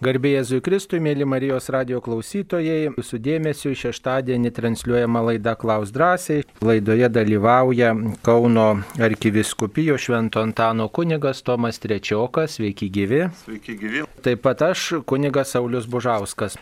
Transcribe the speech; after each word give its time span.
Garbėjai 0.00 0.38
Jėzui 0.38 0.62
Kristui, 0.64 0.96
mėly 1.04 1.26
Marijos 1.28 1.66
radio 1.68 1.98
klausytojai, 2.00 2.86
jūsų 2.96 3.18
dėmesio 3.20 3.74
šeštadienį 3.76 4.48
transliuojama 4.56 5.20
laida 5.26 5.52
Klaus 5.60 5.90
drąsiai. 5.92 6.46
Laidoje 6.64 7.10
dalyvauja 7.12 7.90
Kauno 8.24 8.64
arkiviskupijo 8.96 9.98
Švento 10.00 10.40
Antano 10.40 10.86
kunigas 10.88 11.42
Tomas 11.44 11.76
Trečiokas, 11.82 12.54
sveiki 12.56 12.88
gyvi. 12.88 13.26
Sveiki 13.42 13.74
gyvi. 13.82 14.06
Taip 14.24 14.40
pat 14.46 14.64
aš, 14.70 14.86
kunigas 15.04 15.52
Saulis 15.52 15.84
Bužauskas. 15.84 16.56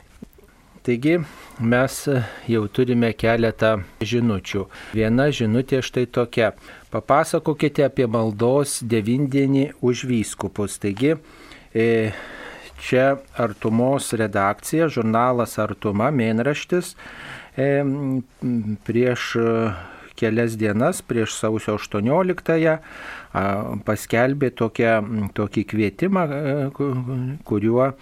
Taigi 0.82 1.20
mes 1.62 1.98
jau 2.50 2.64
turime 2.74 3.12
keletą 3.14 3.76
žinučių. 4.02 4.64
Viena 4.98 5.28
žinutė 5.30 5.78
štai 5.86 6.08
tokia. 6.10 6.56
Papasakokite 6.90 7.86
apie 7.86 8.10
maldos 8.10 8.80
devindienį 8.82 9.68
už 9.78 10.08
vyskupus. 10.10 10.80
Taigi, 10.82 11.14
e, 11.70 11.86
Čia 12.78 13.18
Artumos 13.36 14.12
redakcija, 14.14 14.86
žurnalas 14.92 15.58
Artuma, 15.58 16.12
mėnraštis 16.14 16.94
e, 17.58 17.82
prieš 18.86 19.32
kelias 20.18 20.56
dienas, 20.58 21.02
prieš 21.02 21.36
sausio 21.38 21.76
18-ąją, 21.78 22.78
paskelbė 23.86 24.50
tokią, 24.58 24.94
tokį 25.36 25.64
kvietimą, 25.72 26.24
e, 26.26 26.56
kuriuo 27.48 27.92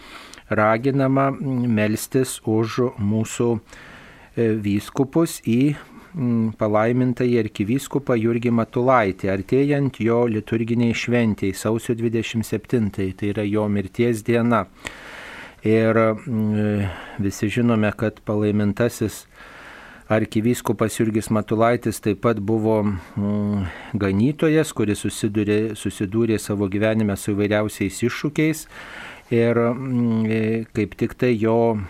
raginama 0.49 1.31
melstis 1.79 2.39
už 2.47 2.79
mūsų 3.03 3.51
e, 3.57 4.49
vyskupus 4.63 5.41
į 5.43 5.75
palaimintąjį 6.57 7.41
arkivyskupą 7.43 8.17
Jurgį 8.17 8.53
Matulaitį, 8.57 9.29
artėjant 9.33 10.01
jo 10.01 10.23
liturginiai 10.31 10.95
šventėjai 10.97 11.57
sausio 11.57 11.97
27, 11.99 12.89
tai 12.93 13.33
yra 13.33 13.45
jo 13.45 13.67
mirties 13.69 14.23
diena. 14.25 14.65
Ir 15.67 15.99
mm, 15.99 16.87
visi 17.21 17.51
žinome, 17.51 17.91
kad 17.99 18.21
palaimintasis 18.25 19.25
arkivyskupas 20.09 21.01
Jurgis 21.01 21.29
Matulaitis 21.35 21.99
taip 22.01 22.23
pat 22.25 22.41
buvo 22.41 22.79
mm, 22.87 23.67
ganytojas, 23.99 24.73
kuris 24.77 25.03
susidūrė, 25.05 25.75
susidūrė 25.77 26.39
savo 26.41 26.71
gyvenime 26.71 27.17
su 27.19 27.35
įvairiausiais 27.35 28.01
iššūkiais. 28.07 28.67
Ir 29.35 29.59
kaip 30.71 30.93
tik 30.95 31.17
tai 31.19 31.33
jo 31.35 31.81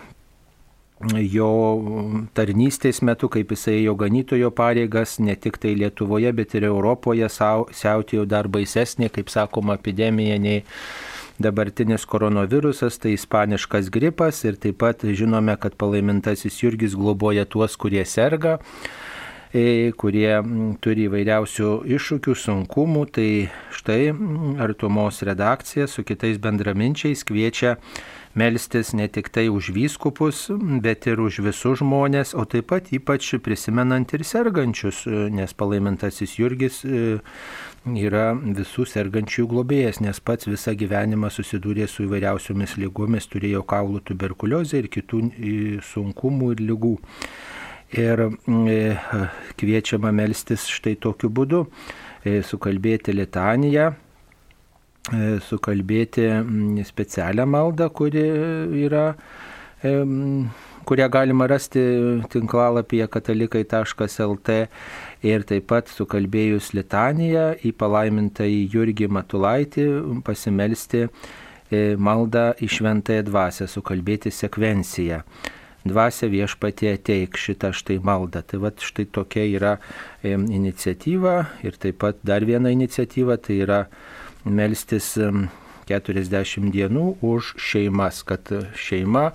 jo 0.99 1.49
tarnystės 2.33 3.03
metu, 3.05 3.29
kaip 3.29 3.51
jisai 3.53 3.83
jo 3.83 3.93
ganytojo 3.95 4.49
pareigas, 4.55 5.19
ne 5.19 5.35
tik 5.35 5.59
tai 5.61 5.75
Lietuvoje, 5.77 6.31
bet 6.33 6.55
ir 6.57 6.65
Europoje 6.71 7.29
siautėjo 7.29 8.25
dar 8.25 8.49
baisesnė, 8.49 9.11
kaip 9.13 9.29
sakoma, 9.29 9.77
epidemija 9.77 10.39
nei 10.41 10.63
dabartinis 11.37 12.05
koronavirusas, 12.09 12.97
tai 12.97 13.13
ispaniškas 13.13 13.91
gripas 13.93 14.41
ir 14.43 14.57
taip 14.57 14.79
pat 14.81 15.05
žinome, 15.05 15.53
kad 15.61 15.77
palaimintasis 15.77 16.63
Jurgis 16.63 16.97
globoja 16.97 17.45
tuos, 17.45 17.77
kurie 17.77 18.01
serga 18.05 18.57
e, 19.53 19.93
kurie 19.93 20.33
turi 20.81 21.05
įvairiausių 21.05 21.71
iššūkių, 21.93 22.37
sunkumų, 22.41 23.05
tai 23.13 23.29
štai 23.77 24.01
Artumos 24.65 25.21
redakcija 25.21 25.85
su 25.85 26.01
kitais 26.07 26.41
bendraminčiais 26.41 27.21
kviečia 27.27 27.77
melstis 28.37 28.93
ne 28.93 29.07
tik 29.09 29.29
tai 29.33 29.47
už 29.49 29.71
vyskupus, 29.73 30.47
bet 30.83 31.07
ir 31.09 31.19
už 31.21 31.41
visus 31.45 31.81
žmonės, 31.81 32.35
o 32.37 32.45
taip 32.45 32.69
pat 32.71 32.91
ypač 32.93 33.33
prisimenant 33.43 34.13
ir 34.13 34.23
sergančius, 34.27 35.03
nes 35.33 35.53
palaimintasis 35.57 36.37
Jurgis 36.37 36.83
e, 36.85 37.17
yra 37.97 38.31
visų 38.37 38.85
sergančių 38.89 39.47
globėjas, 39.49 40.01
nes 40.05 40.21
pats 40.21 40.49
visą 40.49 40.75
gyvenimą 40.77 41.31
susidūrė 41.33 41.89
su 41.89 42.05
įvairiausiomis 42.05 42.77
lygomis, 42.77 43.29
turėjo 43.31 43.65
kaulų 43.67 44.03
tuberkuliozę 44.11 44.83
ir 44.83 44.91
kitų 44.93 45.23
e, 45.27 45.53
sunkumų 45.93 46.53
ir 46.55 46.65
lygų. 46.69 46.97
Ir 47.97 48.27
e, 48.27 48.81
kviečiama 49.57 50.11
melstis 50.11 50.67
štai 50.69 50.97
tokiu 51.01 51.31
būdu, 51.33 51.65
sukalbėti 52.43 53.13
litaniją 53.15 53.93
sukalbėti 55.47 56.25
mm, 56.27 56.83
specialią 56.87 57.45
maldą, 57.47 57.89
kuri 57.95 58.23
yra, 58.85 59.13
e, 59.83 59.93
kurią 60.87 61.09
galima 61.11 61.47
rasti 61.47 61.83
tinklalapyje 62.33 63.07
katalikai.lt 63.07 64.57
ir 65.23 65.45
taip 65.47 65.67
pat 65.71 65.91
sukalbėjus 65.91 66.73
litaniją 66.75 67.53
į 67.63 67.73
palaimintą 67.79 68.47
į 68.47 68.63
Jurgį 68.73 69.07
Matulaitį 69.07 69.87
pasimelsti 70.27 71.05
e, 71.07 71.95
maldą 71.95 72.51
į 72.59 72.71
šventąją 72.77 73.27
dvasę, 73.29 73.69
sukalbėti 73.71 74.31
sekvenciją 74.31 75.23
dvasia 75.87 76.27
viešpatie 76.27 76.91
ateik 76.97 77.37
šitą 77.39 77.71
štai 77.75 77.99
maldą. 78.03 78.41
Tai 78.43 78.59
va 78.65 78.71
štai 78.75 79.07
tokia 79.07 79.45
yra 79.47 79.73
iniciatyva 80.27 81.35
ir 81.63 81.77
taip 81.79 82.01
pat 82.03 82.19
dar 82.27 82.43
viena 82.43 82.73
iniciatyva, 82.73 83.37
tai 83.39 83.61
yra 83.63 83.85
melstis 84.49 85.13
40 85.87 86.71
dienų 86.73 87.05
už 87.25 87.55
šeimas, 87.61 88.21
kad 88.27 88.51
šeima 88.75 89.31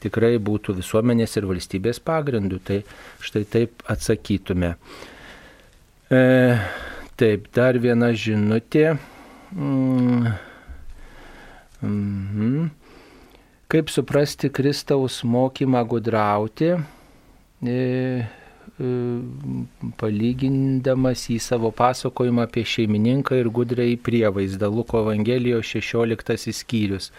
tikrai 0.00 0.36
būtų 0.40 0.76
visuomenės 0.78 1.36
ir 1.36 1.48
valstybės 1.50 2.00
pagrindų. 2.04 2.60
Tai 2.64 2.78
štai 3.24 3.44
taip 3.50 3.84
atsakytume. 3.90 4.74
E, 6.10 6.22
taip, 7.20 7.50
dar 7.54 7.78
viena 7.82 8.12
žinutė. 8.16 8.94
Mm. 9.54 10.30
Mm. 11.82 12.70
Kaip 13.70 13.92
suprasti 13.92 14.50
Kristaus 14.50 15.20
mokymą 15.22 15.84
gudrauti? 15.86 16.74
E, 17.60 17.76
palygindamas 20.00 21.26
į 21.32 21.38
savo 21.42 21.70
pasakojimą 21.76 22.46
apie 22.46 22.64
šeimininką 22.64 23.38
ir 23.40 23.50
gudrai 23.52 23.94
prievaizdą 23.96 24.70
Luko 24.72 25.02
Evangelijos 25.04 25.66
16 25.74 26.54
skyrius. 26.56 27.10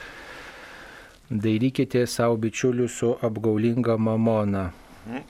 Dairykite 1.32 2.04
savo 2.12 2.36
bičiulių 2.42 2.88
su 2.92 3.14
apgaulinga 3.24 3.96
mamona. 3.98 4.72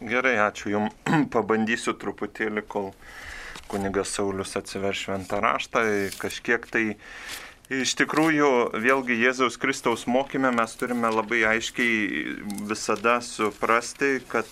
Gerai, 0.01 0.37
ačiū 0.47 0.71
Jums. 0.73 0.95
Pabandysiu 1.33 1.93
truputėlį, 1.99 2.63
kol 2.67 2.91
kunigas 3.71 4.15
Saulis 4.17 4.55
atsiver 4.59 4.97
šventą 4.97 5.39
raštą, 5.43 5.83
kažkiek 6.19 6.65
tai 6.71 6.85
Iš 7.71 7.93
tikrųjų, 7.95 8.47
vėlgi 8.83 9.15
Jėzaus 9.15 9.55
Kristaus 9.55 10.01
mokymę 10.03 10.49
mes 10.51 10.73
turime 10.75 11.07
labai 11.07 11.37
aiškiai 11.47 12.33
visada 12.67 13.13
suprasti, 13.23 14.17
kad 14.27 14.49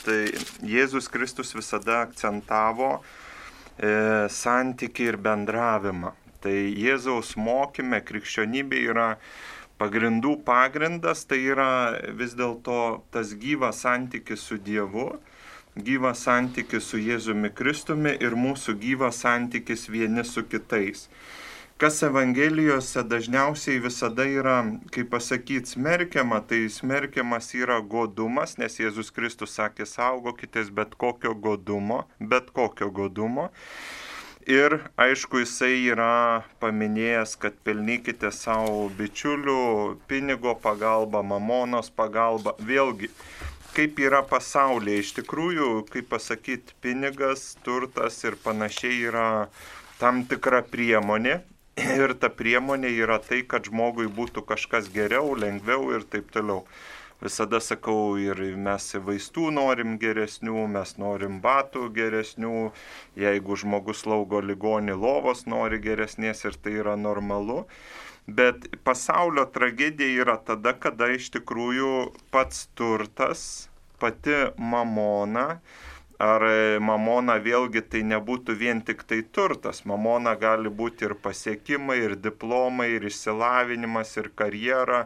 Jėzus 0.64 1.10
Kristus 1.12 1.52
visada 1.52 1.98
akcentavo 2.06 2.94
e, 2.96 3.02
santyki 4.32 5.10
ir 5.10 5.18
bendravimą. 5.20 6.14
Tai 6.40 6.54
Jėzaus 6.56 7.34
mokymė 7.36 8.00
krikščionybė 8.08 8.86
yra 8.94 9.10
pagrindų 9.84 10.38
pagrindas, 10.48 11.26
tai 11.28 11.42
yra 11.50 12.00
vis 12.22 12.38
dėlto 12.40 13.02
tas 13.12 13.36
gyvas 13.36 13.84
santykis 13.84 14.48
su 14.48 14.62
Dievu, 14.64 15.10
gyvas 15.76 16.24
santykis 16.24 16.88
su 16.94 17.04
Jėzumi 17.04 17.52
Kristumi 17.52 18.16
ir 18.16 18.40
mūsų 18.40 18.80
gyvas 18.80 19.20
santykis 19.28 19.90
vieni 19.92 20.24
su 20.24 20.48
kitais 20.48 21.10
kas 21.80 22.04
Evangelijose 22.04 23.04
dažniausiai 23.08 23.80
visada 23.80 24.26
yra, 24.28 24.58
kaip 24.92 25.14
pasakyti, 25.14 25.72
smerkiama, 25.78 26.42
tai 26.44 26.66
smerkiamas 26.68 27.54
yra 27.56 27.78
godumas, 27.80 28.58
nes 28.60 28.74
Jėzus 28.82 29.14
Kristus 29.16 29.54
sakė, 29.56 29.88
saugokitės 29.88 30.74
bet 30.76 30.98
kokio 31.00 31.32
godumo, 31.32 32.02
bet 32.20 32.50
kokio 32.52 32.90
godumo. 32.92 33.48
Ir 34.44 34.76
aišku, 35.00 35.40
jisai 35.46 35.78
yra 35.94 36.44
paminėjęs, 36.60 37.38
kad 37.40 37.56
pelnykite 37.64 38.32
savo 38.36 38.90
bičiulių 39.00 39.64
pinigo 40.12 40.58
pagalbą, 40.60 41.22
mamonos 41.24 41.88
pagalbą. 41.96 42.58
Vėlgi, 42.60 43.08
kaip 43.78 44.02
yra 44.04 44.20
pasaulyje, 44.28 45.06
iš 45.06 45.14
tikrųjų, 45.22 45.70
kaip 45.94 46.12
pasakyti, 46.12 46.76
pinigas, 46.84 47.54
turtas 47.64 48.20
ir 48.28 48.36
panašiai 48.44 49.00
yra 49.14 49.30
tam 50.00 50.26
tikra 50.28 50.60
priemonė, 50.68 51.38
ir 51.80 52.14
ta 52.20 52.30
priemonė 52.30 52.92
yra 53.04 53.20
tai, 53.24 53.42
kad 53.48 53.68
žmogui 53.70 54.08
būtų 54.12 54.46
kažkas 54.48 54.90
geriau, 54.94 55.36
lengviau 55.38 55.92
ir 55.96 56.06
taip 56.08 56.32
toliau. 56.36 56.66
Visada 57.20 57.60
sakau, 57.60 58.16
ir 58.16 58.40
mes 58.56 58.86
vaistų 59.04 59.50
norim 59.52 59.98
geresnių, 60.00 60.62
mes 60.72 60.94
norim 61.02 61.42
batų 61.44 61.90
geresnių, 61.98 62.70
jeigu 63.20 63.58
žmogus 63.60 64.06
laugo 64.08 64.40
ligonį 64.40 64.96
lovos 64.96 65.44
nori 65.44 65.82
geresnės 65.84 66.46
ir 66.48 66.56
tai 66.64 66.78
yra 66.80 66.96
normalu. 66.96 67.66
Bet 68.30 68.70
pasaulio 68.88 69.44
tragedija 69.52 70.24
yra 70.24 70.38
tada, 70.38 70.72
kada 70.72 71.10
iš 71.12 71.28
tikrųjų 71.36 71.92
pats 72.32 72.70
turtas, 72.78 73.44
pati 74.00 74.38
mamona, 74.56 75.60
ar 76.20 76.46
e, 76.46 76.80
mamona 76.84 77.40
vėlgi 77.40 77.86
tai 77.92 78.04
nebūtų 78.08 78.56
vien 78.60 78.82
tik 78.86 79.06
tai 79.08 79.22
turtas. 79.24 79.86
Mamona 79.88 80.36
gali 80.40 80.70
būti 80.70 81.08
ir 81.08 81.16
pasiekimai, 81.24 82.00
ir 82.06 82.18
diplomai, 82.20 82.92
ir 82.98 83.08
išsilavinimas, 83.12 84.18
ir 84.20 84.34
karjera, 84.36 85.06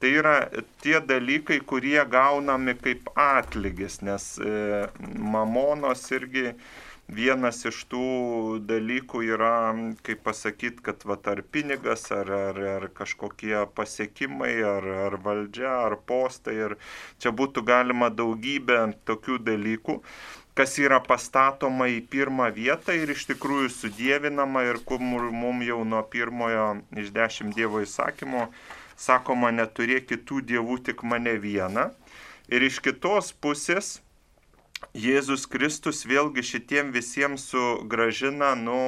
Tai 0.00 0.08
yra 0.16 0.34
tie 0.80 0.96
dalykai, 1.04 1.58
kurie 1.70 2.00
gaunami 2.08 2.72
kaip 2.72 3.10
atlygis, 3.20 3.98
nes 4.00 4.30
e, 4.40 4.86
mamonos 5.34 6.06
irgi 6.16 6.54
vienas 7.10 7.58
iš 7.68 7.82
tų 7.90 8.04
dalykų 8.64 9.22
yra, 9.34 9.52
kaip 10.06 10.22
pasakyti, 10.24 10.80
kad 10.86 11.04
va, 11.04 11.18
ar 11.32 11.42
pinigas, 11.52 12.06
ar, 12.14 12.30
ar, 12.32 12.60
ar 12.78 12.88
kažkokie 12.96 13.66
pasiekimai, 13.76 14.54
ar, 14.64 14.88
ar 15.08 15.18
valdžia, 15.24 15.72
ar 15.90 15.98
postai, 16.08 16.56
ir 16.64 16.76
čia 17.20 17.34
būtų 17.36 17.66
galima 17.68 18.08
daugybę 18.08 18.94
tokių 19.10 19.40
dalykų 19.50 20.00
kas 20.58 20.76
yra 20.82 20.98
pastatoma 21.04 21.86
į 21.92 22.00
pirmą 22.10 22.50
vietą 22.54 22.96
ir 22.96 23.12
iš 23.14 23.28
tikrųjų 23.30 23.70
sudėvinama 23.76 24.66
ir 24.68 24.80
kur 24.84 25.00
mums 25.00 25.66
jau 25.68 25.80
nuo 25.86 26.02
pirmojo 26.12 26.68
iš 26.98 27.12
dešimt 27.16 27.56
Dievo 27.56 27.82
įsakymo 27.84 28.48
sakoma, 29.00 29.50
neturėk 29.54 30.10
kitų 30.10 30.44
dievų, 30.52 30.78
tik 30.90 31.04
mane 31.08 31.36
vieną. 31.40 31.90
Ir 32.52 32.66
iš 32.66 32.80
kitos 32.84 33.32
pusės 33.32 33.98
Jėzus 34.96 35.44
Kristus 35.46 36.02
vėlgi 36.08 36.42
šitiem 36.42 36.90
visiems 36.94 37.44
sugražina 37.52 38.54
nu 38.58 38.80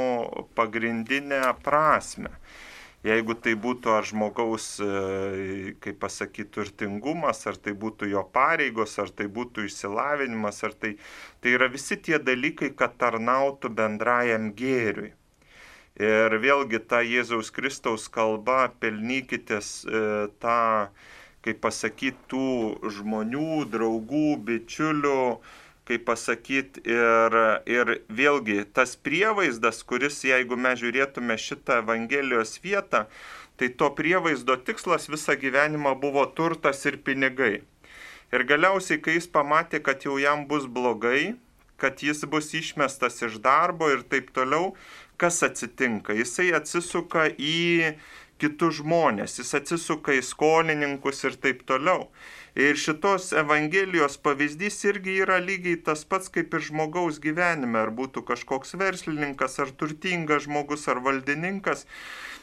pagrindinę 0.57 1.43
prasme. 1.63 2.33
Jeigu 3.03 3.35
tai 3.35 3.57
būtų 3.59 3.91
ar 3.97 4.05
žmogaus, 4.07 4.67
e, 4.79 5.73
kaip 5.83 5.97
pasakyti, 6.05 6.53
turtingumas, 6.55 7.41
ar 7.51 7.57
tai 7.59 7.73
būtų 7.75 8.13
jo 8.13 8.23
pareigos, 8.31 8.95
ar 9.03 9.11
tai 9.11 9.27
būtų 9.27 9.65
išsilavinimas, 9.67 10.63
ar 10.63 10.77
tai, 10.79 10.93
tai 11.43 11.57
yra 11.57 11.67
visi 11.73 11.99
tie 11.99 12.21
dalykai, 12.23 12.71
kad 12.79 12.95
tarnautų 13.03 13.73
bendrajam 13.75 14.53
gėriui. 14.55 15.11
Ir 15.99 16.39
vėlgi 16.45 16.79
ta 16.89 17.03
Jėzaus 17.03 17.51
Kristaus 17.53 18.07
kalba, 18.09 18.71
pelnykitės 18.81 19.73
e, 19.83 20.05
tą, 20.39 20.63
kaip 21.43 21.59
pasakyti, 21.67 22.23
tų 22.31 22.47
žmonių, 23.01 23.65
draugų, 23.75 24.39
bičiulių, 24.47 25.19
kaip 25.89 26.05
pasakyti, 26.07 26.85
ir, 26.87 27.37
ir 27.67 27.93
vėlgi 28.09 28.63
tas 28.75 28.95
prievaizdas, 28.97 29.83
kuris, 29.87 30.21
jeigu 30.27 30.57
mes 30.57 30.79
žiūrėtume 30.81 31.37
šitą 31.39 31.81
Evangelijos 31.83 32.59
vietą, 32.63 33.07
tai 33.59 33.69
to 33.79 33.91
prievaizdo 33.99 34.57
tikslas 34.67 35.09
visą 35.11 35.37
gyvenimą 35.39 35.97
buvo 36.01 36.25
turtas 36.39 36.85
ir 36.87 37.01
pinigai. 37.07 37.63
Ir 38.33 38.47
galiausiai, 38.49 39.01
kai 39.03 39.19
jis 39.19 39.29
pamatė, 39.29 39.83
kad 39.85 40.07
jau 40.07 40.17
jam 40.23 40.47
bus 40.49 40.65
blogai, 40.65 41.35
kad 41.77 42.01
jis 42.01 42.23
bus 42.31 42.53
išmestas 42.57 43.19
iš 43.27 43.41
darbo 43.45 43.91
ir 43.93 44.07
taip 44.09 44.31
toliau, 44.33 44.73
kas 45.21 45.43
atsitinka? 45.45 46.15
Jisai 46.17 46.53
atsisuka 46.57 47.27
į 47.37 47.93
kitus 48.41 48.79
žmonės, 48.81 49.37
jis 49.43 49.53
atsisuka 49.59 50.15
į 50.17 50.23
skolininkus 50.27 51.23
ir 51.29 51.37
taip 51.43 51.67
toliau. 51.69 52.09
Ir 52.55 52.77
šitos 52.77 53.31
Evangelijos 53.33 54.19
pavyzdys 54.21 54.75
irgi 54.85 55.15
yra 55.25 55.39
lygiai 55.41 55.79
tas 55.87 56.03
pats 56.05 56.29
kaip 56.33 56.53
ir 56.53 56.61
žmogaus 56.67 57.17
gyvenime, 57.25 57.79
ar 57.81 57.93
būtų 57.97 58.27
kažkoks 58.29 58.77
verslininkas, 58.77 59.57
ar 59.65 59.73
turtingas 59.73 60.45
žmogus, 60.45 60.85
ar 60.93 61.01
valdininkas 61.01 61.87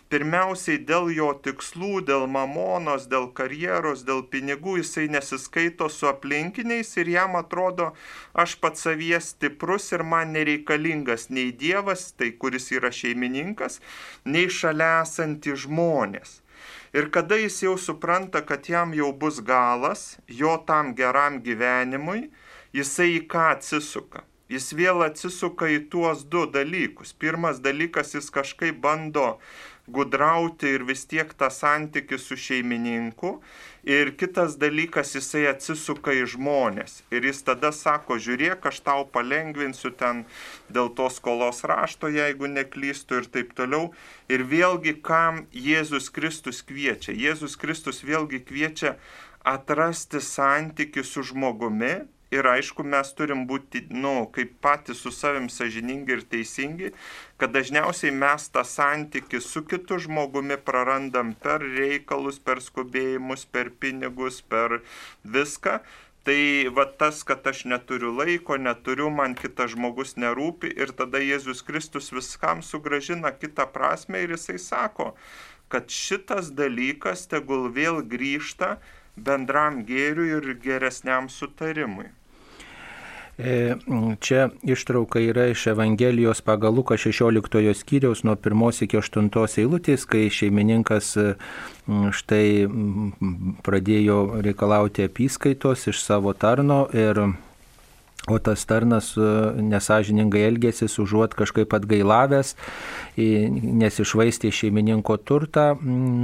pirmiausiai 0.09 0.79
dėl 0.89 1.11
jo 1.13 1.29
tikslų, 1.45 2.01
dėl 2.09 2.25
mamonos, 2.25 3.05
dėl 3.11 3.29
karjeros, 3.37 4.01
dėl 4.07 4.23
pinigų 4.33 4.79
jisai 4.79 5.05
nesiskaito 5.13 5.91
su 5.93 6.09
aplinkiniais 6.09 6.95
ir 6.97 7.13
jam 7.13 7.37
atrodo, 7.37 7.91
aš 8.33 8.57
pats 8.63 8.87
savies 8.87 9.31
stiprus 9.35 9.91
ir 9.93 10.01
man 10.01 10.33
nereikalingas 10.33 11.29
nei 11.29 11.53
Dievas, 11.53 12.09
tai 12.17 12.33
kuris 12.33 12.71
yra 12.73 12.89
šeimininkas, 12.89 13.77
nei 14.25 14.49
šalia 14.49 15.03
esantys 15.03 15.67
žmonės. 15.67 16.39
Ir 16.93 17.11
kada 17.13 17.37
jis 17.37 17.59
jau 17.63 17.75
supranta, 17.77 18.41
kad 18.41 18.65
jam 18.65 18.93
jau 18.97 19.11
bus 19.13 19.39
galas, 19.45 20.17
jo 20.27 20.55
tam 20.65 20.95
geram 20.97 21.37
gyvenimui, 21.45 22.29
jisai 22.73 23.11
į 23.19 23.21
ką 23.29 23.45
atsisuka? 23.53 24.23
Jis 24.49 24.71
vėl 24.73 25.03
atsisuka 25.05 25.67
į 25.69 25.83
tuos 25.93 26.23
du 26.25 26.47
dalykus. 26.49 27.13
Pirmas 27.13 27.59
dalykas, 27.61 28.15
jis 28.17 28.31
kažkaip 28.33 28.79
bando 28.81 29.35
gudrauti 29.95 30.69
ir 30.75 30.85
vis 30.87 31.05
tiek 31.09 31.31
tą 31.37 31.49
santykių 31.53 32.19
su 32.21 32.37
šeimininku. 32.39 33.39
Ir 33.89 34.11
kitas 34.19 34.57
dalykas, 34.59 35.13
jisai 35.15 35.45
atsisuka 35.49 36.11
į 36.13 36.25
žmonės. 36.33 36.99
Ir 37.15 37.25
jis 37.29 37.39
tada 37.47 37.71
sako, 37.75 38.19
žiūrėk, 38.19 38.67
aš 38.69 38.81
tau 38.85 39.05
palengvinsiu 39.07 39.93
ten 39.95 40.25
dėl 40.67 40.91
tos 40.97 41.17
skolos 41.21 41.63
rašto, 41.63 42.11
jeigu 42.11 42.51
neklystu 42.51 43.21
ir 43.21 43.31
taip 43.31 43.55
toliau. 43.57 43.93
Ir 44.27 44.43
vėlgi, 44.51 44.97
kam 45.01 45.45
Jėzus 45.55 46.11
Kristus 46.13 46.61
kviečia? 46.61 47.15
Jėzus 47.15 47.55
Kristus 47.57 48.03
vėlgi 48.03 48.43
kviečia 48.43 48.97
atrasti 49.47 50.19
santykių 50.21 51.05
su 51.07 51.23
žmogumi, 51.31 51.95
Ir 52.29 52.45
aišku, 52.45 52.83
mes 52.85 53.09
turim 53.17 53.47
būti, 53.49 53.87
nu, 53.89 54.27
kaip 54.33 54.51
patys 54.61 54.99
su 55.01 55.09
savim 55.09 55.47
sažiningi 55.49 56.13
ir 56.13 56.19
teisingi, 56.29 56.91
kad 57.41 57.55
dažniausiai 57.55 58.11
mes 58.13 58.45
tą 58.53 58.61
santyki 58.71 59.41
su 59.41 59.63
kitu 59.65 59.97
žmogumi 60.03 60.59
prarandam 60.67 61.31
per 61.45 61.65
reikalus, 61.65 62.37
per 62.37 62.61
skubėjimus, 62.61 63.47
per 63.49 63.71
pinigus, 63.81 64.43
per 64.45 64.77
viską. 65.23 65.79
Tai 66.29 66.43
va 66.77 66.85
tas, 67.01 67.23
kad 67.25 67.47
aš 67.49 67.63
neturiu 67.71 68.11
laiko, 68.13 68.59
neturiu, 68.61 69.09
man 69.09 69.33
kitas 69.39 69.73
žmogus 69.73 70.13
nerūpi 70.19 70.69
ir 70.77 70.93
tada 70.93 71.23
Jėzus 71.23 71.63
Kristus 71.65 72.11
viskam 72.13 72.61
sugražina 72.61 73.31
kitą 73.33 73.65
prasme 73.73 74.21
ir 74.21 74.35
jisai 74.35 74.59
sako, 74.61 75.15
kad 75.73 75.89
šitas 75.89 76.53
dalykas 76.53 77.25
tegul 77.31 77.71
vėl 77.73 78.03
grįžta 78.13 78.75
bendram 79.17 79.81
gėriui 79.89 80.35
ir 80.37 80.53
geresniam 80.61 81.33
sutarimui. 81.33 82.11
E, 83.39 83.75
čia 84.19 84.49
ištrauka 84.67 85.21
yra 85.23 85.45
iš 85.47 85.67
Evangelijos 85.71 86.41
pagal 86.43 86.73
Luką 86.75 86.97
16 86.99 87.73
skyriaus 87.73 88.23
nuo 88.27 88.35
1 88.35 88.83
iki 88.83 88.99
8 88.99 89.29
eilutės, 89.63 90.03
kai 90.03 90.27
šeimininkas 90.27 91.13
štai 92.19 92.67
pradėjo 93.63 94.17
reikalauti 94.43 95.07
apyskaitos 95.07 95.87
iš 95.87 96.03
savo 96.03 96.33
tarno 96.33 96.87
ir 96.91 97.23
O 98.27 98.37
tas 98.37 98.65
tarnas 98.67 99.13
e, 99.15 99.25
nesažiningai 99.63 100.41
elgėsi, 100.49 100.89
užuot 101.01 101.33
kažkaip 101.39 101.71
atgailavęs, 101.77 102.51
nes 103.15 103.99
išvaistė 104.03 104.51
šeimininko 104.53 105.15
turtą, 105.23 105.69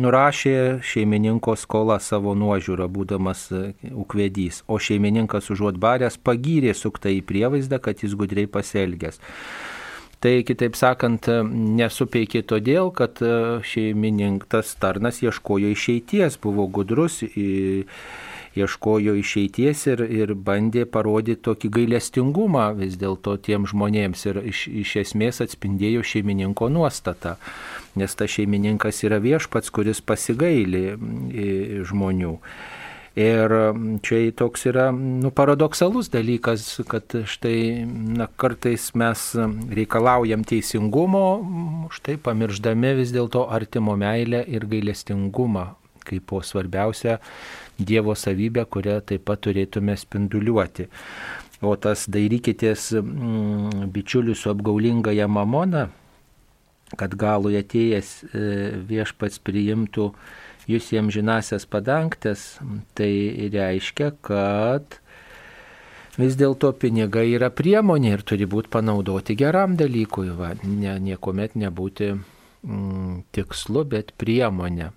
nurašė 0.03 0.83
šeimininko 0.83 1.55
skolą 1.57 1.97
savo 2.03 2.35
nuožiūrą, 2.35 2.89
būdamas 2.91 3.45
e, 3.55 3.61
ukvedys. 3.95 4.61
O 4.67 4.75
šeimininkas 4.75 5.47
užuot 5.55 5.79
baręs 5.79 6.19
pagyrė 6.19 6.75
suktą 6.75 7.15
į 7.15 7.23
prievaizdą, 7.25 7.79
kad 7.79 8.03
jis 8.03 8.17
gudriai 8.19 8.51
pasielgęs. 8.51 9.21
Tai 10.19 10.35
kitaip 10.47 10.75
sakant, 10.75 11.27
nesupeikė 11.79 12.43
todėl, 12.49 12.91
kad 12.91 13.23
e, 13.23 13.33
šeimininkas 13.71 14.75
tarnas 14.83 15.23
ieškojo 15.23 15.71
išeities, 15.71 16.41
buvo 16.43 16.67
gudrus. 16.67 17.21
Į, 17.23 17.85
ieškojo 18.55 19.15
išeities 19.19 19.85
ir, 19.91 20.03
ir 20.05 20.33
bandė 20.35 20.85
parodyti 20.89 21.43
tokį 21.47 21.71
gailestingumą 21.79 22.69
vis 22.79 22.95
dėlto 23.01 23.35
tiem 23.43 23.67
žmonėms 23.69 24.25
ir 24.29 24.41
iš, 24.53 24.65
iš 24.83 24.95
esmės 25.03 25.41
atspindėjo 25.45 26.05
šeimininko 26.05 26.69
nuostatą, 26.71 27.35
nes 27.99 28.15
ta 28.15 28.29
šeimininkas 28.29 29.03
yra 29.07 29.19
viešpats, 29.23 29.73
kuris 29.75 30.01
pasigaili 30.01 30.87
žmonių. 31.85 32.39
Ir 33.15 33.53
čia 34.03 34.17
toks 34.35 34.65
yra 34.67 34.89
nu, 34.91 35.29
paradoksalus 35.31 36.09
dalykas, 36.11 36.65
kad 36.91 37.15
štai 37.23 37.85
na, 37.87 38.27
kartais 38.27 38.89
mes 38.99 39.23
reikalaujam 39.71 40.43
teisingumo, 40.43 41.23
štai 41.95 42.17
pamirždami 42.19 42.91
vis 42.99 43.15
dėlto 43.15 43.45
artimo 43.55 43.95
meilę 43.95 44.43
ir 44.51 44.67
gailestingumą 44.67 45.69
kaip 46.05 46.27
po 46.29 46.41
svarbiausia 46.45 47.17
Dievo 47.79 48.15
savybę, 48.15 48.63
kurią 48.71 49.01
taip 49.03 49.25
pat 49.27 49.43
turėtume 49.43 49.97
spinduliuoti. 49.99 50.87
O 51.65 51.75
tas 51.79 52.05
dairykitės 52.11 52.89
mm, 52.99 53.91
bičiulių 53.95 54.35
su 54.35 54.51
apgaulingaja 54.51 55.27
mamona, 55.31 55.87
kad 56.99 57.15
galui 57.19 57.57
atėjęs 57.59 58.11
e, 58.23 58.43
viešpats 58.87 59.41
priimtų 59.43 60.11
jūs 60.69 60.91
jiems 60.93 61.15
žinasias 61.15 61.65
padangtės, 61.69 62.45
tai 62.97 63.11
reiškia, 63.53 64.11
kad 64.25 64.99
vis 66.19 66.37
dėlto 66.39 66.71
pinigai 66.79 67.27
yra 67.35 67.51
priemonė 67.53 68.15
ir 68.15 68.25
turi 68.27 68.47
būti 68.49 68.71
panaudoti 68.73 69.35
geram 69.39 69.75
dalykui, 69.79 70.31
va, 70.37 70.53
ne, 70.63 70.97
niekuomet 71.09 71.57
nebūti 71.59 72.11
mm, 72.15 73.25
tikslu, 73.35 73.85
bet 73.95 74.13
priemonė. 74.19 74.91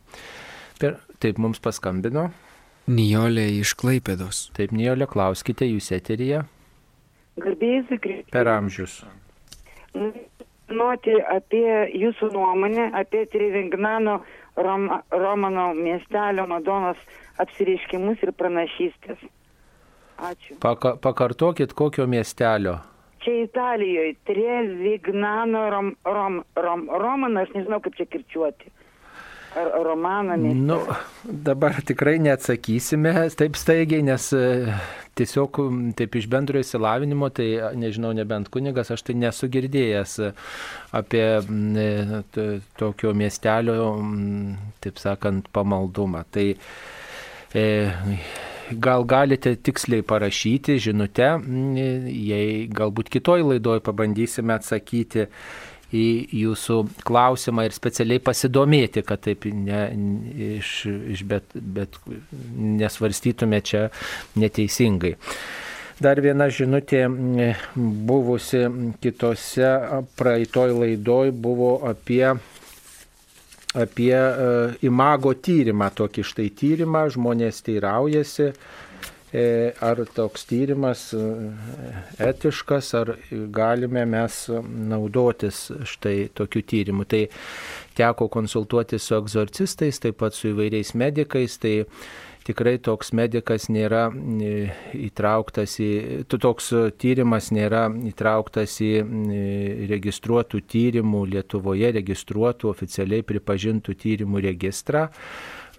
Per, 0.79 1.01
taip 1.23 1.41
mums 1.43 1.63
paskambino. 1.63 2.29
Nijolė 2.89 3.45
iš 3.61 3.75
Klaipėdos. 3.77 4.47
Taip, 4.57 4.73
Nijolė, 4.73 5.05
klauskite 5.11 5.67
jūs 5.69 5.91
eteryje. 5.93 6.43
Garbėjai 7.39 7.99
Kristus. 8.01 8.31
Per 8.33 8.49
amžius. 8.49 8.95
Nuoti 10.69 11.15
apie 11.33 11.69
jūsų 11.97 12.31
nuomonę 12.33 12.91
apie 12.97 13.27
Trivignano 13.33 14.19
Roma, 14.57 15.03
Romano 15.13 15.71
miestelio 15.77 16.47
Madonos 16.49 17.01
apsireiškimus 17.41 18.25
ir 18.25 18.33
pranašystės. 18.37 19.21
Ačiū. 20.19 20.57
Paka, 20.61 20.97
pakartokit, 20.97 21.73
kokio 21.79 22.09
miestelio. 22.11 22.79
Čia 23.23 23.45
Italijoje, 23.45 24.17
Trevignano 24.27 25.69
Rom, 25.71 25.93
Rom, 26.05 26.43
Rom, 26.57 26.89
Romano, 27.05 27.45
aš 27.45 27.55
nežinau 27.55 27.81
kaip 27.85 28.01
čia 28.01 28.09
kirčiuoti. 28.11 28.73
Miestelio. 29.59 30.55
Nu, 30.69 30.79
dabar 31.49 31.81
tikrai 31.87 32.19
neatsakysime 32.23 33.13
taip 33.39 33.59
staigiai, 33.59 34.05
nes 34.07 34.31
e, 34.37 34.43
tiesiog 35.19 35.61
taip 35.99 36.19
iš 36.19 36.29
bendrojo 36.31 36.67
įsilavinimo, 36.67 37.31
tai 37.35 37.49
nežinau, 37.79 38.13
nebent 38.17 38.51
kunigas, 38.55 38.93
aš 38.95 39.07
tai 39.09 39.17
nesu 39.19 39.49
girdėjęs 39.53 40.19
e, 40.25 40.33
apie 40.99 41.25
e, 41.39 41.89
tokio 42.79 43.15
miestelio, 43.17 43.91
taip 44.85 45.01
sakant, 45.03 45.51
pamaldumą. 45.55 46.25
Tai 46.35 46.47
e, 47.55 47.67
gal 48.85 49.07
galite 49.09 49.55
tiksliai 49.57 50.05
parašyti 50.07 50.79
žinutę, 50.89 51.33
jei 52.13 52.69
galbūt 52.69 53.11
kitoj 53.13 53.47
laidoj 53.55 53.83
pabandysime 53.87 54.59
atsakyti 54.59 55.29
į 55.95 56.07
jūsų 56.43 56.81
klausimą 57.09 57.65
ir 57.69 57.77
specialiai 57.77 58.21
pasidomėti, 58.21 59.05
kad 59.07 59.23
taip 59.25 59.47
ne, 59.49 59.87
iš, 60.59 60.75
iš 61.15 61.25
bet, 61.29 61.57
bet 61.57 61.97
nesvarstytume 62.53 63.63
čia 63.65 63.89
neteisingai. 64.37 65.17
Dar 65.99 66.21
viena 66.23 66.47
žinutė 66.53 67.09
buvusi 68.07 68.61
kitose 69.03 69.73
praeitoj 70.21 70.77
laidoj 70.77 71.33
buvo 71.35 71.73
apie 71.89 72.37
apie 73.79 74.15
e, 74.17 74.77
imago 74.89 75.35
tyrimą, 75.35 75.91
tokį 75.95 76.25
štai 76.25 76.47
tyrimą, 76.57 77.05
žmonės 77.13 77.61
teiraujasi, 77.67 78.53
ar 79.33 80.01
toks 80.15 80.47
tyrimas 80.49 81.13
e, 81.13 81.25
etiškas, 82.25 82.95
ar 82.97 83.11
galime 83.53 84.07
mes 84.09 84.39
naudotis 84.65 85.67
štai 85.85 86.31
tokiu 86.35 86.63
tyrimu. 86.65 87.05
Tai 87.05 87.27
teko 87.99 88.29
konsultuoti 88.33 88.99
su 88.99 89.19
egzorcistais, 89.19 90.01
taip 90.01 90.17
pat 90.23 90.37
su 90.37 90.55
įvairiais 90.55 90.95
medikais, 90.97 91.59
tai 91.61 91.83
tikrai 92.49 92.79
toks 92.81 93.13
medikas 93.13 93.69
nėra 93.69 94.07
e, 94.09 94.71
įtrauktas 95.11 95.77
į, 95.85 95.91
toks 96.33 96.73
tyrimas 96.97 97.51
nėra 97.53 97.85
įtrauktas 98.09 98.79
į 98.81 98.93
e, 99.03 99.45
registruotų 99.93 100.65
tyrimų 100.73 101.27
Lietuvoje, 101.35 101.93
registruotų 102.01 102.73
oficialiai 102.73 103.27
pripažintų 103.29 103.99
tyrimų 104.07 104.47
registrą. 104.49 105.11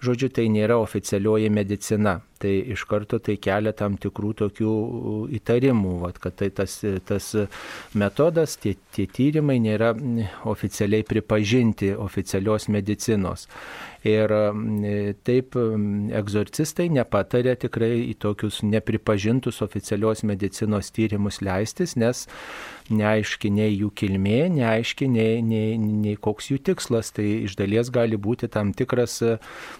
Žodžiu, 0.00 0.30
tai 0.32 0.48
nėra 0.48 0.78
oficialioji 0.80 1.50
medicina. 1.52 2.20
Tai 2.40 2.50
iš 2.72 2.86
karto 2.88 3.18
tai 3.20 3.34
kelia 3.36 3.74
tam 3.76 3.98
tikrų 4.00 4.30
tokių 4.38 4.70
įtarimų, 5.36 5.90
vat, 6.00 6.16
kad 6.24 6.38
tai 6.40 6.48
tas, 6.56 6.78
tas 7.04 7.26
metodas, 7.92 8.54
tie, 8.62 8.72
tie 8.96 9.04
tyrimai 9.04 9.58
nėra 9.60 9.90
mm, 9.92 10.38
oficialiai 10.48 11.04
pripažinti 11.04 11.90
oficialios 11.92 12.70
medicinos. 12.72 13.44
Ir 14.08 14.32
mm, 14.32 15.20
taip 15.28 15.58
mm, 15.60 16.08
egzorcistai 16.16 16.88
nepatarė 16.96 17.58
tikrai 17.66 17.92
į 18.06 18.16
tokius 18.24 18.62
nepripažintus 18.64 19.60
oficialios 19.66 20.24
medicinos 20.24 20.88
tyrimus 20.96 21.42
leistis, 21.44 21.92
nes 22.00 22.24
neaiški 22.90 23.50
nei 23.54 23.72
jų 23.74 23.90
kilmė, 23.96 24.48
neaiški 24.54 25.08
nei, 25.10 25.40
nei, 25.44 25.76
nei 25.78 26.16
koks 26.20 26.50
jų 26.50 26.60
tikslas. 26.70 27.12
Tai 27.16 27.26
iš 27.46 27.56
dalies 27.58 27.90
gali 27.94 28.18
būti 28.20 28.48
tam 28.52 28.72
tikras 28.76 29.18
e, 29.26 29.36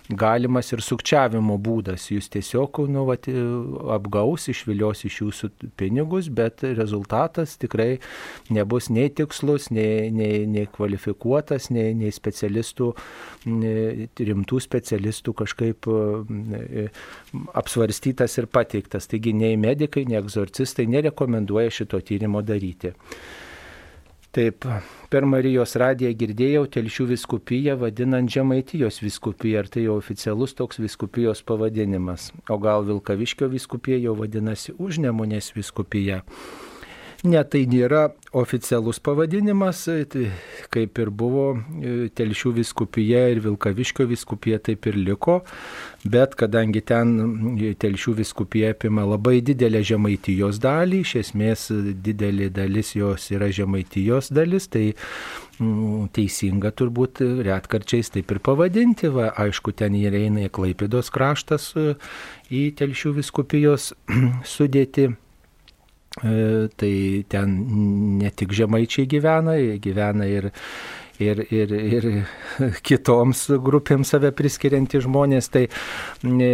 galimas 0.08 0.72
ir 0.74 0.82
sukčiavimo 0.84 1.58
būdas. 1.62 2.08
Jūs 2.12 2.30
tiesiog 2.34 2.82
nu, 2.90 3.04
vat, 3.08 3.28
e, 3.30 3.44
apgaus, 3.96 4.48
išvilios 4.52 5.04
iš 5.08 5.20
jūsų 5.24 5.50
pinigus, 5.80 6.30
bet 6.32 6.64
rezultatas 6.64 7.56
tikrai 7.60 7.98
nebus 8.52 8.90
nei 8.92 9.10
tikslus, 9.10 9.70
nei, 9.74 10.10
nei, 10.14 10.44
nei 10.50 10.66
kvalifikuotas, 10.70 11.70
nei, 11.74 11.94
nei 11.98 12.14
specialistų, 12.14 12.92
nei 13.50 14.08
rimtų 14.30 14.62
specialistų 14.62 15.36
kažkaip 15.42 15.90
e, 15.90 16.88
apsvarstytas 17.54 18.38
ir 18.38 18.48
pateiktas. 18.50 19.08
Taigi 19.10 19.34
nei 19.36 19.58
medikai, 19.60 20.06
nei 20.08 20.18
egzorcistai 20.20 20.88
nerekomenduoja 20.90 21.70
šito 21.80 22.00
tyrimo 22.00 22.42
daryti. 22.42 22.94
Taip, 24.30 24.62
per 25.10 25.24
Marijos 25.26 25.72
radiją 25.80 26.12
girdėjau 26.14 26.62
telšių 26.70 27.08
viskupiją 27.08 27.74
vadinant 27.80 28.30
Žemaitijos 28.30 29.00
viskupiją, 29.02 29.64
ar 29.64 29.70
tai 29.74 29.88
jau 29.88 29.96
oficialus 29.98 30.54
toks 30.54 30.78
viskupijos 30.78 31.42
pavadinimas, 31.42 32.28
o 32.46 32.58
gal 32.62 32.86
Vilkaviškio 32.86 33.50
viskupija 33.50 33.98
jau 33.98 34.14
vadinasi 34.20 34.76
Užnemunės 34.78 35.50
viskupija. 35.56 36.20
Ne, 37.20 37.40
tai 37.44 37.66
nėra 37.68 38.06
oficialus 38.32 38.96
pavadinimas, 39.04 39.82
tai 40.08 40.30
kaip 40.72 40.96
ir 41.02 41.10
buvo 41.12 41.50
e, 41.52 42.08
Telšių 42.16 42.54
viskupija 42.56 43.26
ir 43.28 43.42
Vilkaviškio 43.44 44.06
viskupija 44.08 44.56
taip 44.64 44.88
ir 44.88 44.96
liko, 44.96 45.42
bet 46.08 46.32
kadangi 46.40 46.80
ten 46.80 47.12
e, 47.60 47.74
Telšių 47.76 48.16
viskupija 48.22 48.72
apima 48.72 49.04
labai 49.04 49.42
didelę 49.44 49.84
žemaitijos 49.84 50.62
dalį, 50.64 51.04
iš 51.04 51.14
esmės 51.26 51.68
didelė 52.08 52.48
dalis 52.56 52.96
jos 52.96 53.28
yra 53.36 53.52
žemaitijos 53.52 54.32
dalis, 54.32 54.72
tai 54.72 54.86
mm, 55.60 56.08
teisinga 56.16 56.72
turbūt 56.72 57.20
retkarčiais 57.44 58.16
taip 58.16 58.32
ir 58.32 58.40
pavadinti, 58.48 59.12
va, 59.12 59.28
aišku, 59.44 59.76
ten 59.76 60.00
įeina 60.00 60.48
į 60.48 60.54
Klaipėdos 60.56 61.12
kraštas 61.12 61.74
e, 61.76 61.90
į 62.48 62.70
Telšių 62.80 63.18
viskupijos 63.20 63.92
sudėti. 64.56 65.12
E, 66.22 66.68
tai 66.76 67.24
ten 67.28 67.58
ne 68.20 68.30
tik 68.30 68.52
žemaičiai 68.52 69.08
gyvena, 69.08 69.54
gyvena 69.80 70.26
ir, 70.28 70.50
ir, 71.20 71.40
ir, 71.48 71.72
ir 71.72 72.06
kitoms 72.86 73.46
grupėms 73.64 74.12
save 74.12 74.28
priskirianti 74.36 75.00
žmonės, 75.00 75.48
tai, 75.54 75.64
e, 76.20 76.50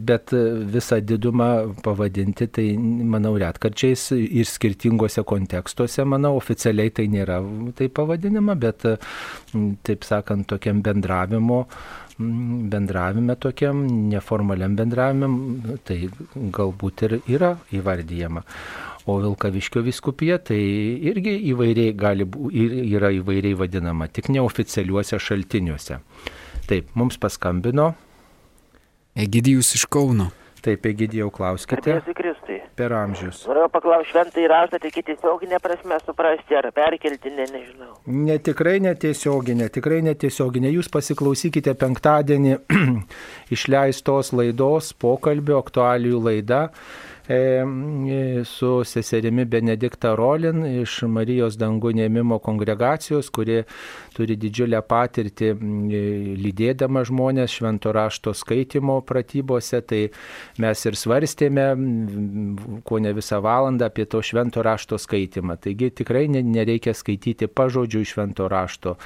bet 0.00 0.32
visą 0.72 1.02
didumą 1.04 1.50
pavadinti, 1.84 2.48
tai 2.48 2.66
manau 2.78 3.34
retkarčiais 3.40 4.08
ir 4.16 4.48
skirtingose 4.48 5.24
kontekstuose, 5.28 6.06
manau, 6.08 6.38
oficialiai 6.40 6.94
tai 6.96 7.10
nėra 7.12 7.42
tai 7.76 7.90
pavadinama, 7.92 8.56
bet 8.56 8.88
taip 9.84 10.08
sakant, 10.08 10.48
tokiam 10.48 10.80
bendravimo 10.84 11.66
bendravime 12.18 13.36
tokiam, 13.40 13.82
neformaliam 14.10 14.76
bendravime, 14.76 15.78
tai 15.86 15.98
galbūt 16.34 17.06
ir 17.08 17.18
yra 17.36 17.54
įvardyjama. 17.74 18.44
O 19.06 19.16
Vilkaviškio 19.18 19.82
viskupija 19.82 20.38
tai 20.38 20.60
irgi 21.10 21.34
įvairiai 21.50 21.94
gali 21.98 22.26
būti, 22.28 22.68
yra 22.94 23.10
įvairiai 23.16 23.56
vadinama, 23.58 24.06
tik 24.06 24.30
neoficialiuose 24.30 25.18
šaltiniuose. 25.18 25.98
Taip, 26.70 26.94
mums 26.94 27.18
paskambino. 27.18 27.92
Egidijus 29.18 29.74
iš 29.74 29.88
Kauno. 29.90 30.30
Taip, 30.62 30.86
Egidijau, 30.86 31.26
klauskite 31.34 31.96
per 32.78 32.92
amžius. 32.94 33.42
Norėjau 33.48 33.68
paklausti 33.74 34.12
šventą 34.12 34.42
įraštą, 34.44 34.78
tai 34.78 34.90
iki 34.92 35.02
tiesioginė 35.08 35.58
prasme 35.62 35.98
suprasti, 36.04 36.54
ar 36.54 36.68
perkeltinė, 36.74 37.46
nežinau. 37.50 37.96
Ne 38.06 38.38
tikrai 38.38 38.76
netiesioginė, 38.84 39.66
tikrai 39.74 39.98
netiesioginė. 40.06 40.70
Jūs 40.76 40.88
pasiklausykite 40.94 41.74
penktadienį 41.80 42.54
išleistos 43.56 44.32
laidos, 44.38 44.92
pokalbio, 45.02 45.58
aktualijų 45.64 46.22
laida 46.28 46.62
e, 46.68 47.11
su 48.44 48.84
seserimi 48.84 49.44
Benedikta 49.44 50.14
Rolin 50.18 50.64
iš 50.82 51.02
Marijos 51.06 51.54
dangų 51.54 51.92
neimimo 51.94 52.38
kongregacijos, 52.42 53.30
kuri 53.30 53.62
turi 54.16 54.36
didžiulę 54.36 54.80
patirtį 54.82 55.52
m, 55.54 55.84
lydėdama 56.42 57.04
žmonės 57.06 57.54
švento 57.58 57.92
rašto 57.94 58.34
skaitimo 58.34 59.00
pratybose. 59.06 59.80
Tai 59.86 60.02
mes 60.62 60.84
ir 60.86 60.98
svarstėme, 60.98 61.68
ko 62.84 62.98
ne 62.98 63.14
visą 63.14 63.38
valandą, 63.44 63.86
apie 63.86 64.04
to 64.10 64.22
švento 64.22 64.62
rašto 64.66 64.98
skaitimą. 64.98 65.56
Taigi 65.62 65.92
tikrai 66.02 66.26
ne- 66.28 66.42
nereikia 66.42 66.94
skaityti 66.94 67.46
pažodžių 67.46 68.02
iš 68.02 68.16
švento 68.16 68.48
rašto, 68.50 68.96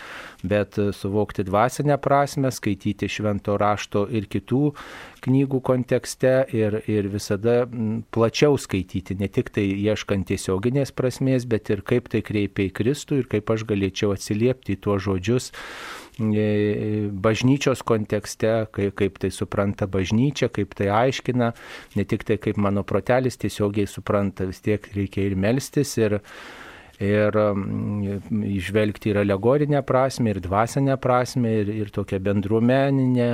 bet 0.49 0.79
e, 0.79 0.91
suvokti 0.97 1.45
dvasinę 1.47 1.99
prasme, 2.03 2.51
skaityti 2.55 3.09
švento 3.11 3.57
rašto 3.61 4.07
ir 4.09 4.29
kitų 4.31 4.63
knygų 5.27 5.61
kontekste 5.67 6.35
ir, 6.55 6.79
ir 6.91 7.09
visada 7.11 7.65
plačiau 8.15 8.59
skaityti, 8.61 9.19
ne 9.19 9.29
tik 9.33 9.51
tai 9.55 9.67
ieškant 9.75 10.29
tiesioginės 10.31 10.95
prasmės, 10.97 11.47
bet 11.51 11.71
ir 11.75 11.83
kaip 11.87 12.11
tai 12.13 12.23
kreipia 12.27 12.69
į 12.69 12.75
Kristų 12.77 13.23
ir 13.23 13.31
kaip 13.31 13.51
aš 13.53 13.67
galėčiau 13.69 14.15
atsiliepti 14.15 14.77
į 14.77 14.83
tuos 14.87 15.05
žodžius 15.07 15.51
e, 16.21 17.09
bažnyčios 17.11 17.83
kontekste, 17.87 18.53
kaip, 18.77 18.95
kaip 19.01 19.19
tai 19.23 19.33
supranta 19.35 19.89
bažnyčia, 19.91 20.51
kaip 20.53 20.77
tai 20.79 20.93
aiškina, 21.05 21.53
ne 21.97 22.07
tik 22.07 22.27
tai 22.29 22.39
kaip 22.43 22.61
mano 22.61 22.87
protelis 22.87 23.41
tiesiogiai 23.43 23.91
supranta, 23.91 24.47
vis 24.49 24.63
tiek 24.65 24.87
reikia 24.95 25.27
ir 25.27 25.37
melstis 25.39 25.97
ir 25.99 26.21
ir 27.01 27.37
mm, 27.37 28.43
išvelgti 28.57 29.11
ir 29.11 29.19
alegorinę 29.21 29.83
prasme, 29.87 30.33
ir 30.33 30.41
dvasinę 30.41 30.97
prasme, 31.01 31.53
ir, 31.61 31.69
ir 31.69 31.91
tokią 31.93 32.21
bendruomeninę 32.25 33.29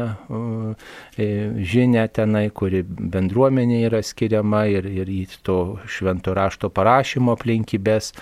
e, 1.19 1.29
žinę 1.63 2.07
tenai, 2.15 2.49
kuri 2.51 2.83
bendruomenė 2.87 3.83
yra 3.87 4.03
skiriama 4.03 4.65
ir, 4.73 4.89
ir 4.91 5.13
į 5.13 5.23
to 5.47 5.59
švento 5.87 6.35
rašto 6.35 6.73
parašymo 6.75 7.37
aplinkybės 7.39 8.13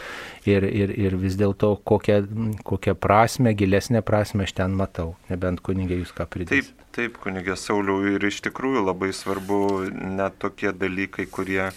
ir, 0.49 0.67
ir, 0.69 0.93
ir 0.93 1.17
vis 1.21 1.39
dėlto 1.41 1.73
kokią, 1.89 2.21
kokią 2.67 2.97
prasme, 3.01 3.55
gilesnę 3.57 4.05
prasme 4.05 4.45
aš 4.45 4.55
ten 4.61 4.77
matau, 4.77 5.15
nebent 5.33 5.65
kunigė 5.65 6.03
jūs 6.03 6.13
ką 6.17 6.29
pridėsite. 6.29 6.77
Taip, 6.77 6.93
taip, 6.97 7.19
kunigė 7.25 7.57
Sauliau, 7.57 8.03
ir 8.13 8.29
iš 8.29 8.43
tikrųjų 8.45 8.85
labai 8.85 9.15
svarbu 9.17 9.89
net 9.91 10.37
tokie 10.43 10.73
dalykai, 10.77 11.27
kurie 11.33 11.71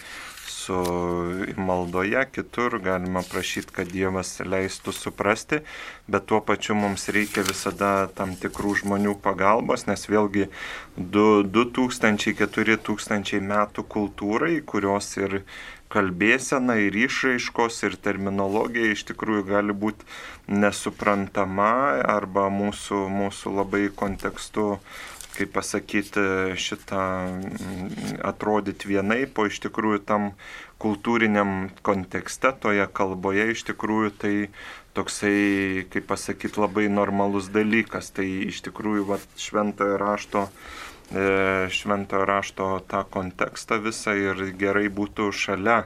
su 0.64 0.76
maldoje, 1.56 2.26
kitur 2.32 2.78
galima 2.84 3.22
prašyti, 3.30 3.72
kad 3.76 3.88
Dievas 3.92 4.40
leistų 4.40 4.92
suprasti, 4.96 5.58
bet 6.08 6.26
tuo 6.30 6.40
pačiu 6.40 6.74
mums 6.78 7.08
reikia 7.12 7.42
visada 7.46 8.08
tam 8.16 8.30
tikrų 8.40 8.74
žmonių 8.82 9.14
pagalbos, 9.24 9.86
nes 9.90 10.02
vėlgi 10.08 10.44
2000-4000 10.98 13.40
metų 13.52 13.80
kultūrai, 13.96 14.54
kurios 14.64 15.16
ir 15.20 15.30
kalbėsena 15.94 16.74
ir 16.82 16.94
išraiškos 17.04 17.74
ir 17.86 17.94
terminologija 18.02 18.86
iš 18.94 19.02
tikrųjų 19.10 19.42
gali 19.52 19.72
būti 19.84 20.02
nesuprantama 20.50 21.72
arba 22.16 22.44
mūsų, 22.52 22.98
mūsų 23.20 23.46
labai 23.60 23.84
kontekstu 23.94 24.64
kaip 25.34 25.52
pasakyti, 25.54 26.22
šitą 26.60 27.02
mm, 27.30 28.20
atrodyti 28.26 28.90
vienaip, 28.90 29.38
o 29.38 29.48
iš 29.50 29.60
tikrųjų 29.66 30.04
tam 30.06 30.30
kultūriniam 30.82 31.70
kontekste, 31.86 32.52
toje 32.60 32.86
kalboje 32.92 33.50
iš 33.54 33.64
tikrųjų 33.70 34.14
tai 34.22 34.34
toksai, 34.94 35.86
kaip 35.90 36.08
pasakyti, 36.10 36.60
labai 36.60 36.88
normalus 36.92 37.50
dalykas. 37.54 38.12
Tai 38.14 38.26
iš 38.48 38.62
tikrųjų 38.68 39.06
va, 39.10 39.20
šventojo 39.40 39.98
rašto, 40.00 40.48
e, 41.10 41.70
šventojo 41.74 42.26
rašto 42.30 42.68
tą 42.90 43.04
kontekstą 43.10 43.80
visą 43.82 44.14
ir 44.18 44.50
gerai 44.58 44.86
būtų 44.88 45.32
šalia 45.34 45.84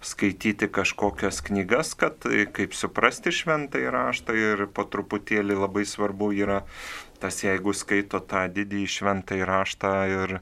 skaityti 0.00 0.68
kažkokias 0.70 1.40
knygas, 1.42 1.94
kad 1.98 2.22
kaip 2.54 2.74
suprasti 2.74 3.32
šventą 3.34 3.80
įraštą 3.82 4.36
ir 4.38 4.66
po 4.70 4.84
truputėlį 4.86 5.58
labai 5.58 5.82
svarbu 5.88 6.30
yra 6.38 6.60
tas, 7.20 7.42
jeigu 7.44 7.74
skaito 7.76 8.20
tą 8.30 8.44
didįjį 8.56 8.90
šventą 8.96 9.38
įraštą 9.42 9.92
ir 10.14 10.36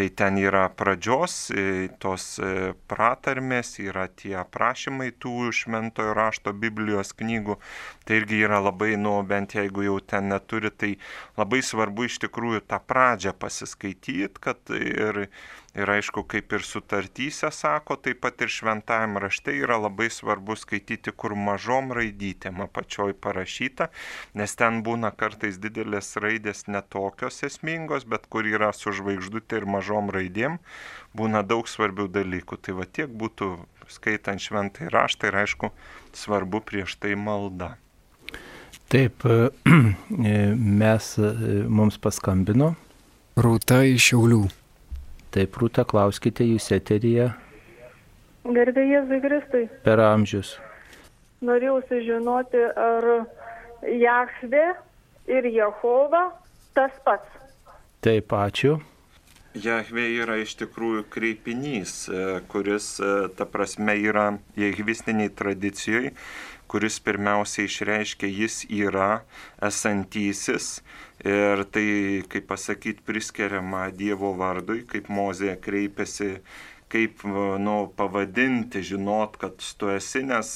tai 0.00 0.08
ten 0.08 0.38
yra 0.40 0.70
pradžios, 0.72 1.50
e, 1.52 1.88
tos 2.00 2.38
e, 2.40 2.72
pratarmės, 2.88 3.74
yra 3.84 4.06
tie 4.08 4.32
aprašymai 4.40 5.10
tų 5.20 5.50
šventojo 5.52 6.14
rašto 6.16 6.54
Biblijos 6.56 7.12
knygų, 7.18 7.58
tai 8.08 8.22
irgi 8.22 8.40
yra 8.46 8.62
labai, 8.64 8.94
nu, 8.96 9.18
bent 9.28 9.58
jeigu 9.58 9.84
jau 9.84 9.98
ten 10.00 10.32
neturi, 10.32 10.72
tai 10.72 10.94
labai 11.36 11.60
svarbu 11.60 12.08
iš 12.08 12.16
tikrųjų 12.24 12.64
tą 12.72 12.80
pradžią 12.80 13.36
pasiskaityti, 13.36 14.40
kad 14.40 14.72
ir 14.72 15.26
Ir 15.70 15.86
aišku, 15.86 16.24
kaip 16.26 16.50
ir 16.50 16.64
sutartyse 16.66 17.46
sako, 17.54 17.94
taip 18.02 18.18
pat 18.24 18.42
ir 18.42 18.50
šventajame 18.50 19.20
rašte 19.22 19.52
yra 19.54 19.76
labai 19.78 20.08
svarbu 20.10 20.56
skaityti, 20.58 21.12
kur 21.14 21.36
mažom 21.38 21.92
raidytėm 21.94 22.58
apačioj 22.64 23.14
parašyta, 23.22 23.86
nes 24.34 24.56
ten 24.58 24.80
būna 24.82 25.12
kartais 25.14 25.60
didelės 25.62 26.16
raidės 26.18 26.64
netokios 26.66 27.38
esmingos, 27.46 28.02
bet 28.02 28.26
kur 28.26 28.50
yra 28.50 28.72
su 28.74 28.90
žvaigždutė 28.98 29.60
ir 29.62 29.68
mažom 29.70 29.89
raidėm, 29.90 30.60
būna 31.18 31.42
daug 31.42 31.66
svarbių 31.68 32.06
dalykų. 32.14 32.60
Tai 32.62 32.78
va 32.78 32.86
tiek 32.86 33.10
būtų 33.10 33.50
skaitant 33.90 34.38
šventai 34.38 34.88
raštą 34.92 35.30
ir 35.30 35.40
aišku, 35.42 35.72
svarbu 36.14 36.62
prieš 36.62 36.94
tai 37.02 37.16
malda. 37.18 37.74
Taip, 38.90 39.26
mes 40.82 41.10
mums 41.70 41.98
paskambino. 42.02 42.72
Rūta 43.38 43.84
iš 43.86 44.10
Šiaulių. 44.10 44.40
Taip, 45.30 45.54
Rūta, 45.62 45.84
klauskite 45.86 46.42
jūs 46.46 46.66
eteryje. 46.74 47.28
Gerbė 48.50 48.82
Jėzui 48.88 49.20
Kristui. 49.22 49.66
Per 49.84 50.02
amžius. 50.02 50.56
Norėjau 51.46 51.78
sužinoti, 51.88 52.62
ar 52.74 53.06
Jahve 53.86 54.64
ir 55.30 55.46
Jehova 55.54 56.24
tas 56.74 56.96
pats. 57.06 57.30
Taip, 58.02 58.32
ačiū. 58.34 58.80
Jahve 59.54 60.06
yra 60.14 60.36
iš 60.38 60.54
tikrųjų 60.60 61.04
kreipinys, 61.10 62.06
e, 62.06 62.40
kuris, 62.52 62.92
e, 63.02 63.28
ta 63.34 63.46
prasme, 63.50 63.96
yra 63.98 64.38
jehvistiniai 64.58 65.32
tradicijai, 65.34 66.12
kuris 66.70 67.00
pirmiausia 67.02 67.66
išreiškia, 67.66 68.30
jis 68.30 68.62
yra 68.70 69.24
esantysis 69.58 70.76
Ir 71.20 71.66
tai, 71.68 72.22
kaip 72.32 72.46
pasakyti, 72.48 73.04
priskiriama 73.04 73.90
Dievo 73.92 74.30
vardui, 74.38 74.86
kaip 74.88 75.10
Mozė 75.12 75.52
kreipiasi, 75.60 76.38
kaip 76.88 77.26
nu, 77.60 77.74
pavadinti, 77.96 78.80
žinot, 78.80 79.36
kad 79.42 79.60
tu 79.60 79.90
esi, 79.92 80.22
nes 80.24 80.54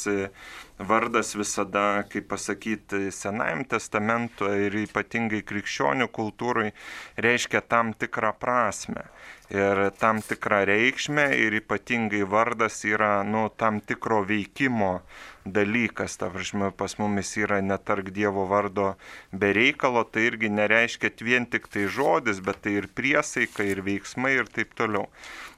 vardas 0.79 1.35
visada, 1.35 2.05
kaip 2.11 2.29
pasakyti, 2.29 3.11
Senajam 3.15 3.63
testamentui 3.71 4.67
ir 4.67 4.79
ypatingai 4.83 5.45
krikščionių 5.47 6.09
kultūrai 6.11 6.73
reiškia 7.17 7.63
tam 7.69 7.93
tikrą 7.95 8.33
prasme 8.41 9.07
ir 9.55 9.91
tam 10.01 10.23
tikrą 10.25 10.65
reikšmę 10.67 11.29
ir 11.37 11.55
ypatingai 11.61 12.25
vardas 12.27 12.81
yra 12.89 13.23
nu, 13.23 13.47
tam 13.57 13.81
tikro 13.81 14.25
veikimo 14.27 15.03
dalykas, 15.45 16.17
ta 16.19 16.31
prasme, 16.33 16.73
pas 16.73 16.99
mumis 16.99 17.37
yra 17.37 17.61
netark 17.63 18.11
Dievo 18.11 18.47
vardo 18.51 18.95
be 19.31 19.53
reikalo, 19.53 20.05
tai 20.05 20.27
irgi 20.31 20.49
nereiškia 20.49 21.13
vien 21.21 21.47
tik 21.47 21.69
tai 21.69 21.87
žodis, 21.87 22.41
bet 22.41 22.63
tai 22.65 22.79
ir 22.81 22.89
priesaika, 22.89 23.63
ir 23.63 23.85
veiksmai 23.85 24.35
ir 24.41 24.49
taip 24.51 24.75
toliau. 24.75 25.07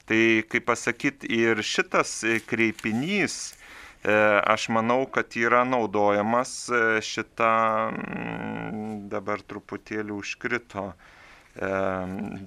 Tai 0.07 0.43
kaip 0.51 0.67
pasakyti, 0.67 1.27
ir 1.27 1.63
šitas 1.63 2.21
kreipinys, 2.47 3.55
aš 4.43 4.69
manau, 4.69 5.05
kad 5.11 5.35
yra 5.35 5.63
naudojamas 5.65 6.69
e, 6.69 6.81
šita, 7.01 7.51
mm, 7.91 9.07
dabar 9.11 9.41
truputėlį 9.41 10.13
užkrito 10.15 10.85
e, 10.91 11.71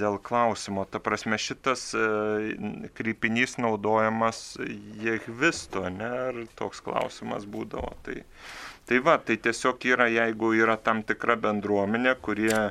dėl 0.01 0.19
klausimo. 0.23 0.87
Ta 0.87 1.03
prasme, 1.03 1.39
šitas 1.41 1.91
krypinys 2.97 3.59
naudojamas 3.59 4.59
jehvisto, 5.03 5.89
ne, 5.91 6.11
ar 6.31 6.41
toks 6.61 6.81
klausimas 6.87 7.45
būdavo. 7.51 7.93
Tai, 8.07 8.23
tai 8.89 9.03
va, 9.05 9.19
tai 9.19 9.37
tiesiog 9.43 9.91
yra, 9.91 10.09
jeigu 10.11 10.55
yra 10.63 10.79
tam 10.79 11.03
tikra 11.07 11.37
bendruomenė, 11.41 12.17
kurie 12.23 12.71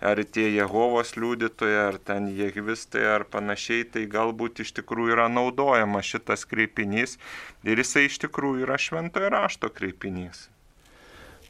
ar 0.00 0.20
tie 0.24 0.48
Jehovos 0.54 1.16
liudytojai, 1.16 1.80
ar 1.88 1.98
ten 1.98 2.28
jehvistai, 2.36 3.04
ar 3.16 3.24
panašiai, 3.24 3.86
tai 3.92 4.06
galbūt 4.10 4.62
iš 4.64 4.74
tikrųjų 4.80 5.16
yra 5.16 5.26
naudojama 5.32 6.02
šitas 6.04 6.46
kreipinys 6.48 7.18
ir 7.64 7.82
jisai 7.82 8.06
iš 8.10 8.20
tikrųjų 8.26 8.68
yra 8.68 8.78
šventojo 8.78 9.32
rašto 9.34 9.72
kreipinys. 9.74 10.48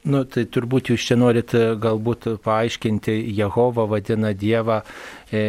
Nu, 0.08 0.22
tai 0.24 0.46
turbūt 0.48 0.88
jūs 0.88 1.04
čia 1.04 1.18
norit 1.20 1.52
e, 1.52 1.74
galbūt 1.76 2.30
paaiškinti, 2.44 3.12
Jehova 3.36 3.84
vadina 3.90 4.30
Dievą 4.32 4.78
e, 4.80 5.42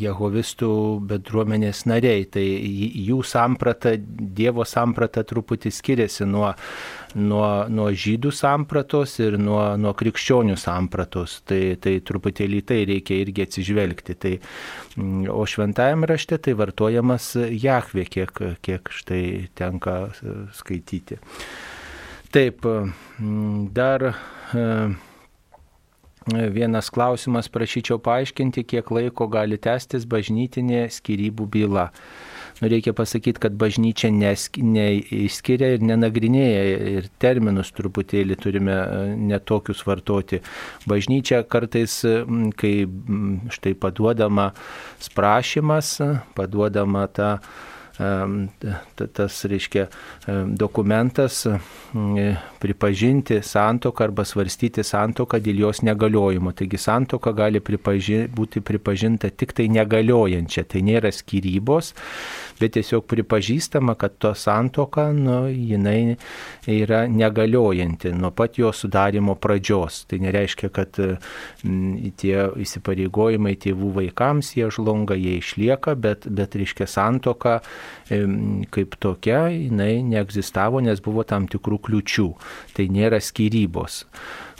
Jehovistų 0.00 0.70
bendruomenės 1.10 1.82
nariai. 1.90 2.24
Tai 2.32 2.44
jų 2.44 3.18
samprata, 3.28 3.92
Dievo 3.98 4.64
samprata 4.64 5.26
truputį 5.28 5.74
skiriasi 5.74 6.24
nuo, 6.30 6.54
nuo, 7.12 7.44
nuo 7.68 7.90
žydų 7.92 8.32
sampratos 8.32 9.18
ir 9.20 9.36
nuo, 9.42 9.60
nuo 9.76 9.92
krikščionių 10.00 10.56
sampratos. 10.60 11.42
Tai, 11.44 11.60
tai 11.84 11.98
truputėlį 12.08 12.64
tai 12.64 12.80
reikia 12.88 13.20
irgi 13.20 13.44
atsižvelgti. 13.44 14.18
Tai, 14.24 14.34
mm, 14.96 15.28
o 15.34 15.44
šventajame 15.44 16.08
rašte 16.08 16.40
tai 16.40 16.56
vartojamas 16.56 17.34
Jahve, 17.52 18.08
kiek, 18.08 18.44
kiek 18.64 18.92
štai 18.96 19.24
tenka 19.60 20.06
e, 20.08 20.40
skaityti. 20.56 21.20
Taip, 22.34 22.66
dar 23.70 24.02
e, 24.10 24.62
vienas 26.50 26.88
klausimas 26.90 27.46
prašyčiau 27.46 28.00
paaiškinti, 28.02 28.64
kiek 28.66 28.88
laiko 28.90 29.28
gali 29.30 29.54
tęstis 29.54 30.02
bažnytinė 30.10 30.80
skirybų 30.90 31.46
byla. 31.52 31.84
Nu, 32.58 32.70
reikia 32.72 32.90
pasakyti, 32.98 33.38
kad 33.44 33.54
bažnyčia 33.54 34.10
neišskiria 34.10 35.68
ir 35.76 35.84
nenagrinėja 35.86 36.64
ir 36.96 37.06
terminus 37.22 37.70
truputėlį 37.76 38.38
turime 38.42 38.74
e, 38.80 39.04
netokius 39.30 39.84
vartoti. 39.86 40.40
Bažnyčia 40.90 41.44
kartais, 41.46 42.00
kai 42.58 42.72
štai 43.54 43.76
paduodama 43.78 44.48
sprašymas, 45.06 46.00
paduodama 46.34 47.06
ta 47.14 47.30
tas, 47.96 49.44
reiškia, 49.44 49.86
dokumentas 50.46 51.46
pripažinti 52.58 53.38
santoką 53.42 54.08
arba 54.08 54.24
svarstyti 54.26 54.82
santoką 54.82 55.38
dėl 55.38 55.60
jos 55.66 55.82
negaliojimo. 55.86 56.52
Taigi 56.58 56.80
santoka 56.80 57.32
gali 57.36 57.62
pripaži, 57.62 58.24
būti 58.34 58.62
pripažinta 58.64 59.30
tik 59.30 59.54
tai 59.54 59.68
negaliojančia. 59.70 60.64
Tai 60.66 60.82
nėra 60.82 61.12
skirybos, 61.14 61.92
bet 62.58 62.74
tiesiog 62.74 63.06
pripažįstama, 63.10 63.94
kad 64.00 64.18
to 64.18 64.34
santoka, 64.34 65.10
nu, 65.14 65.44
jinai 65.52 66.16
yra 66.66 67.04
negaliojanti 67.06 68.14
nuo 68.16 68.32
pat 68.34 68.58
jo 68.58 68.72
sudarimo 68.74 69.38
pradžios. 69.38 70.02
Tai 70.10 70.18
nereiškia, 70.24 70.72
kad 70.74 70.98
tie 72.18 72.36
įsipareigojimai 72.64 73.54
tėvų 73.60 73.94
vaikams 74.00 74.54
jie 74.58 74.66
žlunga, 74.74 75.14
jie 75.14 75.38
išlieka, 75.38 75.94
bet, 75.94 76.26
bet 76.26 76.58
reiškia 76.58 76.90
santoka 76.90 77.60
kaip 78.74 78.96
tokia, 79.02 79.46
jinai 79.52 80.02
neegzistavo, 80.06 80.82
nes 80.84 81.02
buvo 81.04 81.24
tam 81.28 81.48
tikrų 81.50 81.80
kliučių. 81.88 82.28
Tai 82.76 82.88
nėra 82.92 83.20
skirybos. 83.22 84.04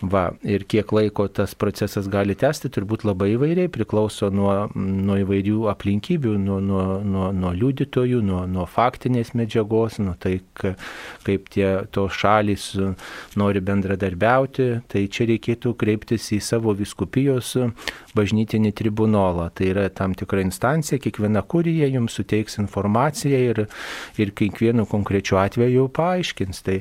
Va, 0.03 0.25
ir 0.43 0.65
kiek 0.67 0.91
laiko 0.91 1.29
tas 1.31 1.53
procesas 1.55 2.09
gali 2.11 2.35
tęsti, 2.35 2.71
turbūt 2.75 3.05
labai 3.07 3.31
įvairiai, 3.37 3.71
priklauso 3.73 4.27
nuo, 4.35 4.51
nuo 4.75 5.19
įvairių 5.23 5.69
aplinkybių, 5.71 6.33
nuo, 6.43 6.59
nuo, 6.65 6.85
nuo, 7.07 7.29
nuo 7.37 7.53
liudytojų, 7.55 8.19
nuo, 8.27 8.41
nuo 8.51 8.67
faktinės 8.67 9.35
medžiagos, 9.39 10.01
nuo 10.03 10.17
tai, 10.19 10.41
kaip 10.59 11.47
tie 11.55 11.69
tos 11.95 12.19
šalys 12.19 12.67
nori 13.39 13.63
bendradarbiauti. 13.65 14.69
Tai 14.91 15.05
čia 15.15 15.29
reikėtų 15.31 15.77
kreiptis 15.79 16.27
į 16.35 16.41
savo 16.43 16.75
viskupijos 16.75 17.55
bažnytinį 18.19 18.75
tribunolą. 18.75 19.51
Tai 19.55 19.71
yra 19.71 19.87
tam 19.95 20.17
tikra 20.19 20.43
instancija, 20.43 20.99
kiekviena 21.03 21.45
kurija 21.47 21.87
jums 21.93 22.19
suteiks 22.19 22.59
informaciją 22.63 23.45
ir, 23.53 23.63
ir 24.19 24.35
kiekvienu 24.35 24.89
konkrečiu 24.91 25.39
atveju 25.43 25.87
paaiškins. 25.95 26.65
Tai 26.67 26.81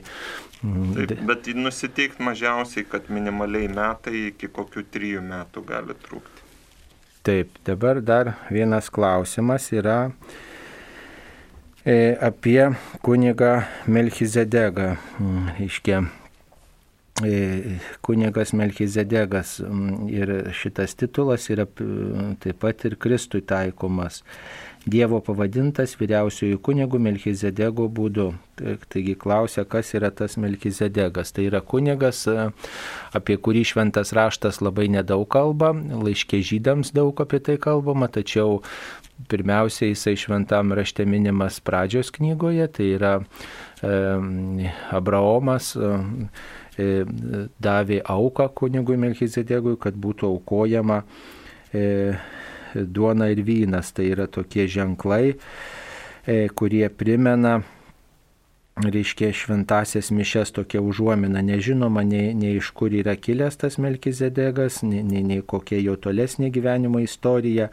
Taip, 0.64 1.18
bet 1.28 1.50
nusiteikti 1.60 2.24
mažiausiai, 2.24 2.86
kad 2.88 3.10
minimaliai 3.12 3.68
metai 3.68 4.30
iki 4.30 4.48
kokių 4.48 4.86
trijų 4.94 5.24
metų 5.26 5.64
gali 5.68 5.96
trūkti. 6.06 6.44
Taip, 7.24 7.58
dabar 7.68 8.00
dar 8.04 8.34
vienas 8.52 8.88
klausimas 8.92 9.70
yra 9.76 9.98
e, 11.84 12.16
apie 12.16 12.70
kunigą 13.04 13.52
Melchizedegą. 13.92 14.90
Mm, 15.20 15.52
Iškia, 15.68 16.02
e, 17.28 17.36
kunigas 18.04 18.56
Melchizedegas 18.56 19.58
mm, 19.64 20.10
ir 20.16 20.34
šitas 20.56 20.96
titulas 20.96 21.48
yra 21.52 21.68
taip 22.40 22.60
pat 22.64 22.88
ir 22.88 22.96
Kristui 22.96 23.44
taikomas. 23.44 24.24
Dievo 24.84 25.22
pavadintas 25.24 25.94
vyriausiųjų 25.96 26.58
kunigų 26.60 27.00
Melchizedego 27.00 27.86
būdu. 27.88 28.34
Taigi 28.92 29.14
klausia, 29.16 29.64
kas 29.64 29.94
yra 29.96 30.10
tas 30.12 30.36
Melchizedegas. 30.36 31.32
Tai 31.32 31.46
yra 31.48 31.62
kunigas, 31.64 32.26
apie 33.16 33.38
kurį 33.40 33.64
šventas 33.70 34.12
raštas 34.16 34.60
labai 34.60 34.90
nedaug 34.92 35.24
kalba, 35.32 35.72
laiškė 35.74 36.42
žydams 36.44 36.92
daug 36.96 37.24
apie 37.24 37.40
tai 37.40 37.56
kalbama, 37.64 38.12
tačiau 38.12 38.60
pirmiausia 39.32 39.88
jisai 39.94 40.18
šventam 40.20 40.76
rašte 40.76 41.06
minimas 41.08 41.62
pradžios 41.64 42.12
knygoje, 42.12 42.68
tai 42.76 42.90
yra 42.98 43.14
e, 43.22 44.72
Abraomas. 44.92 45.74
E, 45.78 46.90
davė 47.62 48.00
auką 48.10 48.48
kunigui 48.58 48.98
Melchizedegui, 48.98 49.76
kad 49.78 49.94
būtų 49.94 50.32
aukojama 50.34 51.04
e, 51.70 52.16
duona 52.76 53.30
ir 53.34 53.44
vynas. 53.46 53.94
Tai 53.94 54.10
yra 54.10 54.28
tokie 54.28 54.68
ženklai, 54.68 55.36
e, 56.26 56.48
kurie 56.56 56.90
primena 56.90 57.62
reiškia 58.76 59.34
šventasias 59.34 60.10
mišes 60.12 60.52
tokia 60.52 60.82
užuomina, 60.82 61.42
nežinoma 61.46 62.02
nei, 62.04 62.32
nei 62.34 62.56
iš 62.58 62.72
kur 62.74 62.94
yra 62.94 63.14
kilęs 63.16 63.60
tas 63.62 63.78
Melkizedegas, 63.78 64.80
nei, 64.82 65.04
nei, 65.06 65.22
nei 65.22 65.44
kokia 65.46 65.78
jo 65.78 65.94
tolesnė 66.02 66.50
gyvenimo 66.54 67.02
istorija. 67.04 67.70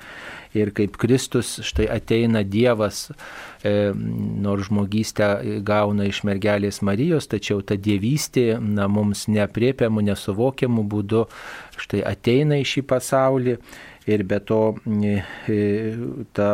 Ir 0.53 0.75
kaip 0.77 0.99
Kristus 1.01 1.55
štai 1.65 1.87
ateina 1.95 2.43
Dievas, 2.45 3.07
e, 3.65 3.93
nors 4.45 4.69
žmogystę 4.69 5.31
gauna 5.65 6.05
iš 6.11 6.21
mergelės 6.29 6.83
Marijos, 6.85 7.31
tačiau 7.33 7.63
ta 7.65 7.79
dievystė 7.81 8.59
na, 8.61 8.89
mums 8.91 9.25
nepriepiamų, 9.31 10.05
nesuvokiamų 10.11 10.85
būdų 10.85 11.25
štai 11.81 12.05
ateina 12.13 12.61
į 12.61 12.69
šį 12.75 12.85
pasaulį 12.93 13.57
ir 14.11 14.25
be 14.27 14.39
to 14.41 14.61
e, 14.87 15.21
ta, 16.37 16.49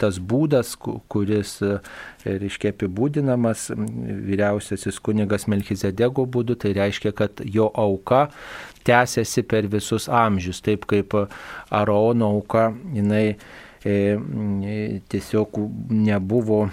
tas 0.00 0.18
būdas, 0.18 0.74
kuris, 1.12 1.56
e, 1.64 1.78
reiškia, 2.26 2.72
apibūdinamas 2.74 3.70
vyriausiasis 3.72 5.00
kunigas 5.04 5.48
Melchizedego 5.50 6.26
būdu, 6.26 6.58
tai 6.62 6.74
reiškia, 6.78 7.14
kad 7.16 7.42
jo 7.44 7.70
auka 7.78 8.28
tęsiasi 8.86 9.44
per 9.48 9.68
visus 9.72 10.08
amžius, 10.10 10.62
taip 10.64 10.86
kaip 10.90 11.16
Arono 11.70 12.32
auka, 12.36 12.70
jinai 12.94 13.26
e, 13.84 13.98
tiesiog 15.12 15.62
nebuvo 15.90 16.64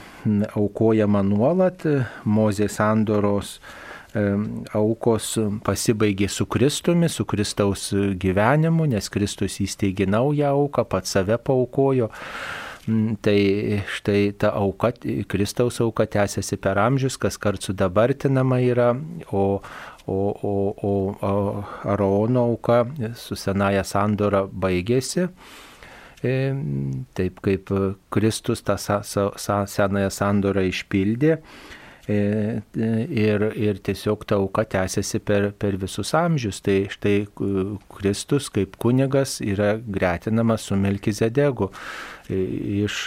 aukojama 0.53 1.23
nuolat 1.25 1.85
Mozės 2.25 2.79
sandoros 2.79 3.59
aukos 4.75 5.33
pasibaigė 5.65 6.29
su 6.31 6.45
Kristumi, 6.49 7.09
su 7.09 7.25
Kristaus 7.25 7.89
gyvenimu, 7.93 8.87
nes 8.89 9.09
Kristus 9.11 9.59
įsteigė 9.63 10.07
naują 10.09 10.53
auką, 10.55 10.85
pats 10.89 11.15
save 11.15 11.37
paukojo. 11.37 12.09
Mm, 12.87 13.17
tai 13.21 13.39
štai 13.91 14.33
ta 14.39 14.53
auka, 14.57 14.91
Kristaus 15.29 15.79
auka 15.83 16.07
tęsiasi 16.09 16.57
per 16.57 16.79
amžius, 16.81 17.19
kas 17.21 17.37
kart 17.37 17.61
sudabartinama 17.65 18.61
yra, 18.65 18.91
o, 19.31 19.61
o, 20.07 20.19
o, 20.41 20.53
o, 20.73 20.93
o 21.21 21.33
Arono 21.91 22.47
auka 22.51 22.85
su 23.19 23.37
senaja 23.37 23.83
sandora 23.83 24.45
baigėsi. 24.47 25.27
Taip 26.19 27.37
kaip 27.45 27.69
Kristus 28.11 28.65
tą 28.67 28.75
senąją 28.75 30.09
sandorą 30.11 30.65
išpildė, 30.67 31.37
E, 31.39 31.78
ir, 32.09 33.45
ir 33.55 33.79
tiesiog 33.85 34.25
ta 34.27 34.39
auka 34.39 34.63
tęsiasi 34.65 35.21
per, 35.25 35.49
per 35.59 35.77
visus 35.81 36.13
amžius. 36.17 36.61
Tai 36.65 36.77
štai 36.91 37.15
Kristus 37.95 38.49
kaip 38.53 38.77
kunigas 38.81 39.39
yra 39.45 39.75
gretinamas 39.79 40.67
su 40.69 40.77
Melkizedegu, 40.79 41.69
e, 42.29 42.39
iš, 42.85 43.01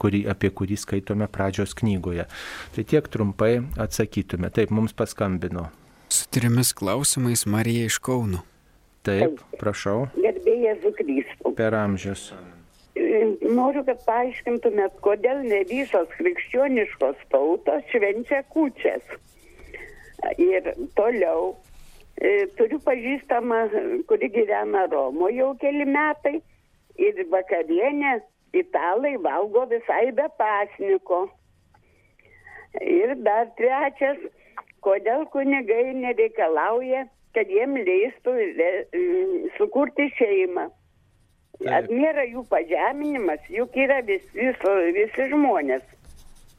kurį, 0.00 0.24
apie 0.32 0.52
kurį 0.54 0.78
skaitome 0.80 1.28
pradžios 1.30 1.74
knygoje. 1.78 2.28
Tai 2.76 2.86
tiek 2.92 3.10
trumpai 3.12 3.58
atsakytume. 3.80 4.52
Taip, 4.54 4.72
mums 4.74 4.96
paskambino. 4.96 5.68
Su 6.10 6.26
trimis 6.32 6.72
klausimais 6.74 7.46
Marija 7.46 7.86
iš 7.86 8.00
Kauno. 8.02 8.44
Taip, 9.06 9.40
prašau. 9.60 10.08
Gerbėjai 10.20 10.80
Zukristų. 10.82 11.54
Per 11.56 11.76
amžius 11.78 12.30
noriu, 12.96 13.84
kad 13.86 14.02
paaiškintumėt, 14.06 14.98
kodėl 15.04 15.42
ne 15.46 15.62
visos 15.68 16.08
krikščioniškos 16.18 17.16
tautos 17.30 17.84
švenčia 17.92 18.42
kučias. 18.50 19.04
Ir 20.36 20.66
toliau 20.98 21.54
e, 22.20 22.46
turiu 22.58 22.80
pažįstamą, 22.84 23.60
kuri 24.08 24.28
gyvena 24.34 24.86
Romoje 24.92 25.38
jau 25.38 25.52
keli 25.60 25.86
metai 25.86 26.40
ir 26.98 27.22
vakarienę 27.30 28.18
italai 28.52 29.16
valgo 29.16 29.64
visai 29.70 30.10
be 30.12 30.26
pasniko. 30.36 31.28
Ir 32.80 33.14
dar 33.24 33.48
trečias, 33.56 34.18
kodėl 34.84 35.24
kunigai 35.32 35.94
nereikalauja, 35.94 37.06
kad 37.34 37.48
jiem 37.48 37.78
leistų 37.78 38.34
sukurti 39.56 40.10
šeimą. 40.18 40.68
Ar 41.68 41.88
nėra 41.92 42.24
jų 42.24 42.46
pažeminimas, 42.48 43.42
juk 43.52 43.76
yra 43.76 44.00
vis, 44.06 44.24
vis, 44.32 44.56
visi 44.96 45.28
žmonės. 45.28 45.84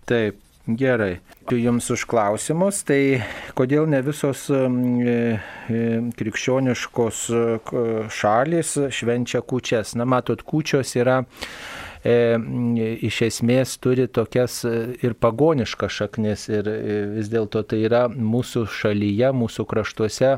Taip, 0.10 0.38
gerai. 0.68 1.16
Jums 1.52 1.90
už 1.92 2.06
klausimus, 2.08 2.84
tai 2.88 3.24
kodėl 3.58 3.90
ne 3.90 4.00
visos 4.06 4.46
e, 4.54 4.62
e, 4.62 5.82
krikščioniškos 6.20 7.24
e, 7.34 7.42
šalis 8.14 8.78
švenčia 8.94 9.42
kučias? 9.42 9.96
Na, 9.98 10.06
matot, 10.06 10.46
kučios 10.48 10.94
yra 10.96 11.24
e, 12.06 12.38
iš 13.10 13.24
esmės 13.28 13.74
turi 13.82 14.06
tokias 14.06 14.62
ir 15.02 15.18
pagoniškas 15.18 15.98
šaknis 15.98 16.48
ir 16.54 16.70
vis 17.18 17.34
dėlto 17.34 17.66
tai 17.66 17.82
yra 17.90 18.06
mūsų 18.08 18.68
šalyje, 18.70 19.34
mūsų 19.42 19.68
kraštuose 19.74 20.38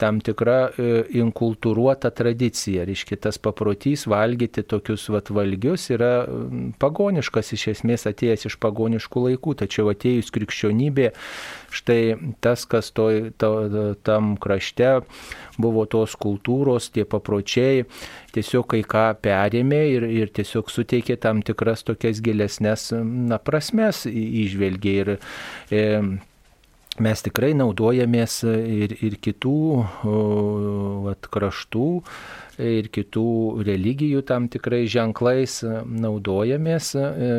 tam 0.00 0.20
tikra 0.24 0.58
e, 0.70 0.88
inkultūruota 1.20 2.10
tradicija. 2.16 2.86
Reiškia, 2.88 3.18
tas 3.26 3.38
paprotys 3.42 4.06
valgyti 4.10 4.64
tokius 4.66 5.08
vat 5.12 5.30
valgius 5.34 5.88
yra 5.94 6.12
pagoniškas 6.80 7.54
iš 7.56 7.66
esmės 7.74 8.06
atėjęs 8.10 8.48
iš 8.50 8.58
pagoniškų 8.62 9.26
laikų, 9.28 9.56
tačiau 9.62 9.90
atėjus 9.92 10.32
krikščionybė, 10.34 11.10
štai 11.74 12.00
tas, 12.42 12.64
kas 12.70 12.90
toj, 12.96 13.30
to, 13.40 13.52
tam 14.06 14.34
krašte 14.40 15.00
buvo 15.60 15.84
tos 15.90 16.16
kultūros, 16.20 16.88
tie 16.94 17.04
papročiai, 17.08 17.84
tiesiog 18.34 18.70
kai 18.72 18.80
ką 18.86 19.06
perėmė 19.22 19.82
ir, 19.92 20.08
ir 20.22 20.32
tiesiog 20.32 20.70
suteikė 20.72 21.18
tam 21.20 21.44
tikras 21.46 21.84
tokias 21.86 22.22
gilesnės 22.24 22.90
na, 22.96 23.40
prasmes 23.42 24.06
išvelgia 24.08 25.04
ir 25.04 25.12
e, 25.16 25.84
mes 27.02 27.24
tikrai 27.26 27.52
naudojamės 27.58 28.40
ir, 28.46 28.94
ir 29.00 29.16
kitų 29.24 29.56
o, 29.80 30.16
vat, 31.06 31.28
kraštų 31.32 31.86
ir 32.58 32.88
kitų 32.92 33.62
religijų 33.66 34.22
tam 34.26 34.48
tikrai 34.50 34.82
ženklais 34.90 35.60
e, 35.64 35.72
naudojamės, 35.86 36.92
e, 36.96 37.30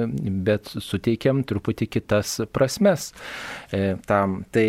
bet 0.46 0.72
suteikiam 0.82 1.44
truputį 1.48 1.88
kitas 1.98 2.38
prasmes 2.54 3.12
e, 3.72 3.98
tam. 4.08 4.42
Tai 4.52 4.68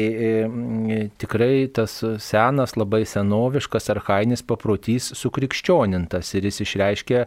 tikrai 1.20 1.66
tas 1.74 1.94
senas, 2.22 2.74
labai 2.78 3.02
senoviškas, 3.08 3.88
arhainis 3.94 4.42
paprotys 4.46 5.10
sukrikščionintas 5.18 6.32
ir 6.38 6.48
jis 6.48 6.62
išreiškia 6.66 7.24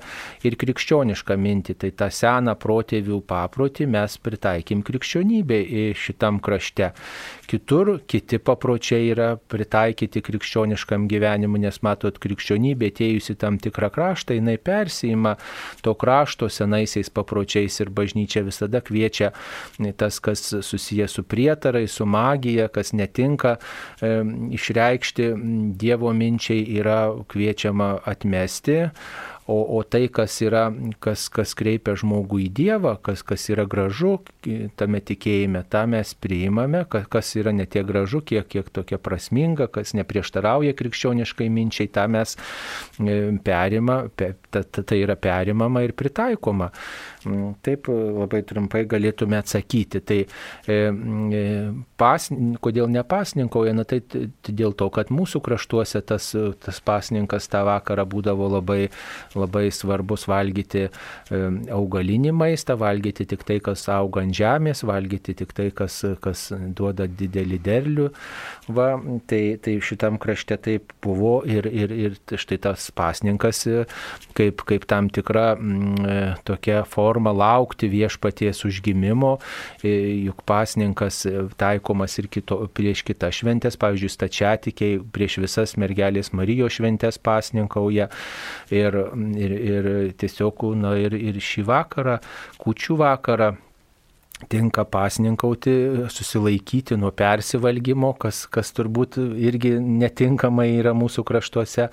ir 0.48 0.58
krikščionišką 0.62 1.38
mintį. 1.40 1.78
Tai 1.82 1.92
tą 2.04 2.10
seną 2.14 2.56
protėvių 2.60 3.22
paprotį 3.28 3.88
mes 3.92 4.18
pritaikim 4.24 4.84
krikščionybė 4.86 5.62
šitam 6.00 6.40
krašte. 6.44 6.92
Kitur 7.46 8.00
kiti 8.10 8.40
papročiai 8.42 9.12
yra 9.14 9.36
pritaikyti 9.38 10.24
krikščioniškam 10.26 11.06
gyvenimui, 11.12 11.62
nes 11.66 11.78
matot, 11.86 12.18
krikščionybė 12.22 12.90
atėjusi 13.16 13.36
tam 13.40 13.58
tikrą 13.58 13.90
kraštą, 13.90 14.36
jinai 14.36 14.58
persijima 14.58 15.36
to 15.82 15.94
krašto 15.94 16.50
senaisiais 16.50 17.10
papročiais 17.10 17.80
ir 17.80 17.90
bažnyčia 17.90 18.44
visada 18.44 18.82
kviečia 18.82 19.32
tas, 19.98 20.20
kas 20.20 20.54
susijęs 20.62 21.12
su 21.12 21.24
prietarai, 21.24 21.88
su 21.88 22.06
magija, 22.06 22.68
kas 22.68 22.94
netinka 22.94 23.58
e, 24.02 24.24
išreikšti 24.52 25.34
Dievo 25.76 26.12
minčiai, 26.14 26.66
yra 26.80 27.14
kviečiama 27.28 28.00
atmesti 28.06 28.90
O, 29.46 29.78
o 29.78 29.84
tai, 29.84 30.08
kas, 30.10 30.40
yra, 30.42 30.72
kas, 31.04 31.28
kas 31.30 31.54
kreipia 31.58 31.94
žmogų 32.02 32.40
į 32.48 32.50
Dievą, 32.58 32.96
kas, 33.06 33.22
kas 33.22 33.44
yra 33.54 33.68
gražu 33.70 34.16
tame 34.78 35.02
tikėjime, 35.06 35.62
tą 35.70 35.84
mes 35.90 36.14
priimame, 36.18 36.84
kas 36.90 37.30
yra 37.38 37.54
ne 37.54 37.68
tiek 37.70 37.86
gražu, 37.86 38.24
kiek, 38.26 38.48
kiek 38.50 38.72
tokia 38.74 38.98
prasminga, 39.02 39.68
kas 39.70 39.94
neprieštarauja 39.98 40.74
krikščioniškai 40.78 41.50
minčiai, 41.54 41.92
tą 41.94 42.08
mes 42.12 42.36
e, 42.36 43.20
perima, 43.46 44.02
tai 44.16 45.00
yra 45.02 45.18
perimama 45.20 45.86
ir 45.86 45.94
pritaikoma. 45.98 46.72
Mm, 47.26 47.56
taip 47.66 47.88
labai 47.90 48.44
trumpai 48.46 48.84
galėtume 48.90 49.40
atsakyti. 49.40 50.02
Tai 50.06 50.18
e, 50.22 50.76
e, 50.76 51.44
pas, 51.98 52.28
kodėl 52.62 52.90
nepasninkauja? 52.94 53.74
Na 53.74 53.86
tai 53.88 54.02
dėl 54.46 54.76
to, 54.78 54.92
kad 54.94 55.10
mūsų 55.14 55.42
kraštuose 55.46 56.02
tas, 56.06 56.30
tas 56.62 56.82
pasninkas 56.86 57.50
tą 57.50 57.64
vakarą 57.66 58.06
būdavo 58.10 58.50
labai, 58.58 58.92
labai 59.34 59.66
svarbus 59.74 60.28
valgyti 60.30 60.86
e, 60.86 60.92
augalinį 61.74 62.36
maistą, 62.38 62.78
valgyti 62.82 63.26
tik 63.34 63.46
tai, 63.48 63.58
kas 63.66 63.88
auga 63.90 64.22
ant 64.26 64.38
žemės, 64.38 64.86
valgyti 64.86 65.34
tik 65.42 65.56
tai, 65.58 65.72
kas, 65.76 66.04
kas 66.22 66.48
duoda 66.78 67.10
didelį 67.10 67.62
derlių. 67.66 68.08
Va, 68.76 68.92
tai, 69.30 69.44
tai 69.62 69.80
šitam 69.82 70.22
krašte 70.22 70.60
taip 70.70 70.94
buvo 71.02 71.40
ir, 71.50 71.66
ir, 71.66 71.98
ir 72.06 72.38
štai 72.38 72.62
tas 72.62 72.92
pasninkas 72.96 73.66
kaip, 74.38 74.62
kaip 74.68 74.86
tam 74.90 75.10
tikra 75.14 75.56
m, 75.58 75.96
tokia 76.46 76.84
forma 76.86 77.15
forma 77.16 77.32
laukti 77.32 77.88
viešpaties 77.88 78.66
užgimimo, 78.66 79.38
e, 79.84 80.26
juk 80.28 80.44
pasninkas 80.46 81.26
e, 81.26 81.48
taikomas 81.58 82.18
ir 82.20 82.28
kito, 82.28 82.68
prieš 82.76 83.06
kitas 83.08 83.40
šventės, 83.40 83.80
pavyzdžiui, 83.80 84.12
stačiatikiai 84.12 85.00
prieš 85.16 85.40
visas 85.44 85.76
mergelės 85.80 86.34
Marijos 86.36 86.76
šventės 86.76 87.20
pasninkauja 87.24 88.10
ir, 88.72 89.00
ir, 89.40 89.56
ir 89.56 89.92
tiesiog, 90.20 90.68
na 90.76 90.96
ir, 91.00 91.16
ir 91.16 91.40
šį 91.40 91.66
vakarą, 91.70 92.20
kučių 92.60 93.00
vakarą 93.00 93.56
tinka 94.52 94.84
pasninkauti, 94.84 95.72
susilaikyti 96.12 96.98
nuo 97.00 97.14
persivalgymo, 97.16 98.12
kas, 98.20 98.44
kas 98.52 98.74
turbūt 98.76 99.16
irgi 99.40 99.78
netinkamai 99.80 100.74
yra 100.82 100.92
mūsų 100.98 101.24
kraštuose 101.28 101.88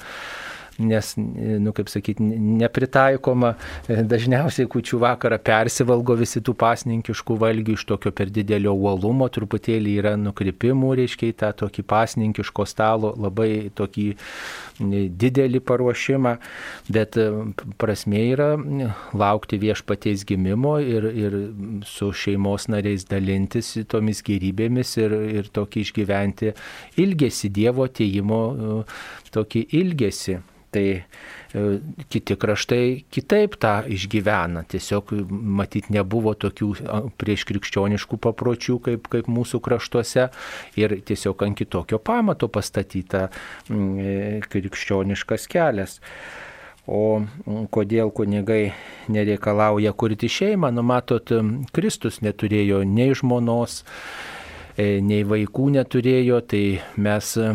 nes, 0.78 1.12
nu, 1.16 1.72
kaip 1.76 1.90
sakyti, 1.92 2.24
nepritaikoma. 2.62 3.54
Dažniausiai 3.88 4.68
kučių 4.70 5.00
vakarą 5.02 5.38
persivalgo 5.42 6.16
visi 6.18 6.42
tų 6.44 6.54
pasninkiškų 6.58 7.36
valgių 7.42 7.76
iš 7.76 7.86
tokio 7.90 8.12
per 8.16 8.32
didelio 8.32 8.74
uolumo, 8.76 9.28
truputėlį 9.32 9.96
yra 10.02 10.14
nukrypimų, 10.20 10.94
reiškia, 11.02 11.32
į 11.32 11.38
tą 11.44 11.52
tokį 11.64 11.86
pasninkiško 11.92 12.66
stalo 12.68 13.12
labai 13.18 13.70
tokį 13.74 14.08
didelį 14.90 15.60
paruošimą, 15.66 16.34
bet 16.92 17.18
e, 17.20 17.28
prasme 17.80 18.22
yra 18.32 18.50
laukti 19.18 19.58
viešpaties 19.62 20.26
gimimo 20.28 20.78
ir, 20.82 21.08
ir 21.24 21.38
su 21.88 22.12
šeimos 22.12 22.68
nariais 22.72 23.06
dalintis 23.10 23.74
tomis 23.92 24.22
gerybėmis 24.26 24.96
ir, 25.02 25.16
ir 25.40 25.50
tokį 25.54 25.86
išgyventi 25.86 26.54
ilgesi 27.02 27.52
Dievo 27.52 27.86
ateimo, 27.90 28.42
e, 28.52 28.80
tokį 29.34 29.66
ilgesi. 29.82 30.40
Tai 30.72 30.86
kiti 32.08 32.36
kraštai 32.36 33.04
kitaip 33.12 33.56
tą 33.60 33.74
išgyvena. 33.92 34.64
Tiesiog 34.68 35.12
matyt 35.30 35.90
nebuvo 35.92 36.32
tokių 36.38 36.70
prieš 37.20 37.44
krikščioniškų 37.50 38.18
papročių 38.24 38.78
kaip, 38.86 39.10
kaip 39.12 39.28
mūsų 39.28 39.60
kraštuose 39.64 40.28
ir 40.80 40.96
tiesiog 41.04 41.44
ant 41.44 41.58
kitokio 41.58 42.00
pamato 42.00 42.48
pastatyta 42.52 43.28
e, 43.68 44.40
krikščioniškas 44.48 45.48
kelias. 45.52 46.00
O 46.82 47.22
kodėl 47.70 48.10
kunigai 48.10 48.72
nereikalauja 49.12 49.92
kurti 49.94 50.26
šeimą, 50.26 50.72
numatot, 50.74 51.30
Kristus 51.70 52.18
neturėjo 52.24 52.80
nei 52.82 53.14
žmonos, 53.14 53.84
E, 53.84 54.31
nei 54.78 55.24
vaikų 55.28 55.66
neturėjo, 55.74 56.38
tai 56.48 56.62
mes 57.04 57.32
e, 57.36 57.50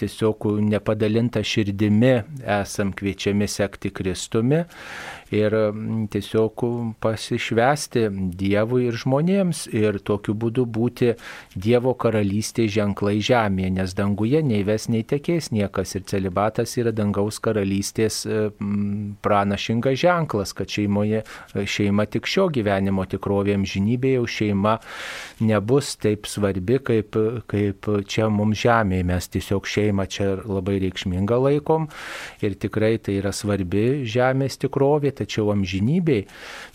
tiesiog 0.00 0.46
nepadalintą 0.64 1.42
širdimi 1.44 2.14
esam 2.56 2.94
kviečiami 2.96 3.48
sekti 3.50 3.92
Kristumi 3.92 4.62
ir 5.34 5.54
tiesiog 6.12 6.64
pasišvesti 7.02 8.06
Dievui 8.36 8.86
ir 8.90 8.98
žmonėms 9.00 9.66
ir 9.74 9.98
tokiu 10.06 10.34
būdu 10.38 10.66
būti 10.70 11.12
Dievo 11.54 11.94
karalystės 11.98 12.70
ženklai 12.76 13.18
žemėje, 13.24 13.72
nes 13.78 13.94
danguje 13.96 14.42
nei 14.46 14.62
ves, 14.66 14.88
nei 14.92 15.02
tekės 15.06 15.50
niekas 15.54 15.96
ir 15.98 16.06
celibatas 16.10 16.76
yra 16.78 16.92
dangaus 16.94 17.40
karalystės 17.42 18.22
e, 18.26 18.48
pranašingas 19.24 19.98
ženklas, 20.00 20.54
kad 20.56 20.70
šeimoje, 20.70 21.24
šeima 21.54 22.06
tik 22.10 22.28
šio 22.30 22.48
gyvenimo 22.54 23.06
tikrovė 23.08 23.56
amžinybėje, 23.58 24.20
jau 24.20 24.26
šeima 24.36 24.76
nebus 25.46 25.94
taip 26.02 26.28
svarbi 26.30 26.78
kaip, 26.84 27.18
kaip 27.50 27.90
čia 28.08 28.30
mums 28.32 28.60
žemėje, 28.62 29.08
mes 29.10 29.30
tiesiog 29.34 29.66
šeimą 29.68 30.06
čia 30.12 30.30
labai 30.44 30.78
reikšmingą 30.84 31.40
laikom 31.48 31.88
ir 32.44 32.56
tikrai 32.60 32.96
tai 33.02 33.18
yra 33.20 33.32
svarbi 33.34 34.04
žemės 34.06 34.60
tikrovė, 34.62 35.15
tačiau 35.16 35.50
amžinybei 35.54 36.26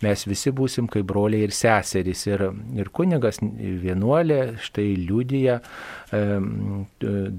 mes 0.04 0.26
visi 0.28 0.54
būsim 0.56 0.90
kaip 0.92 1.08
broliai 1.10 1.48
ir 1.48 1.56
seserys. 1.56 2.26
Ir, 2.30 2.48
ir 2.78 2.92
kunigas 2.94 3.42
vienuolė 3.42 4.58
štai 4.62 4.88
liūdija 5.00 5.60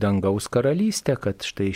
dangaus 0.03 0.49
karalystę, 0.53 1.17
kad 1.21 1.45
štai 1.45 1.71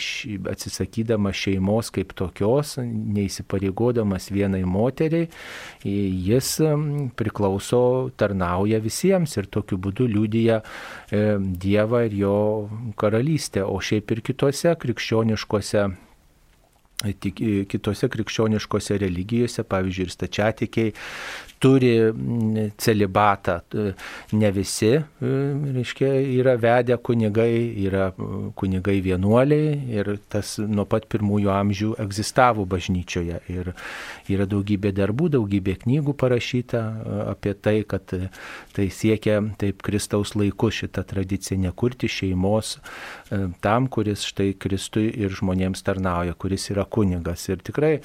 atsisakydama 0.48 1.32
šeimos 1.36 1.90
kaip 1.92 2.14
tokios, 2.16 2.76
neįsipareigodamas 2.80 4.30
vienai 4.32 4.62
moteriai, 4.64 5.28
jis 5.84 6.54
priklauso, 7.18 7.82
tarnauja 8.16 8.80
visiems 8.84 9.36
ir 9.36 9.50
tokiu 9.52 9.80
būdu 9.80 10.08
liūdija 10.14 10.62
Dievą 11.66 12.06
ir 12.06 12.16
jo 12.16 12.36
karalystę. 12.98 13.64
O 13.66 13.78
šiaip 13.82 14.10
ir 14.14 14.22
kitose 14.24 14.72
krikščioniškose 14.80 15.86
tik 17.20 17.42
kitose 17.68 18.08
krikščioniškose 18.08 18.96
religijose, 19.02 19.64
pavyzdžiui, 19.68 20.06
ir 20.06 20.14
stačiatikiai 20.14 20.94
turi 21.58 22.12
celibatą. 22.76 23.60
Ne 24.32 24.50
visi, 24.52 24.92
e, 24.96 25.02
reiškia, 25.76 26.10
yra 26.36 26.56
vedę 26.60 26.98
kunigai, 26.98 27.72
yra 27.86 28.10
e, 28.12 28.28
kunigai 28.56 29.00
vienuoliai 29.00 29.78
ir 29.96 30.10
tas 30.32 30.56
nuo 30.60 30.84
pat 30.84 31.08
pirmųjų 31.12 31.52
amžių 31.52 31.92
egzistavo 32.04 32.66
bažnyčioje. 32.68 33.40
Ir 33.52 33.72
yra 34.32 34.48
daugybė 34.48 34.92
darbų, 34.96 35.30
daugybė 35.38 35.78
knygų 35.86 36.16
parašyta 36.20 36.82
e, 36.82 37.18
apie 37.32 37.54
tai, 37.54 37.76
kad 37.88 38.04
tai 38.76 38.88
siekia 38.92 39.40
taip 39.60 39.80
Kristaus 39.86 40.36
laiku 40.36 40.70
šitą 40.70 41.06
tradiciją 41.08 41.60
nekurti 41.64 42.10
šeimos 42.10 42.76
tam, 43.60 43.86
kuris 43.90 44.22
štai 44.26 44.52
Kristui 44.58 45.08
ir 45.10 45.34
žmonėms 45.34 45.82
tarnauja, 45.86 46.34
kuris 46.38 46.68
yra 46.70 46.84
kunigas. 46.86 47.48
Ir 47.50 47.62
tikrai 47.66 47.98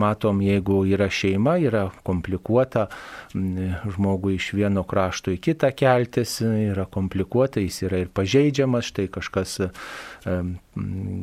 matom, 0.00 0.40
jeigu 0.42 0.82
yra 0.90 1.06
šeima, 1.12 1.56
yra 1.62 1.86
komplikuota 2.06 2.88
žmogui 3.34 4.34
iš 4.38 4.50
vieno 4.58 4.82
krašto 4.88 5.34
į 5.34 5.38
kitą 5.44 5.70
keltis, 5.76 6.40
yra 6.42 6.86
komplikuota, 6.90 7.62
jis 7.62 7.84
yra 7.86 8.02
ir 8.02 8.10
pažeidžiamas, 8.14 8.90
štai 8.90 9.06
kažkas 9.14 9.58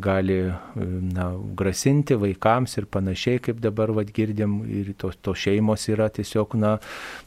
gali 0.01 0.37
na, 0.71 1.25
grasinti 1.59 2.15
vaikams 2.15 2.77
ir 2.79 2.87
panašiai, 2.87 3.41
kaip 3.43 3.59
dabar 3.63 3.91
vad 3.95 4.13
girdim, 4.15 4.61
ir 4.69 4.93
tos 4.99 5.17
to 5.19 5.35
šeimos 5.35 5.89
yra 5.91 6.07
tiesiog 6.13 6.55
na, 6.61 6.77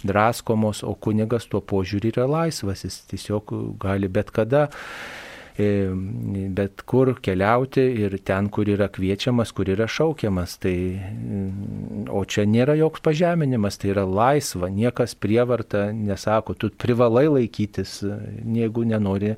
draskomos, 0.06 0.80
o 0.86 0.94
kunigas 0.94 1.50
tuo 1.50 1.60
požiūriu 1.60 2.14
yra 2.14 2.26
laisvas, 2.30 2.86
jis 2.86 3.02
tiesiog 3.12 3.52
gali 3.82 4.08
bet 4.08 4.32
kada 4.32 4.70
E, 4.70 5.33
bet 5.54 6.82
kur 6.82 7.12
keliauti 7.22 7.82
ir 8.02 8.16
ten, 8.26 8.48
kur 8.50 8.66
yra 8.66 8.88
kviečiamas, 8.90 9.52
kur 9.54 9.68
yra 9.70 9.86
šaukiamas. 9.86 10.56
Tai, 10.58 10.74
mm, 10.74 12.08
o 12.10 12.24
čia 12.26 12.42
nėra 12.42 12.74
joks 12.74 13.04
pažeminimas, 13.04 13.78
tai 13.78 13.92
yra 13.92 14.02
laisva, 14.02 14.66
niekas 14.66 15.14
prievarta 15.14 15.92
nesako, 15.94 16.56
tu 16.58 16.70
privalai 16.70 17.28
laikytis, 17.30 18.00
jeigu 18.02 18.82
nenori, 18.90 19.36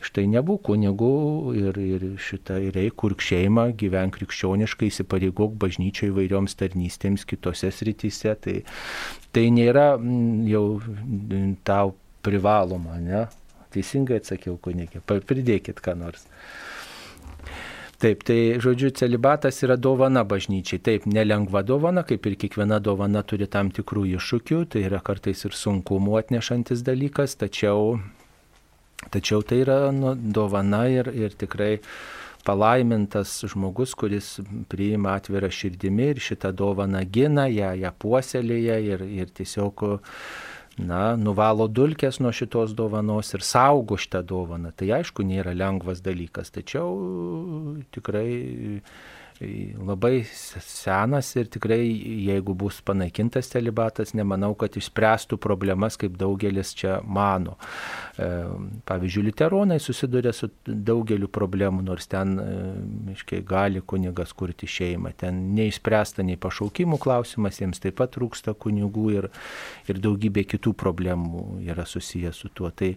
štai 0.00 0.24
nebūk 0.32 0.64
kunigų 0.70 1.12
ir, 1.60 1.80
ir 1.84 2.06
šitą 2.16 2.56
ir 2.64 2.78
eik 2.80 2.96
kurk 3.02 3.20
šeimą, 3.24 3.68
gyvenk 3.76 4.16
krikščioniškai, 4.16 4.88
įsipareigok 4.88 5.58
bažnyčioje 5.60 6.14
įvairioms 6.14 6.56
tarnystėms 6.56 7.28
kitose 7.28 7.68
srityse. 7.74 8.34
Tai, 8.40 8.56
tai 9.36 9.44
nėra 9.52 9.90
mm, 9.98 10.48
jau 10.48 10.64
tau 11.68 11.92
privaloma, 12.24 12.96
ne? 13.04 13.26
Teisingai 13.74 14.22
atsakiau, 14.22 14.56
kunigė. 14.62 15.02
Pridėkit 15.04 15.82
ką 15.84 15.96
nors. 15.98 16.26
Taip, 17.98 18.20
tai 18.22 18.60
žodžiu, 18.62 18.92
celibatas 18.94 19.56
yra 19.66 19.74
dovana 19.74 20.22
bažnyčiai. 20.22 20.78
Taip, 20.78 21.06
nelengva 21.10 21.64
dovana, 21.66 22.04
kaip 22.06 22.28
ir 22.30 22.36
kiekviena 22.38 22.78
dovana 22.78 23.24
turi 23.26 23.48
tam 23.50 23.72
tikrų 23.74 24.04
iššūkių, 24.12 24.60
tai 24.70 24.84
yra 24.86 25.00
kartais 25.02 25.42
ir 25.48 25.56
sunkumų 25.58 26.14
atnešantis 26.20 26.84
dalykas, 26.86 27.34
tačiau, 27.40 27.98
tačiau 29.10 29.42
tai 29.42 29.64
yra 29.64 29.80
nu, 29.90 30.14
dovana 30.14 30.84
ir, 30.94 31.10
ir 31.10 31.34
tikrai 31.34 31.72
palaimintas 32.46 33.32
žmogus, 33.50 33.96
kuris 33.98 34.36
priima 34.70 35.16
atvirą 35.18 35.50
širdimi 35.50 36.12
ir 36.12 36.22
šitą 36.22 36.54
dovaną 36.54 37.02
gina, 37.02 37.48
ją, 37.50 37.74
ją 37.82 37.90
puoselėja 37.98 38.78
ir, 38.94 39.02
ir 39.24 39.34
tiesiog 39.34 39.88
na, 40.78 41.16
nuvalo 41.18 41.68
dulkės 41.68 42.20
nuo 42.22 42.32
šitos 42.34 42.74
dovanos 42.78 43.32
ir 43.34 43.44
saugo 43.46 43.98
šitą 43.98 44.22
dovaną. 44.26 44.72
Tai 44.76 44.90
aišku, 45.00 45.26
nėra 45.26 45.54
lengvas 45.56 46.02
dalykas, 46.04 46.52
tačiau 46.54 46.92
tikrai 47.94 48.80
labai 49.40 50.24
senas 50.26 51.30
ir 51.38 51.46
tikrai, 51.46 51.82
jeigu 52.26 52.54
bus 52.58 52.80
panaikintas 52.82 53.50
celibatas, 53.52 54.10
nemanau, 54.18 54.54
kad 54.58 54.74
išspręstų 54.78 55.38
problemas, 55.38 55.98
kaip 56.00 56.16
daugelis 56.18 56.72
čia 56.78 56.98
mano. 57.06 57.54
E, 58.18 58.28
pavyzdžiui, 58.88 59.24
literonai 59.28 59.78
susiduria 59.82 60.32
su 60.34 60.50
daugeliu 60.66 61.30
problemų, 61.30 61.84
nors 61.86 62.10
ten, 62.10 62.34
aiškiai, 63.14 63.44
gali 63.46 63.82
kunigas 63.86 64.34
kurti 64.34 64.66
šeimą. 64.66 65.14
Ten 65.22 65.42
neišspręsta 65.58 66.26
nei 66.26 66.38
pašaukimų 66.40 66.98
klausimas, 67.02 67.60
jiems 67.62 67.82
taip 67.84 68.00
pat 68.02 68.16
trūksta 68.16 68.56
kunigų 68.58 69.10
ir, 69.20 69.30
ir 69.86 70.02
daugybė 70.02 70.48
kitų 70.56 70.74
problemų 70.78 71.62
yra 71.68 71.86
susijęs 71.86 72.42
su 72.42 72.50
tuo. 72.50 72.72
Tai, 72.74 72.96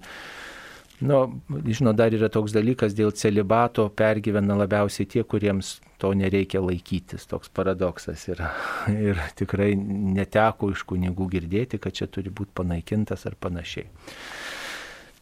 Nu, 1.02 1.42
žinot, 1.66 1.96
dar 1.98 2.14
yra 2.14 2.30
toks 2.30 2.54
dalykas, 2.54 2.94
dėl 2.94 3.10
celibato 3.18 3.88
pergyvena 3.98 4.54
labiausiai 4.60 5.08
tie, 5.10 5.24
kuriems 5.26 5.80
to 6.02 6.12
nereikia 6.18 6.62
laikytis. 6.62 7.26
Toks 7.30 7.50
paradoksas 7.54 8.28
yra. 8.30 8.52
Ir 9.10 9.18
tikrai 9.38 9.74
neteko 9.78 10.70
iš 10.76 10.86
kunigų 10.90 11.30
girdėti, 11.36 11.82
kad 11.82 11.98
čia 11.98 12.10
turi 12.12 12.34
būti 12.34 12.54
panaikintas 12.62 13.26
ar 13.30 13.38
panašiai. 13.42 13.90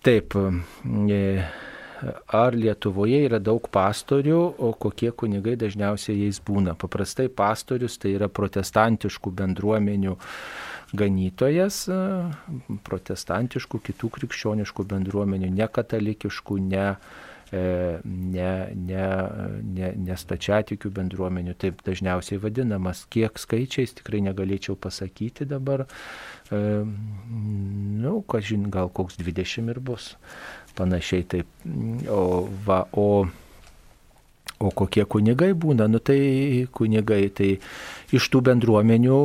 Taip, 0.04 0.36
e, 0.36 1.24
ar 2.39 2.56
Lietuvoje 2.56 3.24
yra 3.28 3.39
daug 3.44 3.72
pastorių, 3.72 4.39
o 4.60 4.74
kokie 4.80 5.12
kunigai 5.12 5.56
dažniausiai 5.60 6.26
jais 6.26 6.39
būna. 6.44 6.76
Paprastai 6.80 7.28
pastorius 7.32 7.96
tai 8.00 8.15
yra 8.15 8.28
protestantiškų 8.32 9.32
bendruomenių 9.44 10.15
ganytojas 10.95 11.84
protestantiškų, 12.88 13.82
kitų 13.89 14.12
krikščioniškų 14.17 14.86
bendruomenių, 14.89 15.49
ne 15.54 15.67
katalikiškų, 15.69 16.60
ne, 16.69 16.86
e, 17.54 17.63
ne, 18.04 18.52
ne, 18.75 19.08
ne, 19.63 19.91
ne 20.08 20.17
stačiatikių 20.23 20.91
bendruomenių, 20.99 21.56
taip 21.62 21.84
dažniausiai 21.86 22.41
vadinamas. 22.41 23.06
Kiek 23.13 23.41
skaičiais 23.41 23.95
tikrai 23.99 24.23
negalėčiau 24.25 24.78
pasakyti 24.80 25.47
dabar. 25.49 25.86
E, 26.49 26.63
nu, 26.86 28.15
kažin, 28.30 28.69
gal 28.73 28.89
koks 28.89 29.19
20 29.21 29.69
ir 29.75 29.84
bus. 29.84 30.15
Panašiai 30.80 31.28
taip. 31.28 31.62
O, 32.10 32.47
va, 32.65 32.86
o 32.93 33.28
O 34.60 34.74
kokie 34.76 35.06
kunigai 35.08 35.54
būna? 35.56 35.86
Nu 35.88 36.02
tai 36.04 36.67
kunigai, 36.76 37.22
tai 37.32 37.54
iš 38.12 38.26
tų 38.34 38.41
bendruomenių 38.50 39.19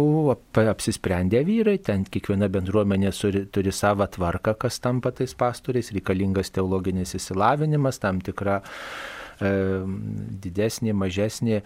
apsisprendė 0.63 1.41
vyrai, 1.49 1.81
ten 1.83 2.05
kiekviena 2.07 2.47
bendruomenė 2.55 3.11
turi, 3.19 3.43
turi 3.51 3.73
savo 3.75 4.07
tvarką, 4.07 4.55
kas 4.63 4.79
tampa 4.85 5.11
tais 5.11 5.35
pastoriais, 5.35 5.91
reikalingas 5.97 6.55
teologinis 6.55 7.17
įsilavinimas, 7.19 7.99
tam 7.99 8.21
tikra 8.23 8.61
e, 9.43 9.51
didesnė, 10.45 10.95
mažesnė 11.03 11.65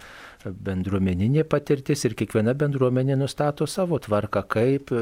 bendruomeninė 0.49 1.43
patirtis 1.45 2.07
ir 2.09 2.15
kiekviena 2.17 2.55
bendruomenė 2.57 3.19
nustato 3.21 3.67
savo 3.69 3.99
tvarką, 4.01 4.47
kaip 4.49 4.95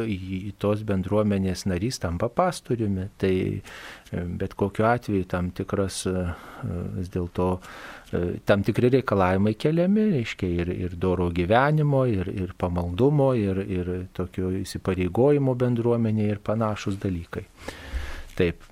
tos 0.60 0.84
bendruomenės 0.84 1.64
narys 1.72 2.02
tampa 2.04 2.28
pastoriumi. 2.28 3.08
Tai 3.16 3.36
bet 4.12 4.60
kokiu 4.60 4.90
atveju 4.92 5.30
tam 5.32 5.54
tikras 5.56 6.04
vis 6.98 7.16
dėlto 7.16 7.54
e, 7.56 7.97
tam 8.48 8.64
tikri 8.64 8.90
reikalavimai 8.94 9.54
keliami, 9.60 10.06
reiškia 10.14 10.48
ir, 10.64 10.72
ir 10.72 10.96
doro 10.96 11.28
gyvenimo, 11.36 12.06
ir, 12.08 12.30
ir 12.32 12.54
pamaldumo, 12.58 13.34
ir, 13.36 13.60
ir 13.68 13.92
tokio 14.16 14.54
įsipareigojimo 14.62 15.56
bendruomenė 15.60 16.30
ir 16.32 16.40
panašus 16.40 17.00
dalykai. 17.04 17.44
Taip. 18.40 18.64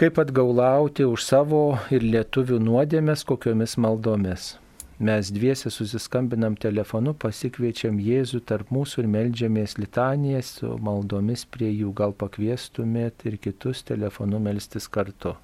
Kaip 0.00 0.16
atgaulauti 0.22 1.04
už 1.04 1.26
savo 1.26 1.64
ir 1.92 2.06
lietuvių 2.06 2.60
nuodėmės 2.62 3.26
kokiomis 3.28 3.76
maldomis? 3.76 4.54
Mes 5.00 5.32
dviesi 5.32 5.72
susiskambinam 5.72 6.58
telefonu, 6.60 7.14
pasikviečiam 7.16 7.96
Jėzų 8.04 8.42
tarp 8.44 8.72
mūsų 8.72 9.02
ir 9.02 9.06
melžiamės 9.12 9.78
litanijas 9.80 10.54
su 10.60 10.74
maldomis 10.76 11.46
prie 11.48 11.72
jų. 11.72 11.94
Gal 11.96 12.12
pakviestumėt 12.12 13.24
ir 13.24 13.40
kitus 13.40 13.80
telefonu 13.88 14.40
melstis 14.44 14.88
kartu. 14.92 15.38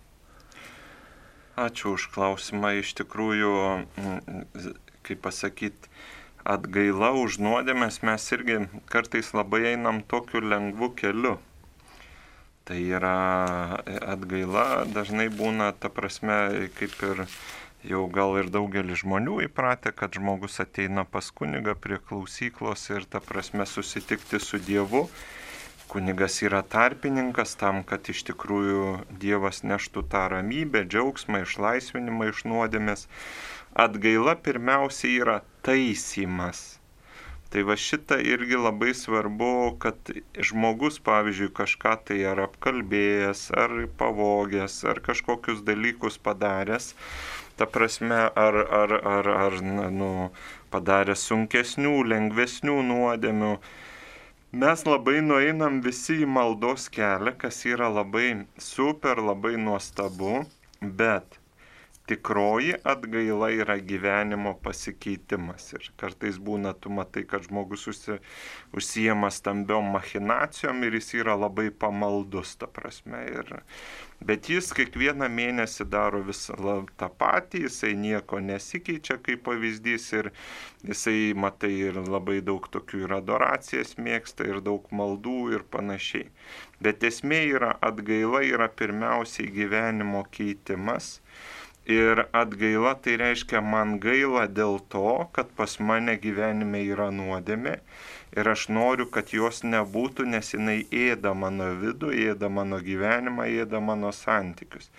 Ačiū 1.56 1.94
už 1.96 2.10
klausimą. 2.12 2.74
Iš 2.84 2.92
tikrųjų, 3.00 3.52
kaip 5.08 5.20
pasakyti, 5.24 5.88
atgaila 6.44 7.14
už 7.16 7.38
nuodėmės 7.40 8.02
mes 8.04 8.26
irgi 8.36 8.58
kartais 8.92 9.32
labai 9.32 9.62
einam 9.72 10.02
tokiu 10.04 10.44
lengvu 10.44 10.90
keliu. 11.00 11.38
Tai 12.68 12.76
yra 12.76 13.16
atgaila 14.04 14.84
dažnai 14.90 15.30
būna, 15.32 15.70
ta 15.72 15.88
prasme, 15.88 16.68
kaip 16.76 16.92
ir 17.08 17.24
jau 17.86 18.04
gal 18.12 18.36
ir 18.36 18.50
daugelis 18.52 19.00
žmonių 19.04 19.38
įpratę, 19.46 19.94
kad 19.96 20.12
žmogus 20.18 20.60
ateina 20.60 21.06
pas 21.08 21.30
kunigą 21.30 21.72
prie 21.78 21.96
klausyklos 21.96 22.84
ir 22.90 23.08
ta 23.08 23.22
prasme 23.24 23.64
susitikti 23.64 24.42
su 24.42 24.60
Dievu. 24.60 25.06
Kunigas 25.88 26.40
yra 26.42 26.62
tarpininkas 26.66 27.54
tam, 27.60 27.84
kad 27.86 28.08
iš 28.10 28.24
tikrųjų 28.30 28.86
Dievas 29.22 29.62
neštų 29.62 30.02
tą 30.10 30.24
ramybę, 30.32 30.82
džiaugsmą, 30.90 31.44
išlaisvinimą 31.46 32.32
iš 32.32 32.42
nuodėmės. 32.50 33.06
Atgaila 33.76 34.34
pirmiausia 34.40 35.12
yra 35.20 35.36
taisymas. 35.62 36.64
Tai 37.52 37.62
va 37.68 37.76
šitą 37.78 38.18
irgi 38.18 38.58
labai 38.58 38.90
svarbu, 38.98 39.52
kad 39.80 40.10
žmogus, 40.48 40.98
pavyzdžiui, 41.06 41.52
kažką 41.54 41.94
tai 42.08 42.18
ar 42.26 42.42
apkalbėjęs, 42.48 43.46
ar 43.54 43.76
pavogęs, 44.00 44.80
ar 44.90 44.98
kažkokius 45.06 45.62
dalykus 45.64 46.18
padaręs, 46.18 46.90
ta 47.56 47.70
prasme, 47.70 48.18
ar, 48.34 48.58
ar, 48.80 48.96
ar, 49.14 49.30
ar 49.46 49.60
nu, 49.62 50.12
padarė 50.74 51.14
sunkesnių, 51.14 52.00
lengvesnių 52.10 52.80
nuodėmių. 52.90 53.54
Mes 54.56 54.82
labai 54.88 55.18
nueinam 55.20 55.82
visi 55.84 56.14
į 56.24 56.26
maldos 56.34 56.86
kelią, 56.88 57.34
kas 57.42 57.58
yra 57.68 57.90
labai 57.92 58.28
super, 58.66 59.18
labai 59.20 59.52
nuostabu, 59.60 60.30
bet 61.00 61.36
tikroji 62.06 62.74
atgaila 62.84 63.50
yra 63.50 63.76
gyvenimo 63.82 64.54
pasikeitimas. 64.62 65.72
Ir 65.74 65.88
kartais 65.98 66.38
būna, 66.38 66.72
tu 66.78 66.92
matai, 66.94 67.24
kad 67.26 67.46
žmogus 67.48 67.86
užsi, 67.90 68.20
užsijama 68.76 69.30
stambiom 69.34 69.90
machinacijom 69.96 70.84
ir 70.86 70.98
jis 71.00 71.14
yra 71.22 71.34
labai 71.38 71.68
pamaldus, 71.70 72.54
ta 72.60 72.68
prasme. 72.70 73.24
Ir, 73.40 73.50
bet 74.22 74.50
jis 74.52 74.70
kiekvieną 74.76 75.28
mėnesį 75.32 75.88
daro 75.90 76.22
visą 76.28 76.78
tą 77.00 77.10
patį, 77.22 77.64
jisai 77.66 77.92
nieko 77.98 78.38
nesikeičia 78.44 79.18
kaip 79.26 79.42
pavyzdys 79.50 80.08
ir 80.20 80.30
jisai, 80.86 81.34
matai, 81.34 81.74
ir 81.90 82.00
labai 82.06 82.38
daug 82.38 82.70
tokių 82.70 83.02
ir 83.08 83.18
adoracijas 83.18 83.96
mėgsta, 83.98 84.46
ir 84.46 84.62
daug 84.62 84.86
maldų 84.94 85.38
ir 85.58 85.66
panašiai. 85.74 86.30
Bet 86.78 87.02
esmė 87.02 87.42
yra 87.56 87.74
atgaila 87.82 88.46
yra 88.46 88.70
pirmiausiai 88.70 89.50
gyvenimo 89.50 90.22
keitimas 90.30 91.16
Ir 91.86 92.24
atgaila 92.34 92.96
tai 92.98 93.12
reiškia 93.20 93.60
man 93.62 93.98
gaila 94.02 94.48
dėl 94.50 94.80
to, 94.90 95.28
kad 95.36 95.52
pas 95.58 95.76
mane 95.78 96.16
gyvenime 96.18 96.80
yra 96.82 97.12
nuodėmė 97.14 97.76
ir 98.34 98.50
aš 98.50 98.64
noriu, 98.74 99.06
kad 99.16 99.30
jos 99.30 99.62
nebūtų, 99.62 100.26
nes 100.32 100.50
jinai 100.54 100.80
ėda 100.90 101.30
mano 101.42 101.68
vidų, 101.78 102.10
ėda 102.32 102.50
mano 102.50 102.80
gyvenimą, 102.82 103.46
ėda 103.62 103.78
mano 103.80 104.10
santykius. 104.10 104.90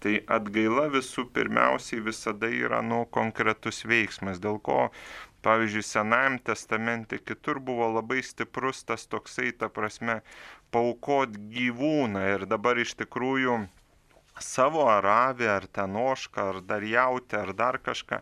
Tai 0.00 0.14
atgaila 0.38 0.86
visų 0.94 1.26
pirmiausiai 1.34 2.00
visada 2.08 2.48
yra 2.48 2.80
nu 2.80 3.02
konkretus 3.18 3.84
veiksmas, 3.84 4.40
dėl 4.40 4.56
ko 4.64 4.86
Pavyzdžiui, 5.40 5.82
Senajam 5.82 6.38
testamente 6.44 7.18
kitur 7.18 7.60
buvo 7.64 7.86
labai 7.94 8.20
stiprus 8.20 8.82
tas 8.84 9.06
toksai, 9.08 9.52
ta 9.56 9.70
prasme, 9.72 10.18
paukot 10.74 11.36
gyvūną 11.54 12.24
ir 12.34 12.44
dabar 12.50 12.80
iš 12.82 12.92
tikrųjų 13.00 13.54
savo 14.44 14.86
ar 14.90 15.06
avį, 15.12 15.48
ar 15.52 15.66
ten 15.78 15.96
ošką, 16.00 16.48
ar 16.54 16.58
dar 16.72 16.84
jautį, 16.86 17.38
ar 17.42 17.54
dar 17.62 17.78
kažką. 17.78 18.20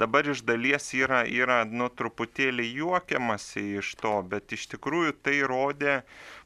Dabar 0.00 0.30
iš 0.30 0.44
dalies 0.46 0.92
yra, 0.96 1.24
yra 1.24 1.62
nu, 1.64 1.88
truputėlį 1.88 2.70
juokiamasi 2.80 3.66
iš 3.82 3.94
to, 4.00 4.16
bet 4.30 4.56
iš 4.56 4.68
tikrųjų 4.74 5.16
tai 5.22 5.38
rodė 5.48 6.00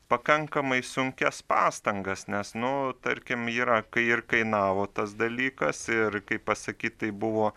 pakankamai 0.08 0.80
sunkias 0.82 1.42
pastangas, 1.42 2.24
nes, 2.32 2.54
nu, 2.54 2.92
tarkim, 3.04 3.44
yra, 3.52 3.82
kai 3.92 4.06
ir 4.08 4.22
kainavo 4.32 4.86
tas 4.98 5.12
dalykas 5.20 5.82
ir, 5.92 6.20
kaip 6.28 6.46
pasakyti, 6.48 6.96
tai 7.02 7.10
buvo 7.24 7.50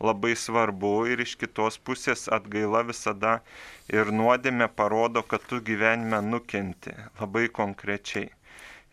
labai 0.00 0.32
svarbu 0.44 0.94
ir 1.12 1.24
iš 1.26 1.36
kitos 1.42 1.76
pusės 1.84 2.24
atgaila 2.32 2.82
visada 2.88 3.38
ir 3.92 4.12
nuodėmė 4.20 4.70
parodo, 4.80 5.22
kad 5.22 5.44
tu 5.50 5.60
gyvenime 5.70 6.22
nukenti 6.24 6.96
labai 7.20 7.48
konkrečiai. 7.60 8.32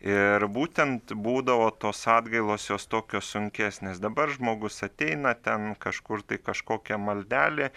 Ir 0.04 0.44
būtent 0.52 1.14
būdavo 1.24 1.70
tos 1.80 2.02
atgailos 2.12 2.66
jos 2.68 2.84
tokios 2.86 3.30
sunkesnės. 3.32 3.96
Dabar 3.96 4.28
žmogus 4.28 4.82
ateina 4.84 5.32
ten 5.32 5.72
kažkur 5.80 6.20
tai 6.20 6.36
kažkokią 6.36 6.98
maldelį, 7.00 7.70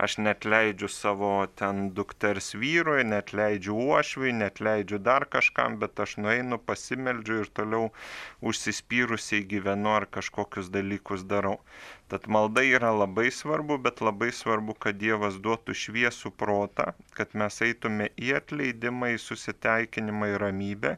aš 0.00 0.16
net 0.24 0.48
leidžiu 0.48 0.88
savo 0.88 1.44
ten 1.60 1.90
dukters 1.92 2.54
vyrui, 2.56 3.04
net 3.04 3.34
leidžiu 3.36 3.76
uošviui, 3.76 4.32
net 4.32 4.62
leidžiu 4.64 4.98
dar 4.98 5.28
kažkam, 5.28 5.76
bet 5.82 6.00
aš 6.00 6.16
nueinu, 6.16 6.56
pasimeldžiu 6.56 7.42
ir 7.44 7.52
toliau 7.52 7.92
užsispyrusiai 8.40 9.44
gyvenu 9.44 9.92
ar 9.92 10.08
kažkokius 10.08 10.72
dalykus 10.72 11.28
darau. 11.28 11.60
Tad 12.06 12.28
malda 12.30 12.62
yra 12.62 12.92
labai 12.94 13.30
svarbu, 13.34 13.80
bet 13.82 14.00
labai 14.00 14.28
svarbu, 14.30 14.76
kad 14.84 14.94
Dievas 15.00 15.40
duotų 15.42 15.74
šviesų 15.74 16.30
protą, 16.38 16.92
kad 17.18 17.32
mes 17.34 17.56
eitume 17.66 18.06
į 18.14 18.28
atleidimą, 18.38 19.08
į 19.16 19.18
susitaikinimą, 19.24 20.28
į 20.30 20.36
ramybę. 20.44 20.92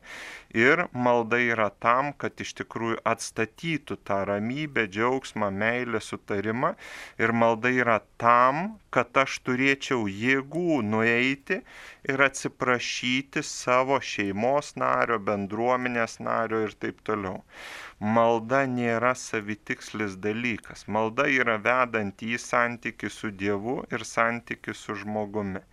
Ir 0.53 0.83
malda 0.93 1.41
yra 1.41 1.71
tam, 1.81 2.13
kad 2.13 2.45
iš 2.45 2.53
tikrųjų 2.61 3.01
atstatytų 3.09 3.97
tą 4.11 4.21
ramybę, 4.29 4.85
džiaugsmą, 4.93 5.49
meilę, 5.65 6.05
sutarimą. 6.05 6.75
Ir 7.17 7.33
malda 7.33 7.73
yra 7.73 8.03
tam, 8.21 8.77
kad 8.93 9.17
aš 9.25 9.41
turėčiau 9.49 10.05
jėgų 10.13 10.83
nueiti 10.93 11.63
ir 12.05 12.27
atsiprašyti 12.29 13.41
savo 13.41 13.97
šeimos 14.13 14.75
nario, 14.77 15.17
bendruomenės 15.25 16.21
nario 16.21 16.67
ir 16.69 16.77
taip 16.85 17.01
toliau 17.09 17.41
malda 18.01 18.61
nėra 18.71 19.15
savitikslis 19.19 20.17
dalykas. 20.27 20.85
Malda 20.87 21.25
yra 21.35 21.57
vedanti 21.59 22.29
į 22.35 22.39
santykių 22.39 23.11
su 23.11 23.31
Dievu 23.41 23.81
ir 23.91 24.05
santykių 24.07 24.75
su 24.75 24.95
žmogumi. 25.01 25.65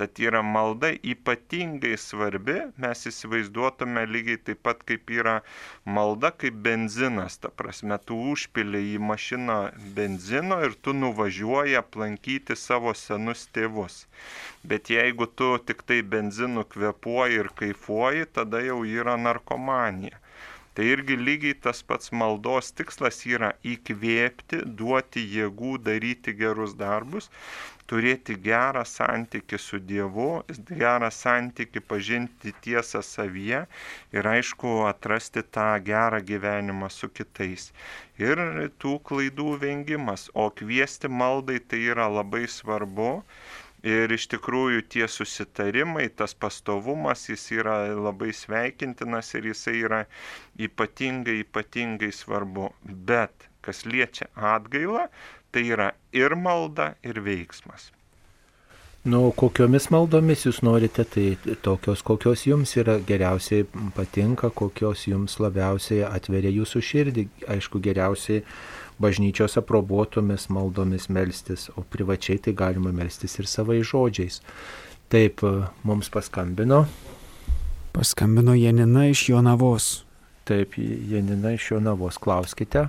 Tad 0.00 0.18
yra 0.18 0.40
malda 0.42 0.88
ypatingai 1.12 1.92
svarbi, 2.00 2.56
mes 2.82 3.02
įsivaizduotume 3.10 4.02
lygiai 4.08 4.40
taip 4.48 4.62
pat 4.66 4.80
kaip 4.88 5.12
yra 5.12 5.34
malda 5.84 6.30
kaip 6.42 6.56
benzinas, 6.64 7.36
ta 7.42 7.50
prasme, 7.60 7.98
tu 8.08 8.16
užpili 8.32 8.80
į 8.94 9.02
mašiną 9.10 9.58
benzino 9.98 10.58
ir 10.66 10.74
tu 10.80 10.96
nuvažiuoji 10.96 11.76
aplankyti 11.82 12.56
savo 12.56 12.96
senus 12.96 13.44
tėvus. 13.52 14.06
Bet 14.64 14.90
jeigu 14.90 15.28
tu 15.28 15.52
tik 15.68 15.84
tai 15.86 16.00
benzinu 16.16 16.64
kvepuoji 16.64 17.42
ir 17.44 17.52
kaifuoji, 17.62 18.26
tada 18.40 18.64
jau 18.64 18.80
yra 19.02 19.20
narkomanija. 19.28 20.18
Tai 20.74 20.84
irgi 20.86 21.16
lygiai 21.18 21.56
tas 21.66 21.80
pats 21.82 22.12
maldos 22.20 22.68
tikslas 22.78 23.16
yra 23.26 23.48
įkvėpti, 23.72 24.60
duoti 24.80 25.24
jėgų 25.36 25.72
daryti 25.88 26.34
gerus 26.42 26.76
darbus, 26.82 27.26
turėti 27.90 28.36
gerą 28.44 28.84
santyki 28.86 29.58
su 29.58 29.80
Dievu, 29.90 30.28
gerą 30.82 31.08
santyki 31.16 31.82
pažinti 31.92 32.52
tiesą 32.66 33.02
savyje 33.08 33.64
ir 34.18 34.28
aišku 34.34 34.74
atrasti 34.92 35.42
tą 35.58 35.66
gerą 35.90 36.20
gyvenimą 36.30 36.90
su 36.98 37.10
kitais. 37.18 37.66
Ir 38.22 38.44
tų 38.84 38.94
klaidų 39.10 39.56
vengimas, 39.64 40.28
o 40.34 40.46
kviesti 40.60 41.10
maldai 41.22 41.58
tai 41.72 41.82
yra 41.96 42.06
labai 42.20 42.44
svarbu 42.58 43.10
Ir 43.86 44.12
iš 44.12 44.26
tikrųjų 44.34 44.82
tie 44.92 45.06
susitarimai, 45.08 46.10
tas 46.12 46.34
pastovumas, 46.36 47.22
jis 47.30 47.46
yra 47.56 47.78
labai 47.96 48.34
sveikintinas 48.36 49.32
ir 49.38 49.48
jisai 49.52 49.78
yra 49.86 50.02
ypatingai, 50.60 51.38
ypatingai 51.46 52.10
svarbu. 52.12 52.68
Bet 52.84 53.48
kas 53.64 53.86
liečia 53.88 54.28
atgailą, 54.36 55.06
tai 55.52 55.64
yra 55.72 55.94
ir 56.12 56.36
malda, 56.36 56.94
ir 57.02 57.22
veiksmas. 57.24 57.88
Nu, 59.00 59.30
kokiomis 59.32 59.86
maldomis 59.88 60.42
jūs 60.44 60.58
norite, 60.60 61.06
tai 61.08 61.54
tokios, 61.64 62.02
kokios 62.04 62.42
jums 62.44 62.74
yra 62.76 62.98
geriausiai 63.00 63.64
patinka, 63.96 64.50
kokios 64.52 65.06
jums 65.08 65.38
labiausiai 65.40 66.02
atveria 66.04 66.52
jūsų 66.52 66.82
širdį. 66.84 67.24
Aišku, 67.48 67.80
geriausiai 67.80 68.42
bažnyčios 69.00 69.56
aprobuotomis 69.56 70.48
maldomis 70.52 71.08
melstis, 71.08 71.68
o 71.76 71.82
privačiai 71.82 72.38
tai 72.38 72.52
galima 72.52 72.92
melstis 72.92 73.38
ir 73.40 73.48
savai 73.48 73.80
žodžiais. 73.82 74.40
Taip, 75.10 75.42
mums 75.82 76.10
paskambino. 76.12 76.84
Paskambino 77.92 78.54
Janina 78.54 79.06
iš 79.10 79.28
Jonavos. 79.28 80.04
Taip, 80.44 80.76
Janina 81.10 81.52
iš 81.56 81.70
Jonavos, 81.72 82.18
klauskite. 82.18 82.86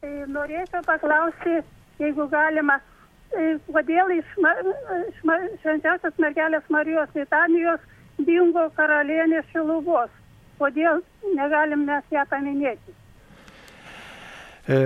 Tai 0.00 0.12
norėčiau 0.32 0.84
paklausti, 0.86 1.58
jeigu 2.00 2.28
galima, 2.32 2.78
tai 3.34 3.48
kodėl 3.66 4.14
iš, 4.16 4.30
iš 4.38 5.20
švenčiausios 5.64 6.22
mergelės 6.22 6.70
Marijos 6.72 7.12
litanijos 7.18 7.82
dingo 8.24 8.68
karalienės 8.78 9.50
šiluvos. 9.52 10.12
Kodėl 10.60 11.02
negalim 11.36 11.84
mes 11.90 12.14
ją 12.14 12.24
paminėti? 12.30 12.96
E, 14.66 14.78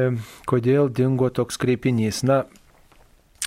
kodėl 0.51 0.91
dingo 0.93 1.31
toks 1.33 1.57
kreipinys? 1.61 2.23
Na, 2.29 2.43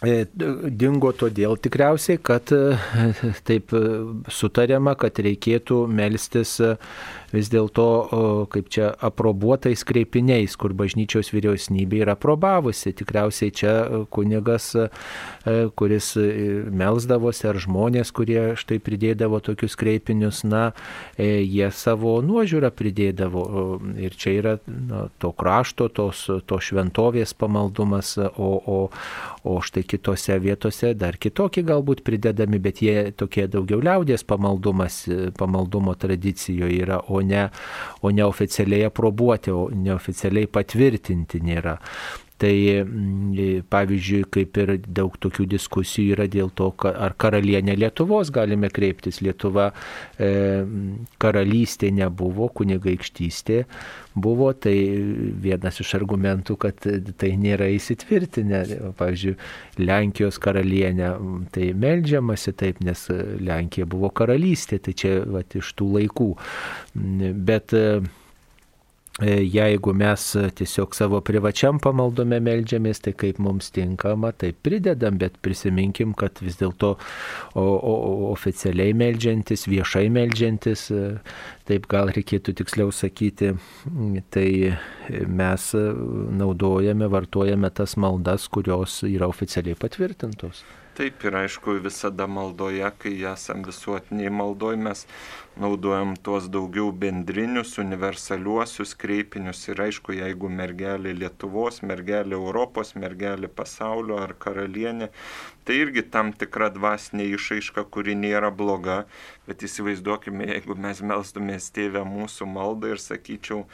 e, 0.02 0.24
dingo 0.34 1.14
todėl 1.14 1.60
tikriausiai, 1.62 2.20
kad 2.22 2.54
e, 2.56 2.78
taip 3.48 3.76
sutariama, 4.34 4.96
kad 5.00 5.22
reikėtų 5.28 5.84
melstis 5.88 6.60
vis 7.34 7.50
dėlto, 7.52 7.88
kaip 8.54 8.70
čia, 8.74 8.92
aprobuotais 9.04 9.84
kreipiniais, 9.88 10.56
kur 10.60 10.76
bažnyčios 10.78 11.32
vyriausybė 11.34 12.04
yra 12.06 12.16
aprobavusi. 12.18 12.94
Tikriausiai 12.94 13.54
čia 13.54 13.74
kunigas, 14.14 14.72
e, 14.76 14.88
kuris 15.76 16.14
e, 16.18 16.28
melzdavosi, 16.70 17.48
ar 17.50 17.60
žmonės, 17.62 18.14
kurie 18.16 18.54
štai 18.60 18.80
pridėdavo 18.84 19.42
tokius 19.44 19.78
kreipinius, 19.80 20.44
na, 20.48 20.72
e, 21.18 21.42
jie 21.42 21.70
savo 21.74 22.20
nuožiūrą 22.26 22.72
pridėdavo. 22.74 23.46
Ir 24.04 24.18
čia 24.18 24.36
yra 24.38 24.56
na, 24.68 25.08
to 25.22 25.34
krašto, 25.36 25.90
tos, 25.90 26.26
to 26.46 26.60
šventovės 26.62 27.34
pamaldumas, 27.38 28.16
o, 28.18 28.52
o, 28.60 28.80
o 29.44 29.58
štai 29.66 29.86
kitose 29.88 30.38
vietose 30.44 30.94
dar 30.98 31.18
kitokie 31.18 31.66
galbūt 31.66 32.04
pridedami, 32.06 32.62
bet 32.62 32.84
jie 32.86 33.12
tokie 33.18 33.48
daugiau 33.52 33.82
liaudės 33.84 34.26
pamaldumas, 34.28 35.04
pamaldumo 35.40 35.96
tradicijoje 36.00 36.82
yra, 36.84 37.02
o 37.08 37.23
ne, 37.28 37.48
o 38.02 38.12
ne 38.12 38.26
oficialiai 38.26 38.88
aprobuoti, 38.90 39.52
o 39.52 39.70
neoficialiai 39.74 40.50
patvirtinti 40.52 41.42
nėra. 41.44 41.78
Tai 42.44 42.54
mm, 42.84 43.64
pavyzdžiui, 43.72 44.26
kaip 44.34 44.58
ir 44.60 44.74
daug 44.84 45.14
tokių 45.24 45.46
diskusijų 45.54 46.18
yra 46.18 46.28
dėl 46.32 46.52
to, 46.58 46.70
ar 46.92 47.16
karalienė 47.20 47.78
Lietuvos 47.80 48.34
galime 48.36 48.68
kreiptis. 48.74 49.22
Lietuva 49.24 49.70
e, 50.20 50.32
karalystė 51.24 51.94
nebuvo, 51.96 52.50
kunigaikštystė 52.58 53.64
buvo, 54.14 54.52
tai 54.54 54.76
vienas 55.44 55.80
iš 55.82 55.96
argumentų, 55.98 56.58
kad 56.66 56.84
tai 57.22 57.32
nėra 57.40 57.70
įsitvirtinę. 57.78 58.64
Pavyzdžiui, 59.00 59.38
Lenkijos 59.82 60.38
karalienė, 60.44 61.14
tai 61.56 61.72
melžiamasi 61.80 62.54
taip, 62.60 62.84
nes 62.86 63.08
Lenkija 63.42 63.88
buvo 63.90 64.12
karalystė, 64.14 64.82
tai 64.84 64.98
čia 65.00 65.16
va, 65.26 65.46
iš 65.48 65.74
tų 65.80 65.90
laikų. 65.98 66.30
Bet 67.48 67.74
E, 67.74 68.02
jeigu 69.22 69.94
mes 69.94 70.36
tiesiog 70.58 70.96
savo 70.96 71.20
privačiam 71.22 71.78
pamaldome 71.80 72.40
melžiamės, 72.42 73.04
tai 73.06 73.14
kaip 73.14 73.38
mums 73.38 73.70
tinkama, 73.76 74.32
tai 74.34 74.54
pridedam, 74.58 75.20
bet 75.22 75.38
prisiminkim, 75.46 76.16
kad 76.18 76.42
vis 76.42 76.58
dėlto 76.58 76.96
oficialiai 77.54 78.96
melžiantis, 78.98 79.68
viešai 79.70 80.08
melžiantis, 80.10 80.88
e, 80.90 81.04
taip 81.70 81.88
gal 81.92 82.12
reikėtų 82.14 82.56
tiksliau 82.60 82.92
sakyti, 82.96 83.54
tai 84.34 84.48
mes 85.28 85.68
naudojame, 86.44 87.10
vartojame 87.12 87.72
tas 87.76 87.98
maldas, 88.00 88.48
kurios 88.52 89.02
yra 89.08 89.30
oficialiai 89.32 89.80
patvirtintos. 89.80 90.64
Taip 90.94 91.24
ir 91.26 91.34
aišku, 91.34 91.74
visada 91.82 92.28
maldoje, 92.30 92.86
kai 93.02 93.14
esam 93.26 93.64
visuotiniai 93.66 94.30
maldoj, 94.30 94.76
mes 94.78 95.00
naudojam 95.58 96.12
tuos 96.28 96.46
daugiau 96.54 96.92
bendrinius, 97.04 97.72
universaliuosius 97.82 98.94
kreipinius 99.02 99.64
ir 99.72 99.82
aišku, 99.88 100.14
jeigu 100.20 100.52
mergelė 100.54 101.16
Lietuvos, 101.18 101.82
mergelė 101.82 102.38
Europos, 102.38 102.94
mergelė 102.94 103.50
pasaulio 103.50 104.20
ar 104.22 104.36
karalienė, 104.46 105.10
tai 105.66 105.80
irgi 105.86 106.04
tam 106.14 106.32
tikra 106.36 106.70
dvasinė 106.76 107.30
išaiška, 107.38 107.86
kuri 107.94 108.16
nėra 108.20 108.52
bloga, 108.54 109.04
bet 109.48 109.66
įsivaizduokime, 109.68 110.48
jeigu 110.54 110.78
mes 110.80 111.04
melstumės 111.04 111.72
tėvę 111.76 112.06
mūsų 112.08 112.48
maldą 112.52 112.94
ir 112.94 113.04
sakyčiau, 113.04 113.66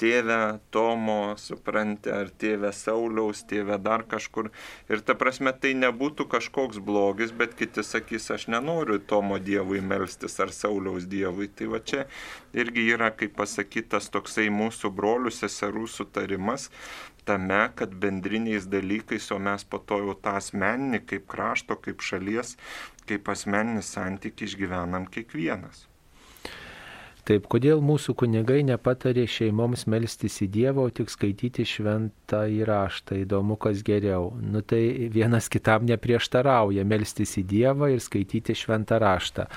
tėvę 0.00 0.58
Tomo, 0.70 1.36
supranti, 1.40 2.10
ar 2.12 2.30
tėvę 2.40 2.72
Sauliaus, 2.76 3.42
tėvę 3.48 3.78
dar 3.82 4.04
kažkur. 4.08 4.50
Ir 4.92 5.02
ta 5.06 5.16
prasme, 5.18 5.52
tai 5.56 5.72
nebūtų 5.78 6.28
kažkoks 6.32 6.80
blogis, 6.84 7.32
bet 7.32 7.56
kiti 7.58 7.84
sakys, 7.86 8.28
aš 8.34 8.48
nenoriu 8.52 8.98
Tomo 9.00 9.40
Dievui 9.40 9.80
melstis 9.80 10.36
ar 10.42 10.52
Sauliaus 10.52 11.08
Dievui. 11.08 11.48
Tai 11.48 11.70
va 11.72 11.80
čia 11.80 12.06
irgi 12.56 12.88
yra, 12.92 13.12
kaip 13.16 13.36
pasakytas, 13.40 14.10
toksai 14.12 14.48
mūsų 14.52 14.92
brolių 14.96 15.32
seserų 15.34 15.88
sutarimas 15.90 16.70
tame, 17.28 17.62
kad 17.78 17.94
bendriniais 18.02 18.68
dalykais, 18.70 19.30
o 19.34 19.38
mes 19.48 19.66
po 19.66 19.82
to 19.82 20.00
jau 20.04 20.14
tą 20.22 20.36
asmeninį, 20.40 21.02
kaip 21.10 21.26
krašto, 21.32 21.78
kaip 21.84 22.04
šalies, 22.08 22.54
kaip 23.10 23.28
asmeninį 23.34 23.84
santykį 23.90 24.50
išgyvenam 24.50 25.10
kiekvienas. 25.12 25.86
Taip, 27.26 27.48
kodėl 27.50 27.80
mūsų 27.82 28.12
kunigai 28.20 28.60
nepatarė 28.68 29.24
šeimoms 29.26 29.88
melstis 29.90 30.36
į 30.44 30.46
Dievą, 30.54 30.84
o 30.86 30.92
tik 30.94 31.10
skaityti 31.10 31.64
šventą 31.66 32.44
įraštą, 32.54 33.16
įdomu, 33.24 33.56
kas 33.58 33.80
geriau. 33.86 34.28
Nu 34.38 34.62
tai 34.62 35.08
vienas 35.10 35.50
kitam 35.50 35.88
neprieštarauja 35.90 36.84
melstis 36.86 37.34
į 37.40 37.42
Dievą 37.50 37.90
ir 37.96 38.04
skaityti 38.04 38.54
šventą 38.54 39.00
raštą. 39.02 39.48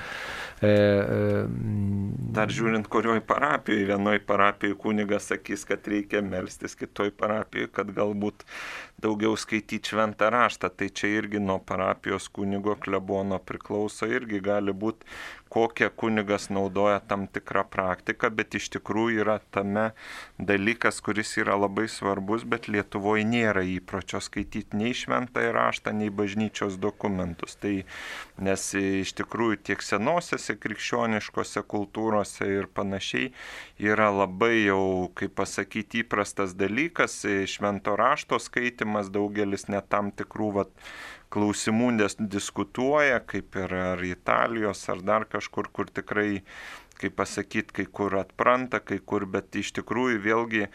E, 0.60 0.66
e, 0.66 1.46
Dar 2.34 2.50
žiūrint, 2.50 2.90
kurioj 2.90 3.22
parapijoje, 3.30 3.86
vienoj 3.92 4.18
parapijoje 4.26 4.74
kunigas 4.82 5.30
sakys, 5.30 5.62
kad 5.68 5.86
reikia 5.86 6.24
melstis, 6.26 6.74
kitoj 6.74 7.14
parapijoje, 7.22 7.70
kad 7.78 7.94
galbūt 7.94 8.42
daugiau 9.00 9.38
skaityti 9.38 9.94
šventą 9.94 10.32
raštą. 10.34 10.72
Tai 10.74 10.90
čia 10.90 11.14
irgi 11.20 11.38
nuo 11.38 11.60
parapijos 11.62 12.26
kunigo 12.34 12.74
klebono 12.82 13.38
priklauso, 13.38 14.10
irgi 14.10 14.42
gali 14.42 14.74
būti 14.74 15.06
kokią 15.50 15.90
kunigas 15.90 16.48
naudoja 16.50 17.00
tam 17.00 17.26
tikrą 17.26 17.64
praktiką, 17.70 18.30
bet 18.38 18.54
iš 18.54 18.68
tikrųjų 18.76 19.24
yra 19.24 19.38
tame 19.50 19.90
dalykas, 20.38 21.00
kuris 21.02 21.34
yra 21.42 21.56
labai 21.58 21.88
svarbus, 21.90 22.44
bet 22.46 22.68
Lietuvoje 22.70 23.26
nėra 23.26 23.64
įpročio 23.66 24.22
skaityti 24.22 24.78
nei 24.78 24.94
šventąjį 24.94 25.50
raštą, 25.56 25.94
nei 25.98 26.12
bažnyčios 26.14 26.78
dokumentus. 26.78 27.58
Tai 27.58 27.74
nes 28.38 28.66
iš 28.78 29.14
tikrųjų 29.18 29.60
tiek 29.70 29.82
senosiose 29.82 30.54
krikščioniškose 30.62 31.64
kultūrose 31.74 32.46
ir 32.46 32.70
panašiai 32.70 33.32
yra 33.82 34.10
labai 34.14 34.54
jau, 34.68 35.10
kaip 35.18 35.34
pasakyti, 35.40 36.04
įprastas 36.04 36.54
dalykas, 36.54 37.24
švento 37.50 37.96
rašto 37.98 38.38
skaitimas 38.38 39.10
daugelis 39.10 39.66
net 39.66 39.90
tam 39.90 40.14
tikrų 40.14 40.52
vat, 40.60 40.70
klausimų 41.30 41.90
diskutuoja, 42.32 43.20
kaip 43.26 43.56
ir 43.56 43.74
ar 43.74 44.04
Italijos, 44.04 44.82
ar 44.92 45.02
dar 45.06 45.26
kažkur, 45.30 45.70
kur 45.72 45.90
tikrai 45.94 46.42
kaip 47.00 47.16
pasakyti, 47.16 47.74
kai 47.80 47.86
kur 47.98 48.16
atpranta, 48.20 48.80
kai 48.84 48.98
kur, 49.00 49.24
bet 49.30 49.56
iš 49.56 49.72
tikrųjų 49.78 50.20
vėlgi 50.24 50.62
e, 50.66 50.70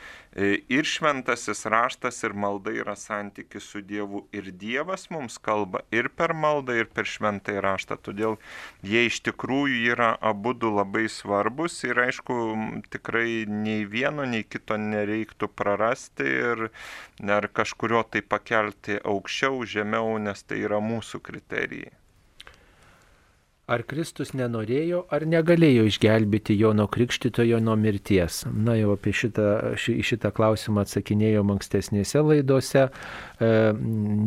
ir 0.73 0.87
šventasis 0.89 1.65
raštas, 1.71 2.21
ir 2.25 2.35
malda 2.45 2.73
yra 2.73 2.95
santykis 2.99 3.67
su 3.71 3.81
Dievu, 3.85 4.23
ir 4.35 4.49
Dievas 4.63 5.07
mums 5.13 5.37
kalba 5.37 5.83
ir 5.93 6.09
per 6.09 6.33
maldą, 6.33 6.77
ir 6.79 6.89
per 6.89 7.09
šventąjį 7.09 7.63
raštą. 7.65 7.99
Todėl 8.07 8.39
jie 8.85 9.05
iš 9.09 9.21
tikrųjų 9.27 9.81
yra 9.93 10.13
abu 10.31 10.55
du 10.57 10.71
labai 10.73 11.05
svarbus 11.11 11.77
ir 11.87 12.01
aišku, 12.07 12.39
tikrai 12.93 13.45
nei 13.49 13.85
vieno, 13.89 14.25
nei 14.29 14.45
kito 14.47 14.79
nereiktų 14.81 15.51
prarasti 15.53 16.31
ir 16.51 16.69
ar 17.37 17.49
kažkurio 17.53 18.01
tai 18.09 18.25
pakelti 18.25 18.97
aukščiau, 19.03 19.61
žemiau, 19.75 20.17
nes 20.21 20.43
tai 20.43 20.63
yra 20.65 20.81
mūsų 20.83 21.21
kriterijai. 21.25 21.93
Ar 23.65 23.81
Kristus 23.81 24.29
nenorėjo 24.37 24.99
ar 25.09 25.23
negalėjo 25.25 25.87
išgelbėti 25.89 26.53
Jono 26.53 26.83
Krikštitojo 26.85 27.57
nuo 27.65 27.73
mirties? 27.81 28.43
Na 28.45 28.75
jau 28.77 28.91
apie 28.93 29.09
šitą, 29.09 29.73
ši, 29.81 29.95
šitą 30.05 30.29
klausimą 30.37 30.83
atsakinėjom 30.85 31.49
ankstesnėse 31.55 32.21
laidose. 32.21 32.83
E, 32.85 33.49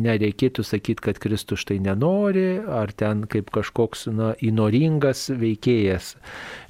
nereikėtų 0.03 0.65
sakyti, 0.67 1.05
kad 1.07 1.21
Kristus 1.23 1.63
štai 1.63 1.79
nenori, 1.85 2.59
ar 2.59 2.91
ten 2.91 3.23
kaip 3.31 3.47
kažkoks 3.55 4.09
na, 4.11 4.33
įnoringas 4.43 5.29
veikėjas. 5.31 6.17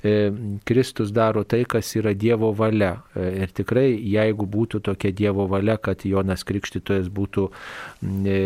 E, 0.03 0.31
Kristus 0.63 1.11
daro 1.11 1.43
tai, 1.43 1.65
kas 1.67 1.91
yra 1.99 2.13
Dievo 2.15 2.53
valia. 2.55 3.01
E, 3.15 3.25
ir 3.43 3.51
tikrai, 3.51 3.87
jeigu 3.99 4.45
būtų 4.47 4.79
tokia 4.87 5.11
Dievo 5.11 5.43
valia, 5.51 5.75
kad 5.75 6.05
Jonas 6.07 6.45
Krikštytojas 6.47 7.09
būtų, 7.11 7.49
e, 8.23 8.37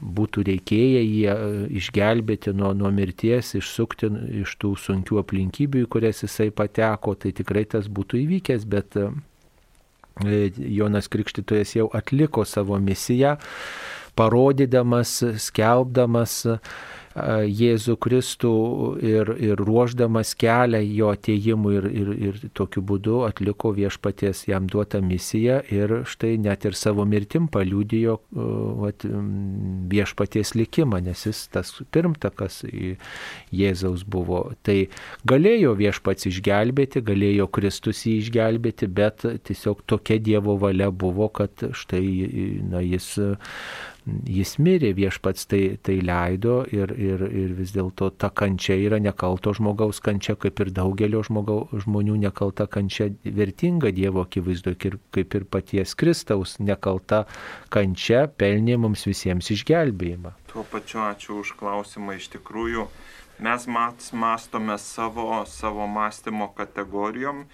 būtų 0.00 0.46
reikėję 0.48 1.02
jį 1.04 1.34
išgelbėti 1.80 2.54
nuo, 2.56 2.72
nuo 2.72 2.92
mirties, 2.94 3.52
išsukti 3.60 4.08
iš 4.40 4.56
tų 4.62 4.72
sunkių 4.80 5.20
aplinkybių, 5.20 5.84
į 5.84 5.90
kurias 5.92 6.24
jisai 6.24 6.48
pateko, 6.48 7.18
tai 7.20 7.34
tikrai 7.36 7.66
tas 7.68 7.90
būtų 7.92 8.22
įvykęs, 8.24 8.64
bet 8.64 8.96
Jonas 10.22 11.08
Krikštytojas 11.12 11.76
jau 11.76 11.90
atliko 11.92 12.44
savo 12.48 12.78
misiją, 12.80 13.36
parodydamas, 14.16 15.18
skelbdamas, 15.40 16.42
Jėzų 17.14 17.96
Kristų 18.00 18.52
ir, 19.04 19.32
ir 19.36 19.60
ruoždamas 19.60 20.32
kelią 20.38 20.80
jo 20.96 21.10
atėjimui 21.12 21.74
ir, 21.76 21.88
ir, 21.90 22.12
ir 22.28 22.38
tokiu 22.56 22.80
būdu 22.88 23.22
atliko 23.26 23.72
viešpaties 23.76 24.46
jam 24.48 24.68
duotą 24.70 25.02
misiją 25.04 25.60
ir 25.72 25.94
štai 26.08 26.38
net 26.40 26.64
ir 26.64 26.76
savo 26.78 27.04
mirtim 27.08 27.50
paliūdijo 27.52 28.16
vat, 28.80 29.04
viešpaties 29.92 30.54
likimą, 30.56 31.02
nes 31.04 31.26
jis 31.28 31.44
tas 31.52 31.74
pirmtakas 31.92 32.62
Jėzaus 33.52 34.06
buvo. 34.08 34.44
Tai 34.64 34.78
galėjo 35.28 35.76
viešpats 35.78 36.30
išgelbėti, 36.30 37.04
galėjo 37.04 37.48
Kristus 37.52 38.06
jį 38.06 38.18
išgelbėti, 38.22 38.88
bet 38.88 39.26
tiesiog 39.48 39.84
tokia 39.86 40.16
Dievo 40.22 40.56
valia 40.60 40.88
buvo, 40.90 41.28
kad 41.28 41.68
štai 41.76 42.04
na, 42.72 42.80
jis 42.80 43.18
jis 44.06 44.56
mirė, 44.58 44.92
viešpats 44.96 45.46
tai, 45.50 45.60
tai 45.82 45.98
leido 46.02 46.62
ir, 46.74 46.90
ir, 46.98 47.22
ir 47.22 47.52
vis 47.58 47.72
dėlto 47.74 48.10
ta 48.18 48.32
kančia 48.34 48.74
yra 48.74 48.98
nekalto 49.02 49.52
žmogaus 49.54 50.02
kančia, 50.02 50.34
kaip 50.34 50.58
ir 50.64 50.72
daugelio 50.74 51.22
žmogau, 51.26 51.68
žmonių 51.84 52.18
nekalta 52.24 52.66
kančia 52.66 53.12
vertinga 53.22 53.92
Dievo 53.94 54.24
akivaizdu, 54.26 54.74
kaip 55.14 55.36
ir 55.38 55.46
paties 55.46 55.94
Kristaus 55.98 56.58
nekalta 56.58 57.24
kančia 57.70 58.26
pelnė 58.26 58.78
mums 58.82 59.06
visiems 59.06 59.52
išgelbėjimą. 59.54 60.34
Tuo 60.50 60.66
pačiu 60.72 61.04
ačiū 61.06 61.38
už 61.44 61.54
klausimą 61.60 62.18
iš 62.18 62.32
tikrųjų. 62.34 62.88
Mes 63.42 63.64
mąstome 63.66 64.74
savo, 64.78 65.44
savo 65.50 65.86
mąstymo 65.90 66.50
kategorijom 66.58 67.46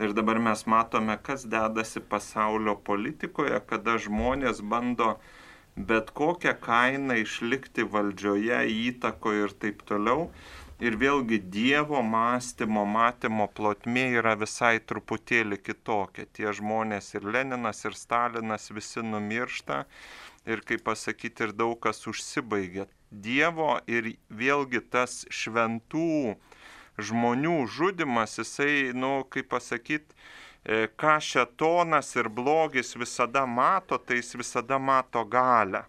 ir 0.00 0.16
dabar 0.16 0.40
mes 0.40 0.64
matome, 0.66 1.16
kas 1.22 1.44
dedasi 1.48 2.00
pasaulio 2.00 2.74
politikoje, 2.88 3.60
kada 3.68 3.96
žmonės 4.00 4.60
bando 4.64 5.14
bet 5.76 6.10
kokią 6.16 6.54
kainą 6.60 7.16
išlikti 7.22 7.84
valdžioje, 7.84 8.64
įtakoje 8.90 9.46
ir 9.46 9.54
taip 9.62 9.84
toliau. 9.88 10.30
Ir 10.80 10.96
vėlgi 10.96 11.36
Dievo 11.52 12.00
mąstymo, 12.00 12.86
matymo 12.88 13.46
plotmė 13.52 14.06
yra 14.16 14.32
visai 14.40 14.78
truputėlį 14.80 15.58
kitokia. 15.60 16.24
Tie 16.32 16.48
žmonės 16.56 17.12
ir 17.18 17.26
Leninas, 17.28 17.84
ir 17.84 17.92
Stalinas 17.92 18.70
visi 18.72 19.04
numiršta 19.04 19.82
ir, 20.48 20.62
kaip 20.64 20.86
pasakyti, 20.88 21.44
ir 21.44 21.52
daug 21.52 21.76
kas 21.84 22.00
užsibaigia. 22.08 22.88
Dievo 23.10 23.74
ir 23.90 24.14
vėlgi 24.32 24.80
tas 24.88 25.26
šventų 25.28 26.38
žmonių 27.00 27.66
žudimas, 27.68 28.38
jisai, 28.40 28.92
nu, 28.96 29.20
kaip 29.28 29.50
pasakyti, 29.52 30.16
ką 30.64 31.16
šetonas 31.24 32.12
ir 32.16 32.28
blogis 32.28 32.96
visada 32.96 33.46
mato, 33.46 33.98
tai 33.98 34.20
jis 34.20 34.34
visada 34.36 34.78
mato 34.78 35.24
galę. 35.24 35.86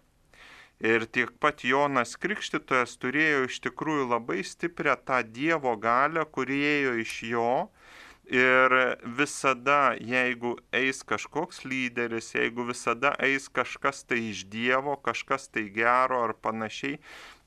Ir 0.82 1.04
tiek 1.06 1.30
pat 1.38 1.60
Jonas 1.62 2.16
Krikštytojas 2.18 2.96
turėjo 2.98 3.44
iš 3.46 3.60
tikrųjų 3.62 4.08
labai 4.10 4.40
stiprią 4.42 4.96
tą 5.06 5.20
Dievo 5.22 5.76
galę, 5.78 6.24
kurie 6.26 6.58
ėjo 6.80 6.94
iš 7.04 7.12
jo. 7.28 7.52
Ir 8.32 8.74
visada, 9.18 9.94
jeigu 9.98 10.56
eis 10.74 11.02
kažkoks 11.06 11.62
lyderis, 11.68 12.32
jeigu 12.34 12.64
visada 12.66 13.12
eis 13.22 13.46
kažkas 13.46 14.02
tai 14.08 14.18
iš 14.32 14.42
Dievo, 14.50 14.96
kažkas 14.96 15.46
tai 15.54 15.68
gero 15.74 16.22
ar 16.24 16.34
panašiai, 16.34 16.98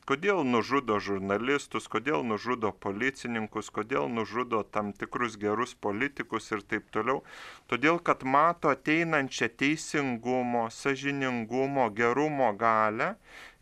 kodėl 0.10 0.44
nužudo 0.46 1.00
žurnalistus, 1.02 1.88
kodėl 1.92 2.24
nužudo 2.30 2.72
policininkus, 2.86 3.72
kodėl 3.74 4.10
nužudo 4.10 4.62
tam 4.78 4.94
tikrus 4.94 5.38
gerus 5.42 5.74
politikus 5.88 6.52
ir 6.54 6.62
taip 6.62 6.92
toliau. 6.94 7.24
Todėl, 7.66 7.98
kad 8.08 8.22
mato 8.30 8.70
ateinančią 8.70 9.48
teisingumo, 9.58 10.68
sažiningumo, 10.70 11.88
gerumo 11.98 12.52
galę 12.54 13.08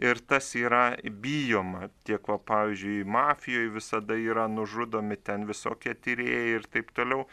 ir 0.03 0.19
tas 0.27 0.49
yra 0.59 0.81
bijoma. 1.23 1.87
Tiek, 2.03 2.27
va, 2.27 2.35
pavyzdžiui, 2.51 3.05
mafijoje 3.15 3.69
visada 3.77 4.17
yra 4.19 4.49
nužudomi 4.51 5.15
ten 5.29 5.47
visokie 5.47 5.95
tyrėjai 5.95 6.51
ir 6.57 6.67
taip 6.75 6.91
toliau. 6.99 7.23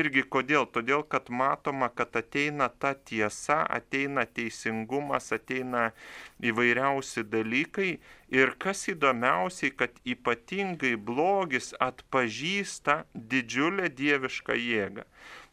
Irgi 0.00 0.26
kodėl? 0.26 0.66
Todėl, 0.74 1.06
kad 1.06 1.30
matoma, 1.30 1.86
kad 1.94 2.18
ateina 2.18 2.66
ta 2.68 2.96
tiesa, 2.98 3.62
ateina 3.78 4.26
teisingumas, 4.26 5.30
ateina 5.38 5.92
įvairiausi 6.42 7.28
dalykai. 7.30 7.92
Ir 8.34 8.56
kas 8.58 8.88
įdomiausiai, 8.90 9.70
kad 9.70 10.02
ypatingai 10.02 10.96
blogis 10.98 11.76
atpažįsta 11.78 13.04
didžiulę 13.14 13.86
dievišką 14.02 14.58
jėgą. 14.58 15.06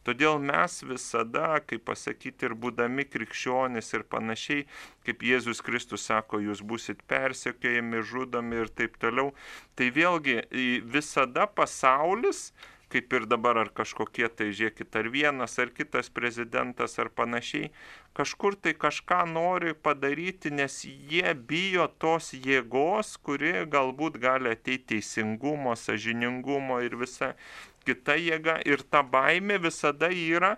Todėl 0.06 0.38
mes 0.38 0.78
visada, 0.86 1.56
kaip 1.66 1.82
pasakyti, 1.88 2.46
ir 2.46 2.54
būdami 2.54 3.08
krikščionis 3.10 3.90
ir 3.96 4.04
panašiai, 4.06 4.68
kaip 5.06 5.24
Jėzus 5.26 5.64
Kristus 5.66 6.06
sako, 6.06 6.38
jūs 6.44 6.62
busit 6.62 7.02
persekiojami, 7.10 8.04
žudomi 8.06 8.62
ir 8.62 8.70
taip 8.70 8.94
toliau, 9.02 9.32
tai 9.74 9.90
vėlgi 9.90 10.38
visada 10.86 11.48
pasaulis, 11.50 12.52
kaip 12.92 13.12
ir 13.18 13.26
dabar 13.26 13.58
ar 13.58 13.70
kažkokie 13.74 14.28
tai, 14.30 14.52
žiūrėkit, 14.54 14.94
ar 14.94 15.08
vienas, 15.10 15.58
ar 15.58 15.72
kitas 15.74 16.06
prezidentas, 16.14 16.94
ar 17.02 17.10
panašiai, 17.10 17.72
kažkur 18.14 18.54
tai 18.62 18.76
kažką 18.78 19.24
nori 19.32 19.74
padaryti, 19.74 20.54
nes 20.54 20.84
jie 20.86 21.34
bijo 21.34 21.88
tos 21.98 22.30
jėgos, 22.30 23.16
kuri 23.26 23.66
galbūt 23.72 24.20
gali 24.22 24.54
ateiti 24.54 24.94
teisingumo, 24.94 25.74
sažiningumo 25.74 26.78
ir 26.86 26.94
visa 27.02 27.34
kita 27.86 28.18
jėga 28.20 28.58
ir 28.68 28.82
ta 28.90 29.02
baimė 29.06 29.60
visada 29.62 30.10
yra, 30.12 30.56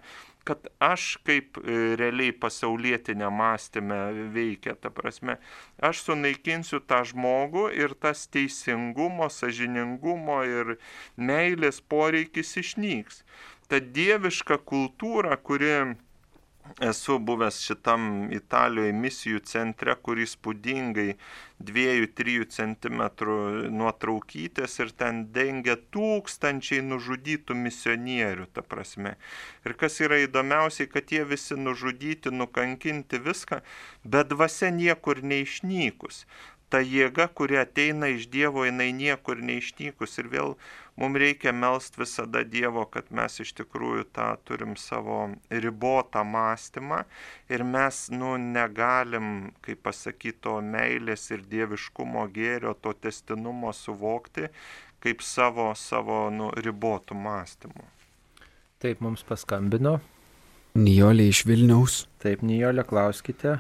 kad 0.49 0.65
aš 0.81 1.19
kaip 1.29 1.59
e, 1.61 1.77
realiai 2.01 2.33
pasaulietinė 2.33 3.29
mąstymė 3.41 4.01
veikia, 4.33 4.75
ta 4.81 4.91
prasme, 4.95 5.37
aš 5.85 6.01
sunaikinsiu 6.07 6.81
tą 6.89 7.03
žmogų 7.11 7.67
ir 7.77 7.93
tas 8.01 8.25
teisingumo, 8.33 9.29
sažiningumo 9.29 10.41
ir 10.49 10.77
meilės 11.31 11.83
poreikis 11.95 12.57
išnyks. 12.63 13.23
Ta 13.69 13.83
dieviška 13.99 14.57
kultūra, 14.65 15.37
kuri 15.37 15.75
esu 16.81 17.19
buvęs 17.19 17.61
šitam 17.67 18.29
Italijoje 18.35 18.93
misijų 18.95 19.41
centre, 19.49 19.95
kuris 20.03 20.35
spūdingai 20.37 21.15
2-3 21.59 22.45
cm 22.55 23.01
nuotraukytės 23.75 24.79
ir 24.85 24.93
ten 25.03 25.25
dengia 25.35 25.79
tūkstančiai 25.95 26.85
nužudytų 26.87 27.57
misionierių, 27.59 28.47
ta 28.55 28.63
prasme. 28.63 29.17
Ir 29.67 29.75
kas 29.81 29.99
yra 30.05 30.21
įdomiausiai, 30.27 30.91
kad 30.93 31.11
jie 31.15 31.25
visi 31.27 31.59
nužudyti, 31.59 32.31
nukankinti 32.31 33.19
viską, 33.25 33.63
bet 34.05 34.31
dvasia 34.35 34.71
niekur 34.75 35.25
neišnykus. 35.25 36.25
Ta 36.69 36.83
jėga, 36.85 37.29
kuri 37.33 37.57
ateina 37.63 38.11
iš 38.13 38.27
Dievo, 38.29 38.67
jinai 38.69 38.91
niekur 38.93 39.41
neišnykus 39.41 40.19
ir 40.21 40.27
vėl 40.29 40.51
mums 41.01 41.21
reikia 41.23 41.55
melst 41.57 41.97
visada 41.97 42.43
Dievo, 42.45 42.85
kad 42.93 43.09
mes 43.15 43.41
iš 43.41 43.55
tikrųjų 43.61 44.05
tą 44.13 44.27
turim 44.45 44.75
savo 44.77 45.21
ribotą 45.49 46.25
mąstymą 46.29 47.05
ir 47.49 47.65
mes, 47.65 48.03
nu, 48.13 48.35
negalim, 48.37 49.55
kaip 49.65 49.81
pasakyti, 49.89 50.43
to 50.45 50.59
meilės 50.61 51.31
ir 51.33 51.47
dieviškumo 51.49 52.27
gėrio, 52.35 52.75
to 52.77 52.93
testinumo 52.93 53.73
suvokti 53.73 54.51
kaip 55.01 55.23
savo, 55.23 55.71
savo, 55.79 56.27
nu, 56.35 56.51
ribotų 56.59 57.17
mąstymų. 57.19 57.87
Taip, 58.83 59.01
mums 59.03 59.25
paskambino. 59.27 59.99
Nijolė 60.79 61.29
iš 61.33 61.45
Vilniaus. 61.49 62.03
Taip, 62.23 62.45
Nijolė, 62.47 62.85
klauskite. 62.87 63.59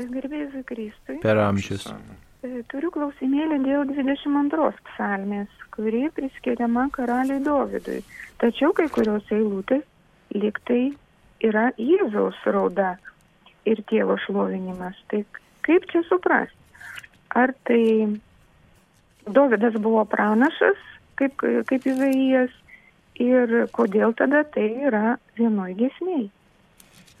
Garbėsiu 0.00 0.64
Kristui. 0.68 1.20
Per 1.22 1.40
amžius. 1.40 1.86
Turiu 2.40 2.88
klausimėlį 2.94 3.56
dėl 3.66 3.82
22 3.90 4.68
psalmės, 4.86 5.50
kuri 5.76 6.06
priskiriama 6.16 6.86
karaliui 6.94 7.42
Dovydui. 7.44 7.98
Tačiau 8.40 8.72
kai 8.76 8.86
kurios 8.94 9.28
eilutės 9.28 9.84
liktai 10.32 10.86
yra 11.44 11.66
Jėzaus 11.76 12.38
rauda 12.48 12.94
ir 13.68 13.84
tėvo 13.92 14.16
šlovinimas. 14.24 14.96
Tai 15.12 15.20
kaip 15.68 15.84
čia 15.92 16.00
suprasti? 16.08 16.56
Ar 17.36 17.52
tai 17.68 17.84
Dovydas 19.28 19.76
buvo 19.76 20.06
pranašas, 20.08 20.80
kaip, 21.20 21.44
kaip 21.68 21.92
Izaijas, 21.92 22.56
ir 23.20 23.66
kodėl 23.76 24.16
tada 24.16 24.46
tai 24.48 24.70
yra 24.88 25.18
vienoj 25.36 25.74
gesmiai? 25.76 26.30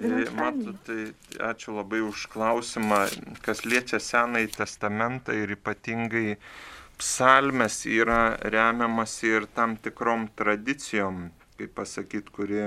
Matot, 0.00 0.78
tai 0.86 1.12
ačiū 1.44 1.74
labai 1.76 2.00
už 2.00 2.24
klausimą, 2.32 3.02
kas 3.44 3.66
liečia 3.68 3.98
Senąjį 4.00 4.48
testamentą 4.54 5.34
ir 5.36 5.52
ypatingai 5.52 6.38
psalmes 6.96 7.82
yra 7.84 8.38
remiamas 8.40 9.18
ir 9.28 9.44
tam 9.52 9.76
tikrom 9.76 10.30
tradicijom, 10.40 11.28
kaip 11.60 11.74
pasakyti, 11.76 12.32
kuri, 12.32 12.62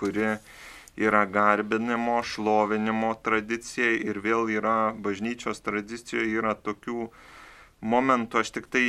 kuri 0.00 0.30
yra 0.96 1.26
garbinimo, 1.28 2.22
šlovinimo 2.24 3.12
tradicija 3.20 3.92
ir 4.00 4.20
vėl 4.24 4.48
yra 4.56 4.94
bažnyčios 4.96 5.60
tradicijoje 5.60 6.40
yra 6.40 6.56
tokių 6.56 7.10
momentų, 7.84 8.40
aš 8.40 8.56
tik 8.56 8.72
tai 8.72 8.86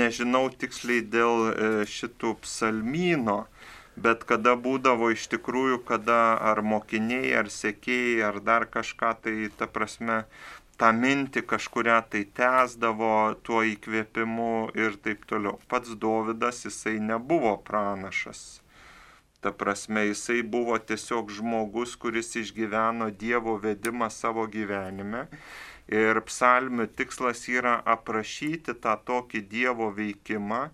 nežinau 0.00 0.48
tiksliai 0.56 1.04
dėl 1.04 1.52
šitų 1.88 2.38
psalmyno, 2.48 3.42
bet 4.04 4.24
kada 4.28 4.54
būdavo 4.66 5.10
iš 5.14 5.26
tikrųjų, 5.32 5.82
kada 5.88 6.36
ar 6.50 6.62
mokiniai, 6.62 7.32
ar 7.40 7.50
sekėjai, 7.52 8.22
ar 8.28 8.40
dar 8.44 8.66
kažką, 8.76 9.10
tai 9.24 9.34
ta 9.58 9.68
prasme, 9.70 10.22
tą 10.78 10.92
mintį 10.94 11.42
kažkuria 11.50 11.98
tai 12.12 12.22
tęsdavo 12.38 13.12
tuo 13.46 13.64
įkvėpimu 13.66 14.52
ir 14.78 14.96
taip 15.02 15.26
toliau. 15.30 15.58
Pats 15.70 15.96
Dovydas 16.04 16.64
jisai 16.68 16.98
nebuvo 17.02 17.56
pranašas. 17.66 18.60
Ta 19.42 19.52
prasme, 19.54 20.04
jisai 20.08 20.42
buvo 20.42 20.78
tiesiog 20.78 21.30
žmogus, 21.30 21.94
kuris 22.02 22.34
išgyveno 22.40 23.10
Dievo 23.14 23.54
vedimą 23.62 24.10
savo 24.10 24.46
gyvenime. 24.50 25.26
Ir 25.88 26.18
psalmių 26.26 26.88
tikslas 26.98 27.46
yra 27.48 27.78
aprašyti 27.94 28.74
tą 28.82 28.96
tokį 29.10 29.44
Dievo 29.52 29.92
veikimą 29.94 30.64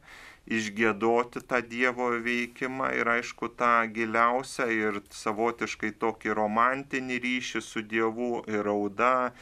išgėdoti 0.47 1.41
tą 1.49 1.61
Dievo 1.65 2.11
veikimą 2.25 2.91
ir 2.99 3.09
aišku 3.17 3.49
tą 3.59 3.73
giliausią 3.97 4.69
ir 4.77 5.01
savotiškai 5.17 5.95
tokį 6.01 6.37
romantinį 6.37 7.21
ryšį 7.25 7.63
su 7.65 7.85
Dievu 7.95 8.45
ir 8.49 8.65
rauda. 8.69 9.33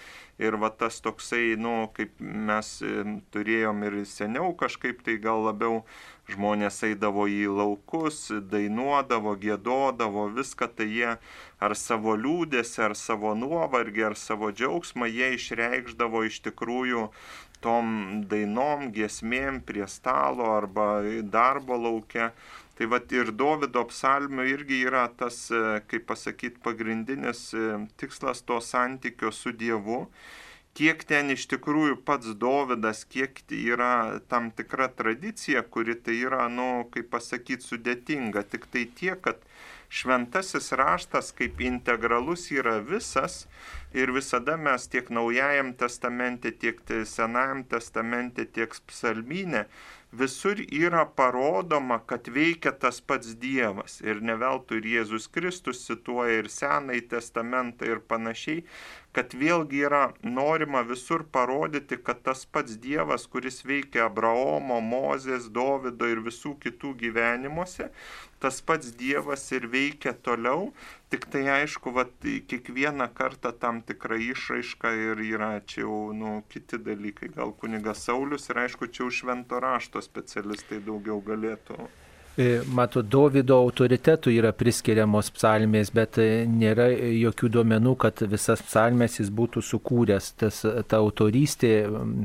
Ir 0.43 0.57
va 0.59 0.73
tas 0.75 0.97
toksai, 1.05 1.55
nu, 1.61 1.91
kaip 1.95 2.17
mes 2.19 2.69
turėjom 3.35 3.83
ir 3.87 3.99
seniau 4.09 4.55
kažkaip 4.59 5.03
tai 5.07 5.19
gal 5.23 5.45
labiau 5.45 5.83
žmonės 6.33 6.81
eidavo 6.89 7.29
į 7.31 7.45
laukus, 7.53 8.25
dainuodavo, 8.51 9.37
gėdodavo, 9.39 10.27
viską 10.35 10.71
tai 10.79 10.89
jie 10.89 11.13
ar 11.63 11.77
savo 11.79 12.17
liūdėsi, 12.19 12.81
ar 12.89 12.97
savo 12.99 13.37
nuovargį, 13.39 14.07
ar 14.11 14.19
savo 14.19 14.51
džiaugsmą, 14.51 15.11
jie 15.11 15.35
išreikšdavo 15.37 16.25
iš 16.31 16.41
tikrųjų 16.49 17.09
tom 17.65 18.23
dainom, 18.31 18.91
giesmėm 18.95 19.63
prie 19.67 19.87
stalo 19.89 20.51
arba 20.57 20.89
darbo 21.23 21.79
laukia. 21.79 22.33
Tai 22.79 22.89
vad 22.89 23.13
ir 23.13 23.31
Davido 23.37 23.85
psalmio 23.91 24.45
irgi 24.49 24.81
yra 24.89 25.05
tas, 25.17 25.45
kaip 25.91 26.07
pasakyti, 26.09 26.63
pagrindinis 26.65 27.51
tikslas 28.01 28.43
to 28.49 28.61
santykio 28.61 29.31
su 29.33 29.53
Dievu. 29.53 30.07
kiek 30.79 31.05
ten 31.09 31.31
iš 31.35 31.47
tikrųjų 31.53 31.99
pats 32.07 32.33
Dovydas, 32.41 33.05
kiek 33.05 33.43
yra 33.53 34.21
tam 34.33 34.51
tikra 34.57 34.89
tradicija, 34.89 35.63
kuri 35.63 35.99
tai 36.01 36.17
yra, 36.27 36.49
nu, 36.49 36.87
kaip 36.95 37.11
pasakyti, 37.13 37.67
sudėtinga. 37.67 38.45
Tik 38.49 38.69
tai 38.73 38.87
tiek, 39.01 39.21
kad 39.21 39.43
šventasis 39.93 40.73
raštas 40.81 41.33
kaip 41.37 41.61
integralus 41.61 42.47
yra 42.55 42.79
visas 42.81 43.47
ir 43.93 44.13
visada 44.17 44.57
mes 44.57 44.89
tiek 44.89 45.11
naujajam 45.13 45.75
testamente, 45.77 46.53
tiek 46.65 46.81
senajam 47.09 47.65
testamente, 47.75 48.49
tiek 48.49 48.73
psalminė 48.89 49.67
visur 50.13 50.61
yra 50.61 51.05
parodoma, 51.17 51.99
kad 52.07 52.29
veikia 52.29 52.73
tas 52.73 53.01
pats 53.01 53.35
Dievas. 53.41 54.01
Ir 54.05 54.21
ne 54.21 54.37
veltui 54.37 54.83
ir 54.83 54.89
Jėzus 54.97 55.29
Kristus 55.33 55.81
cituoja 55.87 56.43
ir 56.43 56.51
Senąjį 56.53 57.07
testamentą 57.15 57.89
ir 57.89 58.03
panašiai, 58.09 58.65
kad 59.17 59.35
vėlgi 59.37 59.83
yra 59.87 60.03
norima 60.25 60.81
visur 60.89 61.25
parodyti, 61.37 61.99
kad 62.01 62.23
tas 62.25 62.45
pats 62.49 62.79
Dievas, 62.81 63.27
kuris 63.29 63.61
veikia 63.69 64.07
Abraomo, 64.09 64.81
Mozės, 64.81 65.51
Dovido 65.53 66.09
ir 66.09 66.23
visų 66.25 66.55
kitų 66.63 66.95
gyvenimuose, 67.03 67.91
tas 68.41 68.61
pats 68.65 68.95
Dievas 68.97 69.45
ir 69.53 69.69
veikia 69.75 70.15
toliau, 70.29 70.71
tik 71.13 71.29
tai 71.33 71.45
aišku, 71.61 71.93
vat, 71.99 72.15
kiekvieną 72.49 73.11
kartą 73.19 73.53
tam 73.65 73.83
tikra 73.85 74.17
išraiška 74.33 74.95
ir 75.09 75.25
yra 75.29 75.53
čia 75.67 75.85
jau 75.85 75.99
nu, 76.17 76.39
kiti 76.53 76.81
dalykai, 76.81 77.35
gal 77.37 77.53
kunigas 77.53 78.07
Saulis 78.09 78.49
ir 78.49 78.65
aišku, 78.65 78.89
čia 78.89 79.05
jau 79.05 79.13
švento 79.21 79.61
rašto 79.61 80.01
specialistai 80.05 80.81
daugiau 80.89 81.21
galėtų 81.21 81.85
mato, 82.73 83.03
Davido 83.05 83.59
autoritetų 83.61 84.33
yra 84.33 84.53
priskiriamos 84.57 85.29
psalmės, 85.37 85.91
bet 85.93 86.17
e, 86.23 86.45
nėra 86.49 86.87
jokių 86.89 87.51
duomenų, 87.59 87.93
kad 88.01 88.23
visas 88.31 88.63
psalmės 88.65 89.19
jis 89.21 89.29
būtų 89.29 89.61
sukūręs. 89.67 90.31
Tas, 90.41 90.63
ta 90.89 91.01
autorystė 91.03 91.73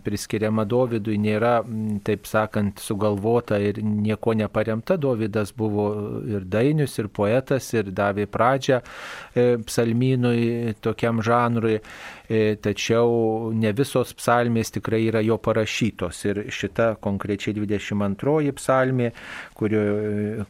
priskiriama 0.06 0.64
Davidui 0.70 1.18
nėra, 1.20 1.60
taip 2.08 2.28
sakant, 2.30 2.80
sugalvota 2.80 3.60
ir 3.60 3.82
nieko 3.84 4.36
neparemta. 4.38 4.96
Davidas 4.96 5.52
buvo 5.52 5.90
ir 6.24 6.48
dainius, 6.48 6.96
ir 7.02 7.12
poetas, 7.12 7.68
ir 7.76 7.92
davė 7.92 8.30
pradžią 8.32 8.80
e, 8.80 9.50
psalmynui 9.68 10.78
tokiam 10.80 11.20
žanrui. 11.20 11.82
E, 12.28 12.58
tačiau 12.60 13.52
ne 13.56 13.72
visos 13.72 14.12
psalmės 14.18 14.74
tikrai 14.76 15.06
yra 15.08 15.22
jo 15.24 15.38
parašytos. 15.40 16.20
Ir 16.28 16.42
šita 16.52 16.90
konkrečiai 17.04 17.56
22 17.56 18.52
psalmė, 18.58 19.14
kuri, 19.56 19.80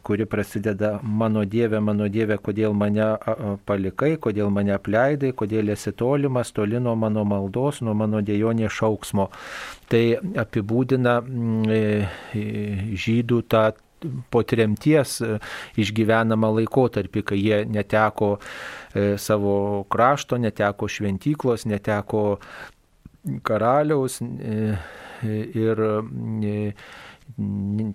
kuri 0.02 0.26
prasideda 0.26 0.96
mano 1.02 1.44
Dieve, 1.46 1.78
mano 1.80 2.08
Dieve, 2.10 2.40
kodėl 2.42 2.74
mane 2.74 3.12
palikai, 3.68 4.16
kodėl 4.18 4.50
mane 4.50 4.74
apleidai, 4.74 5.32
kodėl 5.38 5.70
esi 5.76 5.94
tolimas, 5.94 6.50
toli 6.52 6.82
nuo 6.82 6.96
mano 6.98 7.22
maldos, 7.28 7.82
nuo 7.86 7.94
mano 7.94 8.22
dėjonės 8.26 8.74
šauksmo. 8.80 9.30
Tai 9.88 10.02
apibūdina 10.42 11.20
e, 11.22 11.82
žydų 12.98 13.44
tą 13.48 13.68
po 14.30 14.42
tremties 14.46 15.18
e, 15.22 15.38
išgyvenamą 15.80 16.52
laikotarpį, 16.60 17.24
kai 17.32 17.40
jie 17.40 17.60
neteko 17.68 18.36
e, 18.38 19.16
savo 19.20 19.84
krašto, 19.90 20.38
neteko 20.40 20.88
šventyklos, 20.90 21.66
neteko 21.68 22.24
karaliaus 23.46 24.20
e, 24.22 24.78
ir 25.58 25.80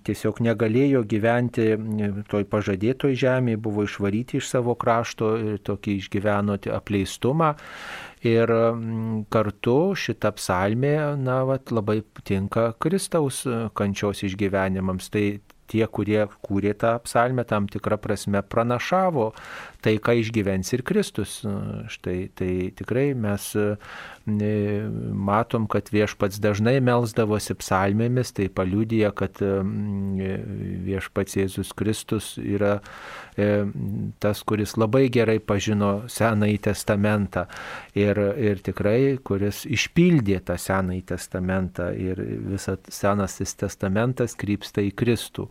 tiesiog 0.06 0.40
negalėjo 0.46 1.02
gyventi 1.10 1.72
toj 2.30 2.46
pažadėtoj 2.52 3.16
žemėje, 3.18 3.62
buvo 3.66 3.86
išvaryti 3.88 4.38
iš 4.38 4.52
savo 4.52 4.76
krašto 4.78 5.32
ir 5.40 5.56
tokį 5.66 5.96
išgyveno 6.02 6.60
apleistumą. 6.76 7.54
Ir 8.28 8.54
kartu 9.34 9.78
šita 10.00 10.32
psalmė, 10.38 10.94
na, 11.20 11.42
vat, 11.50 11.74
labai 11.76 12.02
tinka 12.28 12.70
Kristaus 12.80 13.42
kančios 13.76 14.24
išgyvenimams. 14.28 15.10
Tai 15.12 15.26
tie, 15.72 15.86
kurie 15.88 16.26
kūrė 16.46 16.74
tą 16.80 16.96
psalmę, 17.06 17.46
tam 17.50 17.68
tikrą 17.72 17.98
prasme 18.02 18.44
pranašavo 18.44 19.32
tai, 19.84 19.98
ką 20.02 20.16
išgyvens 20.22 20.74
ir 20.76 20.84
Kristus. 20.88 21.42
Štai 21.92 22.30
tai 22.38 22.54
tikrai 22.76 23.12
mes 23.18 23.50
matom, 24.26 25.68
kad 25.68 25.90
viešpats 25.92 26.40
dažnai 26.40 26.78
melzdavosi 26.84 27.58
psalmėmis, 27.60 28.32
tai 28.36 28.48
paliūdija, 28.48 29.12
kad 29.16 29.42
viešpats 30.88 31.38
Jėzus 31.42 31.74
Kristus 31.76 32.38
yra 32.40 32.78
e, 33.36 33.66
tas, 34.24 34.44
kuris 34.48 34.78
labai 34.80 35.10
gerai 35.14 35.40
pažino 35.44 36.08
Senąjį 36.08 36.60
testamentą 36.70 37.46
ir, 38.00 38.20
ir 38.40 38.64
tikrai, 38.64 39.18
kuris 39.24 39.66
išpildė 39.68 40.40
tą 40.48 40.58
Senąjį 40.62 41.04
testamentą 41.14 41.90
ir 41.92 42.22
visas 42.54 42.80
Senasis 42.94 43.56
testamentas 43.60 44.38
krypsta 44.40 44.84
į 44.84 44.94
Kristų. 44.96 45.50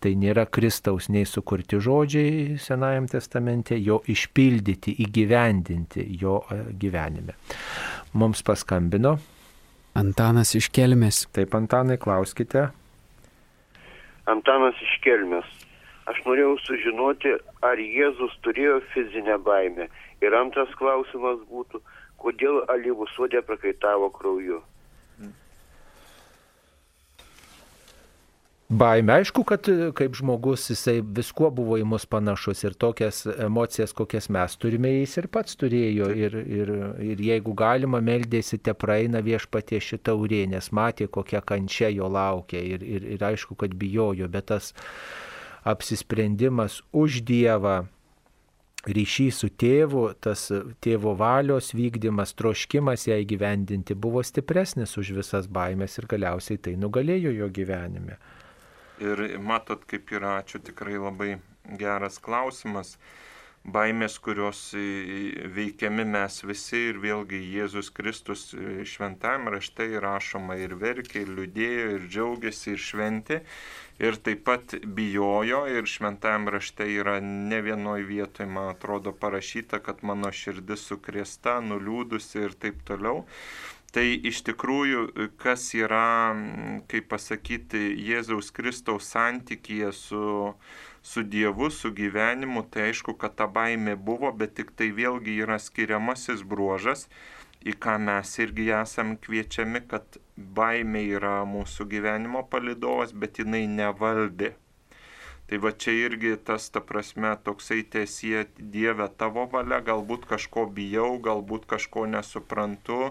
Tai 0.00 0.14
nėra 0.16 0.46
Kristaus 0.48 1.10
nei 1.12 1.26
sukurti 1.28 1.76
žodžiai 1.80 2.56
Senajam 2.60 3.08
testamente, 3.10 3.69
jo 3.78 4.00
išpildyti, 4.10 4.96
įgyvendinti 5.04 6.06
jo 6.20 6.40
e, 6.50 6.60
gyvenime. 6.80 7.36
Mums 8.12 8.42
paskambino. 8.46 9.16
Antanas 9.98 10.54
iš 10.58 10.70
Kelmės. 10.74 11.24
Taip, 11.34 11.54
Antanai, 11.58 11.98
klauskite. 12.00 12.68
Antanas 14.30 14.78
iš 14.82 14.96
Kelmės. 15.04 15.48
Aš 16.10 16.18
norėjau 16.26 16.56
sužinoti, 16.64 17.36
ar 17.62 17.78
Jėzus 17.78 18.34
turėjo 18.44 18.80
fizinę 18.94 19.36
baimę. 19.46 19.86
Ir 20.24 20.34
antras 20.34 20.72
klausimas 20.78 21.38
būtų, 21.50 21.80
kodėl 22.22 22.64
alyvų 22.72 23.06
sodė 23.14 23.42
prakaitavo 23.46 24.10
krauju. 24.16 24.60
Baimė, 28.70 29.16
aišku, 29.18 29.42
kad 29.42 29.66
e, 29.66 29.88
kaip 29.98 30.14
žmogus 30.14 30.68
jisai 30.70 31.00
viskuo 31.02 31.48
buvo 31.50 31.74
į 31.80 31.82
mus 31.90 32.04
panašus 32.06 32.60
ir 32.62 32.76
tokias 32.78 33.24
emocijas, 33.32 33.90
kokias 33.98 34.28
mes 34.30 34.54
turime, 34.62 34.92
jis 35.00 35.16
ir 35.18 35.26
pats 35.34 35.58
turėjo. 35.58 36.12
Ir, 36.14 36.36
ir, 36.38 36.70
ir 37.02 37.22
jeigu 37.26 37.56
galima, 37.58 37.98
meldėsi 37.98 38.60
te 38.62 38.70
praeina 38.78 39.24
viešpatie 39.26 39.82
šitą 39.82 40.14
urė, 40.14 40.44
nes 40.54 40.70
matė, 40.70 41.10
kokia 41.10 41.42
kančia 41.42 41.90
jo 41.90 42.06
laukia. 42.14 42.62
Ir, 42.62 42.86
ir, 42.86 43.10
ir 43.16 43.28
aišku, 43.32 43.58
kad 43.58 43.74
bijojo, 43.74 44.30
bet 44.30 44.52
tas 44.52 44.70
apsisprendimas 45.66 46.78
už 46.94 47.24
Dievą 47.26 47.80
ryšys 48.86 49.42
su 49.42 49.50
tėvu, 49.50 50.12
tas 50.22 50.46
tėvo 50.78 51.16
valios 51.18 51.74
vykdymas, 51.74 52.38
troškimas 52.38 53.10
ją 53.10 53.18
įgyvendinti 53.26 53.98
buvo 53.98 54.22
stipresnis 54.22 54.94
už 54.94 55.10
visas 55.18 55.50
baimės 55.50 55.98
ir 55.98 56.06
galiausiai 56.14 56.62
tai 56.62 56.78
nugalėjo 56.78 57.34
jo 57.34 57.50
gyvenime. 57.50 58.22
Ir 59.00 59.38
matot, 59.40 59.86
kaip 59.88 60.12
yra, 60.12 60.36
ačiū 60.42 60.60
tikrai 60.60 60.98
labai 61.00 61.34
geras 61.80 62.18
klausimas. 62.20 62.98
Baimės, 63.60 64.14
kurios 64.24 64.58
veikiami 64.72 66.04
mes 66.08 66.38
visi 66.48 66.78
ir 66.90 67.00
vėlgi 67.00 67.40
Jėzus 67.54 67.90
Kristus 67.92 68.46
šventajame 68.88 69.52
rašte 69.52 69.84
įrašoma 69.98 70.56
ir 70.60 70.78
verkė, 70.80 71.26
ir 71.26 71.32
liūdėjo, 71.36 71.88
ir 71.96 72.06
džiaugiasi, 72.08 72.70
ir 72.72 72.80
šventė. 72.80 73.40
Ir 74.00 74.16
taip 74.24 74.46
pat 74.48 74.76
bijojo 74.96 75.66
ir 75.68 75.84
šventajame 75.84 76.56
rašte 76.56 76.88
yra 76.88 77.18
ne 77.20 77.60
vienoje 77.64 78.06
vietoje, 78.08 78.48
man 78.48 78.72
atrodo, 78.72 79.12
parašyta, 79.12 79.82
kad 79.84 80.00
mano 80.08 80.32
širdis 80.32 80.86
sukrėsta, 80.88 81.58
nuliūdusi 81.60 82.40
ir 82.46 82.56
taip 82.64 82.80
toliau. 82.88 83.26
Tai 83.90 84.04
iš 84.06 84.44
tikrųjų, 84.46 85.00
kas 85.42 85.64
yra, 85.74 86.30
kaip 86.90 87.08
pasakyti, 87.10 87.80
Jėzaus 88.06 88.52
Kristaus 88.54 89.08
santykėje 89.10 89.90
su, 89.98 90.26
su 91.02 91.24
Dievu, 91.26 91.72
su 91.74 91.90
gyvenimu, 91.96 92.62
tai 92.70 92.90
aišku, 92.92 93.16
kad 93.18 93.34
ta 93.40 93.48
baimė 93.50 93.96
buvo, 93.98 94.30
bet 94.30 94.54
tik 94.60 94.70
tai 94.78 94.92
vėlgi 94.94 95.40
yra 95.42 95.58
skiriamasis 95.58 96.46
bruožas, 96.46 97.08
į 97.66 97.74
ką 97.82 97.98
mes 98.06 98.38
irgi 98.46 98.70
esam 98.78 99.16
kviečiami, 99.26 99.82
kad 99.90 100.22
baimė 100.38 101.08
yra 101.18 101.36
mūsų 101.56 101.90
gyvenimo 101.90 102.46
palidovas, 102.46 103.10
bet 103.10 103.42
jinai 103.42 103.66
nevaldė. 103.66 104.54
Tai 105.50 105.58
va 105.58 105.72
čia 105.74 105.90
irgi 105.98 106.36
tas, 106.46 106.68
ta 106.70 106.78
prasme, 106.78 107.32
toksai 107.42 107.80
tiesie 107.92 108.44
Dieve 108.54 109.08
tavo 109.18 109.48
valia, 109.50 109.80
galbūt 109.82 110.28
kažko 110.30 110.68
bijau, 110.76 111.16
galbūt 111.24 111.66
kažko 111.72 112.04
nesuprantu, 112.06 113.08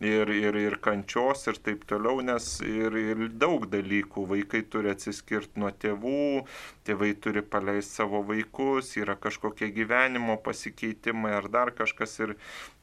ir, 0.00 0.28
ir, 0.28 0.56
ir 0.58 0.74
kančios 0.82 1.46
ir 1.46 1.58
taip 1.62 1.84
toliau, 1.86 2.18
nes 2.24 2.46
ir, 2.66 2.96
ir 2.98 3.28
daug 3.38 3.66
dalykų. 3.70 4.26
Vaikai 4.32 4.64
turi 4.66 4.90
atsiskirti 4.90 5.60
nuo 5.62 5.70
tėvų, 5.70 6.44
tėvai 6.86 7.12
turi 7.14 7.44
paleisti 7.46 8.00
savo 8.00 8.24
vaikus, 8.26 8.96
yra 8.98 9.14
kažkokie 9.14 9.70
gyvenimo 9.74 10.36
pasikeitimai 10.42 11.36
ar 11.38 11.48
dar 11.48 11.70
kažkas 11.70 12.18
ir 12.26 12.34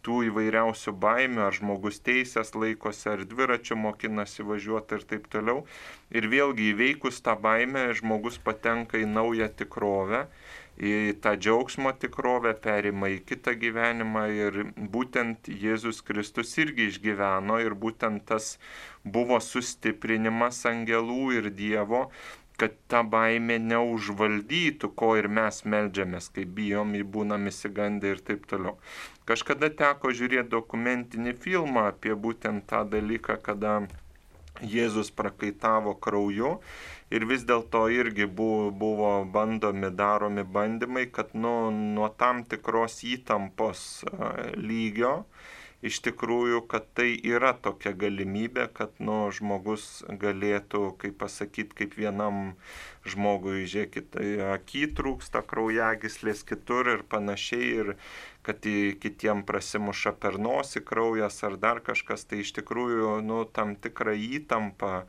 tų 0.01 0.23
įvairiausių 0.31 0.95
baimių, 0.97 1.43
ar 1.45 1.57
žmogus 1.59 1.99
teisės 2.01 2.55
laikosi, 2.55 3.09
ar 3.11 3.25
dviračiu 3.27 3.77
mokinasi 3.77 4.47
važiuoti 4.47 4.97
ir 4.97 5.05
taip 5.11 5.27
toliau. 5.33 5.65
Ir 6.15 6.31
vėlgi 6.31 6.71
įveikus 6.71 7.21
tą 7.21 7.35
baimę 7.37 7.91
žmogus 7.99 8.39
patenka 8.41 8.97
į 8.97 9.05
naują 9.11 9.51
tikrovę 9.59 10.25
į 10.81 11.13
tą 11.21 11.35
džiaugsmo 11.37 11.93
tikrovę, 12.01 12.55
perima 12.63 13.11
į 13.13 13.19
kitą 13.29 13.53
gyvenimą 13.61 14.25
ir 14.33 14.59
būtent 14.95 15.51
Jėzus 15.63 16.01
Kristus 16.07 16.55
irgi 16.63 16.89
išgyveno 16.89 17.59
ir 17.61 17.77
būtent 17.77 18.25
tas 18.31 18.55
buvo 19.03 19.37
sustiprinimas 19.45 20.63
angelų 20.65 21.27
ir 21.37 21.51
Dievo, 21.53 22.07
kad 22.61 22.73
ta 22.91 23.01
baimė 23.13 23.57
neužvaldytų, 23.61 24.91
ko 24.97 25.15
ir 25.17 25.27
mes 25.39 25.63
melžiamės, 25.73 26.29
kai 26.33 26.45
bijom, 26.59 26.93
būnam 27.13 27.49
įsigandę 27.49 28.15
ir 28.15 28.21
taip 28.27 28.45
toliau. 28.49 28.77
Kažkada 29.29 29.71
teko 29.77 30.11
žiūrėti 30.17 30.49
dokumentinį 30.51 31.33
filmą 31.45 31.87
apie 31.93 32.13
būtent 32.25 32.67
tą 32.69 32.83
dalyką, 32.89 33.39
kada 33.47 33.79
Jėzus 34.61 35.11
prakaitavo 35.15 35.95
krauju 35.99 36.55
ir 37.11 37.25
vis 37.29 37.45
dėlto 37.47 37.87
irgi 37.91 38.25
buvo, 38.25 38.69
buvo 38.71 39.11
bandomi, 39.25 39.89
daromi 39.89 40.43
bandymai, 40.43 41.07
kad 41.11 41.33
nu, 41.33 41.71
nuo 41.71 42.11
tam 42.17 42.43
tikros 42.45 43.01
įtampos 43.07 44.03
lygio 44.55 45.25
iš 45.81 45.99
tikrųjų, 46.05 46.61
kad 46.69 46.85
tai 46.97 47.09
yra 47.17 47.51
tokia 47.57 47.93
galimybė, 47.97 48.67
kad 48.77 48.93
nu, 49.01 49.25
žmogus 49.33 50.03
galėtų, 50.07 50.83
kaip 51.01 51.17
pasakyti, 51.21 51.77
kaip 51.81 51.97
vienam 51.97 52.53
žmogui, 53.07 53.65
žiūrėkit, 53.65 54.17
akį 54.51 54.85
trūksta, 54.97 55.41
kraujagislės 55.41 56.45
kitur 56.45 56.91
ir 56.95 57.03
panašiai, 57.09 57.71
ir 57.81 57.93
kad 58.45 58.61
kitiem 59.01 59.43
prasimuša 59.45 60.13
per 60.21 60.37
nosį 60.41 60.85
kraujas 60.85 61.41
ar 61.47 61.57
dar 61.61 61.81
kažkas, 61.85 62.25
tai 62.29 62.41
iš 62.45 62.53
tikrųjų 62.61 63.19
nu, 63.25 63.43
tam 63.49 63.75
tikra 63.75 64.13
įtampa 64.17 65.05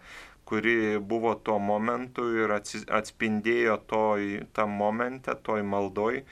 kuri 0.53 0.99
buvo 0.99 1.35
tuo 1.41 1.59
momentu 1.63 2.27
ir 2.37 2.51
atspindėjo 2.53 3.77
toj, 3.89 4.27
tam 4.53 4.75
momente, 4.77 5.33
toj 5.47 5.63
maldoj, 5.65 6.25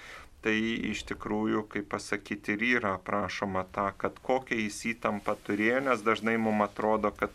tai 0.45 0.57
iš 0.91 1.05
tikrųjų, 1.11 1.67
kaip 1.73 1.91
pasakyti, 1.93 2.57
ir 2.57 2.65
yra 2.79 2.95
prašoma 3.05 3.67
tą, 3.75 3.91
kad 4.01 4.19
kokią 4.25 4.57
jis 4.63 4.79
įtampą 4.95 5.37
turėjo, 5.47 5.83
nes 5.89 6.05
dažnai 6.07 6.37
mums 6.41 6.65
atrodo, 6.69 7.13
kad 7.17 7.35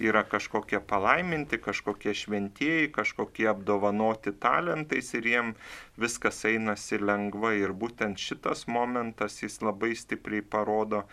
yra 0.00 0.22
kažkokie 0.24 0.80
palaiminti, 0.80 1.60
kažkokie 1.60 2.14
šventieji, 2.16 2.90
kažkokie 2.96 3.48
apdovanoti 3.52 4.32
talentais 4.40 5.12
ir 5.16 5.28
jiem 5.32 5.54
viskas 6.00 6.44
einasi 6.48 7.00
lengvai. 7.00 7.56
Ir 7.62 7.72
būtent 7.72 8.20
šitas 8.20 8.66
momentas 8.68 9.40
jis 9.42 9.60
labai 9.64 9.94
stipriai 9.96 10.44
parodo, 10.44 11.04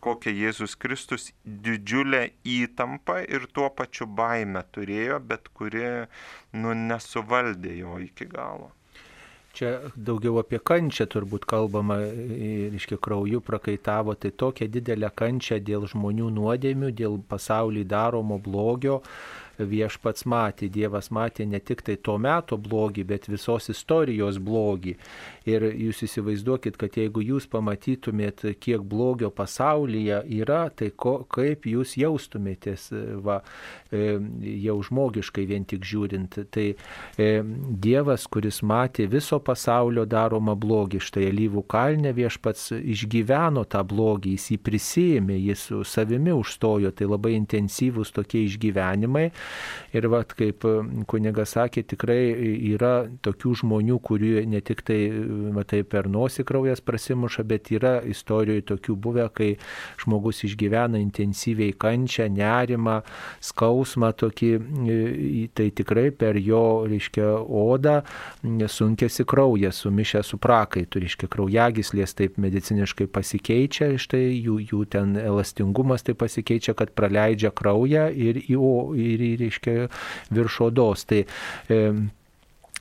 kokią 0.00 0.32
Jėzus 0.32 0.76
Kristus 0.80 1.30
didžiulę 1.44 2.30
įtampą 2.48 3.20
ir 3.28 3.46
tuo 3.52 3.68
pačiu 3.68 4.08
baimę 4.08 4.64
turėjo, 4.72 5.20
bet 5.20 5.52
kuri 5.52 5.86
nu, 6.56 6.76
nesuvaldė 6.88 7.76
jo 7.82 8.00
iki 8.08 8.28
galo. 8.32 8.70
Čia 9.50 9.70
daugiau 9.96 10.38
apie 10.38 10.60
kančią 10.62 11.08
turbūt 11.10 11.44
kalbama, 11.50 11.96
reiškia, 12.00 13.00
krauju 13.02 13.40
prakaitavo, 13.42 14.14
tai 14.14 14.30
tokia 14.30 14.68
didelė 14.70 15.10
kančia 15.10 15.58
dėl 15.58 15.88
žmonių 15.90 16.28
nuodėmių, 16.36 16.92
dėl 16.94 17.18
pasaulį 17.32 17.82
daromo 17.90 18.38
blogio, 18.38 19.00
viešpats 19.66 20.26
matė, 20.28 20.68
Dievas 20.72 21.10
matė 21.14 21.46
ne 21.48 21.60
tik 21.60 21.82
tai 21.86 21.96
to 21.96 22.16
meto 22.18 22.58
blogį, 22.60 23.04
bet 23.08 23.28
visos 23.30 23.70
istorijos 23.72 24.40
blogį. 24.42 24.96
Ir 25.48 25.64
jūs 25.72 26.02
įsivaizduokit, 26.04 26.76
kad 26.80 26.98
jeigu 27.00 27.22
jūs 27.24 27.46
pamatytumėt, 27.50 28.44
kiek 28.60 28.82
blogio 28.84 29.30
pasaulyje 29.32 30.20
yra, 30.36 30.66
tai 30.76 30.90
ko, 30.92 31.20
kaip 31.30 31.64
jūs 31.70 31.96
jaustumėtės, 32.00 32.90
va, 33.24 33.40
e, 33.88 34.18
jau 34.66 34.76
žmogiškai 34.84 35.46
vien 35.48 35.64
tik 35.64 35.86
žiūrint. 35.88 36.36
Tai 36.52 36.66
e, 36.74 37.30
Dievas, 37.86 38.26
kuris 38.30 38.60
matė 38.66 39.08
viso 39.10 39.40
pasaulio 39.40 40.04
daromą 40.04 40.56
blogį, 40.60 41.00
štai 41.08 41.30
Alyvų 41.30 41.64
kalne 41.70 42.12
viešpats 42.16 42.70
išgyveno 42.76 43.64
tą 43.70 43.82
blogį, 43.88 44.36
jis 44.36 44.50
jį 44.52 44.60
prisėmė, 44.68 45.40
jis 45.40 45.70
su 45.70 45.84
savimi 45.86 46.32
užstojo, 46.34 46.90
tai 46.96 47.08
labai 47.08 47.34
intensyvūs 47.38 48.12
tokie 48.16 48.44
išgyvenimai. 48.46 49.30
Ir 49.96 50.06
vat, 50.06 50.34
kaip 50.38 50.62
kunigas 51.10 51.56
sakė, 51.56 51.82
tikrai 51.90 52.20
yra 52.70 53.08
tokių 53.26 53.54
žmonių, 53.62 53.96
kurie 54.06 54.44
ne 54.46 54.60
tik 54.62 54.84
tai, 54.86 55.00
matai, 55.56 55.82
per 55.82 56.06
nosį 56.10 56.44
kraujas 56.46 56.82
prasimuša, 56.84 57.42
bet 57.48 57.72
yra 57.74 57.96
istorijoje 58.06 58.68
tokių 58.70 58.94
buvę, 58.94 59.26
kai 59.34 59.50
žmogus 60.00 60.44
išgyvena 60.46 61.00
intensyviai 61.02 61.74
kančią, 61.74 62.28
nerimą, 62.30 63.00
skausmą 63.50 64.12
tokį, 64.20 64.50
tai 65.58 65.70
tikrai 65.74 66.08
per 66.14 66.38
jo, 66.38 66.62
reiškia, 66.90 67.26
odą 67.40 68.00
sunkėsi 68.70 69.26
kraujas, 69.28 69.82
sumišę 69.82 70.22
su 70.26 70.38
prakaitu, 70.38 71.02
reiškia, 71.02 71.28
kraujagislės 71.30 72.14
taip 72.18 72.38
mediciniškai 72.40 73.08
pasikeičia, 73.10 73.90
štai 74.00 74.22
jų, 74.36 74.60
jų 74.70 74.84
ten 74.94 75.16
elastingumas 75.20 76.06
taip 76.06 76.20
pasikeičia, 76.22 76.76
kad 76.78 76.94
praleidžia 76.94 77.50
kraują 77.50 78.08
ir 78.14 78.40
į, 78.44 78.58
ir 79.02 79.26
į 79.26 79.32
reiškia 79.40 79.88
virš 80.30 80.60
odos. 80.70 81.04
Tai, 81.10 81.24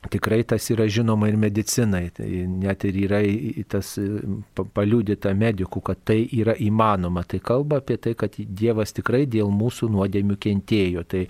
Tikrai 0.08 0.46
tas 0.48 0.64
yra 0.72 0.86
žinoma 0.88 1.28
ir 1.28 1.36
medicinai, 1.36 2.06
tai 2.16 2.46
net 2.48 2.86
ir 2.88 2.96
yra 3.04 3.20
tas 3.68 3.98
paliūdita 4.56 5.34
medikų, 5.36 5.82
kad 5.90 6.00
tai 6.08 6.22
yra 6.38 6.54
įmanoma. 6.56 7.26
Tai 7.28 7.42
kalba 7.44 7.82
apie 7.82 7.98
tai, 8.00 8.14
kad 8.16 8.38
Dievas 8.40 8.96
tikrai 8.96 9.26
dėl 9.28 9.52
mūsų 9.52 9.90
nuodėmių 9.92 10.38
kentėjo. 10.40 11.04
Tai 11.04 11.26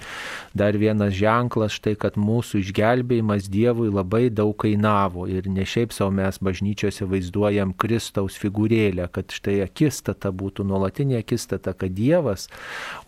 dar 0.54 0.78
vienas 0.78 1.16
ženklas 1.18 1.74
štai, 1.80 1.96
kad 1.98 2.20
mūsų 2.22 2.62
išgelbėjimas 2.62 3.50
Dievui 3.50 3.90
labai 3.90 4.28
daug 4.30 4.54
kainavo. 4.62 5.26
Ir 5.26 5.50
ne 5.50 5.66
šiaip 5.66 5.96
savo 5.96 6.14
mes 6.20 6.38
bažnyčiose 6.38 7.10
vaizduojam 7.10 7.74
Kristaus 7.74 8.38
figūrėlę, 8.38 9.10
kad 9.10 9.34
štai 9.34 9.64
akistata 9.66 10.30
būtų 10.30 10.68
nuolatinė 10.70 11.24
akistata, 11.24 11.74
kad 11.74 11.98
Dievas 11.98 12.46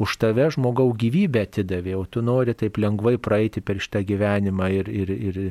už 0.01 0.17
tave 0.25 0.49
žmogau 0.57 0.89
gyvybę 0.97 1.45
atidavė, 1.45 1.95
o 2.01 2.09
tu 2.09 2.25
nori 2.25 2.57
taip 2.57 2.81
lengvai 2.81 3.19
praeiti 3.21 3.61
per 3.61 3.77
šitą 3.77 4.01
gyvenimą 4.09 4.73
ir, 4.81 4.89
ir, 4.89 5.15
ir 5.29 5.41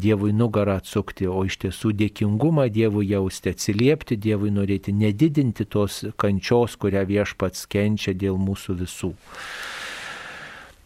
Dievui 0.00 0.32
nugarą 0.36 0.78
atsukti, 0.80 1.28
o 1.28 1.44
iš 1.46 1.60
tiesų 1.64 1.94
dėkingumą 2.02 2.68
Dievui 2.72 3.08
jausti, 3.10 3.54
atsiliepti 3.54 4.18
Dievui 4.20 4.52
norėti, 4.54 4.94
nedidinti 4.96 5.66
tos 5.68 6.04
kančios, 6.20 6.76
kurią 6.80 7.06
viešpats 7.08 7.66
kenčia 7.70 8.14
dėl 8.14 8.38
mūsų 8.40 8.78
visų. 8.82 9.14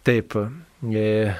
Taip, 0.04 0.36
e, 0.36 1.34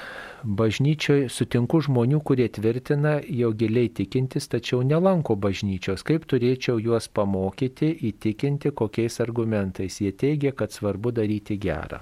bažnyčioje 0.45 1.29
sutinku 1.33 1.81
žmonių, 1.85 2.21
kurie 2.25 2.47
tvirtina, 2.53 3.19
jo 3.25 3.51
giliai 3.57 3.91
tikintis, 3.93 4.49
tačiau 4.53 4.83
nelanko 4.85 5.37
bažnyčios. 5.41 6.05
Kaip 6.05 6.27
turėčiau 6.29 6.81
juos 6.81 7.09
pamokyti, 7.09 7.91
įtikinti, 8.11 8.73
kokiais 8.77 9.21
argumentais. 9.25 10.01
Jie 10.01 10.13
teigia, 10.13 10.53
kad 10.57 10.73
svarbu 10.73 11.13
daryti 11.17 11.59
gerą. 11.61 12.01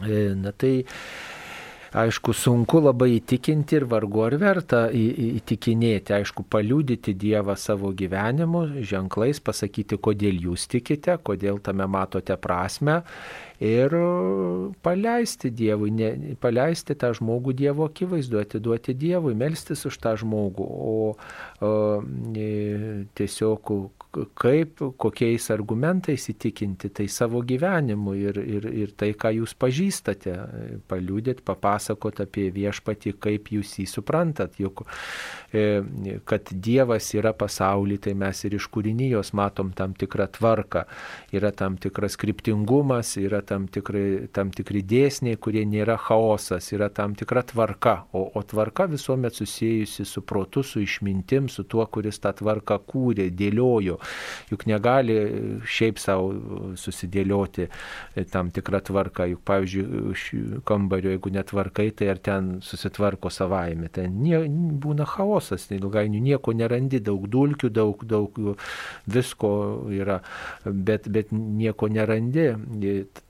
E, 0.00 0.34
na 0.36 0.52
tai 0.52 0.84
aišku, 1.96 2.32
sunku 2.36 2.80
labai 2.82 3.16
įtikinti 3.16 3.78
ir 3.80 3.86
vargu 3.90 4.22
ar 4.26 4.36
verta 4.40 4.82
įtikinėti, 4.94 6.14
aišku, 6.20 6.44
paliūdyti 6.50 7.14
Dievą 7.18 7.56
savo 7.58 7.90
gyvenimu, 7.96 8.62
ženklais 8.86 9.42
pasakyti, 9.42 9.98
kodėl 9.98 10.38
jūs 10.46 10.68
tikite, 10.70 11.18
kodėl 11.26 11.58
tame 11.64 11.88
matote 11.90 12.36
prasme 12.40 13.00
ir 13.60 13.94
paleisti 14.86 15.50
Dievui, 15.52 15.90
ne, 15.94 16.10
paleisti 16.40 16.96
tą 16.98 17.12
žmogų 17.18 17.56
Dievo 17.58 17.90
akivaizdu, 17.90 18.40
atiduoti 18.40 18.94
Dievui, 18.94 19.34
melstis 19.38 19.84
už 19.88 19.98
tą 20.00 20.14
žmogų, 20.20 20.66
o, 20.66 21.16
o 21.60 21.72
e, 22.32 23.04
tiesiog 23.18 23.74
kaip, 24.10 24.80
kokiais 24.98 25.46
argumentais 25.54 26.24
įtikinti 26.32 26.90
tai 26.94 27.06
savo 27.10 27.42
gyvenimu 27.46 28.14
ir, 28.18 28.38
ir, 28.42 28.66
ir 28.82 28.92
tai, 28.98 29.12
ką 29.14 29.30
jūs 29.36 29.54
pažįstate, 29.60 30.34
paliūdėt, 30.90 31.44
papasakot 31.46 32.22
apie 32.24 32.48
viešpatį, 32.54 33.14
kaip 33.22 33.50
jūs 33.54 33.76
jį 33.78 33.86
suprantat, 33.90 34.58
juk 34.58 34.82
e, 35.54 35.82
kad 36.26 36.50
Dievas 36.50 37.12
yra 37.14 37.32
pasaulyje, 37.38 38.08
tai 38.08 38.16
mes 38.18 38.42
ir 38.46 38.56
iš 38.58 38.66
kūrinijos 38.74 39.30
matom 39.38 39.70
tam 39.78 39.94
tikrą 39.98 40.26
tvarką, 40.34 40.84
yra 41.36 41.52
tam 41.54 41.78
tikras 41.80 42.18
kryptingumas, 42.20 43.14
yra 43.22 43.44
tam, 43.46 43.68
tikrai, 43.70 44.26
tam 44.34 44.50
tikri 44.54 44.82
dėsniai, 44.82 45.38
kurie 45.38 45.62
nėra 45.68 45.98
chaosas, 46.02 46.72
yra 46.74 46.90
tam 46.90 47.14
tikra 47.18 47.44
tvarka, 47.46 47.96
o, 48.10 48.26
o 48.34 48.42
tvarka 48.42 48.88
visuomet 48.90 49.38
susijusi 49.38 50.08
su 50.08 50.26
protu, 50.26 50.66
su 50.66 50.82
išmintim, 50.82 51.46
su 51.48 51.64
tuo, 51.70 51.86
kuris 51.86 52.18
tą 52.18 52.34
tvarką 52.42 52.82
kūrė, 52.90 53.30
dėliojo 53.30 53.99
juk 54.50 54.66
negali 54.70 55.16
šiaip 55.66 56.00
savo 56.00 56.74
susidėlioti 56.80 57.68
tam 58.32 58.50
tikrą 58.54 58.80
tvarką, 58.86 59.26
juk 59.34 59.42
pavyzdžiui, 59.48 60.62
kambario, 60.68 61.14
jeigu 61.14 61.32
netvarkai, 61.34 61.90
tai 61.96 62.10
ar 62.14 62.20
ten 62.22 62.50
susitvarko 62.64 63.30
savaime, 63.32 63.90
ten 63.92 64.20
nie, 64.22 64.40
būna 64.82 65.06
chaosas, 65.08 65.68
ilgainiui 65.74 66.22
nieko 66.24 66.54
nerandi, 66.56 67.00
daug 67.04 67.26
dulkių, 67.30 67.70
daug, 67.74 68.04
daug 68.08 68.40
visko 69.10 69.52
yra, 69.94 70.20
bet, 70.64 71.08
bet 71.08 71.32
nieko 71.32 71.88
nerandi. 71.90 72.50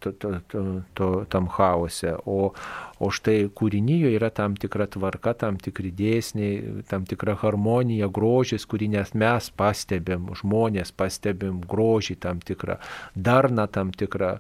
to, 0.01 0.13
to, 0.13 0.41
to, 0.49 0.83
to, 0.95 1.25
tam 1.29 1.49
chaose. 1.49 2.15
O, 2.27 2.53
O 3.01 3.09
štai 3.09 3.49
kūrinyje 3.57 4.11
yra 4.13 4.29
tam 4.35 4.57
tikra 4.61 4.85
tvarka, 4.93 5.33
tam 5.41 5.57
tikri 5.57 5.89
dėsniai, 5.97 6.83
tam 6.91 7.07
tikra 7.09 7.33
harmonija, 7.41 8.11
grožis, 8.13 8.67
kurį 8.69 8.91
net 8.93 9.15
mes 9.17 9.49
pastebėm, 9.57 10.27
žmonės 10.37 10.93
pastebėm 10.93 11.63
grožį 11.71 12.19
tam 12.21 12.43
tikrą, 12.45 12.77
darną 13.17 13.65
tam 13.73 13.95
tikrą. 13.97 14.35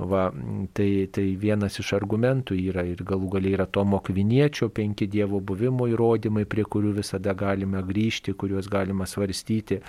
Va, 0.00 0.30
tai, 0.72 0.88
tai 1.12 1.26
vienas 1.42 1.76
iš 1.82 1.92
argumentų 1.98 2.56
yra 2.56 2.86
ir 2.88 3.04
galų 3.04 3.34
galiai 3.36 3.58
yra 3.58 3.68
Tomo 3.68 4.00
Kviniečio 4.00 4.70
penki 4.72 5.10
Dievo 5.12 5.42
buvimo 5.44 5.84
įrodymai, 5.92 6.46
prie 6.48 6.64
kurių 6.64 6.96
visada 7.02 7.36
galime 7.36 7.84
grįžti, 7.84 8.32
kuriuos 8.32 8.72
galima 8.72 9.04
svarstyti. 9.04 9.82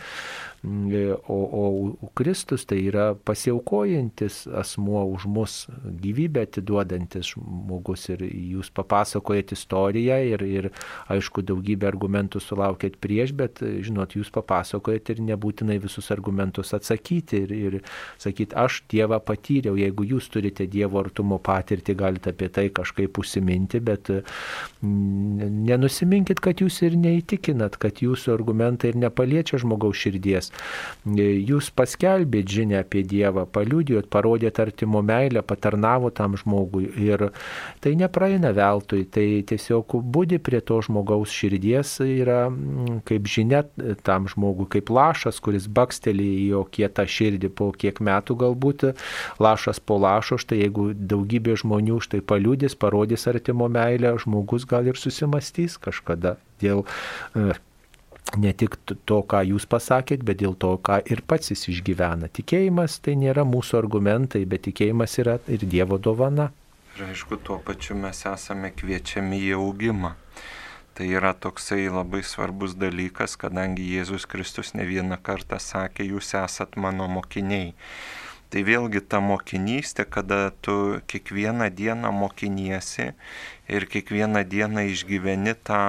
O, 1.28 1.38
o 2.02 2.10
Kristus 2.16 2.66
tai 2.66 2.80
yra 2.90 3.12
pasiaukojantis 3.28 4.48
asmuo 4.48 5.04
už 5.14 5.26
mus, 5.32 5.54
gyvybę 6.02 6.44
atiduodantis 6.48 7.34
žmogus. 7.34 8.08
Ir 8.14 8.24
jūs 8.26 8.72
papasakojat 8.76 9.54
istoriją 9.56 10.18
ir, 10.34 10.44
ir 10.44 10.70
aišku, 11.14 11.44
daugybę 11.48 11.88
argumentų 11.90 12.42
sulaukėt 12.44 12.98
prieš, 13.04 13.34
bet, 13.38 13.62
žinot, 13.62 14.16
jūs 14.18 14.32
papasakojat 14.34 15.14
ir 15.14 15.22
nebūtinai 15.30 15.78
visus 15.84 16.10
argumentus 16.16 16.74
atsakyti 16.78 17.44
ir, 17.46 17.56
ir 17.56 17.80
sakyti, 18.22 18.56
aš 18.58 18.82
Dievą 18.92 19.20
patyriau. 19.24 19.78
Jeigu 19.80 20.08
jūs 20.08 20.30
turite 20.34 20.68
Dievo 20.72 21.02
artumo 21.04 21.40
patirtį, 21.44 21.98
galite 22.00 22.34
apie 22.36 22.50
tai 22.54 22.68
kažkaip 22.74 23.18
užsiminti, 23.22 23.82
bet 23.84 24.12
nenusiminkit, 24.82 26.42
kad 26.44 26.64
jūs 26.64 26.82
ir 26.88 26.98
neįtikinat, 27.00 27.80
kad 27.82 28.04
jūsų 28.04 28.36
argumentai 28.36 28.94
ir 28.94 29.02
nepaliečia 29.06 29.62
žmogaus 29.62 30.00
širdies. 30.04 30.52
Jūs 31.08 31.70
paskelbėt 31.72 32.50
žinę 32.52 32.82
apie 32.82 33.04
Dievą, 33.08 33.46
paliudijot, 33.48 34.10
parodėt 34.12 34.60
artimo 34.60 35.02
meilę, 35.06 35.44
patarnavo 35.48 36.12
tam 36.12 36.36
žmogui 36.40 36.90
ir 37.00 37.30
tai 37.84 37.94
nepraeina 38.00 38.52
veltui, 38.56 39.06
tai 39.06 39.44
tiesiog 39.48 39.96
būdi 40.04 40.40
prie 40.44 40.60
to 40.60 40.82
žmogaus 40.84 41.32
širdies 41.32 41.94
yra 42.04 42.48
mm, 42.50 43.02
kaip 43.08 43.30
žinia 43.32 43.64
tam 44.04 44.28
žmogui, 44.28 44.68
kaip 44.76 44.92
lašas, 44.92 45.40
kuris 45.44 45.70
bakstelį 45.72 46.28
į 46.42 46.48
jo 46.52 46.64
kietą 46.72 47.08
širdį 47.08 47.54
po 47.56 47.70
kiek 47.72 48.02
metų 48.04 48.38
galbūt, 48.44 48.90
lašas 49.40 49.80
po 49.80 50.00
lašo, 50.02 50.40
štai 50.42 50.60
jeigu 50.66 50.90
daugybė 50.98 51.56
žmonių 51.64 52.02
štai 52.04 52.20
paliudys, 52.26 52.76
parodys 52.76 53.28
artimo 53.32 53.70
meilę, 53.72 54.18
žmogus 54.24 54.68
gal 54.68 54.92
ir 54.92 55.00
susimastys 55.00 55.80
kažkada 55.80 56.36
dėl 56.62 56.84
e, 57.36 57.54
ne 58.36 58.52
tik 58.54 58.76
to, 58.86 59.22
ką 59.24 59.42
jūs 59.48 59.66
pasakėt, 59.70 60.24
bet 60.28 60.42
dėl 60.42 60.56
to, 60.60 60.76
ką 60.78 61.00
ir 61.08 61.24
pats 61.28 61.54
jis 61.54 61.68
išgyvena. 61.72 62.28
Tikėjimas 62.34 63.00
tai 63.06 63.16
nėra 63.20 63.46
mūsų 63.48 63.80
argumentai, 63.80 64.44
bet 64.46 64.66
tikėjimas 64.68 65.18
yra 65.24 65.38
ir 65.48 65.64
Dievo 65.64 66.00
dovana. 66.02 66.52
Ir 66.98 67.06
aišku, 67.12 67.38
tuo 67.46 67.60
pačiu 67.64 67.96
mes 67.96 68.24
esame 68.26 68.72
kviečiami 68.74 69.40
į 69.48 69.58
augimą. 69.60 70.16
Tai 70.98 71.06
yra 71.14 71.36
toksai 71.38 71.84
labai 71.94 72.24
svarbus 72.26 72.74
dalykas, 72.74 73.36
kadangi 73.38 73.84
Jėzus 73.86 74.26
Kristus 74.26 74.74
ne 74.74 74.88
vieną 74.90 75.20
kartą 75.22 75.60
sakė, 75.62 76.08
jūs 76.10 76.32
esat 76.40 76.74
mano 76.74 77.06
mokiniai. 77.06 77.76
Tai 78.48 78.62
vėlgi 78.64 79.02
ta 79.12 79.20
mokinystė, 79.20 80.06
kada 80.08 80.54
tu 80.64 81.02
kiekvieną 81.12 81.68
dieną 81.76 82.14
mokiniesi 82.16 83.10
ir 83.68 83.86
kiekvieną 83.92 84.46
dieną 84.48 84.86
išgyveni 84.94 85.56
tą, 85.68 85.82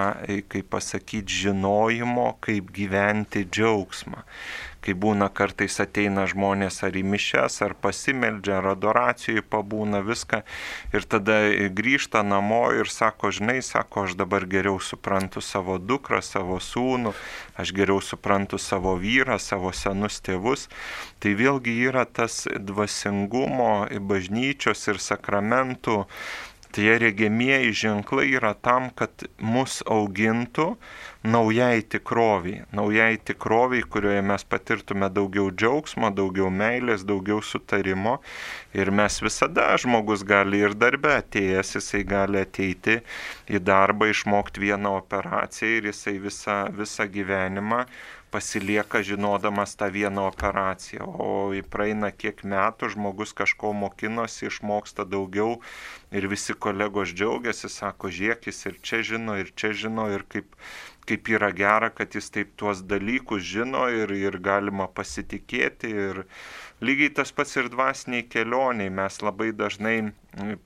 kaip 0.50 0.66
pasakyti, 0.74 1.38
žinojimo, 1.44 2.32
kaip 2.42 2.72
gyventi 2.74 3.44
džiaugsmą 3.46 4.24
kai 4.88 4.96
būna 4.96 5.28
kartais 5.28 5.74
ateina 5.84 6.24
žmonės 6.30 6.80
ar 6.86 6.96
į 6.96 7.02
mišes, 7.04 7.60
ar 7.66 7.74
pasimeldžia, 7.76 8.56
ar 8.62 8.70
adoracijai 8.72 9.42
pabūna 9.44 10.00
viską 10.00 10.40
ir 10.96 11.04
tada 11.04 11.36
grįžta 11.76 12.22
namo 12.24 12.62
ir 12.72 12.88
sako, 12.88 13.28
žinai, 13.36 13.58
sako, 13.60 14.06
aš 14.08 14.16
dabar 14.16 14.46
geriau 14.48 14.80
suprantu 14.80 15.44
savo 15.44 15.76
dukrą, 15.76 16.22
savo 16.24 16.56
sūnų, 16.56 17.12
aš 17.60 17.74
geriau 17.76 18.00
suprantu 18.00 18.56
savo 18.56 18.96
vyrą, 18.96 19.36
savo 19.36 19.74
senus 19.76 20.22
tėvus. 20.24 20.70
Tai 21.20 21.34
vėlgi 21.36 21.74
yra 21.90 22.06
tas 22.06 22.46
dvasingumo, 22.48 23.90
bažnyčios 24.08 24.88
ir 24.88 25.02
sakramentų 25.02 26.06
tie 26.78 26.94
regėmieji 27.02 27.74
ženklai 27.74 28.28
yra 28.38 28.54
tam, 28.54 28.92
kad 28.94 29.24
mus 29.42 29.80
augintų, 29.90 30.68
naujai 31.26 31.82
tikroviai, 31.82 32.62
naujai 32.70 33.16
tikroviai, 33.26 33.82
kurioje 33.82 34.20
mes 34.22 34.44
patirtume 34.46 35.08
daugiau 35.10 35.50
džiaugsmo, 35.50 36.12
daugiau 36.14 36.52
meilės, 36.54 37.02
daugiau 37.08 37.42
sutarimo. 37.42 38.18
Ir 38.78 38.92
mes 38.94 39.18
visada, 39.24 39.72
žmogus 39.82 40.22
gali 40.28 40.62
ir 40.62 40.76
darbe 40.78 41.16
atėjęs, 41.16 41.74
jisai 41.80 42.04
gali 42.06 42.44
ateiti 42.44 43.00
į 43.50 43.62
darbą, 43.66 44.12
išmokti 44.12 44.62
vieną 44.68 44.94
operaciją 45.00 45.80
ir 45.80 45.90
jisai 45.90 46.18
visą, 46.22 46.60
visą 46.78 47.08
gyvenimą 47.10 47.82
pasilieka 48.30 49.02
žinodamas 49.02 49.76
tą 49.78 49.88
vieną 49.92 50.26
operaciją, 50.32 51.06
o 51.06 51.30
praeina 51.70 52.10
kiek 52.12 52.44
metų, 52.44 52.92
žmogus 52.94 53.32
kažko 53.36 53.72
mokinosi, 53.72 54.48
išmoksta 54.50 55.06
daugiau 55.08 55.58
ir 56.12 56.28
visi 56.28 56.56
kolegos 56.66 57.14
džiaugiasi, 57.14 57.70
sako, 57.72 58.12
žiūrėk, 58.12 58.50
jis 58.50 58.66
ir 58.70 58.78
čia 58.82 59.02
žino, 59.12 59.38
ir 59.40 59.52
čia 59.56 59.72
žino, 59.72 60.08
ir 60.12 60.26
kaip 60.28 60.54
kaip 61.08 61.28
yra 61.32 61.48
gera, 61.56 61.88
kad 61.88 62.12
jis 62.12 62.28
taip 62.34 62.50
tuos 62.60 62.82
dalykus 62.84 63.40
žino 63.40 63.86
ir, 63.88 64.12
ir 64.12 64.36
galima 64.44 64.88
pasitikėti. 64.92 65.92
Ir 66.04 66.22
lygiai 66.80 67.10
tas 67.14 67.32
pats 67.34 67.56
ir 67.58 67.68
dvasiniai 67.72 68.26
kelioniai. 68.30 68.90
Mes 68.90 69.20
labai 69.22 69.50
dažnai 69.52 70.12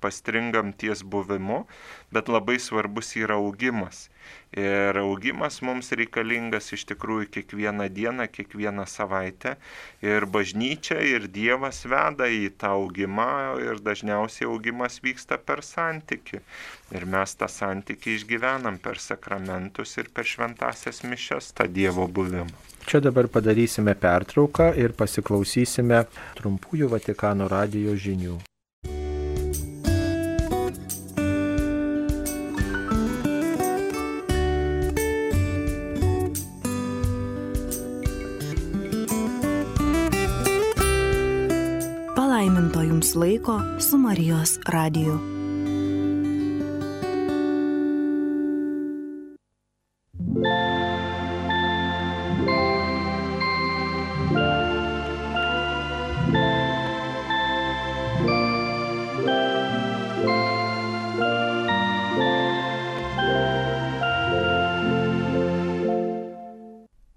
pastringam 0.00 0.72
ties 0.72 1.02
buvimu, 1.02 1.64
bet 2.12 2.28
labai 2.28 2.58
svarbus 2.60 3.14
yra 3.16 3.38
augimas. 3.40 4.08
Ir 4.52 4.98
augimas 5.00 5.62
mums 5.64 5.88
reikalingas 5.96 6.68
iš 6.76 6.84
tikrųjų 6.90 7.30
kiekvieną 7.36 7.88
dieną, 7.96 8.26
kiekvieną 8.28 8.84
savaitę. 8.86 9.54
Ir 10.04 10.26
bažnyčia, 10.34 10.98
ir 11.00 11.26
Dievas 11.32 11.82
veda 11.88 12.28
į 12.28 12.52
tą 12.60 12.74
augimą 12.82 13.30
ir 13.64 13.80
dažniausiai 13.80 14.50
augimas 14.50 15.00
vyksta 15.04 15.40
per 15.40 15.64
santyki. 15.64 16.42
Ir 16.92 17.08
mes 17.08 17.34
tą 17.40 17.48
santyki 17.48 18.18
išgyvenam 18.18 18.76
per 18.82 19.00
sakramentus 19.00 19.96
ir 19.96 20.12
per 20.12 20.28
šventasias 20.28 21.00
mišes, 21.08 21.54
tą 21.56 21.70
Dievo 21.72 22.06
buvimą. 22.08 22.71
Čia 22.86 23.00
dabar 23.00 23.28
padarysime 23.32 23.94
pertrauką 23.98 24.72
ir 24.76 24.96
pasiklausysime 24.98 26.04
trumpųjų 26.38 26.92
Vatikano 26.92 27.48
radio 27.48 27.94
žinių. 27.96 28.40
jums 43.02 43.14
laiko 43.14 43.60
su 43.80 43.98
Marijos 43.98 44.58
radiju. 44.66 45.41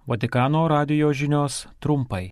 Vatikano 0.07 0.67
radio 0.67 1.13
žinios 1.13 1.67
trumpai. 1.79 2.29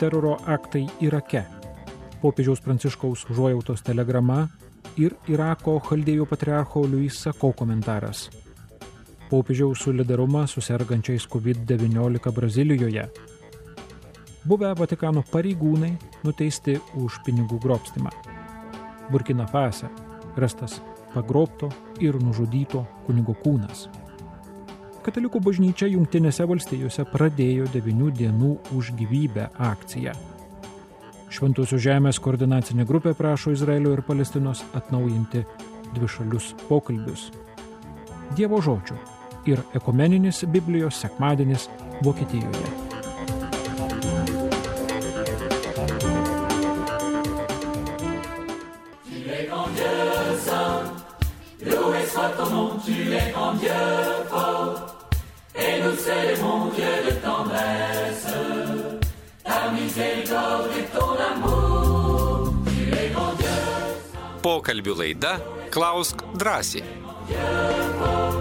teroro 0.00 0.36
aktai 0.44 0.86
Irake, 1.00 1.42
popiežiaus 2.20 2.60
pranciškaus 2.60 3.24
užuojautos 3.30 3.80
telegrama 3.84 4.46
ir 4.96 5.14
Irako 5.28 5.78
chaldėjų 5.80 6.26
patriarcho 6.28 6.84
Luis 6.88 7.16
Sako 7.20 7.52
komentaras. 7.56 8.28
Popiežiaus 9.30 9.80
solidarumą 9.84 10.46
su 10.46 10.60
sergančiais 10.60 11.26
COVID-19 11.28 12.32
Brazilijoje. 12.32 13.08
Buvę 14.46 14.68
Vatikano 14.78 15.24
pareigūnai 15.26 15.96
nuteisti 16.22 16.76
už 16.94 17.18
pinigų 17.26 17.56
grobstimą. 17.64 18.12
Burkina 19.10 19.46
Fase 19.50 19.88
rastas 20.38 20.76
pagrobto 21.14 21.72
ir 21.98 22.18
nužudyto 22.22 22.84
kunigo 23.08 23.34
kūnas. 23.42 23.88
Katalikų 25.02 25.42
bažnyčia 25.42 25.88
Junktinėse 25.90 26.46
valstijose 26.46 27.08
pradėjo 27.10 27.66
9 27.74 28.14
dienų 28.20 28.52
už 28.78 28.92
gyvybę 29.00 29.48
akciją. 29.72 30.14
Šventosios 31.26 31.82
žemės 31.82 32.22
koordinacinė 32.22 32.86
grupė 32.86 33.16
prašo 33.18 33.50
Izraelio 33.50 33.98
ir 33.98 34.06
Palestinos 34.06 34.62
atnaujinti 34.78 35.42
dvišalius 35.98 36.52
pokalbius. 36.70 37.32
Dievo 38.38 38.62
žodžių 38.62 39.02
ir 39.50 39.66
ekumeninis 39.74 40.44
Biblijos 40.50 41.02
sekmadienis 41.02 41.70
Vokietijoje. 42.02 42.85
Loué 52.26 52.34
soit 52.34 52.44
ton 52.44 52.50
nom, 52.50 52.70
tu 52.84 53.12
es 53.12 53.32
grand 53.32 53.52
Dieu 53.54 53.70
fort, 54.28 54.96
et 55.54 55.82
nous 55.82 55.96
célébrons 55.96 56.70
Dieu 56.74 57.10
de 57.10 57.14
tendresse, 57.16 58.26
ta 59.44 59.70
miséricorde 59.70 60.70
et 60.78 60.84
ton 60.96 61.14
amour, 61.14 62.52
tu 62.66 62.94
es 62.94 63.10
grand 63.10 63.34
Dieu. 63.38 63.46
Pokalbių 64.42 64.94
laida 64.94 65.40
Klausk 65.70 66.22
drąsiai. 66.38 66.84
Et 67.28 68.35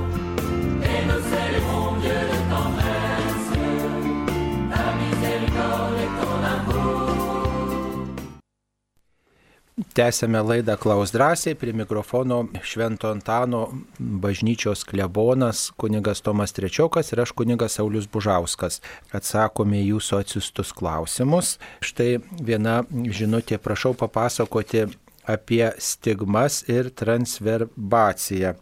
Tęsėme 9.96 10.42
laidą 10.44 10.74
Klaus 10.76 11.14
drąsiai, 11.16 11.56
prie 11.56 11.72
mikrofono 11.74 12.42
Švento 12.68 13.08
Antano 13.08 13.62
bažnyčios 14.00 14.84
klebonas 14.84 15.70
kunigas 15.80 16.20
Tomas 16.22 16.52
Trečiokas 16.52 17.14
ir 17.14 17.22
aš 17.24 17.32
kunigas 17.32 17.78
Saulis 17.80 18.10
Bužauskas. 18.12 18.82
Atsakome 19.16 19.80
jūsų 19.80 20.20
atsiustus 20.20 20.76
klausimus. 20.76 21.54
Štai 21.80 22.18
viena 22.44 22.82
žinutė, 22.92 23.56
prašau 23.56 23.94
papasakoti 23.96 24.84
apie 25.32 25.72
stigmas 25.80 26.66
ir 26.68 26.92
transverbaciją. 26.92 28.58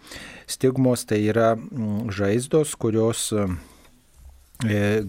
Stigmos 0.45 1.09
tai 1.09 1.23
yra 1.33 1.55
mm, 1.57 2.13
žaizdos, 2.13 2.77
kurios 2.77 3.31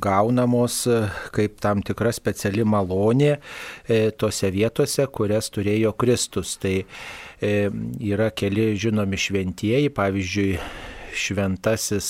gaunamos 0.01 0.87
e, 0.87 1.01
kaip 1.35 1.61
tam 1.63 1.83
tikra 1.87 2.13
speciali 2.15 2.65
malonė 2.67 3.37
e, 3.37 4.11
tose 4.19 4.51
vietose, 4.55 5.07
kurias 5.07 5.51
turėjo 5.55 5.95
Kristus. 5.99 6.57
Tai 6.63 6.77
yra 7.45 8.31
keli 8.33 8.71
žinomi 8.81 9.19
šventieji, 9.21 9.91
pavyzdžiui, 9.93 10.53
šventasis 11.15 12.09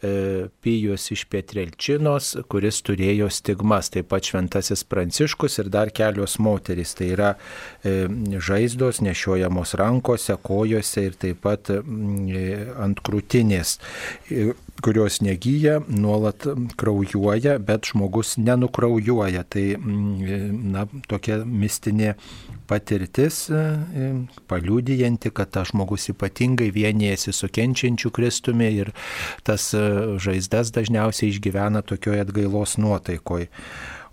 Pijus 0.00 1.08
iš 1.14 1.24
Pietrelčinos, 1.30 2.30
kuris 2.50 2.78
turėjo 2.86 3.30
stigmas, 3.34 3.90
taip 3.94 4.10
pat 4.12 4.28
šventasis 4.30 4.84
Pranciškus 4.86 5.58
ir 5.62 5.72
dar 5.74 5.90
kelios 5.94 6.38
moterys. 6.42 6.94
Tai 6.98 7.10
yra 7.16 7.32
žaizdos 7.82 9.02
nešiojamos 9.02 9.74
rankose, 9.80 10.38
kojose 10.42 11.08
ir 11.08 11.18
taip 11.18 11.42
pat 11.46 11.72
ant 11.74 13.02
krūtinės 13.02 13.78
kurios 14.82 15.20
negyja, 15.20 15.80
nuolat 15.88 16.46
kraujuoja, 16.78 17.58
bet 17.58 17.90
žmogus 17.90 18.36
nenukraujuoja. 18.38 19.44
Tai 19.50 19.64
na, 19.82 20.86
tokia 21.10 21.40
mistinė 21.44 22.14
patirtis, 22.68 23.46
paliūdijanti, 24.50 25.32
kad 25.34 25.52
tas 25.56 25.72
žmogus 25.72 26.10
ypatingai 26.12 26.70
vienijasi 26.74 27.32
su 27.34 27.48
kenčiančiu 27.52 28.12
Kristumi 28.14 28.70
ir 28.82 28.92
tas 29.46 29.70
žaizdas 30.18 30.72
dažniausiai 30.74 31.32
išgyvena 31.32 31.82
tokioje 31.82 32.26
atgailos 32.26 32.76
nuotaikoje. 32.78 33.48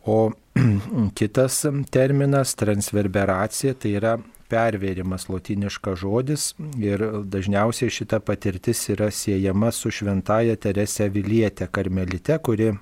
O 0.05 0.31
kitas 1.17 1.65
terminas- 1.91 2.55
transverberacija, 2.61 3.73
tai 3.73 3.97
yra 3.99 4.17
pervėrimas 4.49 5.29
lotiniškas 5.29 5.99
žodis 5.99 6.53
ir 6.77 7.01
dažniausiai 7.25 7.89
šita 7.89 8.19
patirtis 8.21 8.89
yra 8.93 9.11
siejama 9.11 9.71
su 9.73 9.91
šventaja 9.91 10.55
Terese 10.61 11.09
Vilietė 11.09 11.67
karmelite, 11.71 12.37
kuri 12.37 12.73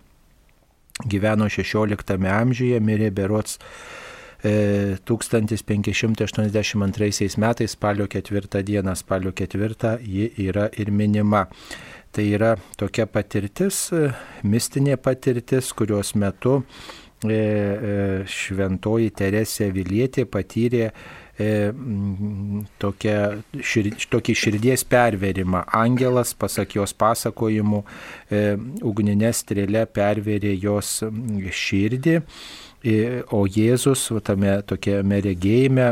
gyveno 1.08 1.50
16 1.50 2.28
amžiuje, 2.30 2.80
mirė 2.80 3.12
berots 3.16 3.60
1582 4.44 7.38
metais 7.40 7.72
spalio 7.72 8.08
4 8.08 8.64
dieną, 8.64 8.96
spalio 8.96 9.32
4 9.32 9.98
ji 10.04 10.32
yra 10.38 10.70
ir 10.78 10.92
minima. 10.92 11.48
Tai 12.14 12.24
yra 12.30 12.52
tokia 12.78 13.08
patirtis, 13.10 13.88
mistinė 14.46 15.00
patirtis, 15.02 15.72
kurios 15.74 16.14
metu 16.14 16.60
šventoji 17.24 19.10
Teresė 19.18 19.72
Vilietė 19.74 20.26
patyrė 20.30 20.92
tokia, 22.84 23.16
šir, 23.66 23.90
tokį 24.14 24.36
širdies 24.38 24.84
perverimą. 24.86 25.64
Angelas, 25.74 26.36
pasak 26.38 26.76
jos 26.78 26.94
pasakojimų, 26.94 27.82
ugninė 28.86 29.32
strėlė 29.34 29.88
perverė 29.90 30.54
jos 30.62 31.00
širdį. 31.64 32.20
O 33.34 33.46
Jėzus 33.48 34.06
tame 34.28 34.60
tokiame 34.68 35.22
regėjime 35.24 35.90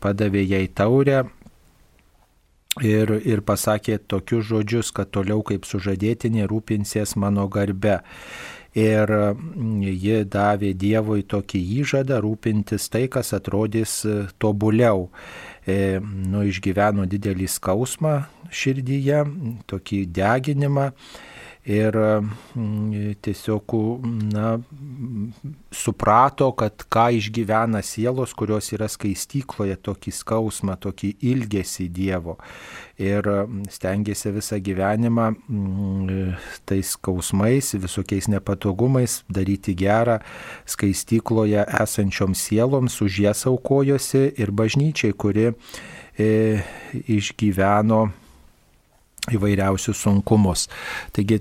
padavė 0.00 0.46
jai 0.46 0.64
taurę 0.72 1.24
ir, 2.78 3.16
ir 3.26 3.42
pasakė 3.42 3.98
tokius 4.06 4.46
žodžius, 4.52 4.92
kad 4.94 5.10
toliau 5.10 5.42
kaip 5.46 5.66
sužadėtinė 5.66 6.46
rūpinsies 6.50 7.16
mano 7.18 7.48
garbe 7.50 8.00
ir 8.78 9.10
ji 9.82 10.24
davė 10.30 10.72
Dievui 10.78 11.24
tokį 11.26 11.60
įžadą 11.82 12.20
rūpintis 12.22 12.86
tai, 12.88 13.08
kas 13.10 13.34
atrodys 13.34 14.04
tobuliau. 14.38 15.08
E, 15.66 15.98
nu, 16.00 16.44
išgyveno 16.46 17.04
didelį 17.10 17.48
skausmą 17.50 18.14
širdyje, 18.50 19.24
tokį 19.70 20.04
deginimą 20.14 20.90
ir 21.70 21.96
mm, 21.96 23.14
tiesiog 23.22 23.74
na, 24.32 24.58
suprato, 25.72 26.50
kad 26.58 26.82
ką 26.90 27.06
išgyvena 27.18 27.82
sielos, 27.86 28.34
kurios 28.34 28.72
yra 28.74 28.88
skaistykloje, 28.90 29.76
tokį 29.86 30.12
skausmą, 30.14 30.76
tokį 30.82 31.12
ilgesį 31.30 31.88
Dievo. 31.94 32.36
Ir 33.00 33.26
mm, 33.26 33.68
stengiasi 33.70 34.34
visą 34.34 34.58
gyvenimą 34.58 35.30
mm, 35.36 36.38
tais 36.68 36.94
skausmais, 36.96 37.74
visokiais 37.78 38.28
nepatogumais 38.32 39.20
daryti 39.30 39.76
gerą 39.78 40.18
skaistykloje 40.68 41.66
esančioms 41.82 42.48
sieloms, 42.48 42.98
už 43.04 43.22
jas 43.28 43.46
aukojosi 43.50 44.26
ir 44.40 44.50
bažnyčiai, 44.50 45.14
kuri 45.14 45.52
e, 46.18 46.32
išgyveno 47.06 48.08
įvairiausius 49.28 50.00
sunkumus. 50.00 50.66
Taigi 51.14 51.38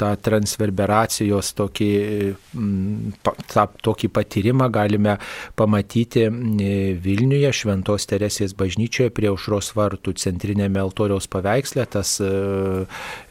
tą 0.00 0.10
transverberacijos 0.24 1.52
tokį, 1.58 1.90
tą, 3.52 3.64
tokį 3.86 4.10
patyrimą 4.12 4.68
galime 4.72 5.16
pamatyti 5.58 6.26
Vilniuje, 7.00 7.52
Šventos 7.56 8.06
Teresės 8.10 8.54
bažnyčioje 8.58 9.12
prie 9.16 9.30
aušros 9.32 9.72
vartų 9.76 10.14
centrinėme 10.20 10.82
altoriaus 10.82 11.30
paveiksle. 11.30 11.86
Tas, 11.90 12.16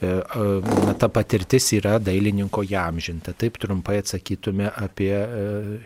na, 0.02 0.96
ta 1.00 1.12
patirtis 1.14 1.70
yra 1.78 2.00
dailininko 2.02 2.66
jamžinta. 2.68 3.36
Taip 3.38 3.60
trumpai 3.62 4.00
atsakytume 4.04 4.72
apie 4.74 5.14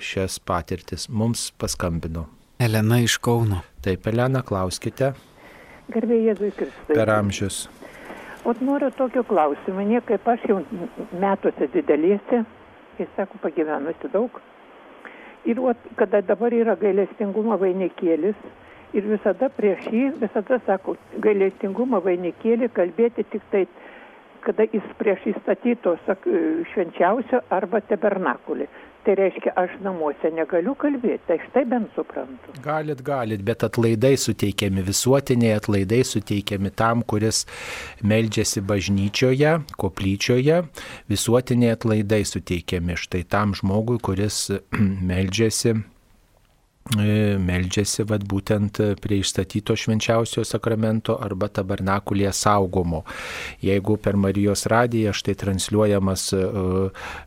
šias 0.03 0.39
patirtis. 0.43 1.09
Mums 1.09 1.51
paskambino. 1.59 2.27
Elena 2.63 3.01
iš 3.03 3.17
Kauno. 3.23 3.63
Taip, 3.83 4.07
Elena, 4.07 4.43
klauskite. 4.45 5.11
Garbė 5.93 6.17
Jėzui 6.23 6.51
Kristui. 6.57 6.95
Per 6.95 7.09
amžius. 7.13 7.67
O 8.43 8.53
noriu 8.59 8.89
tokio 8.97 9.23
klausimo, 9.23 9.83
ne 9.87 10.01
kaip 10.03 10.25
aš 10.27 10.41
jau 10.49 10.57
metuose 11.21 11.69
didelėse, 11.75 12.41
kai 12.97 13.07
sako, 13.15 13.39
pagyvenusi 13.43 14.09
daug. 14.11 14.41
Ir 15.47 15.59
o, 15.59 15.71
kada 15.99 16.23
dabar 16.25 16.55
yra 16.55 16.75
gailestingumo 16.79 17.55
vainikėlis, 17.61 18.39
ir 18.97 19.07
visada 19.09 19.49
prieš 19.53 19.87
jį, 19.91 20.03
visada 20.21 20.59
sako, 20.67 20.97
gailestingumo 21.23 22.01
vainikėlį 22.03 22.69
kalbėti 22.75 23.25
tik 23.31 23.45
tai, 23.53 23.63
kada 24.43 24.67
jis 24.73 24.89
prieš 24.99 25.29
įstatyto 25.33 25.95
švenčiausio 26.73 27.43
arba 27.53 27.79
tabernakulį. 27.87 28.67
Tai 29.03 29.15
reiškia, 29.19 29.51
aš 29.59 29.73
namuose 29.83 30.29
negaliu 30.31 30.77
kalbėti, 30.79 31.19
tai 31.27 31.35
štai 31.43 31.65
bent 31.67 31.91
suprantu. 31.91 32.53
Galit, 32.63 33.01
galit, 33.03 33.41
bet 33.43 33.65
atlaidai 33.67 34.13
suteikiami, 34.15 34.79
visuotiniai 34.87 35.57
atlaidai 35.59 35.99
suteikiami 36.07 36.71
tam, 36.71 37.03
kuris 37.03 37.43
meldžiasi 37.99 38.63
bažnyčioje, 38.63 39.57
koplyčioje, 39.81 40.61
visuotiniai 41.11 41.75
atlaidai 41.75 42.23
suteikiami 42.31 42.95
štai 43.03 43.25
tam 43.27 43.51
žmogui, 43.59 43.99
kuris 44.07 44.45
meldžiasi 45.11 45.75
meldžiasi 46.91 48.03
vat, 48.09 48.23
būtent 48.27 48.79
prie 49.01 49.21
išstatyto 49.23 49.75
švenčiausio 49.79 50.43
sakramento 50.43 51.15
arba 51.15 51.47
tabernakulėje 51.47 52.33
saugomo. 52.35 53.03
Jeigu 53.63 53.95
per 53.97 54.17
Marijos 54.19 54.65
radiją 54.67 55.13
štai 55.15 55.35
transliuojamas 55.39 56.25
e, 56.35 56.41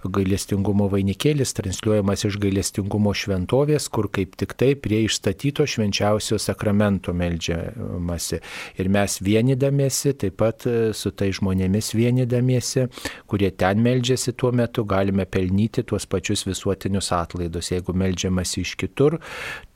gailestingumo 0.04 0.90
vainikėlis, 0.92 1.54
transliuojamas 1.57 2.26
iš 2.28 2.36
gailestingumo 2.42 3.14
šventovės, 3.16 3.88
kur 3.88 4.11
kaip 4.12 4.36
tik 4.36 4.52
tai 4.61 4.74
prie 4.76 5.07
išstatyto 5.07 5.64
švenčiausio 5.66 6.38
sakramento 6.42 7.16
meldžiamasi. 7.16 8.42
Ir 8.76 8.92
mes 8.92 9.18
vienydamiesi, 9.24 10.12
taip 10.20 10.36
pat 10.42 10.68
e, 10.68 10.92
su 10.92 11.14
tai 11.16 11.30
žmonėmis 11.32 11.94
vienydamiesi, 11.96 12.86
kurie 13.26 13.50
ten 13.57 13.80
meldžiasi 13.80 14.37
tuo 14.37 14.53
metu, 14.53 14.84
galime 14.84 15.24
pelnyti 15.24 15.87
tuos 15.88 16.04
pačius 16.04 16.45
visuotinius 16.46 17.11
atlaidus. 17.16 17.72
Jeigu 17.72 17.96
meldžiamasi 17.96 18.61
iš 18.66 18.76
kitur, 18.84 19.16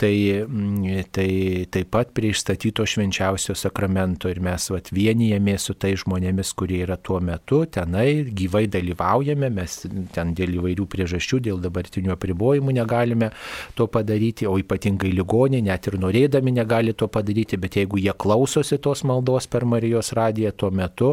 tai, 0.01 0.45
mm, 0.47 1.11
tai 1.13 1.67
taip 1.71 1.91
pat 1.93 2.13
prie 2.17 2.31
išstatyto 2.33 2.87
švenčiausio 2.89 3.55
sakramento 3.59 4.31
ir 4.31 4.41
mes 4.41 4.71
vat, 4.73 4.89
vienijame 4.95 5.57
su 5.61 5.75
tai 5.75 5.93
žmonėmis, 6.01 6.53
kurie 6.57 6.81
yra 6.87 6.97
tuo 6.97 7.21
metu, 7.21 7.63
tenai 7.69 8.25
gyvai 8.37 8.65
dalyvaujame, 8.73 9.51
mes 9.53 9.77
ten 10.15 10.33
dėl 10.37 10.57
įvairių 10.61 10.87
priežasčių, 10.91 11.43
dėl 11.51 11.61
dabartinių 11.63 12.15
apribojimų 12.15 12.77
negalime 12.81 13.31
to 13.77 13.87
padaryti, 13.93 14.49
o 14.49 14.57
ypatingai 14.61 15.13
ligoniai 15.13 15.65
net 15.67 15.91
ir 15.91 15.99
norėdami 16.01 16.55
negali 16.57 16.95
to 16.97 17.11
padaryti, 17.13 17.61
bet 17.61 17.77
jeigu 17.81 18.01
jie 18.01 18.15
klausosi 18.17 18.81
tos 18.81 19.05
maldos 19.05 19.49
per 19.51 19.67
Marijos 19.69 20.15
radiją 20.17 20.55
tuo 20.57 20.71
metu, 20.71 21.13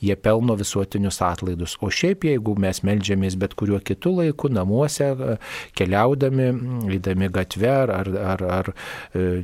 jie 0.00 0.16
pelno 0.16 0.54
visuotinius 0.58 1.20
atlaidus. 1.26 1.76
O 1.82 1.90
šiaip 1.90 2.28
jeigu 2.28 2.54
mes 2.60 2.82
melžiamės 2.86 3.36
bet 3.40 3.54
kuriuo 3.58 3.80
kitu 3.84 4.14
laiku, 4.20 4.50
namuose, 4.52 5.10
keliaudami, 5.78 6.48
eidami 6.94 7.28
gatve 7.32 7.70
ar, 7.72 7.92
ar, 8.00 8.10
ar, 8.32 8.44
ar 8.58 8.72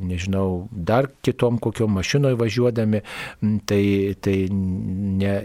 nežinau, 0.05 0.67
dar 0.71 1.09
kitom 1.25 1.59
kokiom 1.61 1.95
mašinoje 1.99 2.37
važiuodami, 2.39 3.01
tai, 3.69 4.15
tai 4.21 4.37
ne, 4.51 5.35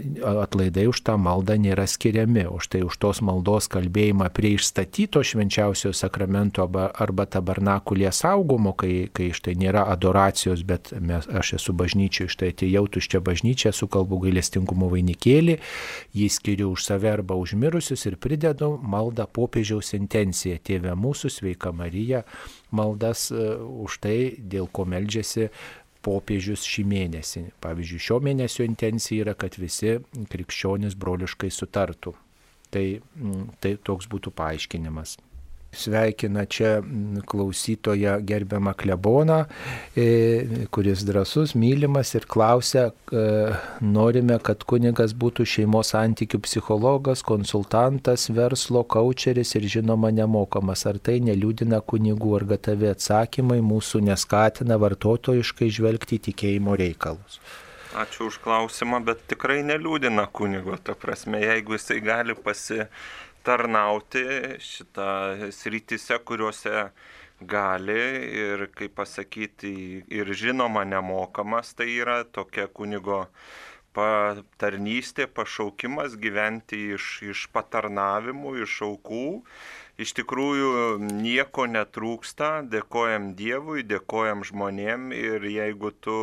atlaidai 0.41 0.87
už 0.91 1.03
tą 1.07 1.17
maldą 1.21 1.57
nėra 1.61 1.87
skiriami. 1.89 2.47
Už 2.51 2.69
tai 2.71 2.83
už 2.85 2.97
tos 3.01 3.21
maldos 3.25 3.69
kalbėjimą 3.71 4.29
prie 4.35 4.55
išstatyto 4.57 5.23
švenčiausio 5.25 5.93
sakramento 5.95 6.65
arba, 6.65 6.89
arba 6.95 7.27
tabernakulė 7.29 8.11
saugomo, 8.15 8.73
kai, 8.77 9.09
kai 9.13 9.31
štai 9.35 9.55
nėra 9.59 9.85
adoracijos, 9.93 10.63
bet 10.67 10.93
mes, 10.99 11.27
aš 11.27 11.55
esu 11.59 11.75
bažnyčia, 11.77 12.29
štai 12.31 12.51
atėjau 12.55 12.85
tuščia 12.95 13.21
bažnyčia, 13.23 13.73
sukalbu 13.75 14.21
gailestingumo 14.25 14.89
vainikėlį, 14.91 15.57
jį 16.17 16.29
skiriu 16.31 16.71
už 16.75 16.87
save 16.87 17.11
arba 17.11 17.37
už 17.39 17.55
mirusius 17.59 18.05
ir 18.09 18.17
pridedu 18.21 18.73
maldą 18.81 19.27
popiežiaus 19.27 19.93
intenciją. 19.97 20.59
Tėve 20.61 20.95
mūsų 20.97 21.31
sveika 21.31 21.71
Marija, 21.75 22.23
maldas 22.71 23.29
už 23.31 23.99
tai, 24.03 24.17
dėl 24.37 24.69
ko 24.71 24.87
meldžiasi 24.89 25.49
popiežius 26.01 26.65
šį 26.65 26.85
mėnesį. 26.89 27.43
Pavyzdžiui, 27.61 28.01
šio 28.01 28.19
mėnesio 28.25 28.65
intencija 28.65 29.25
yra, 29.25 29.35
kad 29.37 29.57
visi 29.61 29.99
krikščionys 30.33 30.97
broliškai 30.97 31.51
sutartų. 31.53 32.15
Tai, 32.71 32.85
tai 33.59 33.75
toks 33.83 34.07
būtų 34.07 34.31
paaiškinimas 34.33 35.17
sveikina 35.73 36.45
čia 36.45 36.81
klausytoją 37.25 38.19
gerbiamą 38.21 38.73
kleboną, 38.73 39.45
e, 39.95 40.67
kuris 40.71 41.03
drasus, 41.07 41.55
mylimas 41.55 42.15
ir 42.15 42.25
klausia, 42.27 42.91
e, 43.11 43.23
norime, 43.81 44.39
kad 44.43 44.63
kunigas 44.67 45.15
būtų 45.15 45.47
šeimos 45.47 45.93
santykių 45.95 46.41
psichologas, 46.43 47.23
konsultantas, 47.23 48.27
verslo, 48.29 48.83
kočeris 48.83 49.55
ir 49.55 49.67
žinoma 49.77 50.11
nemokamas. 50.11 50.85
Ar 50.85 50.99
tai 50.99 51.19
neliūdina 51.23 51.81
kunigų, 51.81 52.35
ar 52.35 52.47
gatavi 52.55 52.91
atsakymai 52.91 53.61
mūsų 53.63 54.03
neskatina 54.11 54.77
vartotojiškai 54.81 55.71
žvelgti 55.71 56.19
į 56.19 56.25
tikėjimo 56.31 56.75
reikalus? 56.75 57.39
Ačiū 57.91 58.29
už 58.31 58.37
klausimą, 58.39 59.01
bet 59.03 59.25
tikrai 59.27 59.59
neliūdina 59.67 60.23
kunigo. 60.31 60.77
Ta 60.79 60.95
prasme, 60.95 61.41
jeigu 61.43 61.75
jisai 61.75 61.99
gali 61.99 62.35
pasi 62.39 62.85
tarnauti 63.47 64.23
šitą 64.61 65.51
srityse, 65.55 66.19
kuriuose 66.25 66.85
gali 67.41 68.01
ir, 68.43 68.67
kaip 68.77 68.95
pasakyti, 68.99 69.73
ir 70.13 70.33
žinoma 70.37 70.85
nemokamas, 70.85 71.73
tai 71.77 71.89
yra 71.97 72.21
tokia 72.23 72.67
kunigo 72.69 73.25
patarnystė, 73.97 75.27
pašaukimas 75.27 76.15
gyventi 76.21 76.93
iš, 76.95 77.07
iš 77.33 77.47
patarnavimų, 77.55 78.61
iš 78.65 78.81
aukų. 78.87 79.25
Iš 80.01 80.15
tikrųjų 80.17 80.69
nieko 81.03 81.67
netrūksta, 81.69 82.61
dėkojam 82.71 83.33
Dievui, 83.37 83.83
dėkojam 83.85 84.45
žmonėm 84.47 85.11
ir 85.13 85.43
jeigu 85.45 85.91
tu 86.01 86.15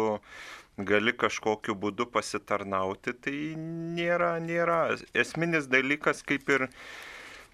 gali 0.79 1.13
kažkokiu 1.13 1.75
būdu 1.75 2.07
pasitarnauti, 2.11 3.13
tai 3.13 3.37
nėra, 3.59 4.39
nėra. 4.43 4.97
Esminis 5.15 5.69
dalykas 5.71 6.25
kaip 6.27 6.49
ir 6.55 6.69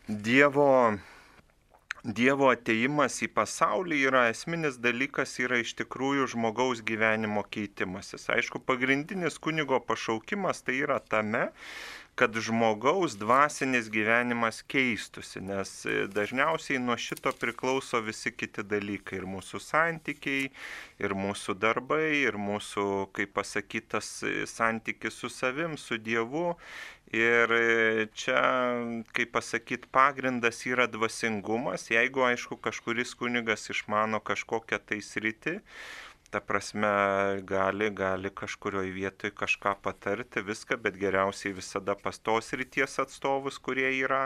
Dievo, 0.05 0.99
dievo 2.05 2.51
ateimas 2.53 3.15
į 3.25 3.31
pasaulį 3.33 4.03
yra 4.11 4.27
esminis 4.29 4.77
dalykas, 4.77 5.39
yra 5.41 5.63
iš 5.63 5.73
tikrųjų 5.79 6.27
žmogaus 6.35 6.83
gyvenimo 6.85 7.41
keitimasis. 7.49 8.29
Aišku, 8.29 8.61
pagrindinis 8.61 9.41
kunigo 9.41 9.81
pašaukimas 9.81 10.61
tai 10.67 10.83
yra 10.85 10.99
tame, 11.01 11.47
kad 12.15 12.37
žmogaus 12.37 13.17
dvasinis 13.17 13.89
gyvenimas 13.91 14.61
keistusi, 14.69 15.41
nes 15.41 15.73
dažniausiai 16.15 16.79
nuo 16.79 16.95
šito 17.01 17.33
priklauso 17.41 17.99
visi 18.05 18.31
kiti 18.31 18.63
dalykai 18.63 19.19
ir 19.19 19.27
mūsų 19.27 19.59
santykiai, 19.65 20.51
ir 21.03 21.17
mūsų 21.19 21.57
darbai, 21.59 22.21
ir 22.29 22.39
mūsų, 22.39 22.87
kaip 23.17 23.35
pasakytas, 23.35 24.21
santykis 24.53 25.19
su 25.25 25.33
savim, 25.33 25.75
su 25.81 25.99
Dievu 25.99 26.53
Ir 27.15 27.53
e, 27.55 28.07
čia, 28.17 28.41
kaip 29.15 29.31
pasakyti, 29.37 29.87
pagrindas 29.95 30.65
yra 30.67 30.89
dvasingumas. 30.91 31.87
Jeigu, 31.93 32.25
aišku, 32.27 32.59
kažkuris 32.65 33.15
kunigas 33.21 33.69
išmano 33.71 34.19
kažkokią 34.25 34.81
tai 34.89 34.99
sritį, 35.05 35.61
ta 36.35 36.41
prasme, 36.43 36.91
gali, 37.47 37.93
gali 37.95 38.33
kažkurioje 38.35 38.91
vietoje 38.97 39.35
kažką 39.39 39.77
patarti, 39.85 40.43
viską, 40.43 40.81
bet 40.83 40.99
geriausiai 40.99 41.55
visada 41.55 41.95
pas 41.95 42.19
tos 42.19 42.51
ryties 42.59 42.99
atstovus, 43.05 43.61
kurie 43.63 43.93
yra 44.01 44.25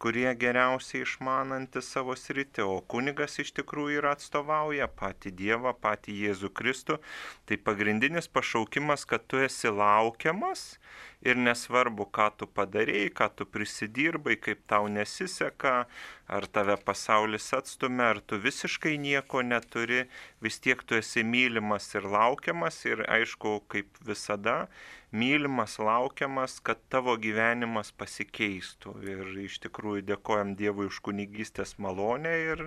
kurie 0.00 0.30
geriausiai 0.42 1.04
išmananti 1.04 1.82
savo 1.84 2.14
sritį, 2.16 2.64
o 2.64 2.78
kunigas 2.92 3.36
iš 3.42 3.52
tikrųjų 3.58 4.00
yra 4.00 4.14
atstovauja 4.16 4.88
patį 5.00 5.32
Dievą, 5.36 5.74
patį 5.76 6.16
Jėzų 6.24 6.50
Kristų. 6.56 6.96
Tai 7.44 7.58
pagrindinis 7.66 8.30
pašaukimas, 8.32 9.04
kad 9.10 9.26
tu 9.28 9.42
esi 9.44 9.68
laukiamas 9.68 10.64
ir 11.20 11.36
nesvarbu, 11.36 12.06
ką 12.16 12.30
tu 12.40 12.48
padarėjai, 12.48 13.10
ką 13.18 13.28
tu 13.36 13.46
prisidirbai, 13.46 14.38
kaip 14.40 14.64
tau 14.72 14.88
nesiseka, 14.88 15.74
ar 16.30 16.46
tave 16.48 16.78
pasaulis 16.80 17.50
atstumia, 17.56 18.14
ar 18.14 18.22
tu 18.24 18.38
visiškai 18.40 18.96
nieko 19.02 19.44
neturi, 19.44 20.06
vis 20.40 20.60
tiek 20.64 20.80
tu 20.80 20.96
esi 20.96 21.26
mylimas 21.26 21.90
ir 21.92 22.08
laukiamas 22.08 22.80
ir 22.88 23.04
aišku, 23.04 23.58
kaip 23.68 24.00
visada, 24.06 24.62
mylimas, 25.12 25.78
laukiamas, 25.78 26.58
kad 26.64 26.80
tavo 26.92 27.16
gyvenimas 27.20 27.92
pasikeistų. 27.96 28.94
Ir 29.06 29.22
iš 29.44 29.60
tikrųjų 29.66 30.06
dėkojam 30.12 30.54
Dievui 30.58 30.88
už 30.90 31.00
kunigystės 31.06 31.76
malonę 31.78 32.34
ir 32.46 32.64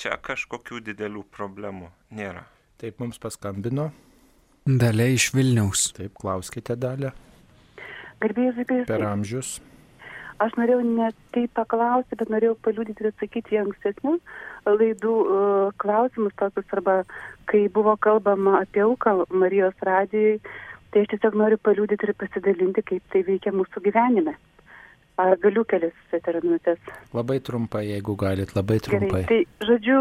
čia 0.00 0.16
kažkokių 0.16 0.82
didelių 0.90 1.24
problemų 1.34 1.92
nėra. 2.10 2.46
Taip 2.80 3.00
mums 3.00 3.18
paskambino. 3.18 3.90
Dalė 4.66 5.12
iš 5.14 5.30
Vilniaus. 5.34 5.88
Taip, 5.96 6.16
klauskite 6.18 6.76
dalę. 6.76 7.14
Garbėjai 8.20 8.56
Zikrai. 8.58 8.84
Per 8.88 9.04
amžius. 9.06 9.56
Aš 10.42 10.52
norėjau 10.58 10.82
ne 10.84 11.08
taip 11.32 11.52
paklausti, 11.56 12.16
bet 12.20 12.28
norėjau 12.32 12.58
paliūdyti 12.66 13.00
ir 13.00 13.08
atsakyti 13.08 13.56
į 13.56 13.62
ankstesnius 13.62 14.20
laidų 14.68 15.14
uh, 15.22 15.70
klausimus 15.80 16.34
tokius, 16.40 16.66
arba 16.76 16.96
kai 17.48 17.62
buvo 17.72 17.94
kalbama 17.96 18.60
apie 18.60 18.82
auką 18.84 19.22
Marijos 19.30 19.76
radijai, 19.86 20.40
tai 20.96 21.04
aš 21.04 21.12
tiesiog 21.12 21.34
noriu 21.36 21.58
paliūdyti 21.60 22.08
ir 22.08 22.14
pasidalinti, 22.16 22.80
kaip 22.88 23.10
tai 23.12 23.20
veikia 23.26 23.52
mūsų 23.52 23.82
gyvenime. 23.84 24.32
Ar 25.20 25.36
galiu 25.40 25.64
kelias 25.68 25.96
minutės? 26.44 26.78
Labai 27.12 27.36
trumpai, 27.40 27.86
jeigu 27.90 28.16
galit, 28.16 28.54
labai 28.56 28.78
trumpai. 28.80 29.24
Gerai, 29.28 29.44
tai, 29.44 29.66
žodžiu, 29.68 29.98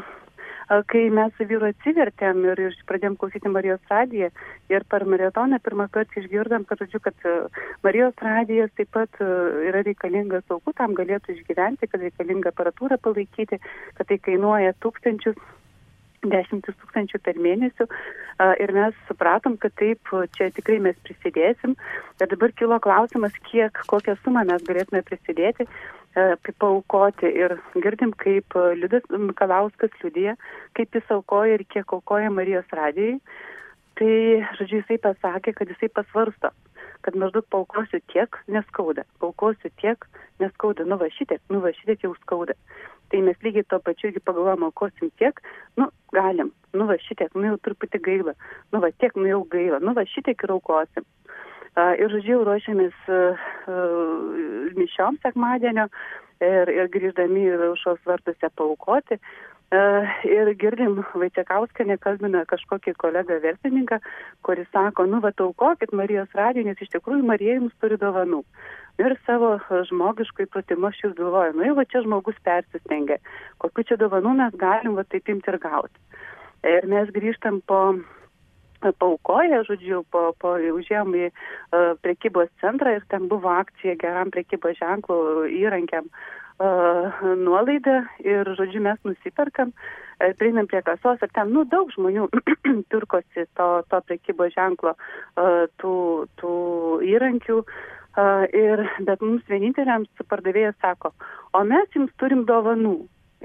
kai 0.92 1.02
mes 1.12 1.32
su 1.36 1.44
vyru 1.48 1.68
atsivertėm 1.68 2.40
ir 2.48 2.62
pradėjom 2.88 3.18
klausyti 3.20 3.52
Marijos 3.52 3.84
radiją 3.92 4.30
ir 4.72 4.84
per 4.88 5.04
maratoną 5.04 5.60
pirmą 5.64 5.88
kartą 5.92 6.22
išgirdom, 6.22 6.64
kad, 6.68 6.80
žodžiu, 6.84 7.02
kad 7.04 7.28
Marijos 7.84 8.16
radijas 8.24 8.72
taip 8.80 8.92
pat 8.96 9.20
yra 9.20 9.84
reikalingas 9.84 10.44
aukų, 10.48 10.76
tam 10.80 10.96
galėtų 10.96 11.36
išgyventi, 11.36 11.88
kad 11.88 12.04
reikalinga 12.04 12.52
aparatūrą 12.52 13.00
palaikyti, 13.04 13.60
kad 14.00 14.08
tai 14.08 14.20
kainuoja 14.24 14.76
tūkstančius 14.80 15.36
dešimtis 16.26 16.76
tūkstančių 16.80 17.20
per 17.22 17.38
mėnesių 17.42 17.86
ir 18.62 18.72
mes 18.74 18.96
supratom, 19.08 19.56
kad 19.58 19.74
taip, 19.78 20.10
čia 20.36 20.50
tikrai 20.54 20.78
mes 20.82 20.98
prisidėsim. 21.06 21.74
Ir 22.20 22.30
dabar 22.30 22.54
kilo 22.58 22.78
klausimas, 22.82 23.34
kiek, 23.50 23.78
kokią 23.90 24.16
sumą 24.22 24.44
mes 24.48 24.62
galėtume 24.66 25.02
prisidėti, 25.06 25.66
paukoti. 26.62 27.26
Ir 27.26 27.58
girdim, 27.74 28.14
kaip 28.18 28.54
Liudas 28.78 29.06
Mikalauskas 29.10 29.94
liudija, 30.02 30.36
kaip 30.78 30.94
jis 30.94 31.10
aukoja 31.14 31.58
ir 31.58 31.66
kiek 31.70 31.92
aukoja 31.92 32.30
Marijos 32.30 32.70
radijai. 32.72 33.18
Tai, 33.98 34.14
žodžiu, 34.54 34.84
jisai 34.84 35.00
pasakė, 35.02 35.56
kad 35.58 35.70
jisai 35.72 35.88
pasvarsto, 35.90 36.52
kad 37.02 37.16
maždaug 37.18 37.46
paukosiu 37.50 37.98
tiek, 38.12 38.36
neskauda. 38.46 39.02
Paukosiu 39.18 39.72
tiek, 39.82 40.06
neskauda. 40.38 40.86
Nu 40.86 41.00
va 41.00 41.10
šitiek, 41.10 41.42
nu 41.50 41.58
va 41.64 41.72
šitiek 41.74 42.06
jau 42.06 42.12
skauda. 42.20 42.54
Tai 43.08 43.20
mes 43.24 43.38
lygiai 43.44 43.66
to 43.68 43.78
pačiu 43.80 44.10
irgi 44.10 44.20
pagalvojom, 44.20 44.66
aukosim 44.68 45.10
tiek, 45.20 45.40
nu 45.80 45.88
galim, 46.12 46.52
nu 46.76 46.86
va 46.90 46.98
šitiek, 47.00 47.32
nu 47.34 47.52
jau 47.52 47.58
truputį 47.64 48.00
gaila, 48.04 48.34
nu 48.72 48.82
va 48.84 48.90
tiek, 49.00 49.14
nu 49.16 49.28
jau 49.30 49.42
gaila, 49.54 49.80
nu 49.80 49.94
va 49.96 50.04
šitiek 50.08 50.44
ir 50.44 50.54
aukosim. 50.56 51.06
Uh, 51.78 51.94
ir 51.94 52.10
žodžiu, 52.10 52.40
ruošiamės 52.42 52.96
uh, 53.12 53.42
uh, 53.70 54.72
mišiom 54.74 55.20
sekmadienio 55.22 55.86
ir, 56.42 56.72
ir 56.74 56.88
grįždami 56.90 57.44
į 57.46 57.60
aušos 57.68 58.00
vartuose 58.08 58.50
paukoti. 58.58 59.20
Uh, 59.68 60.06
ir 60.24 60.48
girdim, 60.56 60.94
Vaitiekauską 61.12 61.84
nekalbina 61.84 62.40
kažkokį 62.48 62.94
kolegą 63.02 63.36
verslininką, 63.42 63.98
kuris 64.46 64.70
sako, 64.72 65.04
nu 65.04 65.18
va 65.20 65.28
taukokit 65.36 65.92
Marijos 65.92 66.32
radiją, 66.32 66.64
nes 66.70 66.80
iš 66.80 66.88
tikrųjų 66.94 67.26
Marija 67.28 67.58
jums 67.58 67.74
turi 67.82 67.98
dovanų. 68.00 68.40
Ir 68.96 69.16
savo 69.26 69.58
žmogiškų 69.90 70.46
įpratimų 70.46 70.88
aš 70.88 71.02
jau 71.02 71.10
galvoju, 71.20 71.58
nu 71.58 71.68
jau 71.68 71.74
va 71.76 71.84
čia 71.84 72.00
žmogus 72.06 72.40
persistengia, 72.48 73.20
kokiu 73.60 73.84
čia 73.90 74.00
dovanų 74.00 74.32
mes 74.40 74.56
galim 74.56 74.96
va 74.96 75.04
taip 75.04 75.28
imti 75.28 75.52
ir 75.52 75.60
gauti. 75.60 76.00
Ir 76.64 76.88
mes 76.88 77.12
grįžtam 77.12 77.60
po 77.68 77.82
paukoja, 78.80 79.60
žodžiu, 79.68 80.00
po, 80.08 80.30
po 80.40 80.56
užėjom 80.56 81.12
į 81.12 81.28
uh, 81.28 81.92
prekybos 82.00 82.48
centrą 82.64 82.96
ir 82.96 83.04
ten 83.12 83.28
buvo 83.28 83.52
akcija 83.52 84.00
geram 84.00 84.32
prekybos 84.32 84.80
ženklų 84.80 85.44
įrankiam. 85.60 86.08
uh, 86.08 86.47
nuolaidą 86.58 88.00
ir, 88.24 88.48
žodžiu, 88.58 88.80
mes 88.82 88.98
nusiperkam, 89.06 89.70
uh, 89.70 90.08
prieinam 90.38 90.66
prie 90.66 90.82
kasos 90.82 91.22
ir 91.22 91.30
ten, 91.34 91.52
nu, 91.54 91.64
daug 91.64 91.90
žmonių 91.94 92.26
pirkosi 92.92 93.46
to, 93.58 93.68
to 93.90 94.00
prekybos 94.08 94.54
ženklo 94.56 94.94
tų, 95.78 95.94
tų 96.40 96.54
įrankių. 97.06 97.62
Ir, 98.58 98.80
bet 99.06 99.20
mums 99.22 99.44
vieninteliams 99.46 100.24
pardavėjas 100.26 100.74
sako, 100.82 101.12
o 101.54 101.60
mes 101.62 101.92
jums 101.94 102.10
turim 102.18 102.42
dovanų. 102.48 102.96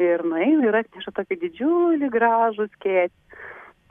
Ir 0.01 0.23
nueina 0.25 0.65
ir 0.65 0.79
atneša 0.79 1.11
tokį 1.13 1.37
didžiulį 1.43 2.09
gražų 2.09 2.65
skėtį. 2.71 3.41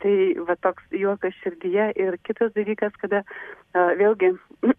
Tai 0.03 0.15
va 0.49 0.57
toks 0.59 0.83
juokas 0.99 1.37
širdyje. 1.45 1.93
Ir 2.03 2.17
kitas 2.27 2.51
dalykas, 2.57 2.97
kada 2.99 3.21
uh, 3.23 3.93
vėlgi 4.01 4.33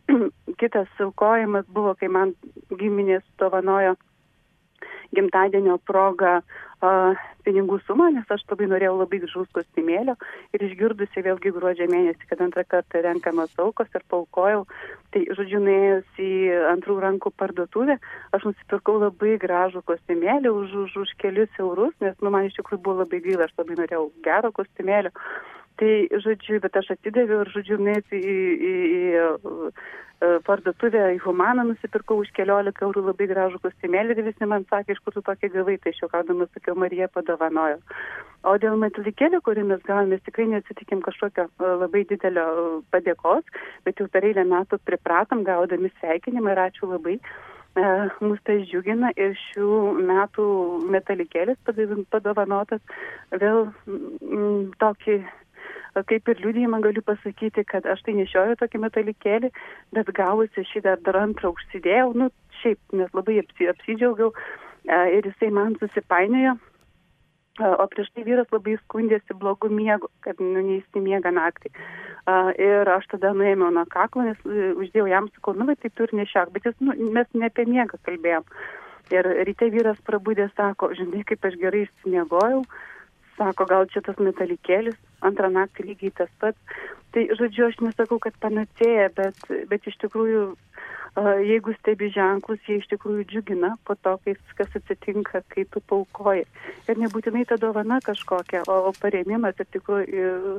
kitas 0.62 0.92
aukojimas 1.00 1.70
buvo, 1.72 1.94
kai 1.96 2.12
man 2.12 2.36
giminės 2.76 3.24
dovanojo 3.40 3.96
gimtadienio 5.16 5.78
proga 5.88 6.40
uh, 6.42 7.22
pinigų 7.44 7.80
sumą, 7.88 8.10
nes 8.16 8.30
aš 8.32 8.44
labai 8.50 8.68
norėjau 8.72 8.96
labai 8.98 9.20
gražaus 9.24 9.50
kostiumėlio 9.56 10.16
ir 10.56 10.66
išgirdusi 10.68 11.24
vėlgi 11.26 11.54
gruodžio 11.56 11.88
mėnesį, 11.92 12.28
kad 12.30 12.44
antrą 12.44 12.64
kartą 12.76 13.04
renkamas 13.06 13.54
aukos 13.62 13.92
ir 13.96 14.04
paukojau, 14.12 14.66
tai 15.14 15.24
žodžiu, 15.38 15.62
nuėjus 15.64 16.22
į 16.24 16.32
antrų 16.74 17.00
rankų 17.04 17.34
parduotuvę, 17.40 17.98
aš 18.36 18.48
nusipirkau 18.50 19.00
labai 19.02 19.36
gražų 19.42 19.84
kostiumėlį 19.90 20.54
už, 20.54 20.78
už, 20.86 21.00
už 21.06 21.16
kelius 21.24 21.60
eurus, 21.60 21.96
nes 22.04 22.16
nu, 22.22 22.32
man 22.34 22.48
iš 22.50 22.58
tikrųjų 22.60 22.84
buvo 22.86 23.04
labai 23.04 23.24
gaila, 23.26 23.48
aš 23.48 23.58
labai 23.60 23.80
norėjau 23.84 24.08
gero 24.26 24.54
kostiumėlio. 24.56 25.14
Tai, 25.82 25.92
žodžiu, 26.22 26.60
bet 26.62 26.76
aš 26.78 26.94
atidaviau 26.94 27.42
ir, 27.42 27.50
žodžiu, 27.50 27.80
nuėjus 27.82 28.14
į, 28.14 28.22
į, 28.22 28.74
į 28.94 29.72
parduotuvę 30.46 31.04
į 31.16 31.20
Humaną 31.24 31.66
nusipirkau 31.68 32.20
už 32.22 32.32
keliolika 32.38 32.86
eurų 32.86 33.08
labai 33.10 33.28
gražų 33.32 33.60
kostiumėlį 33.64 34.16
ir 34.16 34.28
visi 34.30 34.48
man 34.48 34.66
sakė, 34.70 34.96
iš 34.96 35.02
kur 35.04 35.16
tu 35.16 35.24
tokį 35.26 35.50
gavai, 35.56 35.78
tai 35.84 35.94
aš 35.94 36.04
jau 36.04 36.10
kaudamas 36.12 36.52
sakiau, 36.54 36.76
Marija 36.80 37.10
padovanojo. 37.12 37.80
O 38.48 38.56
dėl 38.60 38.78
metalikėlio, 38.80 39.42
kurį 39.44 39.66
mes 39.68 39.82
gavome, 39.88 40.16
mes 40.16 40.24
tikrai 40.28 40.48
nesitikim 40.52 41.02
kažkokio 41.04 41.48
labai 41.60 42.04
didelio 42.08 42.46
padėkos, 42.94 43.48
bet 43.88 44.00
jau 44.00 44.08
per 44.12 44.28
eilę 44.28 44.46
metų 44.48 44.80
pripratom 44.88 45.44
gaudami 45.48 45.92
sveikinimą 46.00 46.56
ir 46.56 46.64
ačiū 46.68 46.92
labai. 46.92 47.18
Mus 48.22 48.42
tai 48.46 48.60
džiugina 48.70 49.10
ir 49.18 49.32
šių 49.50 49.70
metų 50.06 50.44
metalikėlis 50.94 51.58
padovanotas 52.14 52.84
vėl 53.32 53.72
m, 53.90 54.70
tokį 55.94 56.20
kaip 56.20 56.30
ir 56.34 56.44
liūdėjimą 56.44 56.82
galiu 56.84 57.04
pasakyti, 57.06 57.64
kad 57.70 57.86
aš 57.90 58.02
tai 58.06 58.18
nešioju 58.18 58.60
tokį 58.62 58.84
metalikėlį, 58.86 59.54
bet 59.94 60.12
gavusi 60.18 60.66
šį 60.72 60.84
dar, 60.88 61.02
dar 61.06 61.22
antrą 61.22 61.54
užsidėjau, 61.54 62.12
nu 62.18 62.30
šiaip, 62.62 62.80
nes 62.98 63.10
labai 63.14 63.40
apsi, 63.44 63.70
apsidžiaugiau 63.70 64.32
ir 64.90 65.28
jisai 65.30 65.52
man 65.54 65.76
susipainiojo. 65.80 66.58
O 67.62 67.86
prieš 67.86 68.08
tai 68.16 68.24
vyras 68.26 68.50
labai 68.50 68.80
skundėsi 68.80 69.36
blogų 69.38 69.70
miegų, 69.70 70.08
kad 70.26 70.40
nu, 70.42 70.58
neįsimiega 70.66 71.30
naktį. 71.30 71.70
Uh, 72.24 72.50
ir 72.58 72.90
aš 72.90 73.06
tada 73.12 73.30
nuėmiau 73.38 73.70
nuo 73.76 73.84
kaklo, 73.92 74.24
nes 74.26 74.40
uh, 74.48 74.72
uždėjau 74.80 75.06
jam, 75.12 75.28
sakau, 75.36 75.54
nu, 75.60 75.68
tai 75.76 75.92
tu 75.94 76.08
ir 76.08 76.16
nešiak, 76.18 76.50
bet 76.56 76.66
jis, 76.66 76.78
nu, 76.82 76.96
mes 77.14 77.28
ne 77.38 77.52
apie 77.52 77.68
miegą 77.70 78.00
kalbėjom. 78.08 78.48
Ir 79.14 79.30
ryte 79.46 79.68
vyras 79.70 80.00
prabūdė, 80.08 80.48
sako, 80.58 80.94
žinai, 80.98 81.22
kaip 81.30 81.46
aš 81.46 81.60
gerai 81.62 81.84
išsimiegojau, 81.86 82.64
sako, 83.38 83.68
gal 83.70 83.86
čia 83.94 84.02
tas 84.08 84.18
metalikėlis, 84.18 84.98
antrą 85.28 85.50
naktį 85.54 85.88
lygiai 85.90 86.14
tas 86.20 86.32
pats. 86.42 86.78
Tai, 87.14 87.28
žodžiu, 87.38 87.68
aš 87.70 87.78
nesakau, 87.86 88.18
kad 88.22 88.38
panacėja, 88.42 89.10
bet, 89.18 89.38
bet 89.70 89.90
iš 89.90 90.00
tikrųjų 90.02 90.46
jeigu 91.22 91.74
stebi 91.78 92.10
ženklus, 92.10 92.62
jie 92.66 92.80
iš 92.82 92.88
tikrųjų 92.90 93.26
džiugina 93.30 93.76
po 93.86 93.94
to, 93.96 94.16
kai 94.26 94.34
kas 94.58 94.74
atsitinka, 94.80 95.44
kai 95.54 95.66
tu 95.70 95.82
paukoji. 95.86 96.48
Ir 96.90 96.98
nebūtinai 96.98 97.46
ta 97.46 97.58
dovana 97.62 98.00
kažkokia, 98.02 98.64
o, 98.66 98.90
o 98.90 98.94
paremimas 98.98 99.60
ir 99.62 99.70
tikrųjų 99.76 100.58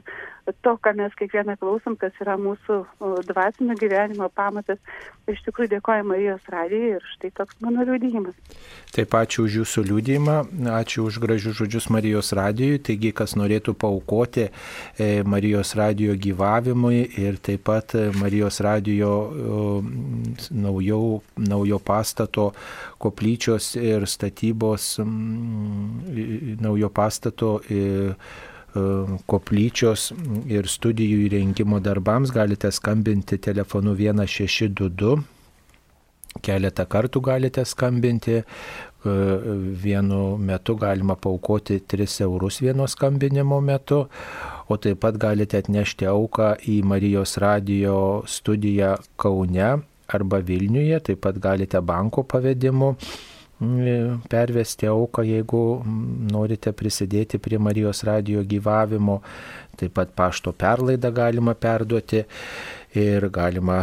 to, 0.63 0.77
ką 0.79 0.95
mes 0.95 1.15
kiekvieną 1.19 1.57
klausom, 1.59 1.97
kas 1.99 2.15
yra 2.23 2.37
mūsų 2.39 2.79
dvasinio 3.27 3.75
gyvenimo 3.81 4.29
pamatas. 4.31 4.79
Iš 5.27 5.43
tikrųjų 5.47 5.73
dėkoju 5.75 6.07
Marijos 6.07 6.47
radijai 6.53 6.99
ir 6.99 7.11
štai 7.17 7.33
toks 7.35 7.59
mano 7.65 7.83
liūdėjimas. 7.89 8.37
Taip, 8.95 9.17
ačiū 9.19 9.49
už 9.49 9.59
jūsų 9.63 9.87
liūdėjimą, 9.89 10.37
ačiū 10.77 11.09
už 11.09 11.19
gražius 11.25 11.59
žodžius 11.59 11.89
Marijos 11.91 12.31
radijui. 12.37 12.79
Taigi, 12.85 13.11
kas 13.17 13.35
norėtų 13.41 13.75
paukoti 13.75 14.47
e, 14.47 15.25
Marijos 15.27 15.75
radijo 15.75 16.15
gyvavimui 16.15 17.03
ir 17.25 17.41
taip 17.43 17.65
pat 17.67 17.97
Marijos 18.21 18.61
radijo 18.63 19.15
naujo, 20.51 21.21
naujo 21.37 21.79
pastato 21.79 22.51
koplyčios 22.99 23.75
ir 23.77 24.07
statybos, 24.07 24.99
naujo 26.61 26.91
pastato 26.95 27.61
ir 27.69 28.17
koplyčios 29.31 30.09
ir 30.51 30.67
studijų 30.67 31.29
įrengimo 31.29 31.79
darbams 31.83 32.33
galite 32.35 32.73
skambinti 32.75 33.39
telefonu 33.39 33.95
1622. 33.95 35.23
Keletą 36.43 36.83
kartų 36.91 37.21
galite 37.23 37.63
skambinti, 37.65 38.41
vienu 39.05 40.37
metu 40.41 40.75
galima 40.77 41.15
paukoti 41.15 41.79
3 41.79 42.23
eurus 42.25 42.61
vieno 42.65 42.89
skambinimo 42.89 43.61
metu, 43.61 44.07
o 44.69 44.77
taip 44.77 45.01
pat 45.05 45.19
galite 45.21 45.61
atnešti 45.61 46.09
auką 46.09 46.55
į 46.67 46.81
Marijos 46.89 47.37
radio 47.39 48.25
studiją 48.27 48.97
Kaune 49.17 49.85
arba 50.15 50.41
Vilniuje, 50.45 51.01
taip 51.11 51.23
pat 51.27 51.39
galite 51.43 51.81
banko 51.81 52.25
pavedimu 52.29 52.91
mm, 52.95 54.25
pervesti 54.31 54.89
auką, 54.91 55.25
jeigu 55.29 55.63
mm, 55.81 56.29
norite 56.33 56.73
prisidėti 56.73 57.41
prie 57.43 57.59
Marijos 57.59 58.05
radio 58.09 58.45
gyvavimo, 58.47 59.21
taip 59.79 59.97
pat 59.99 60.15
pašto 60.17 60.55
perlaidą 60.57 61.13
galima 61.15 61.55
perduoti 61.55 62.25
ir 62.95 63.29
galima 63.35 63.83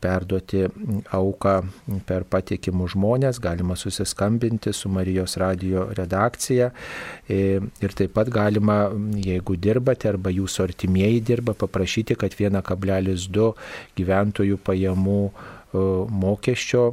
perduoti 0.00 0.64
auką 1.16 1.54
per 2.06 2.26
patikimus 2.30 2.94
žmonės, 2.94 3.40
galima 3.42 3.76
susiskambinti 3.78 4.72
su 4.76 4.90
Marijos 4.92 5.36
radio 5.42 5.88
redakcija 5.96 6.70
ir 7.28 7.96
taip 7.98 8.14
pat 8.16 8.30
galima, 8.32 8.86
jeigu 9.22 9.56
dirbate 9.58 10.10
arba 10.12 10.30
jūsų 10.34 10.68
artimieji 10.68 11.20
dirba, 11.26 11.56
paprašyti, 11.58 12.16
kad 12.18 12.36
1,2 12.38 13.50
gyventojų 13.98 14.62
pajamų 14.66 15.20
mokesčio 15.76 16.86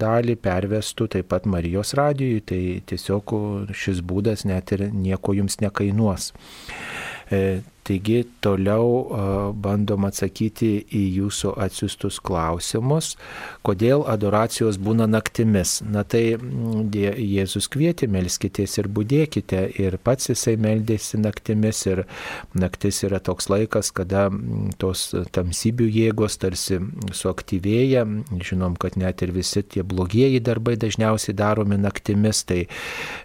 dalį 0.00 0.36
pervestų 0.44 1.08
taip 1.16 1.30
pat 1.32 1.48
Marijos 1.50 1.94
radijui, 1.98 2.40
tai 2.44 2.62
tiesiog 2.86 3.34
šis 3.74 4.02
būdas 4.06 4.44
net 4.48 4.72
ir 4.76 4.88
nieko 4.92 5.34
jums 5.34 5.58
nekainuos. 5.64 6.32
Taigi 7.90 8.20
toliau 8.38 9.50
bandom 9.58 10.04
atsakyti 10.06 10.68
į 10.94 11.00
jūsų 11.16 11.56
atsiustus 11.58 12.20
klausimus, 12.22 13.16
kodėl 13.66 14.04
adoracijos 14.06 14.76
būna 14.78 15.08
naktimis. 15.10 15.80
Na 15.82 16.04
tai 16.06 16.36
Jėzus 16.38 17.66
kvietė, 17.72 18.06
melskitės 18.06 18.76
ir 18.78 18.86
būdėkite 18.94 19.64
ir 19.82 19.96
pats 20.06 20.30
jisai 20.30 20.54
meldėsi 20.62 21.18
naktimis 21.18 21.80
ir 21.90 22.04
naktis 22.54 23.02
yra 23.08 23.18
toks 23.18 23.50
laikas, 23.50 23.90
kada 23.90 24.28
tos 24.78 25.08
tamsybių 25.34 25.90
jėgos 25.90 26.38
tarsi 26.38 26.78
suaktyvėja. 27.10 28.06
Žinom, 28.38 28.78
kad 28.78 29.00
net 29.02 29.26
ir 29.26 29.34
visi 29.34 29.64
tie 29.66 29.82
blogieji 29.82 30.38
darbai 30.46 30.76
dažniausiai 30.78 31.34
daromi 31.34 31.80
naktimis, 31.82 32.44
tai 32.46 32.62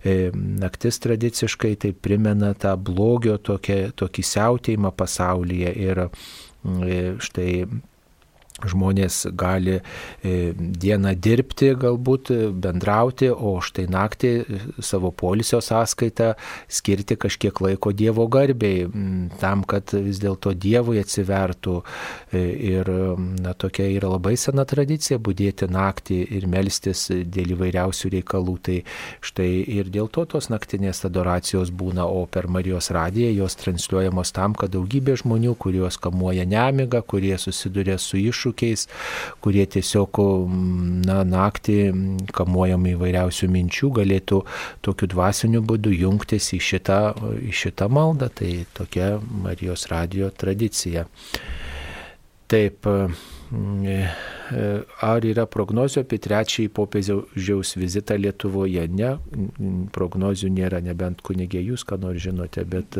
e, 0.01 0.17
naktis 0.33 0.97
tradiciškai 1.05 1.75
tai 1.85 1.93
primena 1.93 2.55
tą 2.57 2.73
blogio 2.81 3.37
tokį, 3.37 3.79
tokį 4.01 4.25
siautėjimą 4.55 4.91
pasaulyje 4.95 5.71
ir 5.75 5.99
e, 6.05 7.17
štai 7.19 7.65
žmonės 8.69 9.25
gali 9.37 9.79
e, 9.79 10.53
dieną 10.55 11.15
dirbti, 11.19 11.73
galbūt 11.79 12.31
bendrauti, 12.61 13.29
o 13.31 13.57
štai 13.63 13.87
naktį 13.91 14.31
savo 14.83 15.11
polisio 15.11 15.61
sąskaitą 15.63 16.33
skirti 16.67 17.17
kažkiek 17.19 17.61
laiko 17.61 17.93
Dievo 17.95 18.27
garbiai, 18.31 18.87
tam, 19.41 19.63
kad 19.67 19.93
vis 19.93 20.19
dėlto 20.23 20.53
Dievui 20.55 20.99
atsivertų. 21.01 21.81
E, 22.31 22.43
ir 22.65 22.89
na, 23.41 23.53
tokia 23.53 23.87
yra 23.93 24.09
labai 24.15 24.35
sena 24.39 24.65
tradicija 24.67 25.19
būdėti 25.21 25.69
naktį 25.71 26.19
ir 26.37 26.47
melstis 26.51 27.07
dėl 27.09 27.55
įvairiausių 27.55 28.11
reikalų. 28.17 28.55
Tai 28.65 28.77
štai 29.25 29.49
ir 29.75 29.89
dėl 29.93 30.09
to 30.13 30.25
tos 30.29 30.49
naktinės 30.51 31.03
adoracijos 31.07 31.71
būna, 31.75 32.07
o 32.07 32.25
per 32.31 32.47
Marijos 32.51 32.91
radiją 32.95 33.31
jos 33.35 33.57
transliuojamos 33.61 34.33
tam, 34.35 34.55
kad 34.57 34.73
daugybė 34.75 35.17
žmonių, 35.21 35.55
kuriuos 35.61 35.99
kamuoja 36.01 36.45
nemiga, 36.49 37.01
kurie 37.05 37.35
susiduria 37.41 37.97
su 38.01 38.19
iššūkiu, 38.21 38.54
iššūkiais, 38.55 38.87
kurie 39.41 39.65
tiesiog 39.65 40.19
na, 41.05 41.23
naktį 41.23 41.77
kamuojami 42.33 42.95
įvairiausių 42.95 43.49
minčių, 43.51 43.91
galėtų 43.99 44.43
tokiu 44.81 45.07
dvasiniu 45.07 45.61
būdu 45.61 45.91
jungtis 45.91 46.53
į 46.53 46.59
šitą, 46.59 47.15
į 47.41 47.51
šitą 47.51 47.89
maldą. 47.89 48.29
Tai 48.29 48.65
tokia 48.73 49.19
Marijos 49.19 49.87
radio 49.91 50.29
tradicija. 50.31 51.05
Taip, 52.47 52.85
ar 55.05 55.25
yra 55.25 55.45
prognozių 55.49 56.03
apie 56.03 56.19
trečiąjį 56.21 56.69
popiežiaus 56.75 57.75
vizitą 57.79 58.17
Lietuvoje? 58.19 58.85
Ne, 58.91 59.15
prognozių 59.95 60.51
nėra, 60.53 60.81
nebent 60.85 61.23
kunigė 61.25 61.63
jūs, 61.65 61.85
ką 61.87 61.97
nors 62.01 62.21
žinote, 62.23 62.65
bet... 62.69 62.99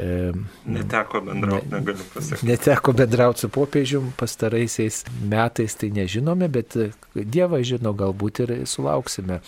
E, 0.00 0.32
neteko 0.64 1.22
bendrauti, 1.26 1.68
ne, 1.68 1.80
negaliu 1.80 2.06
pasakyti. 2.14 2.48
Neteko 2.48 2.94
bendrauti 2.96 3.44
su 3.44 3.52
popiežium 3.52 4.10
pastaraisiais 4.20 5.02
metais, 5.28 5.76
tai 5.80 5.92
nežinome, 5.94 6.48
bet 6.52 6.78
Dievas 7.14 7.66
žino, 7.66 7.92
galbūt 7.96 8.44
ir 8.44 8.52
sulauksime. 8.70 9.40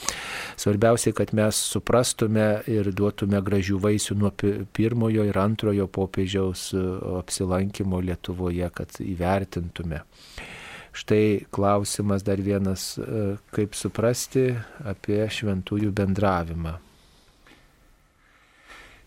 Svarbiausia, 0.58 1.12
kad 1.16 1.30
mes 1.36 1.58
suprastume 1.72 2.48
ir 2.70 2.90
duotume 2.92 3.40
gražių 3.44 3.78
vaisių 3.82 4.18
nuo 4.18 4.32
pirmojo 4.74 5.28
ir 5.28 5.38
antrojo 5.38 5.86
popiežiaus 5.86 6.70
apsilankimo 7.22 8.02
Lietuvoje, 8.02 8.68
kad 8.74 8.98
įvertintume. 9.02 10.02
Štai 10.92 11.46
klausimas 11.50 12.22
dar 12.22 12.40
vienas, 12.40 12.98
e, 12.98 13.36
kaip 13.56 13.72
suprasti 13.72 14.50
apie 14.84 15.24
šventųjų 15.24 15.88
bendravimą. 15.96 16.74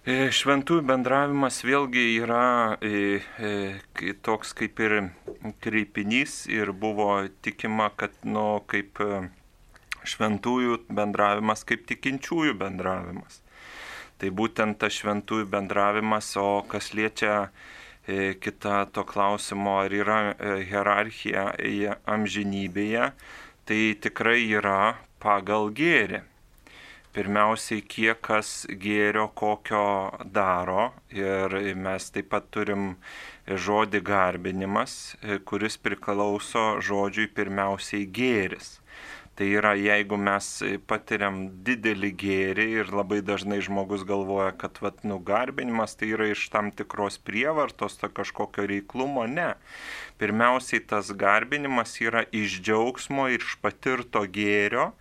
E, 0.05 0.15
šventųjų 0.33 0.81
bendravimas 0.85 1.61
vėlgi 1.65 2.07
yra 2.23 2.77
e, 2.81 3.21
toks 4.25 4.53
kaip 4.57 4.81
ir 4.81 4.97
kreipinys 5.61 6.47
ir 6.49 6.73
buvo 6.73 7.11
tikima, 7.45 7.91
kad 7.93 8.17
nu, 8.25 8.63
kaip 8.65 9.01
šventųjų 10.09 10.81
bendravimas, 10.89 11.65
kaip 11.69 11.85
tikinčiųjų 11.89 12.57
bendravimas. 12.65 13.41
Tai 14.17 14.29
būtent 14.33 14.79
tas 14.81 14.97
šventųjų 14.97 15.45
bendravimas, 15.53 16.31
o 16.39 16.63
kas 16.69 16.93
liečia 16.97 17.49
kita 18.39 18.85
to 18.93 19.03
klausimo, 19.03 19.79
ar 19.81 19.93
yra 19.93 20.19
e, 20.37 20.53
hierarchija 20.69 21.97
amžinybėje, 22.05 23.09
tai 23.65 23.81
tikrai 23.97 24.45
yra 24.53 24.95
pagal 25.23 25.71
gėrį. 25.73 26.21
Pirmiausiai, 27.15 27.79
kiek 27.81 28.19
kas 28.21 28.65
gėrio 28.67 29.29
kokio 29.39 30.11
daro 30.35 30.89
ir 31.15 31.53
mes 31.79 32.09
taip 32.11 32.27
pat 32.33 32.49
turim 32.51 32.97
žodį 33.47 34.01
garbinimas, 34.05 35.15
e, 35.23 35.39
kuris 35.39 35.79
priklauso 35.79 36.81
žodžiui 36.83 37.31
pirmiausiai 37.31 38.05
gėris. 38.05 38.75
Tai 39.35 39.49
yra, 39.51 39.73
jeigu 39.75 40.15
mes 40.15 40.45
patiriam 40.87 41.41
didelį 41.67 42.11
gėrį 42.21 42.65
ir 42.79 42.91
labai 42.95 43.17
dažnai 43.19 43.57
žmogus 43.65 44.05
galvoja, 44.07 44.53
kad 44.55 44.79
vat, 44.79 45.01
nugarbinimas 45.03 45.97
tai 45.99 46.13
yra 46.15 46.29
iš 46.31 46.45
tam 46.53 46.69
tikros 46.71 47.17
prievartos, 47.19 47.97
to 47.99 48.07
kažkokio 48.15 48.63
reiklumo, 48.71 49.25
ne. 49.27 49.49
Pirmiausiai 50.15 50.79
tas 50.79 51.09
garbinimas 51.11 51.97
yra 51.99 52.21
iš 52.31 52.61
džiaugsmo 52.63 53.25
ir 53.33 53.43
iš 53.43 53.57
patirto 53.59 54.21
gėrio. 54.37 54.93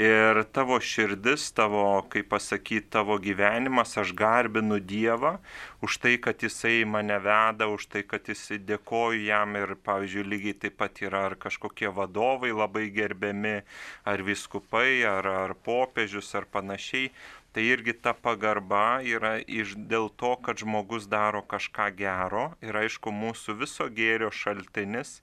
Ir 0.00 0.38
tavo 0.54 0.78
širdis, 0.80 1.48
tavo, 1.52 1.82
kaip 2.12 2.28
pasakyti, 2.30 2.86
tavo 2.94 3.18
gyvenimas, 3.20 3.96
aš 4.00 4.14
garbinu 4.16 4.78
Dievą 4.78 5.34
už 5.82 5.96
tai, 6.00 6.14
kad 6.22 6.40
Jisai 6.40 6.84
mane 6.86 7.18
veda, 7.18 7.66
už 7.66 7.88
tai, 7.90 8.04
kad 8.06 8.30
Jisai 8.30 8.60
dėkoju 8.62 9.26
jam. 9.26 9.58
Ir, 9.58 9.74
pavyzdžiui, 9.84 10.24
lygiai 10.30 10.56
taip 10.62 10.78
pat 10.78 11.02
yra 11.02 11.26
ar 11.32 11.36
kažkokie 11.40 11.90
vadovai 11.90 12.54
labai 12.54 12.86
gerbiami, 12.94 13.58
ar 14.06 14.22
viskupai, 14.22 15.02
ar, 15.02 15.26
ar 15.48 15.56
popiežius, 15.66 16.30
ar 16.38 16.46
panašiai 16.46 17.10
tai 17.52 17.64
irgi 17.66 17.94
ta 17.98 18.12
pagarba 18.14 19.00
yra 19.02 19.38
iš 19.42 19.74
dėl 19.90 20.10
to, 20.22 20.36
kad 20.44 20.62
žmogus 20.62 21.08
daro 21.10 21.42
kažką 21.42 21.90
gero 21.98 22.44
ir 22.62 22.78
aišku 22.84 23.10
mūsų 23.14 23.56
viso 23.64 23.88
gėrio 23.90 24.30
šaltinis 24.30 25.18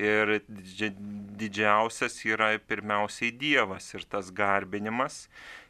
ir 0.00 0.38
didžiausias 1.40 2.18
yra 2.28 2.56
pirmiausiai 2.58 3.32
Dievas 3.32 3.92
ir 3.94 4.08
tas 4.08 4.32
garbinimas. 4.32 5.26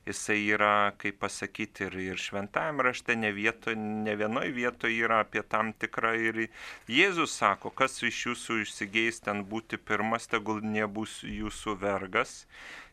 Jisai 0.06 0.38
yra, 0.54 0.92
kaip 1.02 1.16
pasakyti, 1.18 1.88
ir, 1.88 1.94
ir 2.12 2.20
šventajame 2.22 2.84
rašte 2.86 3.16
ne, 3.18 3.32
vieto, 3.34 3.72
ne 3.74 4.12
vienoje 4.14 4.52
vietoje 4.54 5.00
yra 5.02 5.18
apie 5.24 5.42
tam 5.42 5.72
tikrą 5.74 6.12
ir 6.28 6.38
Jėzus 6.86 7.34
sako, 7.34 7.72
kas 7.74 7.98
iš 8.06 8.20
jūsų 8.28 8.60
išsigeis 8.62 9.18
ten 9.26 9.42
būti 9.50 9.80
pirmas, 9.82 10.30
tegul 10.30 10.62
nebus 10.62 11.24
jūsų 11.26 11.74
vergas. 11.82 12.44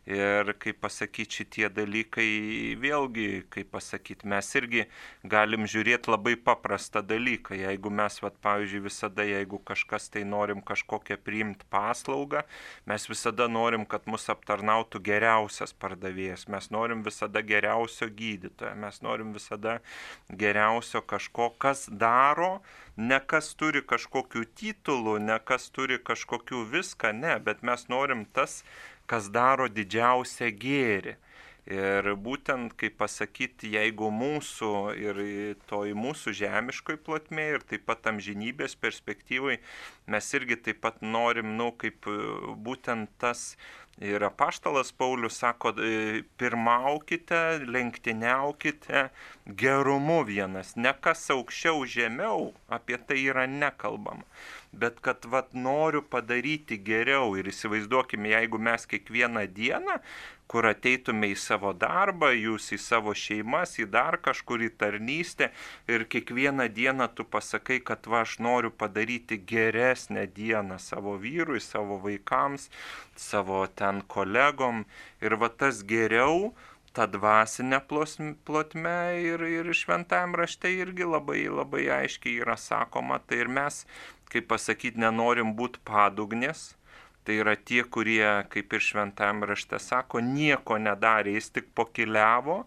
Ir 0.04 0.50
kaip 0.60 0.82
pasakyti, 0.84 1.38
šitie 1.40 1.70
dalykai 1.72 2.76
vėlgi, 2.76 3.46
kaip 3.54 3.70
pasakyti, 3.72 4.28
mes 4.28 4.50
irgi 4.60 4.82
galim 5.24 5.64
žiūrėti 5.64 6.12
labai 6.12 6.34
paprastą 6.36 7.00
dalyką. 7.08 7.56
Jeigu 7.56 7.88
mes, 7.88 8.18
vat, 8.20 8.36
pavyzdžiui, 8.44 8.82
visada, 8.84 9.24
jeigu 9.24 9.62
kažkas 9.64 10.10
tai 10.12 10.26
norim 10.28 10.60
kažkokią 10.60 11.16
priimti 11.24 11.64
paslaugą, 11.72 12.44
mes 12.84 13.08
visada 13.08 13.48
norim, 13.48 13.88
kad 13.88 14.04
mus 14.12 14.28
aptarnautų 14.28 15.00
geriausias 15.08 15.72
pardavėjas, 15.72 16.50
mes 16.52 16.68
norim 16.76 17.08
visada 17.08 17.40
geriausio 17.40 18.12
gydytojo, 18.12 18.76
mes 18.84 19.00
norim 19.08 19.32
visada 19.32 19.80
geriausio 20.28 21.00
kažko, 21.08 21.54
kas 21.56 21.88
daro, 21.88 22.58
ne 23.00 23.24
kas 23.24 23.54
turi 23.56 23.80
kažkokių 23.88 24.50
titulų, 24.60 25.16
ne 25.24 25.40
kas 25.40 25.72
turi 25.72 25.96
kažkokių 25.96 26.68
viską, 26.76 27.16
ne, 27.16 27.40
bet 27.40 27.64
mes 27.64 27.88
norim 27.88 28.28
tas, 28.36 28.66
kas 29.10 29.30
daro 29.34 29.70
didžiausią 29.70 30.50
gėrį. 30.60 31.18
Ir 31.64 32.10
būtent, 32.20 32.74
kaip 32.76 32.98
pasakyti, 33.00 33.70
jeigu 33.72 34.10
mūsų 34.12 34.72
ir 35.00 35.20
toj 35.70 35.94
mūsų 35.96 36.34
žemiškoj 36.36 36.98
plotmė 37.06 37.46
ir 37.54 37.64
taip 37.64 37.86
pat 37.88 38.10
amžinybės 38.12 38.76
perspektyvai 38.76 39.62
mes 40.12 40.28
irgi 40.36 40.58
taip 40.66 40.82
pat 40.84 41.00
norim, 41.00 41.54
nu, 41.56 41.70
kaip 41.80 42.04
būtent 42.68 43.16
tas 43.24 43.54
Ir 44.02 44.24
apaštalas 44.26 44.92
Paulius 44.92 45.36
sako, 45.38 45.70
e, 45.78 46.24
pirmaukite, 46.38 47.62
lenktyniaukite 47.70 49.04
gerumu 49.46 50.24
vienas, 50.26 50.74
ne 50.76 50.96
kas 50.98 51.30
aukščiau 51.30 51.86
žemiau, 51.86 52.56
apie 52.74 52.98
tai 52.98 53.20
yra 53.22 53.46
nekalbama 53.46 54.26
bet 54.74 55.00
kad 55.06 55.26
vat 55.30 55.54
noriu 55.54 56.02
padaryti 56.02 56.78
geriau. 56.78 57.36
Ir 57.38 57.50
įsivaizduokime, 57.52 58.34
jeigu 58.34 58.60
mes 58.60 58.88
kiekvieną 58.90 59.46
dieną, 59.54 60.00
kur 60.52 60.68
ateitume 60.70 61.30
į 61.34 61.38
savo 61.40 61.72
darbą, 61.74 62.30
jūs 62.36 62.72
į 62.76 62.80
savo 62.82 63.14
šeimas, 63.18 63.78
į 63.82 63.88
dar 63.94 64.20
kažkur 64.22 64.66
į 64.68 64.70
tarnystę 64.82 65.50
ir 65.90 66.06
kiekvieną 66.10 66.68
dieną 66.74 67.08
tu 67.18 67.26
pasakai, 67.26 67.80
kad 67.86 68.10
va 68.12 68.22
aš 68.26 68.38
noriu 68.44 68.70
padaryti 68.70 69.40
geresnę 69.54 70.28
dieną 70.28 70.78
savo 70.82 71.16
vyrui, 71.22 71.62
savo 71.64 71.98
vaikams, 72.04 72.70
savo 73.16 73.64
ten 73.82 74.04
kolegom. 74.16 74.86
Ir 75.24 75.40
va 75.42 75.50
tas 75.50 75.82
geriau, 75.88 76.52
tą 76.94 77.08
dvasinę 77.16 77.80
plotmę 78.46 78.98
ir, 79.22 79.44
ir 79.50 79.74
šventajam 79.74 80.38
rašte 80.40 80.72
irgi 80.78 81.10
labai 81.16 81.48
labai 81.50 81.88
aiškiai 82.00 82.40
yra 82.46 82.58
sakoma, 82.68 83.20
tai 83.28 83.44
ir 83.46 83.52
mes, 83.60 83.84
kaip 84.30 84.48
pasakyti, 84.54 85.02
nenorim 85.02 85.56
būti 85.58 85.82
padugnės, 85.90 86.72
Tai 87.24 87.36
yra 87.40 87.54
tie, 87.56 87.84
kurie, 87.88 88.24
kaip 88.52 88.74
ir 88.76 88.82
šventam 88.84 89.46
rašte 89.48 89.78
sako, 89.80 90.20
nieko 90.20 90.76
nedarė, 90.76 91.38
jis 91.38 91.54
tik 91.56 91.70
pokiliavo, 91.80 92.58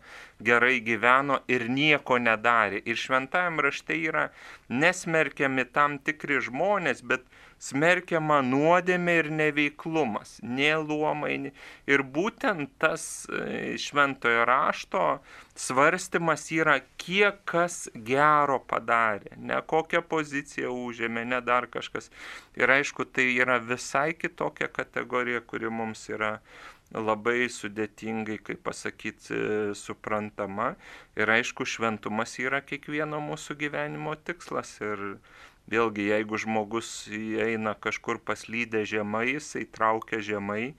gerai 0.48 0.78
gyveno 0.86 1.42
ir 1.52 1.66
nieko 1.68 2.16
nedarė. 2.16 2.80
Ir 2.88 2.96
šventam 2.96 3.60
rašte 3.66 3.98
yra 4.00 4.30
nesmerkiami 4.72 5.66
tam 5.76 5.98
tikri 6.00 6.40
žmonės, 6.48 7.04
bet 7.04 7.28
smerkiama 7.62 8.40
nuodėmė 8.44 9.14
ir 9.20 9.30
neveiklumas, 9.32 10.36
neluomai. 10.42 11.52
Ir 11.88 12.04
būtent 12.16 12.70
tas 12.82 13.26
e, 13.30 13.76
šventojo 13.80 14.44
rašto 14.48 15.04
svarstymas 15.56 16.46
yra, 16.52 16.78
kiek 17.00 17.40
kas 17.48 17.86
gero 17.94 18.60
padarė, 18.60 19.34
ne 19.40 19.58
kokią 19.72 20.04
poziciją 20.04 20.74
užėmė, 20.86 21.24
ne 21.32 21.40
dar 21.44 21.68
kažkas. 21.72 22.10
Ir 22.60 22.72
aišku, 22.76 23.08
tai 23.08 23.30
yra 23.34 23.58
visai 23.62 24.12
kitokia 24.14 24.68
kategorija, 24.68 25.40
kuri 25.40 25.72
mums 25.72 26.08
yra 26.12 26.36
labai 26.94 27.48
sudėtingai, 27.50 28.38
kaip 28.46 28.62
pasakyti, 28.66 29.34
e, 29.34 29.74
suprantama. 29.74 30.74
Ir 31.16 31.32
aišku, 31.32 31.66
šventumas 31.66 32.36
yra 32.38 32.60
kiekvieno 32.62 33.18
mūsų 33.24 33.56
gyvenimo 33.58 34.14
tikslas. 34.28 34.76
Ir 34.84 35.18
Vėlgi, 35.66 36.04
jeigu 36.12 36.38
žmogus 36.38 36.88
eina 37.10 37.72
kažkur 37.74 38.20
paslydė 38.22 38.84
žemai, 38.86 39.24
jisai 39.32 39.64
traukia 39.66 40.20
žemai. 40.22 40.76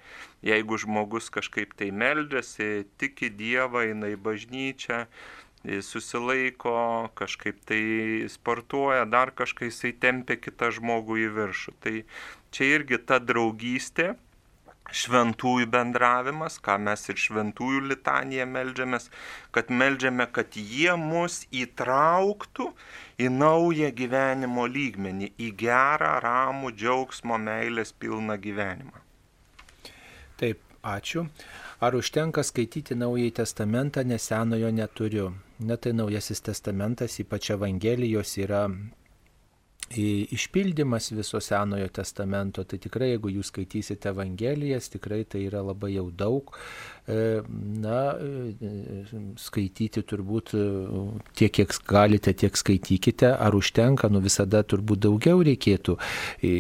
Jeigu 0.48 0.78
žmogus 0.80 1.28
kažkaip 1.34 1.74
tai 1.76 1.90
meldžiasi, 1.92 2.86
tiki 2.96 3.28
Dievą, 3.28 3.84
eina 3.90 4.14
į 4.14 4.20
bažnyčią, 4.24 5.02
susilaiko, 5.84 6.78
kažkaip 7.20 7.60
tai 7.68 7.82
sportuoja, 8.32 9.04
dar 9.12 9.34
kažkaip 9.36 9.74
jisai 9.74 9.92
tempia 9.92 10.40
kitą 10.40 10.72
žmogų 10.80 11.20
į 11.26 11.28
viršų. 11.36 11.76
Tai 11.84 11.96
čia 12.56 12.72
irgi 12.78 13.02
ta 13.04 13.20
draugystė 13.20 14.14
šventųjų 14.94 15.68
bendravimas, 15.72 16.58
ką 16.64 16.78
mes 16.82 17.08
ir 17.12 17.20
šventųjų 17.20 17.82
litaniją 17.92 18.46
melžiamės, 18.50 19.10
kad 19.56 19.72
melžiame, 19.72 20.28
kad 20.32 20.56
jie 20.56 20.96
mus 21.00 21.44
įtrauktų 21.52 22.70
į 23.20 23.30
naują 23.34 23.92
gyvenimo 23.96 24.68
lygmenį, 24.72 25.34
į 25.38 25.52
gerą, 25.64 26.18
ramų, 26.24 26.72
džiaugsmo, 26.78 27.40
meilės 27.42 27.94
pilną 27.94 28.38
gyvenimą. 28.42 29.04
Taip, 30.38 30.62
ačiū. 30.84 31.28
Ar 31.82 31.94
užtenka 31.94 32.42
skaityti 32.46 32.96
Naująjį 32.98 33.36
Testamentą, 33.42 34.02
nes 34.06 34.24
Senojo 34.30 34.72
neturiu? 34.74 35.32
Net 35.60 35.84
tai 35.86 35.94
Naujasis 35.94 36.42
Testamentas, 36.46 37.20
ypač 37.22 37.52
Evangelijos, 37.54 38.36
yra 38.42 38.68
išpildymas 39.96 41.12
viso 41.16 41.40
Senojo 41.40 41.88
testamento, 41.88 42.64
tai 42.64 42.80
tikrai 42.84 43.14
jeigu 43.14 43.32
jūs 43.38 43.52
skaitysite 43.54 44.12
Evangelijas, 44.12 44.90
tikrai 44.92 45.24
tai 45.24 45.46
yra 45.48 45.62
labai 45.64 45.94
jau 45.96 46.10
daug. 46.12 46.52
E, 47.08 47.42
na, 47.80 48.00
e, 48.20 49.06
skaityti 49.40 50.02
turbūt 50.04 50.52
e, 50.60 50.64
tiek, 51.40 51.54
kiek 51.56 51.72
galite, 51.88 52.34
tiek 52.36 52.58
skaitykite, 52.60 53.30
ar 53.32 53.56
užtenka, 53.56 54.10
nu 54.12 54.20
visada 54.20 54.60
turbūt 54.68 55.06
daugiau 55.06 55.40
reikėtų. 55.48 55.96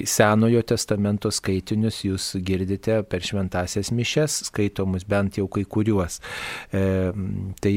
Senojo 0.07 0.61
testamento 0.71 1.31
skaitinius 1.35 1.99
jūs 2.05 2.29
girdite 2.47 3.01
per 3.11 3.25
šventasias 3.27 3.91
mišes, 3.91 4.37
skaitomus 4.47 5.03
bent 5.09 5.41
jau 5.41 5.49
kai 5.51 5.65
kuriuos. 5.67 6.21
E, 6.71 6.85
tai 7.59 7.75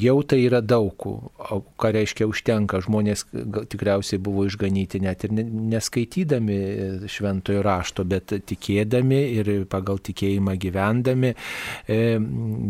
jau 0.00 0.16
tai 0.24 0.40
yra 0.46 0.62
daug, 0.64 0.96
o 1.04 1.60
ką 1.76 1.92
reiškia 1.98 2.30
užtenka, 2.30 2.80
žmonės 2.88 3.26
tikriausiai 3.68 4.22
buvo 4.24 4.46
išganyti 4.48 5.02
net 5.04 5.28
ir 5.28 5.36
neskaitydami 5.36 6.58
šventojo 7.04 7.60
rašto, 7.68 8.08
bet 8.08 8.32
tikėdami 8.48 9.22
ir 9.36 9.54
pagal 9.68 10.00
tikėjimą 10.08 10.56
gyvendami. 10.64 11.36
E, 11.84 11.97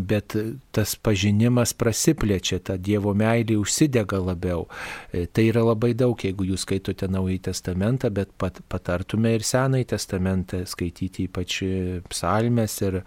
bet 0.09 0.37
tas 0.75 0.95
pažinimas 0.97 1.75
prasiplečia, 1.79 2.59
ta 2.63 2.77
Dievo 2.77 3.15
meilė 3.19 3.59
užsidega 3.61 4.21
labiau. 4.23 4.67
E, 5.13 5.27
tai 5.27 5.49
yra 5.53 5.65
labai 5.67 5.93
daug, 5.99 6.19
jeigu 6.19 6.47
jūs 6.49 6.65
skaitote 6.67 7.09
Naująjį 7.11 7.43
Testamentą, 7.49 8.11
bet 8.15 8.33
pat, 8.41 8.61
patartume 8.71 9.35
ir 9.37 9.47
Senąjį 9.47 9.89
Testamentą 9.95 10.63
skaityti 10.69 11.29
ypač 11.29 11.61
e, 11.67 11.73
psalmes 12.11 12.79
ir 12.85 13.01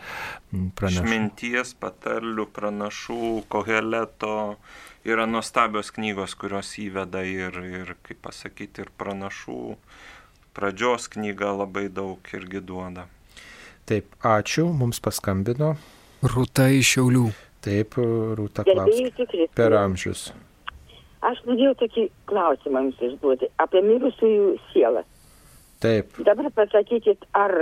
pranašų. 0.77 1.05
Išminties 1.07 1.75
patarlių, 1.81 2.47
pranašų, 2.55 3.21
koheleto 3.51 4.35
yra 5.07 5.25
nuostabios 5.29 5.91
knygos, 5.95 6.35
kurios 6.37 6.75
įveda 6.81 7.23
ir, 7.25 7.57
ir 7.65 7.95
kaip 8.05 8.21
pasakyti, 8.27 8.85
ir 8.85 8.93
pranašų. 8.97 9.63
Pradžios 10.51 11.07
knyga 11.13 11.53
labai 11.55 11.87
daug 11.87 12.27
irgi 12.35 12.59
duoda. 12.59 13.07
Taip, 13.87 14.11
ačiū, 14.23 14.67
mums 14.75 14.99
paskambino. 15.03 15.73
Rūta 16.21 16.67
iš 16.69 16.95
Šiaulių. 16.95 17.25
Taip, 17.61 17.97
Rūta 18.37 18.65
klausia. 18.65 19.25
Per 19.57 19.73
amžius. 19.77 20.29
Aš 21.21 21.41
norėjau 21.45 21.73
tokį 21.83 22.03
klausimą 22.29 22.85
jums 22.87 23.01
išduoti 23.05 23.49
apie 23.61 23.81
mirusiųjų 23.85 24.53
sielą. 24.71 25.03
Taip. 25.81 26.13
Dabar 26.25 26.49
pasakykit, 26.53 27.25
ar 27.33 27.53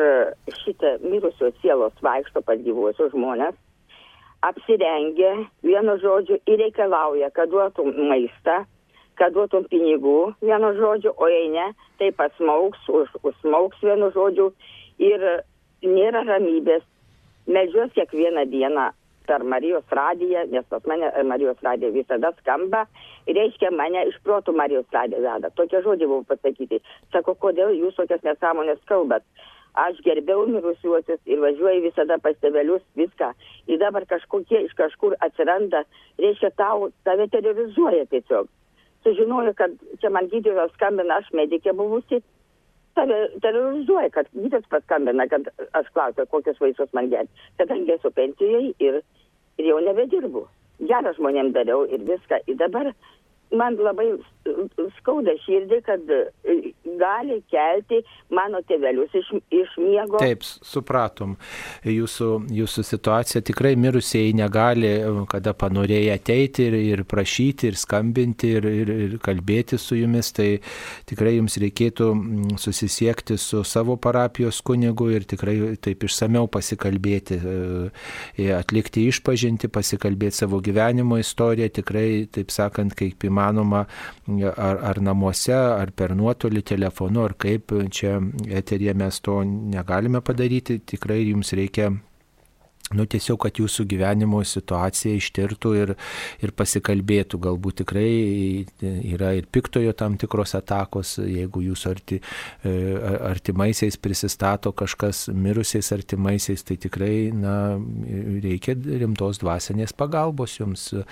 šitą 0.62 0.98
mirusio 1.04 1.54
sielos 1.62 1.96
vaikšto 2.04 2.44
pas 2.44 2.60
gyvuosius 2.64 3.14
žmonės, 3.14 3.56
apsirengia, 4.44 5.32
vienu 5.64 5.96
žodžiu, 6.04 6.40
ir 6.48 6.60
reikalauja, 6.64 7.32
kad 7.36 7.52
duotum 7.52 7.94
maistą, 8.12 8.66
kad 9.20 9.36
duotum 9.36 9.68
pinigų, 9.72 10.34
vienu 10.44 10.74
žodžiu, 10.80 11.16
o 11.16 11.32
jei 11.32 11.48
ne, 11.56 11.70
tai 12.00 12.12
pasmauks, 12.16 12.84
už, 12.92 13.16
užsmauks 13.24 13.80
vienu 13.84 14.12
žodžiu 14.16 14.52
ir 15.00 15.26
nėra 15.84 16.26
ramybės, 16.28 16.84
medžios 17.50 17.94
kiekvieną 17.98 18.46
dieną 18.54 18.90
per 19.30 19.44
Marijos 19.44 19.86
radiją, 19.92 20.46
nes 20.52 20.66
pas 20.70 20.86
mane 20.90 21.12
Marijos 21.24 21.62
radija 21.62 21.92
visada 21.94 22.32
skamba, 22.40 22.86
reiškia 23.28 23.70
mane 23.82 24.08
iš 24.10 24.18
protų 24.26 24.56
Marijos 24.58 24.90
radija 24.96 25.22
veda. 25.26 25.52
Tokie 25.60 25.84
žodžiai 25.86 26.10
buvo 26.10 26.24
pasakyti. 26.32 26.82
Sako, 27.14 27.36
kodėl 27.44 27.76
jūs 27.78 27.98
tokias 28.00 28.26
nesąmonės 28.26 28.82
kalbat? 28.90 29.26
Aš 29.78 30.00
gerbiau 30.06 30.48
mirusiuosius 30.50 31.20
ir 31.30 31.42
važiuoju 31.44 31.84
visada 31.84 32.18
pas 32.24 32.38
tevelius 32.42 32.82
viską. 32.98 33.30
Ir 33.70 33.78
dabar 33.84 34.08
kažkokie 34.10 34.64
iš 34.66 34.74
kažkur 34.80 35.14
atsiranda, 35.26 35.84
reiškia, 36.18 36.50
tau, 36.58 36.90
tave 37.06 37.30
terrorizuoja 37.30 38.10
tiesiog. 38.10 38.50
Sužinoju, 39.06 39.54
kad 39.56 39.78
čia 40.02 40.10
man 40.10 40.28
gydytojas 40.34 40.74
skambina, 40.74 41.22
aš 41.22 41.30
medikė 41.38 41.76
buvusi, 41.78 42.24
save 43.00 43.40
terrorizuoja, 43.42 44.10
kad 44.10 44.28
gydytojas 44.34 44.68
paskambina, 44.70 45.28
kad 45.32 45.48
aš 45.80 45.88
klausiu, 45.94 46.26
kokius 46.32 46.60
vaistus 46.62 46.92
man 46.94 47.10
gerti. 47.10 47.48
Kadangi 47.62 47.96
esu 47.96 48.12
pensijai 48.12 48.74
ir, 48.80 49.02
ir 49.58 49.70
jau 49.72 49.80
nebedirbu. 49.86 50.46
Gerą 50.90 51.14
žmonėm 51.18 51.54
dariau 51.56 51.86
ir 51.88 52.04
viską. 52.08 52.42
Ir 52.48 52.60
dabar 52.60 52.92
man 53.56 53.78
labai 53.82 54.12
skauda 55.00 55.34
širdį, 55.44 55.80
kad 55.86 56.12
e, 56.14 56.20
gali 57.00 57.40
kelti 57.52 58.02
mano 58.34 58.62
tėvelius 58.68 59.14
iš, 59.18 59.32
iš 59.54 59.76
miego. 59.82 60.20
Taip, 60.22 60.44
supratom. 60.46 61.36
Jūsų, 61.86 62.30
jūsų 62.60 62.86
situacija 62.86 63.42
tikrai 63.46 63.76
mirusieji 63.80 64.36
negali, 64.38 64.92
kada 65.32 65.54
panorėję 65.58 66.16
ateiti 66.16 66.68
ir, 66.70 66.78
ir 66.94 67.04
prašyti, 67.10 67.70
ir 67.72 67.80
skambinti, 67.80 68.54
ir, 68.58 68.70
ir, 68.70 68.94
ir 69.08 69.18
kalbėti 69.24 69.80
su 69.82 69.98
jumis, 70.00 70.32
tai 70.36 70.50
tikrai 71.10 71.36
jums 71.38 71.60
reikėtų 71.62 72.10
susisiekti 72.62 73.38
su 73.42 73.64
savo 73.68 73.98
parapijos 74.02 74.62
kunigu 74.66 75.10
ir 75.14 75.28
tikrai 75.30 75.76
taip 75.82 76.06
išsameu 76.08 76.48
pasikalbėti, 76.52 77.40
e, 78.40 78.50
atlikti 78.56 79.08
išpažinti, 79.10 79.72
pasikalbėti 79.74 80.44
savo 80.44 80.62
gyvenimo 80.64 81.20
istoriją, 81.22 81.70
tikrai, 81.80 82.10
taip 82.34 82.54
sakant, 82.54 82.98
kaip 82.98 83.26
įmanoma 83.26 83.39
įmanoma 83.40 83.86
ar, 84.56 84.80
ar 84.92 85.02
namuose, 85.02 85.56
ar 85.56 85.92
per 85.96 86.16
nuotolį 86.16 86.64
telefonu, 86.74 87.24
ar 87.24 87.36
kaip 87.40 87.74
čia 87.92 88.20
eterija 88.50 88.94
mes 88.94 89.20
to 89.22 89.42
negalime 89.44 90.22
padaryti. 90.22 90.80
Tikrai 90.80 91.24
jums 91.30 91.54
reikia 91.54 91.92
nu, 92.98 93.06
tiesiog, 93.10 93.38
kad 93.46 93.60
jūsų 93.60 93.86
gyvenimo 93.90 94.42
situacija 94.48 95.18
ištirtų 95.20 95.74
ir, 95.78 95.94
ir 96.44 96.54
pasikalbėtų. 96.58 97.40
Galbūt 97.44 97.82
tikrai 97.84 98.10
yra 98.82 99.34
ir 99.38 99.50
piktojo 99.52 99.94
tam 99.98 100.18
tikros 100.20 100.56
atakos, 100.58 101.18
jeigu 101.22 101.64
jūsų 101.68 101.92
arti, 101.92 102.20
e, 102.64 102.74
artimaisiais 103.30 104.00
prisistato 104.02 104.74
kažkas 104.74 105.28
mirusiais 105.34 105.92
artimaisiais, 105.96 106.64
tai 106.66 106.80
tikrai 106.82 107.30
na, 107.36 107.56
reikia 108.44 108.76
rimtos 108.76 109.42
dvasinės 109.44 109.94
pagalbos 109.98 110.58
jums 110.60 110.90
e, 110.94 111.04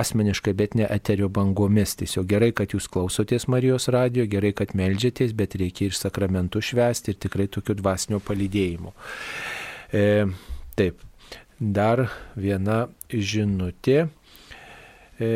asmeniškai, 0.00 0.54
bet 0.56 0.76
ne 0.78 0.86
eterio 0.90 1.30
bangomis. 1.32 1.96
Tiesiog 2.00 2.28
gerai, 2.30 2.52
kad 2.56 2.76
jūs 2.76 2.86
klausotės 2.92 3.48
Marijos 3.50 3.90
radio, 3.92 4.26
gerai, 4.30 4.54
kad 4.56 4.76
melžiatės, 4.78 5.34
bet 5.36 5.58
reikia 5.60 5.88
ir 5.90 5.98
sakramentų 5.98 6.62
švesti 6.70 7.14
ir 7.14 7.20
tikrai 7.26 7.48
tokių 7.50 7.80
dvasinio 7.82 8.22
palydėjimų. 8.24 8.94
E, 9.92 10.26
taip. 10.78 11.00
dar 11.60 12.06
viena 12.40 12.86
žinutė. 13.10 14.06
E, 15.20 15.30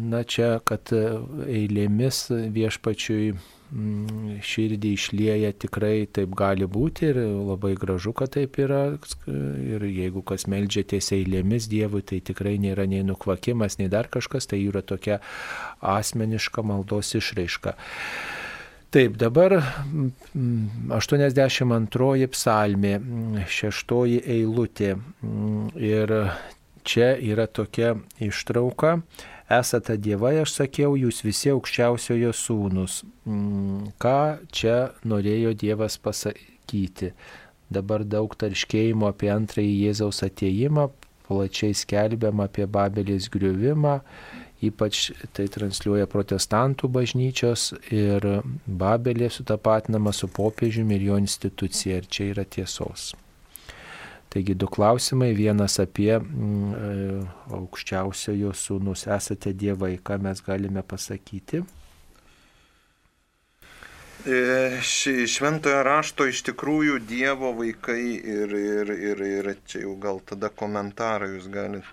na 0.00 0.20
čia, 0.24 0.54
kad 0.64 0.90
eilėmis 0.94 2.22
viešpačiui 2.54 3.34
mm, 3.34 4.38
širdį 4.42 4.92
išlieja 4.96 5.52
tikrai 5.52 6.06
taip 6.06 6.32
gali 6.38 6.66
būti 6.66 7.10
ir 7.10 7.20
labai 7.20 7.74
gražu, 7.78 8.14
kad 8.16 8.32
taip 8.38 8.58
yra. 8.62 8.82
Ir 9.28 9.84
jeigu 9.86 10.24
kas 10.26 10.46
melžiatės 10.50 11.12
eilėmis 11.18 11.68
Dievui, 11.70 12.02
tai 12.06 12.22
tikrai 12.24 12.56
nėra 12.62 12.86
nei 12.90 13.04
nukvakimas, 13.06 13.78
nei 13.82 13.90
dar 13.92 14.08
kažkas, 14.08 14.48
tai 14.50 14.62
yra 14.64 14.82
tokia 14.82 15.20
asmeniška 15.82 16.64
maldos 16.66 17.14
išraiška. 17.18 17.76
Taip, 18.90 19.14
dabar 19.22 19.52
82 20.34 22.26
psalmė, 22.34 22.96
šeštoji 23.46 24.16
eilutė. 24.34 24.96
Ir 25.78 26.12
čia 26.82 27.12
yra 27.22 27.46
tokia 27.46 27.92
ištrauka. 28.18 28.96
Esate 29.50 29.94
dievai, 29.94 30.40
aš 30.42 30.56
sakiau, 30.56 30.96
jūs 30.98 31.22
visi 31.22 31.52
aukščiausiojo 31.54 32.32
sūnus. 32.34 33.04
Ką 34.02 34.18
čia 34.50 34.76
norėjo 35.06 35.54
Dievas 35.62 35.94
pasakyti? 36.02 37.12
Dabar 37.70 38.02
daug 38.02 38.34
tarškėjimo 38.34 39.06
apie 39.10 39.30
antrąjį 39.30 39.74
Jėzaus 39.84 40.22
ateimą, 40.26 40.90
plačiai 41.30 41.78
skelbiama 41.78 42.50
apie 42.50 42.66
Babelės 42.66 43.30
griuvimą 43.30 44.00
ypač 44.64 45.08
tai 45.36 45.46
transliuoja 45.52 46.08
protestantų 46.10 46.90
bažnyčios 46.92 47.70
ir 47.94 48.26
Babelė 48.66 49.30
sutapatinama 49.32 50.12
su 50.12 50.28
popiežiumi 50.28 50.98
ir 50.98 51.08
jo 51.08 51.18
institucija. 51.20 52.00
Ir 52.00 52.08
čia 52.12 52.30
yra 52.34 52.44
tiesos. 52.44 53.10
Taigi 54.30 54.54
du 54.54 54.68
klausimai. 54.70 55.32
Vienas 55.34 55.80
apie 55.82 56.12
mm, 56.18 56.72
e, 56.78 57.20
aukščiausiojo 57.56 58.54
sūnus. 58.54 59.08
Esate 59.10 59.54
dievai, 59.56 59.96
ką 59.98 60.20
mes 60.22 60.42
galime 60.46 60.84
pasakyti? 60.86 61.64
E, 64.20 64.38
šventojo 64.84 65.80
rašto 65.86 66.26
iš 66.28 66.42
tikrųjų 66.50 66.98
Dievo 67.08 67.54
vaikai 67.56 68.02
ir, 68.20 68.52
ir, 68.52 68.92
ir, 68.92 69.22
ir 69.24 69.54
čia 69.64 69.86
jau 69.86 69.94
gal 70.02 70.20
tada 70.28 70.52
komentarą 70.52 71.30
jūs 71.32 71.48
galite 71.48 71.88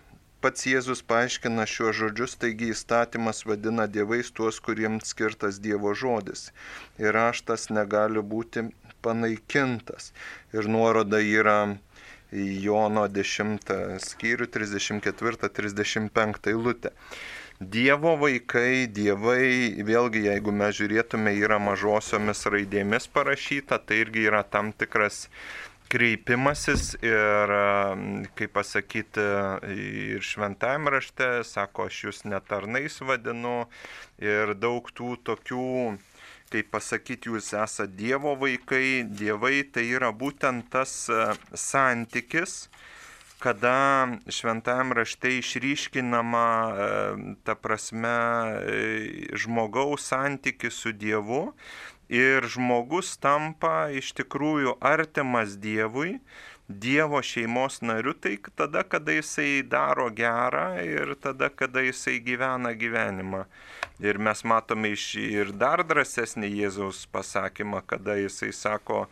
Pats 0.47 0.63
Jėzus 0.63 1.01
paaiškina 1.03 1.65
šiuos 1.67 1.97
žodžius, 1.97 2.33
taigi 2.39 2.69
įstatymas 2.71 3.41
vadina 3.49 3.83
dievais 3.91 4.29
tuos, 4.31 4.61
kuriems 4.63 5.09
skirtas 5.11 5.57
Dievo 5.59 5.91
žodis. 6.01 6.53
Ir 7.03 7.11
raštas 7.17 7.67
negali 7.67 8.23
būti 8.33 8.63
panaikintas. 9.03 10.13
Ir 10.55 10.69
nuoroda 10.71 11.19
yra 11.19 11.57
Jono 12.31 13.03
10 13.17 13.75
skyrių 14.05 14.47
34-35 14.55 16.51
eilutė. 16.53 16.95
Dievo 17.59 18.15
vaikai, 18.23 18.87
dievai, 18.87 19.83
vėlgi 19.83 20.27
jeigu 20.29 20.55
mes 20.55 20.79
žiūrėtume, 20.79 21.35
yra 21.43 21.59
mažosiomis 21.59 22.47
raidėmis 22.55 23.11
parašyta, 23.11 23.83
tai 23.83 24.05
irgi 24.05 24.29
yra 24.31 24.45
tam 24.47 24.71
tikras 24.71 25.25
kreipimasis 25.91 26.95
ir, 27.05 27.53
kaip 28.37 28.53
pasakyti, 28.55 29.23
ir 29.71 30.25
šventajame 30.25 30.91
rašte, 30.97 31.29
sako, 31.47 31.87
aš 31.87 32.03
jūs 32.07 32.21
netarnais 32.27 32.99
vadinu. 33.05 33.67
Ir 34.23 34.55
daug 34.57 34.89
tų 34.97 35.15
tokių, 35.27 35.95
kaip 36.51 36.71
pasakyti, 36.73 37.31
jūs 37.31 37.53
esate 37.53 37.95
Dievo 37.99 38.35
vaikai, 38.39 39.05
dievai 39.07 39.61
tai 39.71 39.87
yra 39.93 40.11
būtent 40.11 40.69
tas 40.73 41.05
santykis, 41.53 42.67
kada 43.37 44.17
šventajame 44.33 44.97
rašte 44.97 45.35
išryškinama, 45.37 46.47
ta 47.45 47.53
prasme, 47.53 48.15
žmogaus 49.37 50.09
santykis 50.09 50.81
su 50.81 50.95
Dievu 50.97 51.51
ir 52.09 52.47
žmogus 52.47 53.15
tampa 53.19 53.89
iš 53.91 54.13
tikrųjų 54.17 54.77
artimas 54.83 55.57
Dievui, 55.59 56.17
Dievo 56.67 57.21
šeimos 57.23 57.79
nariu, 57.79 58.11
tai 58.11 58.35
tada, 58.59 58.83
kada 58.83 59.13
jisai 59.15 59.63
daro 59.63 60.09
gerą 60.11 60.75
ir 60.83 61.13
tada, 61.15 61.47
kada 61.49 61.79
jisai 61.79 62.17
gyvena 62.19 62.73
gyvenimą. 62.75 63.45
Ir 64.03 64.19
mes 64.19 64.43
matome 64.43 64.91
iš 64.91 65.13
ir 65.15 65.53
dar 65.55 65.85
drąsesnį 65.87 66.49
Jėzaus 66.59 67.05
pasakymą, 67.07 67.79
kada 67.87 68.17
jisai 68.19 68.51
sako, 68.51 69.05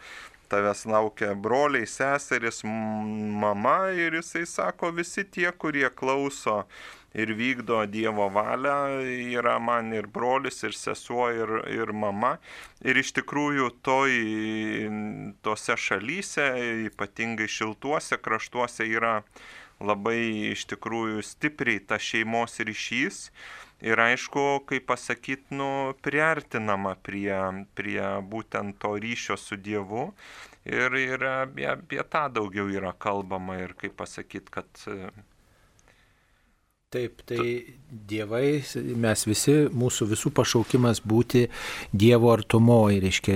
tavęs 0.52 0.84
laukia 0.86 1.32
broliai, 1.34 1.88
seseris, 1.88 2.60
mama 2.66 3.88
ir 3.96 4.20
jisai 4.20 4.44
sako, 4.46 4.92
visi 4.92 5.24
tie, 5.24 5.48
kurie 5.56 5.88
klauso 5.90 6.66
ir 7.16 7.32
vykdo 7.38 7.80
Dievo 7.88 8.28
valią, 8.30 9.02
yra 9.40 9.58
man 9.60 9.94
ir 9.96 10.08
brolis, 10.12 10.62
ir 10.68 10.76
sesuo, 10.76 11.30
ir, 11.32 11.52
ir 11.72 11.94
mama. 11.96 12.36
Ir 12.84 13.00
iš 13.00 13.14
tikrųjų 13.20 13.70
toj, 13.86 14.16
tose 15.46 15.78
šalyse, 15.80 16.50
ypatingai 16.90 17.48
šiltuose 17.52 18.20
kraštuose 18.20 18.88
yra 18.92 19.22
labai 19.84 20.52
iš 20.54 20.68
tikrųjų 20.72 21.24
stipriai 21.24 21.84
ta 21.84 22.00
šeimos 22.00 22.60
ryšys. 22.64 23.30
Ir 23.86 24.00
aišku, 24.00 24.64
kaip 24.70 24.86
pasakyti, 24.88 25.52
nu, 25.60 25.94
priartinama 26.04 26.96
prie, 27.04 27.36
prie 27.76 28.04
būtent 28.24 28.80
to 28.80 28.94
ryšio 29.04 29.36
su 29.38 29.60
Dievu. 29.60 30.08
Ir, 30.66 30.96
ir 30.98 31.26
apie, 31.30 31.68
apie 31.70 32.02
tą 32.10 32.26
daugiau 32.34 32.72
yra 32.72 32.96
kalbama 32.98 33.60
ir 33.62 33.76
kaip 33.78 33.98
pasakyti, 34.00 34.50
kad 34.56 34.86
Taip, 36.96 37.24
tai 37.28 37.76
dievai, 38.08 38.62
mes 39.04 39.24
visi, 39.28 39.56
mūsų 39.76 40.06
visų 40.14 40.30
pašaukimas 40.38 41.02
būti 41.04 41.42
Dievo 41.92 42.30
artumoje, 42.32 43.02
reiškia 43.04 43.36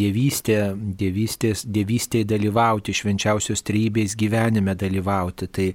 dievystė, 0.00 0.56
dievystės, 0.74 1.62
dievystėje 1.70 2.26
dalyvauti, 2.32 2.96
švenčiausios 2.98 3.62
trybės 3.66 4.16
gyvenime 4.18 4.74
dalyvauti. 4.78 5.46
Tai 5.46 5.68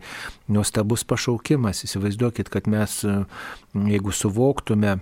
nuostabus 0.51 1.05
pašaukimas, 1.07 1.85
įsivaizduokit, 1.87 2.51
kad 2.51 2.67
mes, 2.71 2.99
jeigu 3.93 4.15
suvoktume, 4.15 4.97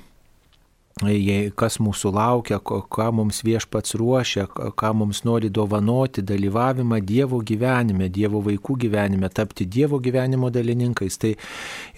kas 1.00 1.78
mūsų 1.80 2.12
laukia, 2.12 2.60
ką 2.60 3.06
mums 3.16 3.40
viešpats 3.44 3.96
ruošia, 3.96 4.48
ką 4.50 4.90
mums 4.94 5.24
nori 5.24 5.50
dovanoti, 5.50 6.22
dalyvavimą 6.22 7.00
Dievo 7.00 7.40
gyvenime, 7.40 8.10
Dievo 8.10 8.42
vaikų 8.44 8.76
gyvenime, 8.84 9.30
tapti 9.30 9.66
Dievo 9.66 10.00
gyvenimo 10.00 10.50
dalininkais. 10.52 11.18
Tai 11.18 11.36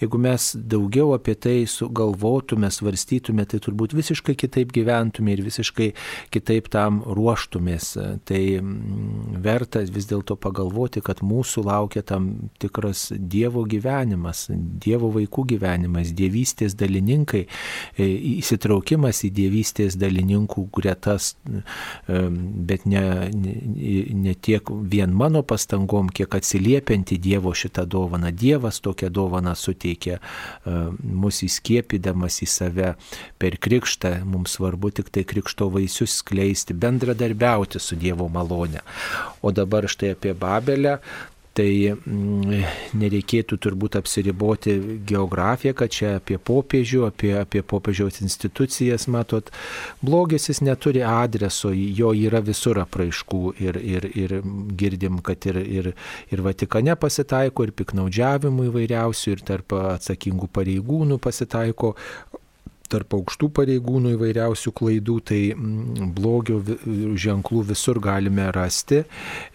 jeigu 0.00 0.18
mes 0.18 0.54
daugiau 0.54 1.14
apie 1.16 1.34
tai 1.34 1.64
sugalvotume, 1.66 2.70
svarstytume, 2.70 3.44
tai 3.44 3.58
turbūt 3.58 3.96
visiškai 3.96 4.36
kitaip 4.38 4.70
gyventume 4.72 5.34
ir 5.34 5.42
visiškai 5.42 5.90
kitaip 6.30 6.70
tam 6.70 7.02
ruoštumės. 7.02 7.96
Tai 8.24 8.42
mm, 8.60 9.42
verta 9.42 9.82
vis 9.82 10.06
dėlto 10.06 10.38
pagalvoti, 10.38 11.02
kad 11.02 11.24
mūsų 11.26 11.66
laukia 11.66 12.04
tam 12.06 12.52
tikras 12.62 13.10
Dievo 13.18 13.66
gyvenimas, 13.66 14.46
Dievo 14.52 15.10
vaikų 15.18 15.48
gyvenimas, 15.56 16.14
dievystės 16.14 16.78
dalininkai, 16.78 17.48
e, 17.98 18.10
įsitraukimas 18.38 18.91
įtraukimas 18.92 19.22
į 19.24 19.30
dievystės 19.32 19.96
dalininkų 19.96 20.68
gretas, 20.72 21.36
bet 22.06 22.84
ne, 22.86 23.30
ne, 23.32 23.54
ne 24.12 24.34
tiek 24.34 24.62
vien 24.68 25.12
mano 25.12 25.42
pastangom, 25.42 26.10
kiek 26.10 26.34
atsiliepianti 26.34 27.18
Dievo 27.18 27.52
šitą 27.54 27.86
dovaną. 27.86 28.32
Dievas 28.32 28.80
tokią 28.80 29.10
dovaną 29.10 29.54
suteikia 29.54 30.18
mus 31.02 31.42
įskiepydamas 31.42 32.42
į 32.42 32.48
save 32.48 32.94
per 33.38 33.56
krikštą. 33.58 34.24
Mums 34.24 34.58
svarbu 34.58 34.90
tik 34.90 35.10
tai 35.10 35.24
krikšto 35.24 35.70
vaisius 35.70 36.20
skleisti, 36.20 36.74
bendradarbiauti 36.74 37.80
su 37.80 37.96
Dievo 37.96 38.28
malone. 38.28 38.82
O 39.42 39.52
dabar 39.52 39.88
štai 39.88 40.14
apie 40.14 40.34
Babelę, 40.34 40.98
Tai 41.52 41.68
mm, 41.68 42.62
nereikėtų 42.96 43.58
turbūt 43.60 43.98
apsiriboti 44.00 44.72
geografiją, 45.08 45.74
kad 45.76 45.92
čia 45.92 46.14
apie 46.16 46.38
popiežių, 46.40 47.02
apie, 47.10 47.34
apie 47.36 47.60
popiežiaus 47.60 48.22
institucijas, 48.24 49.04
matot, 49.12 49.50
blogis 50.00 50.48
jis 50.48 50.62
neturi 50.64 51.02
adreso, 51.04 51.72
jo 51.72 52.14
yra 52.16 52.40
visur 52.44 52.80
apraiškų 52.80 53.42
ir, 53.60 53.76
ir, 53.84 54.08
ir 54.16 54.36
girdim, 54.80 55.20
kad 55.20 55.44
ir, 55.50 55.60
ir, 55.60 55.90
ir 56.32 56.44
Vatikane 56.46 56.96
pasitaiko, 56.96 57.68
ir 57.68 57.74
piknaudžiavimų 57.76 58.70
įvairiausių, 58.70 59.36
ir 59.36 59.44
tarp 59.52 59.76
atsakingų 59.76 60.48
pareigūnų 60.56 61.20
pasitaiko 61.20 61.92
tarp 62.92 63.16
aukštų 63.16 63.48
pareigūnų 63.56 64.14
įvairiausių 64.16 64.72
klaidų, 64.76 65.16
tai 65.30 65.40
mm, 65.54 66.12
blogio 66.16 66.60
ženklų 66.62 67.64
visur 67.72 68.00
galime 68.02 68.48
rasti, 68.54 69.02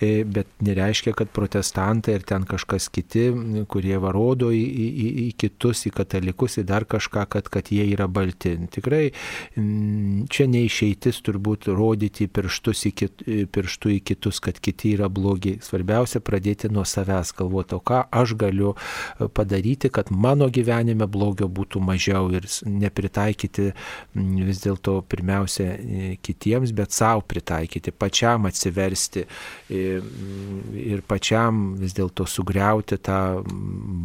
e, 0.01 0.11
bet 0.25 0.49
nereiškia, 0.65 1.13
kad 1.17 1.31
protestantai 1.35 2.17
ir 2.17 2.25
ten 2.27 2.47
kažkas 2.47 2.89
kiti, 2.93 3.29
kurie 3.69 3.97
varodo 4.01 4.49
į, 4.53 4.63
į, 4.63 5.07
į 5.27 5.27
kitus, 5.39 5.85
į 5.89 5.93
katalikus, 5.97 6.57
į 6.61 6.65
dar 6.69 6.87
kažką, 6.89 7.27
kad, 7.35 7.51
kad 7.53 7.71
jie 7.73 7.85
yra 7.93 8.07
balti. 8.11 8.55
Tikrai 8.73 9.03
čia 10.33 10.47
neišeitis 10.49 11.21
turbūt 11.25 11.69
rodyti 11.71 12.27
pirštus 12.31 12.85
į 12.89 12.93
kit, 12.97 13.25
pirštų 13.53 13.93
į 13.97 13.99
kitus, 14.11 14.41
kad 14.43 14.59
kiti 14.63 14.95
yra 14.97 15.09
blogi. 15.11 15.57
Svarbiausia 15.63 16.21
pradėti 16.23 16.71
nuo 16.73 16.85
savęs 16.87 17.33
galvoti, 17.37 17.77
o 17.77 17.81
ką 17.83 18.03
aš 18.11 18.35
galiu 18.39 18.73
padaryti, 19.37 19.91
kad 19.93 20.11
mano 20.11 20.49
gyvenime 20.53 21.07
blogio 21.09 21.49
būtų 21.51 21.81
mažiau 21.83 22.31
ir 22.35 22.47
nepritaikyti 22.65 23.26
vis 24.47 24.61
dėlto 24.63 25.01
pirmiausia 25.09 25.67
e, 25.75 26.09
kitiems, 26.23 26.73
bet 26.75 26.95
savo 26.95 27.23
pritaikyti, 27.27 27.91
pačiam 27.91 28.47
atsiversti 28.49 29.23
e, 29.23 29.83
ir 30.83 31.03
pačiam 31.07 31.75
vis 31.81 31.95
dėlto 31.97 32.27
sugriauti 32.29 32.99
tą 33.03 33.21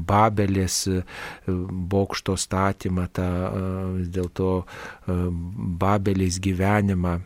babelės 0.09 0.85
e, 0.91 1.03
bokšto 1.47 2.37
statymą, 2.39 3.09
tą 3.13 3.29
vis 3.99 4.09
dėlto 4.13 4.55
babelės 5.07 6.41
gyvenimą. 6.43 7.21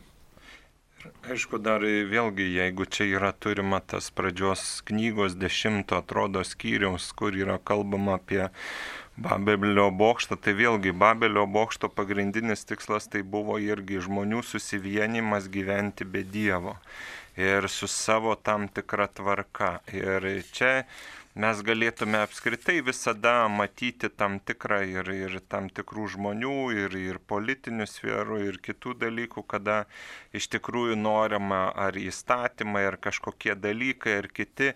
Aišku, 1.27 1.59
dar 1.59 1.83
vėlgi, 1.83 2.45
jeigu 2.55 2.85
čia 2.87 3.09
yra 3.17 3.33
turima 3.35 3.81
tas 3.83 4.13
pradžios 4.15 4.61
knygos 4.87 5.35
dešimto 5.35 5.99
atrodo 5.99 6.45
skyriaus, 6.47 7.09
kur 7.19 7.35
yra 7.35 7.57
kalbama 7.59 8.15
apie 8.21 8.45
Babelio 9.17 9.89
bokštą, 9.97 10.37
tai 10.37 10.53
vėlgi 10.59 10.93
Babelio 10.93 11.47
bokšto 11.49 11.89
pagrindinis 11.89 12.67
tikslas 12.69 13.09
tai 13.09 13.23
buvo 13.25 13.57
irgi 13.57 14.03
žmonių 14.05 14.43
susivienimas 14.45 15.49
gyventi 15.49 16.05
be 16.05 16.21
Dievo 16.21 16.77
ir 17.37 17.69
su 17.73 17.89
savo 17.89 18.35
tam 18.37 18.69
tikra 18.69 19.07
tvarka. 19.09 19.79
Ir 19.97 20.27
čia 20.53 20.85
mes 21.37 21.63
galėtume 21.65 22.21
apskritai 22.25 22.83
visada 22.85 23.49
matyti 23.53 24.09
tam 24.09 24.37
tikrą 24.41 24.83
ir, 24.89 25.09
ir 25.13 25.41
tam 25.49 25.73
tikrų 25.73 26.07
žmonių, 26.17 26.61
ir, 26.85 26.97
ir 27.01 27.21
politinių 27.33 27.89
sferų, 27.89 28.43
ir 28.51 28.61
kitų 28.69 28.99
dalykų, 29.01 29.45
kada 29.49 29.83
iš 30.37 30.49
tikrųjų 30.59 30.97
norima 30.97 31.71
ar 31.73 31.97
įstatymai, 31.97 32.87
ar 32.93 33.01
kažkokie 33.01 33.57
dalykai, 33.57 34.21
ar 34.23 34.29
kiti 34.29 34.73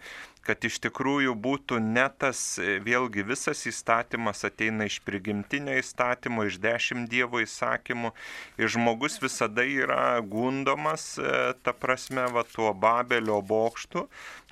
kad 0.46 0.64
iš 0.64 0.78
tikrųjų 0.86 1.34
būtų 1.36 1.78
ne 1.84 2.06
tas, 2.18 2.40
e, 2.58 2.78
vėlgi 2.84 3.24
visas 3.26 3.62
įstatymas 3.68 4.44
ateina 4.48 4.86
iš 4.88 5.00
prigimtinio 5.06 5.76
įstatymo, 5.80 6.46
iš 6.48 6.58
dešimt 6.62 7.10
Dievo 7.12 7.42
įsakymų 7.44 8.12
ir 8.60 8.72
žmogus 8.72 9.20
visada 9.22 9.66
yra 9.66 10.20
gundomas, 10.24 11.12
e, 11.18 11.52
ta 11.62 11.76
prasme, 11.76 12.26
va 12.32 12.44
tuo 12.48 12.72
Babelio 12.74 13.40
bokštu, 13.42 14.06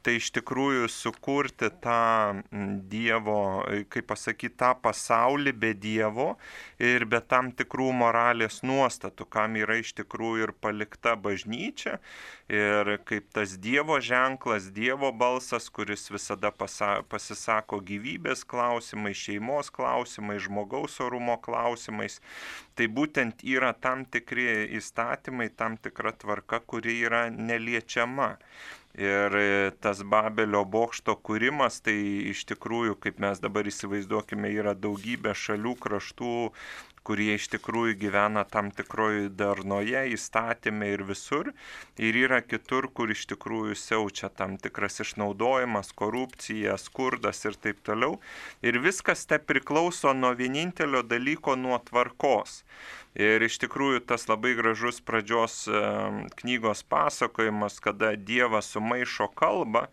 tai 0.09 0.15
iš 0.17 0.31
tikrųjų 0.33 0.87
sukurti 0.89 1.69
tą 1.85 2.41
Dievo, 2.89 3.61
kaip 3.93 4.07
pasakyti, 4.09 4.55
tą 4.57 4.71
pasaulį 4.81 5.53
be 5.53 5.75
Dievo 5.77 6.31
ir 6.81 7.05
be 7.05 7.21
tam 7.21 7.51
tikrų 7.53 7.91
moralės 7.93 8.63
nuostatų, 8.65 9.27
kam 9.29 9.59
yra 9.61 9.77
iš 9.83 9.93
tikrųjų 9.99 10.47
ir 10.47 10.53
palikta 10.65 11.13
bažnyčia 11.21 11.99
ir 12.49 12.95
kaip 13.05 13.29
tas 13.37 13.59
Dievo 13.61 13.99
ženklas, 14.01 14.71
Dievo 14.73 15.13
balsas, 15.13 15.69
kuris 15.69 16.09
visada 16.09 16.55
pasa, 16.57 17.03
pasisako 17.13 17.83
gyvybės 17.85 18.47
klausimais, 18.49 19.21
šeimos 19.21 19.69
klausimais, 19.69 20.41
žmogaus 20.49 20.97
orumo 21.05 21.37
klausimais. 21.45 22.23
Tai 22.79 22.89
būtent 22.97 23.45
yra 23.45 23.75
tam 23.77 24.09
tikri 24.09 24.71
įstatymai, 24.81 25.51
tam 25.53 25.77
tikra 25.77 26.17
tvarka, 26.17 26.65
kuri 26.65 26.97
yra 27.05 27.27
neliečiama. 27.29 28.39
Ir 28.97 29.35
e, 29.37 29.71
tas 29.85 30.01
Babelio 30.03 30.65
bokšto 30.65 31.15
kūrimas, 31.23 31.77
tai 31.85 31.95
iš 32.33 32.47
tikrųjų, 32.49 32.97
kaip 33.05 33.21
mes 33.23 33.39
dabar 33.39 33.69
įsivaizduokime, 33.69 34.51
yra 34.51 34.73
daugybė 34.75 35.35
šalių, 35.39 35.75
kraštų, 35.85 36.33
kurie 37.09 37.39
iš 37.39 37.47
tikrųjų 37.55 37.95
gyvena 38.03 38.45
tam 38.45 38.69
tikroji 38.75 39.31
darnoje, 39.33 40.03
įstatymė 40.13 40.91
ir 40.93 41.05
visur. 41.09 41.51
Ir 41.97 42.19
yra 42.27 42.43
kitur, 42.45 42.91
kur 42.93 43.09
iš 43.15 43.25
tikrųjų 43.33 43.79
siaučia 43.81 44.29
tam 44.29 44.59
tikras 44.61 45.01
išnaudojimas, 45.05 45.95
korupcija, 45.97 46.77
skurdas 46.77 47.41
ir 47.49 47.57
taip 47.57 47.81
toliau. 47.89 48.19
Ir 48.61 48.81
viskas 48.85 49.25
te 49.31 49.41
priklauso 49.41 50.13
nuo 50.13 50.35
vienintelio 50.37 51.03
dalyko, 51.07 51.57
nuo 51.57 51.81
tvarkos. 51.89 52.63
Ir 53.19 53.43
iš 53.43 53.57
tikrųjų 53.65 54.03
tas 54.07 54.29
labai 54.29 54.53
gražus 54.55 55.01
pradžios 55.03 55.65
knygos 56.39 56.85
pasakojimas, 56.87 57.81
kada 57.83 58.13
Dievas 58.15 58.69
sumaišo 58.75 59.27
kalbą, 59.39 59.87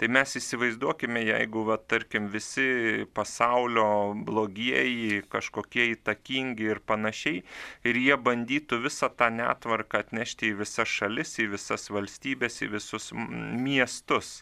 tai 0.00 0.08
mes 0.10 0.34
įsivaizduokime, 0.40 1.22
jeigu, 1.28 1.62
va, 1.68 1.76
tarkim, 1.78 2.26
visi 2.32 3.04
pasaulio 3.14 4.16
blogieji, 4.26 5.22
kažkokie 5.30 5.92
įtakingi 5.92 6.61
ir 6.70 6.80
panašiai, 6.86 7.42
ir 7.88 7.98
jie 7.98 8.16
bandytų 8.28 8.82
visą 8.86 9.10
tą 9.16 9.30
netvarką 9.34 10.04
atnešti 10.06 10.52
į 10.52 10.60
visas 10.62 10.88
šalis, 10.88 11.36
į 11.42 11.50
visas 11.56 11.90
valstybės, 11.90 12.62
į 12.62 12.72
visus 12.78 13.10
miestus. 13.16 14.38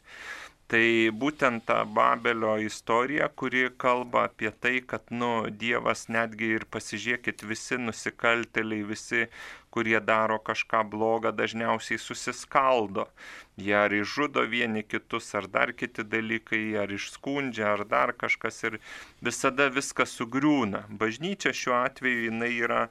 Tai 0.70 1.10
būtent 1.18 1.64
ta 1.66 1.80
Babelio 1.82 2.52
istorija, 2.62 3.26
kuri 3.40 3.64
kalba 3.82 4.28
apie 4.28 4.52
tai, 4.62 4.76
kad, 4.92 5.08
nu, 5.10 5.48
Dievas 5.62 6.04
netgi 6.14 6.52
ir 6.60 6.66
pasižiūrėkit, 6.70 7.42
visi 7.42 7.78
nusikalteliai, 7.80 8.84
visi, 8.86 9.24
kurie 9.74 9.98
daro 9.98 10.38
kažką 10.38 10.84
blogą, 10.92 11.32
dažniausiai 11.34 11.98
susiskaldo. 11.98 13.08
Jie 13.60 13.76
ar 13.76 13.92
išžudo 13.92 14.44
vieni 14.48 14.82
kitus, 14.82 15.28
ar 15.38 15.46
dar 15.56 15.72
kiti 15.76 16.04
dalykai, 16.14 16.62
ar 16.82 16.92
išskundžia, 16.96 17.66
ar 17.74 17.84
dar 17.88 18.12
kažkas 18.22 18.62
ir 18.68 18.78
visada 19.28 19.68
viskas 19.74 20.16
sugriūna. 20.16 20.86
Bažnyčia 21.02 21.52
šiuo 21.60 21.76
atveju 21.82 22.26
jinai 22.28 22.52
yra 22.56 22.82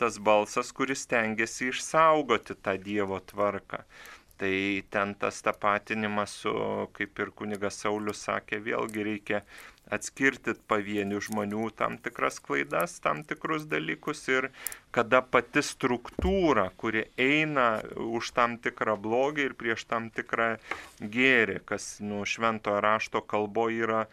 tas 0.00 0.18
balsas, 0.18 0.72
kuris 0.72 1.06
tengiasi 1.10 1.70
išsaugoti 1.72 2.56
tą 2.64 2.76
Dievo 2.88 3.20
tvarką. 3.32 3.84
Tai 4.40 4.56
ten 4.90 5.14
tas 5.14 5.36
tapatinimas 5.46 6.32
su, 6.42 6.52
kaip 6.96 7.20
ir 7.22 7.30
kunigas 7.38 7.78
Saulis 7.84 8.24
sakė, 8.26 8.58
vėlgi 8.64 9.04
reikia 9.06 9.44
atskirti 9.94 10.54
pavienių 10.70 11.20
žmonių 11.28 11.68
tam 11.78 11.96
tikras 12.02 12.40
klaidas, 12.44 12.98
tam 13.04 13.22
tikrus 13.26 13.66
dalykus 13.70 14.24
ir 14.32 14.48
kada 14.94 15.20
pati 15.22 15.62
struktūra, 15.64 16.68
kuri 16.76 17.04
eina 17.18 17.68
už 17.98 18.32
tam 18.36 18.58
tikrą 18.62 18.96
blogį 19.06 19.48
ir 19.48 19.56
prieš 19.58 19.86
tam 19.90 20.10
tikrą 20.14 20.54
gėrį, 21.00 21.60
kas 21.66 21.98
nu, 22.04 22.22
šventojo 22.26 22.82
rašto 22.84 23.22
kalbo 23.22 23.68
yra 23.72 24.04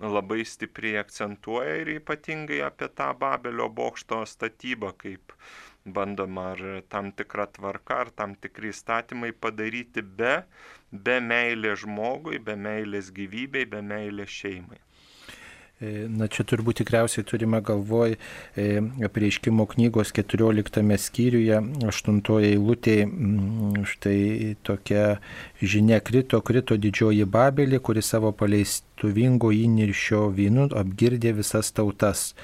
labai 0.00 0.44
stipriai 0.48 1.00
akcentuoja 1.02 1.80
ir 1.82 1.96
ypatingai 1.98 2.62
apie 2.68 2.88
tą 2.96 3.10
Babelio 3.20 3.68
bokšto 3.68 4.22
statybą 4.28 4.94
kaip 5.02 5.34
bandoma 5.84 6.50
ar 6.52 6.82
tam 6.88 7.12
tikra 7.12 7.46
tvarka, 7.46 8.00
ar 8.04 8.10
tam 8.16 8.34
tikri 8.34 8.72
įstatymai 8.74 9.32
padaryti 9.32 10.02
be, 10.02 10.34
be 10.92 11.16
meilės 11.24 11.84
žmogui, 11.84 12.38
be 12.38 12.56
meilės 12.56 13.10
gyvybei, 13.16 13.66
be 13.66 13.80
meilės 13.80 14.32
šeimai. 14.42 14.80
E, 15.80 16.04
na 16.12 16.26
čia 16.28 16.44
turbūt 16.44 16.82
tikriausiai 16.82 17.24
turime 17.24 17.56
galvoj 17.64 18.12
e, 18.12 18.64
prieiškimo 19.14 19.64
knygos 19.70 20.10
14 20.12 20.82
skyriuje, 21.00 21.60
8 21.88 22.18
eilutėje, 22.50 23.06
štai 23.88 24.18
tokia 24.60 25.06
žinia 25.64 26.02
krito, 26.04 26.42
krito 26.44 26.76
didžioji 26.76 27.24
Babelė, 27.24 27.80
kuri 27.80 28.04
savo 28.04 28.34
paleistuvingo 28.36 29.54
įniršio 29.56 30.26
vynu 30.36 30.68
apgirdė 30.82 31.32
visas 31.40 31.72
tautas. 31.72 32.34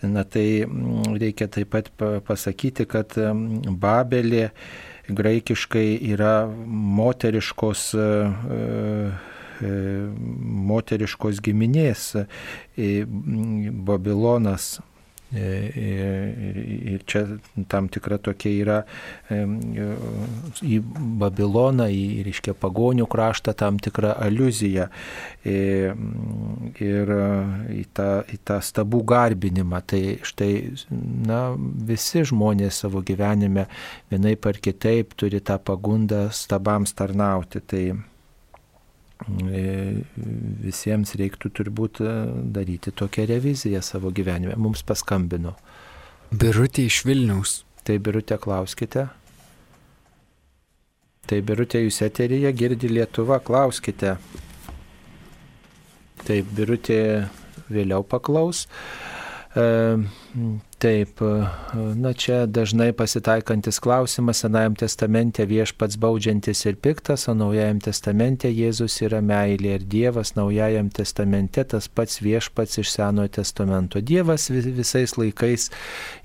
Na 0.00 0.24
tai 0.24 0.64
mm, 0.64 1.18
reikia 1.20 1.52
taip 1.52 1.74
pat 1.76 1.92
pasakyti, 2.24 2.88
kad 2.88 3.12
mm, 3.20 3.76
Babelė 3.76 4.48
graikiškai 5.12 5.98
yra 6.14 6.46
moteriškos 6.48 7.90
e, 7.92 8.08
moteriškos 9.60 11.42
giminės. 11.44 12.12
Babilonas 13.90 14.72
Ir 15.32 17.02
čia 17.06 17.20
tam 17.70 17.86
tikra 17.86 18.18
tokia 18.18 18.50
yra 18.50 18.78
į 19.30 20.80
Babiloną, 21.20 21.86
į, 21.86 22.24
reiškia, 22.26 22.56
pagonių 22.58 23.06
kraštą 23.10 23.54
tam 23.54 23.78
tikra 23.78 24.16
aluzija 24.18 24.88
ir 25.46 27.14
į 27.70 27.86
tą, 27.94 28.10
į 28.26 28.42
tą 28.42 28.58
stabų 28.58 29.04
garbinimą. 29.14 29.84
Tai 29.86 30.02
štai, 30.26 30.52
na, 31.30 31.40
visi 31.86 32.26
žmonės 32.26 32.82
savo 32.82 33.06
gyvenime 33.06 33.68
vienai 34.10 34.34
par 34.34 34.58
kitaip 34.58 35.14
turi 35.14 35.38
tą 35.38 35.62
pagundą 35.62 36.26
stabams 36.34 36.98
tarnauti. 36.98 37.62
Tai 37.62 37.84
E, 37.86 38.09
visiems 39.28 41.14
reiktų 41.18 41.50
turbūt 41.56 42.00
e, 42.04 42.12
daryti 42.54 42.92
tokią 42.96 43.26
reviziją 43.28 43.82
savo 43.84 44.10
gyvenime. 44.14 44.56
Mums 44.56 44.82
paskambino. 44.86 45.56
Birutė 46.30 46.86
iš 46.88 47.02
Vilniaus. 47.08 47.60
Tai 47.84 47.98
Birutė 47.98 48.38
klauskite. 48.40 49.08
Tai 51.26 51.40
Birutė 51.46 51.84
jūs 51.84 52.00
eteryje 52.04 52.52
girdi 52.56 52.90
Lietuva, 52.90 53.40
klauskite. 53.44 54.16
Taip, 56.24 56.48
Birutė 56.56 57.00
vėliau 57.70 58.04
paklaus. 58.04 58.66
Taip, 60.80 61.20
na 62.00 62.14
čia 62.16 62.46
dažnai 62.48 62.94
pasitaikantis 62.96 63.76
klausimas 63.84 64.38
Senajam 64.40 64.72
testamente 64.80 65.44
viešpats 65.44 65.98
baudžiantis 66.00 66.62
ir 66.64 66.78
piktas, 66.80 67.26
o 67.28 67.34
Naujajam 67.36 67.82
testamente 67.84 68.48
Jėzus 68.48 68.94
yra 69.04 69.20
meilė 69.20 69.74
ir 69.76 69.84
Dievas 69.84 70.32
Naujajam 70.38 70.88
testamente 70.88 71.66
tas 71.68 71.84
pats 71.84 72.22
viešpats 72.24 72.80
iš 72.80 72.94
Senojo 72.94 73.28
testamento. 73.28 74.00
Dievas 74.00 74.48
visais 74.48 75.12
laikais 75.20 75.68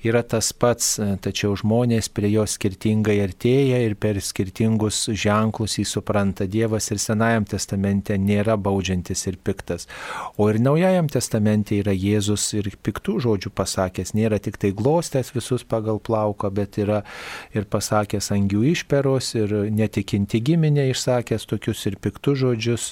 yra 0.08 0.22
tas 0.24 0.54
pats, 0.56 0.94
tačiau 1.20 1.60
žmonės 1.60 2.08
prie 2.16 2.32
jo 2.38 2.48
skirtingai 2.48 3.18
artėja 3.26 3.84
ir 3.84 3.98
per 4.00 4.22
skirtingus 4.24 5.02
ženklus 5.12 5.76
jį 5.82 5.88
supranta. 5.98 6.48
Dievas 6.48 6.88
ir 6.96 7.04
Senajam 7.04 7.44
testamente 7.44 8.16
nėra 8.16 8.56
baudžiantis 8.56 9.28
ir 9.28 9.36
piktas, 9.36 9.90
o 10.40 10.48
ir 10.48 10.64
Naujajam 10.64 11.12
testamente 11.12 11.76
yra 11.84 11.92
Jėzus 11.92 12.48
ir 12.56 12.72
piktų 12.80 13.20
žodžių 13.28 13.52
pasakęs, 13.52 14.16
nėra 14.16 14.40
tik 14.46 14.60
tai 14.62 14.72
glostęs 14.76 15.34
visus 15.36 15.66
pagal 15.68 16.00
plauką, 16.04 16.52
bet 16.54 16.80
yra 16.82 17.02
ir 17.56 17.68
pasakęs 17.72 18.32
angių 18.36 18.64
išperos, 18.72 19.34
ir 19.38 19.54
netikinti 19.74 20.42
giminė 20.46 20.88
išsakęs 20.92 21.48
tokius 21.50 21.86
ir 21.90 21.98
piktus 22.02 22.40
žodžius. 22.44 22.88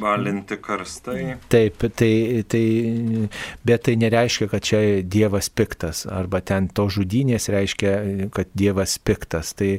Valinti 0.00 0.58
karstai. 0.60 1.36
Taip, 1.52 1.84
tai, 1.96 2.12
tai, 2.50 2.64
bet 3.66 3.86
tai 3.88 3.96
nereiškia, 4.00 4.50
kad 4.52 4.66
čia 4.66 4.82
Dievas 5.02 5.50
piktas, 5.52 6.04
arba 6.10 6.42
ten 6.44 6.68
to 6.74 6.88
žudynės 6.92 7.48
reiškia, 7.52 7.94
kad 8.34 8.50
Dievas 8.58 8.98
piktas. 8.98 9.54
Tai 9.58 9.70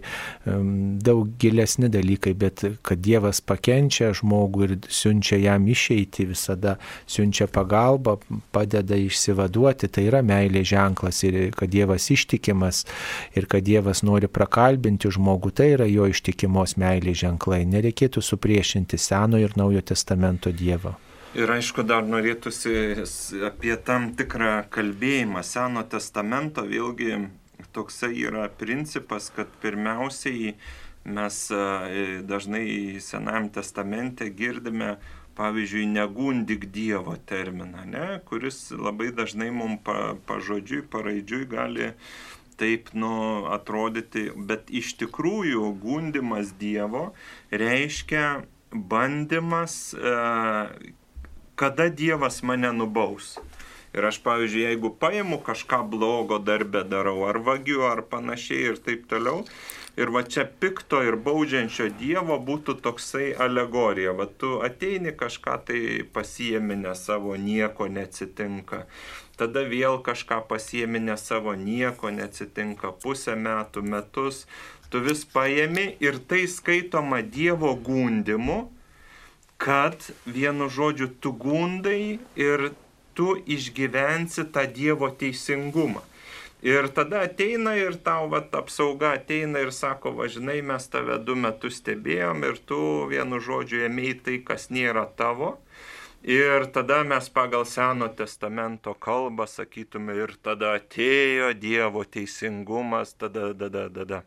um, 0.50 0.98
daug 1.02 1.30
gilesni 1.42 1.90
dalykai, 1.92 2.34
bet 2.38 2.66
kad 2.86 3.02
Dievas 3.04 3.42
pakenčia 3.46 4.12
žmogų 4.18 4.66
ir 4.68 4.76
siunčia 4.92 5.40
jam 5.42 5.68
išeiti 5.70 6.28
visada, 6.30 6.78
siunčia 7.10 7.48
pagalbą, 7.52 8.18
padeda 8.54 8.98
išsivaduoti, 8.98 9.90
tai 9.92 10.08
yra 10.10 10.22
meilė 10.26 10.64
ženklas 10.68 11.11
ženklas 11.12 11.24
ir 11.24 11.52
kad 11.56 11.70
Dievas 11.70 12.10
ištikimas 12.10 12.86
ir 13.36 13.46
kad 13.46 13.64
Dievas 13.64 14.04
nori 14.04 14.28
prakalbinti 14.28 15.10
žmogų, 15.10 15.52
tai 15.52 15.74
yra 15.76 15.86
jo 15.86 16.08
ištikimos 16.08 16.78
meilės 16.78 17.22
ženklai. 17.24 17.66
Nereikėtų 17.66 18.22
supriešinti 18.22 18.98
Seno 18.98 19.38
ir 19.38 19.52
Naujo 19.56 19.82
testamento 19.82 20.52
Dievo. 20.52 20.96
Ir 21.34 21.48
aišku, 21.48 21.84
dar 21.84 22.04
norėtųsi 22.04 23.06
apie 23.48 23.76
tam 23.78 24.14
tikrą 24.16 24.68
kalbėjimą. 24.70 25.44
Seno 25.44 25.84
testamento 25.84 26.62
vėlgi 26.62 27.30
toksai 27.72 28.12
yra 28.28 28.50
principas, 28.50 29.32
kad 29.32 29.48
pirmiausiai 29.62 30.56
mes 31.06 31.52
e, 31.52 32.22
dažnai 32.28 33.00
Senajam 33.00 33.50
testamente 33.50 34.30
girdime 34.30 34.98
pavyzdžiui, 35.42 35.88
negundik 35.90 36.68
Dievo 36.70 37.16
terminą, 37.26 37.86
ne, 37.90 38.20
kuris 38.30 38.70
labai 38.78 39.10
dažnai 39.18 39.50
mums 39.50 39.82
pa, 39.86 40.14
pažodžiui, 40.30 40.86
paraidžiui 40.94 41.48
gali 41.50 41.88
taip 42.62 42.92
nu, 42.94 43.48
atrodyti, 43.50 44.28
bet 44.38 44.70
iš 44.70 44.94
tikrųjų 45.02 45.72
gundimas 45.82 46.54
Dievo 46.62 47.08
reiškia 47.50 48.44
bandymas, 48.72 49.96
e, 49.98 50.14
kada 51.58 51.90
Dievas 51.90 52.44
mane 52.46 52.70
nubaus. 52.78 53.34
Ir 53.98 54.06
aš, 54.08 54.22
pavyzdžiui, 54.24 54.68
jeigu 54.70 54.94
paimu 55.02 55.42
kažką 55.44 55.82
blogo 55.90 56.38
darbę 56.40 56.86
darau, 56.88 57.26
ar 57.28 57.42
vagiu, 57.44 57.82
ar 57.90 58.06
panašiai 58.14 58.70
ir 58.70 58.78
taip 58.86 59.10
toliau, 59.10 59.42
Ir 60.00 60.08
va 60.16 60.22
čia 60.24 60.46
pikto 60.48 61.02
ir 61.04 61.18
baudžiančio 61.20 61.90
Dievo 62.00 62.38
būtų 62.40 62.78
toksai 62.86 63.34
alegorija. 63.46 64.14
Va 64.16 64.26
tu 64.26 64.62
ateini 64.64 65.12
kažką 65.12 65.56
tai 65.68 65.82
pasiemi 66.16 66.78
ne 66.80 66.94
savo, 66.96 67.36
nieko 67.36 67.90
neatsitinka. 67.92 68.86
Tada 69.36 69.66
vėl 69.68 70.00
kažką 70.06 70.44
pasiemi 70.48 71.02
ne 71.04 71.18
savo, 71.20 71.56
nieko 71.60 72.12
neatsitinka. 72.14 72.94
Pusę 73.04 73.36
metų, 73.36 73.84
metus. 73.84 74.46
Tu 74.92 75.00
vis 75.04 75.26
paėmi 75.28 75.90
ir 76.04 76.20
tai 76.28 76.46
skaitoma 76.52 77.20
Dievo 77.24 77.74
gundimu, 77.76 78.62
kad 79.60 80.08
vienu 80.26 80.70
žodžiu 80.72 81.12
tu 81.20 81.32
gundai 81.36 82.20
ir 82.36 82.72
tu 83.16 83.36
išgyvensi 83.56 84.48
tą 84.56 84.66
Dievo 84.72 85.12
teisingumą. 85.12 86.04
Ir 86.62 86.92
tada 86.94 87.24
ateina 87.26 87.74
ir 87.74 87.96
tau 88.06 88.28
vat, 88.30 88.54
apsauga 88.54 89.16
ateina 89.18 89.64
ir 89.64 89.72
sako, 89.74 90.12
važinai, 90.20 90.60
mes 90.62 90.86
tave 90.94 91.18
du 91.26 91.34
metus 91.34 91.80
stebėjom 91.82 92.46
ir 92.46 92.60
tu 92.70 92.82
vienu 93.10 93.40
žodžiu 93.42 93.88
ėmėjai 93.88 94.20
tai, 94.28 94.38
kas 94.46 94.70
nėra 94.70 95.08
tavo. 95.18 95.56
Ir 96.22 96.68
tada 96.70 97.00
mes 97.02 97.32
pagal 97.34 97.66
Seno 97.66 98.12
testamento 98.14 98.94
kalbą 98.94 99.48
sakytume 99.50 100.14
ir 100.22 100.36
tada 100.38 100.76
atėjo 100.78 101.50
Dievo 101.58 102.06
teisingumas, 102.06 103.16
tada, 103.18 103.56
tada, 103.58 103.88
tada. 103.90 104.22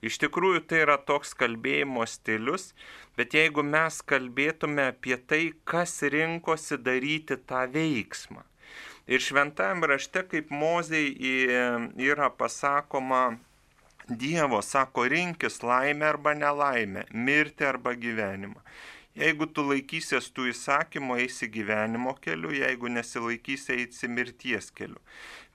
Iš 0.00 0.16
tikrųjų 0.22 0.62
tai 0.70 0.84
yra 0.86 0.96
toks 0.96 1.34
kalbėjimo 1.36 2.06
stilius, 2.08 2.70
bet 3.18 3.36
jeigu 3.36 3.60
mes 3.60 4.00
kalbėtume 4.00 4.88
apie 4.94 5.20
tai, 5.20 5.42
kas 5.68 5.98
rinkosi 6.00 6.80
daryti 6.80 7.36
tą 7.36 7.66
veiksmą, 7.76 8.47
Ir 9.08 9.22
šventajame 9.24 9.88
rašte, 9.88 10.22
kaip 10.28 10.50
mozei 10.52 11.14
yra 11.96 12.28
pasakoma, 12.30 13.38
Dievo 14.08 14.62
sako, 14.64 15.02
rinkis 15.08 15.62
laimę 15.62 16.06
arba 16.08 16.32
nelaimę, 16.34 17.02
mirti 17.12 17.64
arba 17.64 17.92
gyvenimą. 17.92 18.56
Jeigu 19.18 19.48
tu 19.52 19.64
laikysies 19.68 20.30
tų 20.32 20.46
įsakymų, 20.52 21.18
eisi 21.24 21.48
gyvenimo 21.52 22.14
keliu, 22.22 22.52
jeigu 22.56 22.88
nesilaikysi, 22.88 23.74
eisi 23.74 24.08
mirties 24.08 24.70
keliu. 24.72 25.00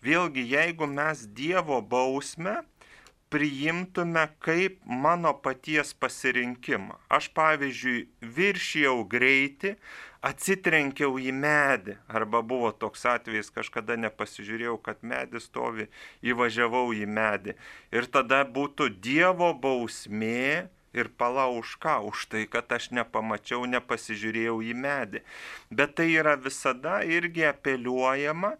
Vėlgi, 0.05 0.43
jeigu 0.51 0.85
mes 0.89 1.23
Dievo 1.33 1.79
bausmę 1.81 2.59
priimtume 3.33 4.27
kaip 4.45 4.77
mano 4.85 5.33
paties 5.33 5.93
pasirinkimą. 5.97 6.99
Aš 7.09 7.31
pavyzdžiui 7.33 8.03
viršijau 8.35 8.99
greitį, 9.09 9.71
atsitrenkiau 10.23 11.17
į 11.17 11.33
medį. 11.35 11.97
Arba 12.07 12.43
buvo 12.45 12.69
toks 12.83 13.07
atvejis, 13.09 13.49
kažkada 13.55 13.97
nepasižiūrėjau, 14.05 14.77
kad 14.85 15.01
medis 15.01 15.49
stovi, 15.49 15.89
įvažiavau 16.21 16.91
į 16.93 17.09
medį. 17.09 17.57
Ir 17.95 18.07
tada 18.13 18.43
būtų 18.45 18.91
Dievo 19.01 19.49
bausmė 19.65 20.69
ir 20.93 21.09
pala 21.17 21.49
už 21.49 21.75
ką? 21.81 21.97
Už 22.05 22.27
tai, 22.29 22.45
kad 22.45 22.69
aš 22.71 22.91
nepamačiau, 22.93 23.65
nepasižiūrėjau 23.65 24.61
į 24.61 24.77
medį. 24.77 25.23
Bet 25.73 25.97
tai 25.97 26.11
yra 26.13 26.37
visada 26.37 27.01
irgi 27.01 27.49
apeliuojama 27.49 28.53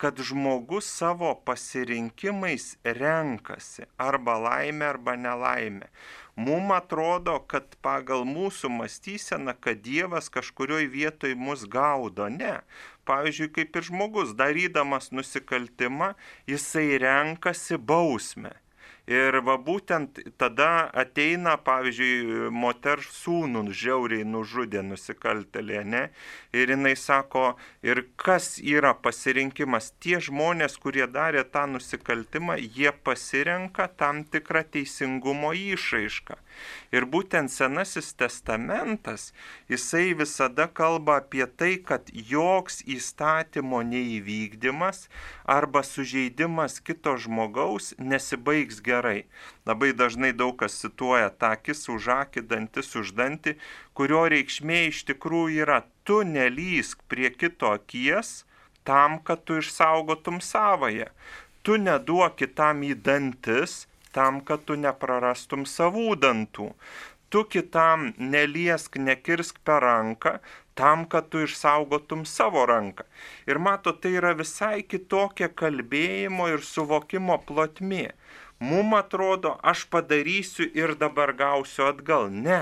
kad 0.00 0.16
žmogus 0.16 0.86
savo 0.88 1.34
pasirinkimais 1.44 2.78
renkasi 2.84 3.84
arba 3.98 4.38
laimę, 4.38 4.86
arba 4.86 5.16
nelaimę. 5.16 5.90
Mums 6.36 6.72
atrodo, 6.72 7.34
kad 7.44 7.76
pagal 7.84 8.24
mūsų 8.24 8.70
mąstyseną, 8.72 9.52
kad 9.60 9.82
Dievas 9.84 10.30
kažkurioje 10.32 10.88
vietoje 10.88 11.36
mus 11.36 11.66
gaudo. 11.68 12.30
Ne. 12.32 12.54
Pavyzdžiui, 13.04 13.50
kaip 13.58 13.76
ir 13.76 13.88
žmogus, 13.90 14.32
darydamas 14.38 15.10
nusikaltimą, 15.12 16.14
jisai 16.48 16.96
renkasi 17.02 17.76
bausmę. 17.76 18.54
Ir 19.10 19.40
va 19.42 19.56
būtent 19.58 20.20
tada 20.38 20.86
ateina, 21.02 21.56
pavyzdžiui, 21.66 22.50
moters 22.54 23.08
sūnų 23.24 23.64
žiauriai 23.74 24.22
nužudė 24.22 24.84
nusikaltelė, 24.86 25.80
ne? 25.82 26.02
Ir 26.54 26.70
jinai 26.70 26.92
sako, 26.94 27.56
ir 27.82 28.04
kas 28.14 28.52
yra 28.62 28.92
pasirinkimas? 28.94 29.90
Tie 29.98 30.20
žmonės, 30.22 30.78
kurie 30.78 31.08
darė 31.10 31.42
tą 31.42 31.66
nusikaltimą, 31.72 32.60
jie 32.62 32.92
pasirenka 33.02 33.88
tam 33.98 34.22
tikrą 34.22 34.62
teisingumo 34.76 35.50
išraišką. 35.58 36.38
Ir 36.94 37.06
būtent 37.06 37.52
Senasis 37.52 38.12
testamentas, 38.18 39.30
jisai 39.70 40.14
visada 40.18 40.66
kalba 40.66 41.20
apie 41.20 41.46
tai, 41.46 41.76
kad 41.78 42.10
joks 42.10 42.80
įstatymo 42.86 43.82
neįvykdymas 43.86 45.06
arba 45.44 45.84
sužeidimas 45.86 46.80
kito 46.84 47.16
žmogaus 47.20 47.94
nesibaigs 47.98 48.82
gerai. 48.84 49.24
Labai 49.66 49.92
dažnai 49.94 50.32
daug 50.32 50.56
kas 50.60 50.80
cituoja 50.82 51.30
tą 51.30 51.54
akis 51.56 51.86
už 51.88 52.10
akį, 52.16 52.46
dantis 52.50 52.94
už 52.96 53.14
dantį, 53.18 53.56
kurio 53.94 54.26
reikšmė 54.32 54.86
iš 54.90 55.04
tikrųjų 55.12 55.64
yra 55.66 55.82
tu 56.04 56.22
nelysk 56.26 57.02
prie 57.08 57.30
kito 57.30 57.70
akies 57.76 58.40
tam, 58.84 59.18
kad 59.22 59.44
tu 59.44 59.60
išsaugotum 59.60 60.40
savoje. 60.40 61.10
Tu 61.62 61.76
neduok 61.76 62.38
kitam 62.40 62.80
į 62.82 62.94
dantis, 63.04 63.84
tam, 64.16 64.40
kad 64.40 64.66
tu 64.66 64.76
neprarastum 64.76 65.66
savų 65.66 66.14
dantų. 66.24 66.72
tu 67.30 67.44
kitam 67.44 68.12
neliesk, 68.18 68.96
nekirsk 68.98 69.60
per 69.64 69.84
ranką, 69.86 70.32
tam, 70.74 71.04
kad 71.12 71.28
tu 71.30 71.44
išsaugotum 71.46 72.24
savo 72.26 72.64
ranką. 72.66 73.06
Ir 73.50 73.60
mato, 73.62 73.92
tai 73.92 74.16
yra 74.18 74.32
visai 74.40 74.82
kitokia 74.82 75.48
kalbėjimo 75.62 76.48
ir 76.54 76.66
suvokimo 76.66 77.38
plotmė. 77.46 78.10
Mums 78.60 78.98
atrodo, 78.98 79.54
aš 79.72 79.86
padarysiu 79.94 80.66
ir 80.82 80.96
dabar 81.02 81.32
gausiu 81.38 81.86
atgal. 81.92 82.28
Ne. 82.46 82.60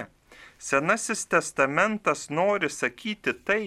Senasis 0.59 1.25
testamentas 1.33 2.29
nori 2.31 2.69
sakyti 2.70 3.35
tai, 3.47 3.62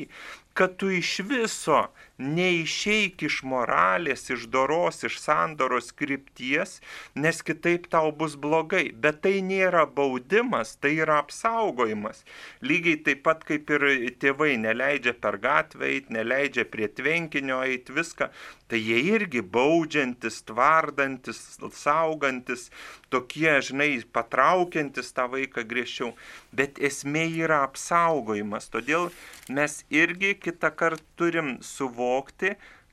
kad 0.53 0.77
tu 0.77 0.91
iš 0.91 1.11
viso 1.27 1.85
neišeik 2.21 3.23
iš 3.25 3.41
moralės, 3.47 4.27
iš 4.33 4.45
doros, 4.53 5.01
iš 5.07 5.17
sandoros 5.21 5.89
krypties, 5.97 6.77
nes 7.15 7.41
kitaip 7.45 7.87
tau 7.91 8.11
bus 8.15 8.37
blogai. 8.39 8.91
Bet 8.93 9.21
tai 9.25 9.39
nėra 9.45 9.87
baudimas, 9.89 10.75
tai 10.81 10.93
yra 11.01 11.19
apsaugojimas. 11.23 12.23
Lygiai 12.61 13.01
taip 13.05 13.23
pat 13.25 13.45
kaip 13.47 13.69
ir 13.73 13.87
tėvai 14.21 14.53
neleidžia 14.61 15.15
per 15.17 15.39
gatvę 15.41 15.89
eiti, 15.89 16.13
neleidžia 16.17 16.67
prie 16.69 16.89
tvenkinio 16.91 17.61
eiti, 17.65 17.95
viską. 17.97 18.29
Tai 18.71 18.79
jie 18.79 19.01
irgi 19.11 19.41
baudžiantis, 19.43 20.37
tvardantis, 20.47 21.41
saugantis, 21.75 22.69
tokie, 23.11 23.57
žinai, 23.67 23.89
patraukiantis 24.15 25.11
tą 25.11 25.27
vaiką 25.33 25.65
griežčiau. 25.67 26.13
Bet 26.55 26.79
esmė 26.79 27.25
yra 27.43 27.65
apsaugojimas. 27.65 28.69
Todėl 28.71 29.09
mes 29.51 29.81
irgi 29.91 30.37
kitą 30.39 30.71
kartą 30.71 31.03
turim 31.19 31.57
suvokti, 31.61 32.10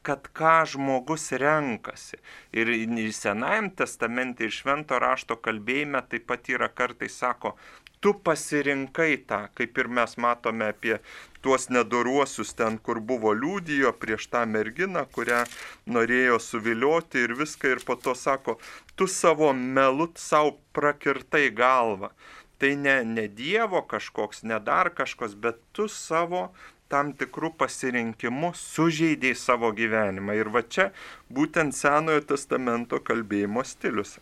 kad 0.08 0.28
ką 0.32 0.54
žmogus 0.72 1.32
renkasi. 1.42 2.16
Ir 2.56 2.70
Senajam 3.12 3.68
testamente 3.76 4.46
ir 4.46 4.54
Švento 4.54 4.96
rašto 5.02 5.36
kalbėjime 5.36 6.00
taip 6.08 6.24
pat 6.30 6.48
yra 6.48 6.70
kartais 6.72 7.18
sako, 7.18 7.56
tu 8.00 8.14
pasirinkai 8.14 9.16
tą, 9.28 9.40
kaip 9.58 9.78
ir 9.78 9.88
mes 9.98 10.14
matome 10.22 10.70
apie 10.72 10.98
tuos 11.42 11.68
nedoruosius 11.68 12.54
ten, 12.58 12.78
kur 12.78 13.00
buvo 13.00 13.34
liūdijo 13.34 13.92
prieš 14.02 14.28
tą 14.32 14.44
merginą, 14.46 15.04
kurią 15.14 15.42
norėjo 15.90 16.38
suvilioti 16.42 17.26
ir 17.26 17.34
viską, 17.38 17.74
ir 17.74 17.84
po 17.86 17.98
to 17.98 18.14
sako, 18.14 18.58
tu 18.96 19.10
savo 19.10 19.52
melut 19.52 20.18
savo 20.22 20.56
prakirtai 20.72 21.48
galvą. 21.50 22.12
Tai 22.58 22.72
ne, 22.74 22.96
ne 23.06 23.28
Dievo 23.30 23.84
kažkoks, 23.86 24.42
ne 24.42 24.58
dar 24.58 24.90
kažkoks, 24.90 25.36
bet 25.38 25.60
tu 25.72 25.86
savo 25.86 26.48
tam 26.92 27.12
tikrų 27.16 27.52
pasirinkimų 27.60 28.52
sužeidėjai 28.56 29.36
savo 29.36 29.70
gyvenimą. 29.76 30.36
Ir 30.38 30.50
va 30.54 30.64
čia 30.64 30.90
būtent 31.32 31.76
Senojo 31.76 32.24
testamento 32.32 33.00
kalbėjimo 33.04 33.64
stilius. 33.64 34.16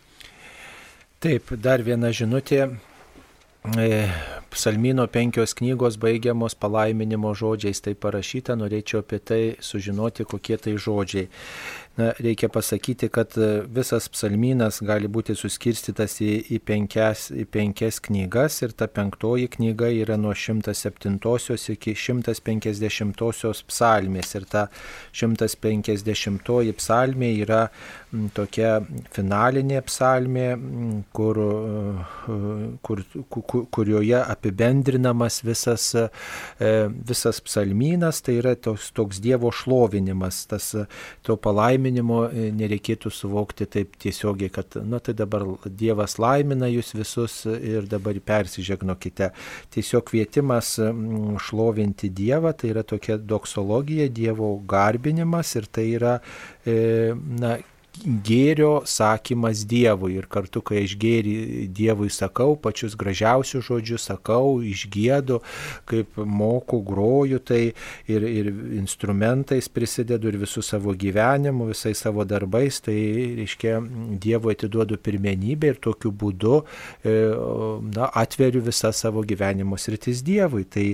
Taip, 1.23 1.55
dar 1.57 1.81
viena 1.81 2.11
žinutė. 2.13 2.67
E, 3.75 3.87
Psalmino 4.53 5.07
penkios 5.11 5.55
knygos 5.57 5.97
baigiamos 5.99 6.55
palaiminimo 6.55 7.33
žodžiais, 7.35 7.81
tai 7.83 7.95
parašyta, 7.99 8.55
norėčiau 8.55 9.01
apie 9.03 9.19
tai 9.19 9.41
sužinoti, 9.59 10.27
kokie 10.29 10.55
tai 10.61 10.77
žodžiai. 10.79 11.27
Na, 11.97 12.11
reikia 12.21 12.45
pasakyti, 12.49 13.07
kad 13.09 13.33
e, 13.41 13.47
visas 13.73 14.05
psalmynas 14.13 14.83
gali 14.85 15.09
būti 15.09 15.33
suskirstytas 15.33 16.19
į, 16.21 16.29
į, 16.53 16.59
penkias, 16.61 17.31
į 17.33 17.47
penkias 17.49 17.97
knygas 18.05 18.59
ir 18.61 18.75
ta 18.77 18.85
penktoji 18.85 19.47
knyga 19.55 19.89
yra 20.03 20.17
nuo 20.21 20.35
107 20.37 21.17
iki 21.73 21.95
150 21.97 23.63
psalmės. 23.71 24.35
Ir 24.37 24.45
ta 24.45 24.67
150 25.09 26.75
psalmė 26.77 27.31
yra 27.41 27.63
tokia 28.37 28.75
finalinė 29.17 29.81
psalmė, 29.89 30.45
kur, 31.17 31.41
e, 31.41 32.37
kur, 32.85 33.03
kur, 33.25 33.65
kurioje 33.73 34.21
apibendrinamas 34.21 35.41
visas, 35.41 35.89
e, 35.97 36.71
visas 37.09 37.41
psalmynas, 37.41 38.21
tai 38.21 38.37
yra 38.43 38.53
toks, 38.53 38.93
toks 38.93 39.17
Dievo 39.25 39.49
šlovinimas, 39.49 40.45
tas 40.53 40.75
to 41.25 41.41
palaiminimas 41.41 41.86
laiminimo 41.87 42.27
e, 42.27 42.51
nereikėtų 42.55 43.11
suvokti 43.11 43.65
taip 43.65 43.95
tiesiogiai, 44.01 44.49
kad, 44.51 44.75
na 44.83 44.99
tai 44.99 45.13
dabar 45.13 45.45
Dievas 45.65 46.17
laimina 46.19 46.67
jūs 46.67 46.93
visus 46.95 47.45
ir 47.45 47.87
dabar 47.87 48.17
persižegnokite. 48.19 49.31
Tiesiog 49.71 50.05
kvietimas 50.09 50.77
šlovinti 51.47 52.09
Dievą, 52.09 52.53
tai 52.53 52.73
yra 52.73 52.83
tokia 52.83 53.17
doksologija, 53.17 54.09
Dievo 54.09 54.57
garbinimas 54.67 55.55
ir 55.55 55.67
tai 55.71 55.87
yra, 55.95 56.19
e, 56.65 57.13
na, 57.15 57.57
gėrio 58.05 58.81
sakymas 58.87 59.63
Dievui. 59.67 60.15
Ir 60.17 60.27
kartu, 60.31 60.61
kai 60.65 60.83
aš 60.85 60.95
gėrį 60.99 61.67
Dievui 61.73 62.09
sakau, 62.13 62.55
pačius 62.59 62.95
gražiausius 62.99 63.67
žodžius 63.67 64.07
sakau, 64.09 64.59
išgėdu, 64.63 65.39
kaip 65.89 66.17
moku, 66.17 66.79
groju, 66.85 67.39
tai 67.39 67.61
ir, 68.09 68.25
ir 68.27 68.51
instrumentais 68.77 69.69
prisidedu 69.71 70.31
ir 70.31 70.39
visų 70.41 70.63
savo 70.65 70.93
gyvenimu, 70.97 71.69
visai 71.71 71.93
savo 71.97 72.25
darbais, 72.27 72.81
tai 72.85 72.97
reiškia 73.41 73.79
Dievui 74.21 74.55
atiduodu 74.55 74.99
pirmenybę 75.01 75.73
ir 75.73 75.81
tokiu 75.83 76.11
būdu 76.11 76.61
e, 76.61 77.15
na, 77.95 78.09
atveriu 78.17 78.63
visą 78.65 78.93
savo 78.95 79.23
gyvenimo 79.27 79.79
sritis 79.79 80.23
Dievui. 80.25 80.65
Tai 80.67 80.87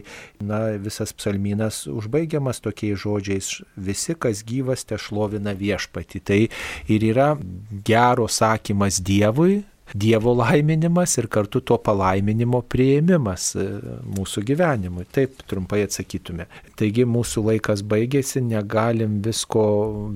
na, 0.43 0.63
visas 0.81 1.13
psalminas 1.15 1.83
užbaigiamas 1.91 2.61
tokiais 2.63 3.01
žodžiais, 3.03 3.51
visi, 3.77 4.15
kas 4.15 4.43
gyvas, 4.47 4.85
te 4.87 4.97
šlovina 4.99 5.53
viešpati. 5.57 6.23
Tai 6.23 6.41
ir 6.95 7.05
yra 7.11 7.33
gero 7.85 8.27
sakymas 8.29 9.01
Dievui, 9.03 9.61
Dievo 9.93 10.31
laiminimas 10.33 11.17
ir 11.21 11.27
kartu 11.29 11.59
to 11.61 11.75
palaiminimo 11.77 12.63
prieimimas 12.65 13.51
e, 13.59 13.65
mūsų 14.15 14.41
gyvenimui. 14.47 15.05
Taip 15.13 15.43
trumpai 15.49 15.83
atsakytume. 15.85 16.47
Taigi 16.79 17.05
mūsų 17.05 17.43
laikas 17.51 17.83
baigėsi, 17.85 18.41
negalim 18.41 19.19
visko, 19.25 19.65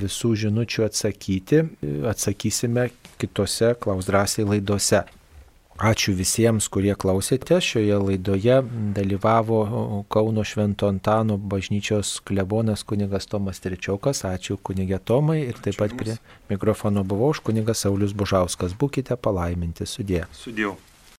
visų 0.01 0.33
žinučių 0.45 0.87
atsakyti, 0.87 1.61
atsakysime 2.09 2.87
kitose 3.21 3.75
klausdrasiai 3.83 4.47
laidose. 4.49 5.03
Ačiū 5.77 6.15
visiems, 6.17 6.65
kurie 6.73 6.95
klausėte. 6.97 7.59
Šioje 7.61 7.99
laidoje 8.01 8.55
dalyvavo 8.97 9.59
Kauno 10.09 10.41
Švento 10.41 10.89
Antano 10.89 11.37
bažnyčios 11.37 12.15
klebonas 12.25 12.81
kunigas 12.81 13.29
Tomas 13.29 13.61
Trečiokas. 13.61 14.23
Ačiū 14.25 14.57
kunigė 14.57 14.97
Tomai 14.97 15.43
ir 15.45 15.61
taip 15.61 15.77
pat 15.77 15.93
prie 15.99 16.17
mikrofono 16.49 17.05
buvau 17.05 17.29
aš 17.35 17.43
kunigas 17.45 17.85
Saulis 17.85 18.17
Bužauskas. 18.17 18.73
Būkite 18.73 19.19
palaiminti. 19.21 19.85
Sudė. 19.85 20.25
Sudėjau. 20.33 20.73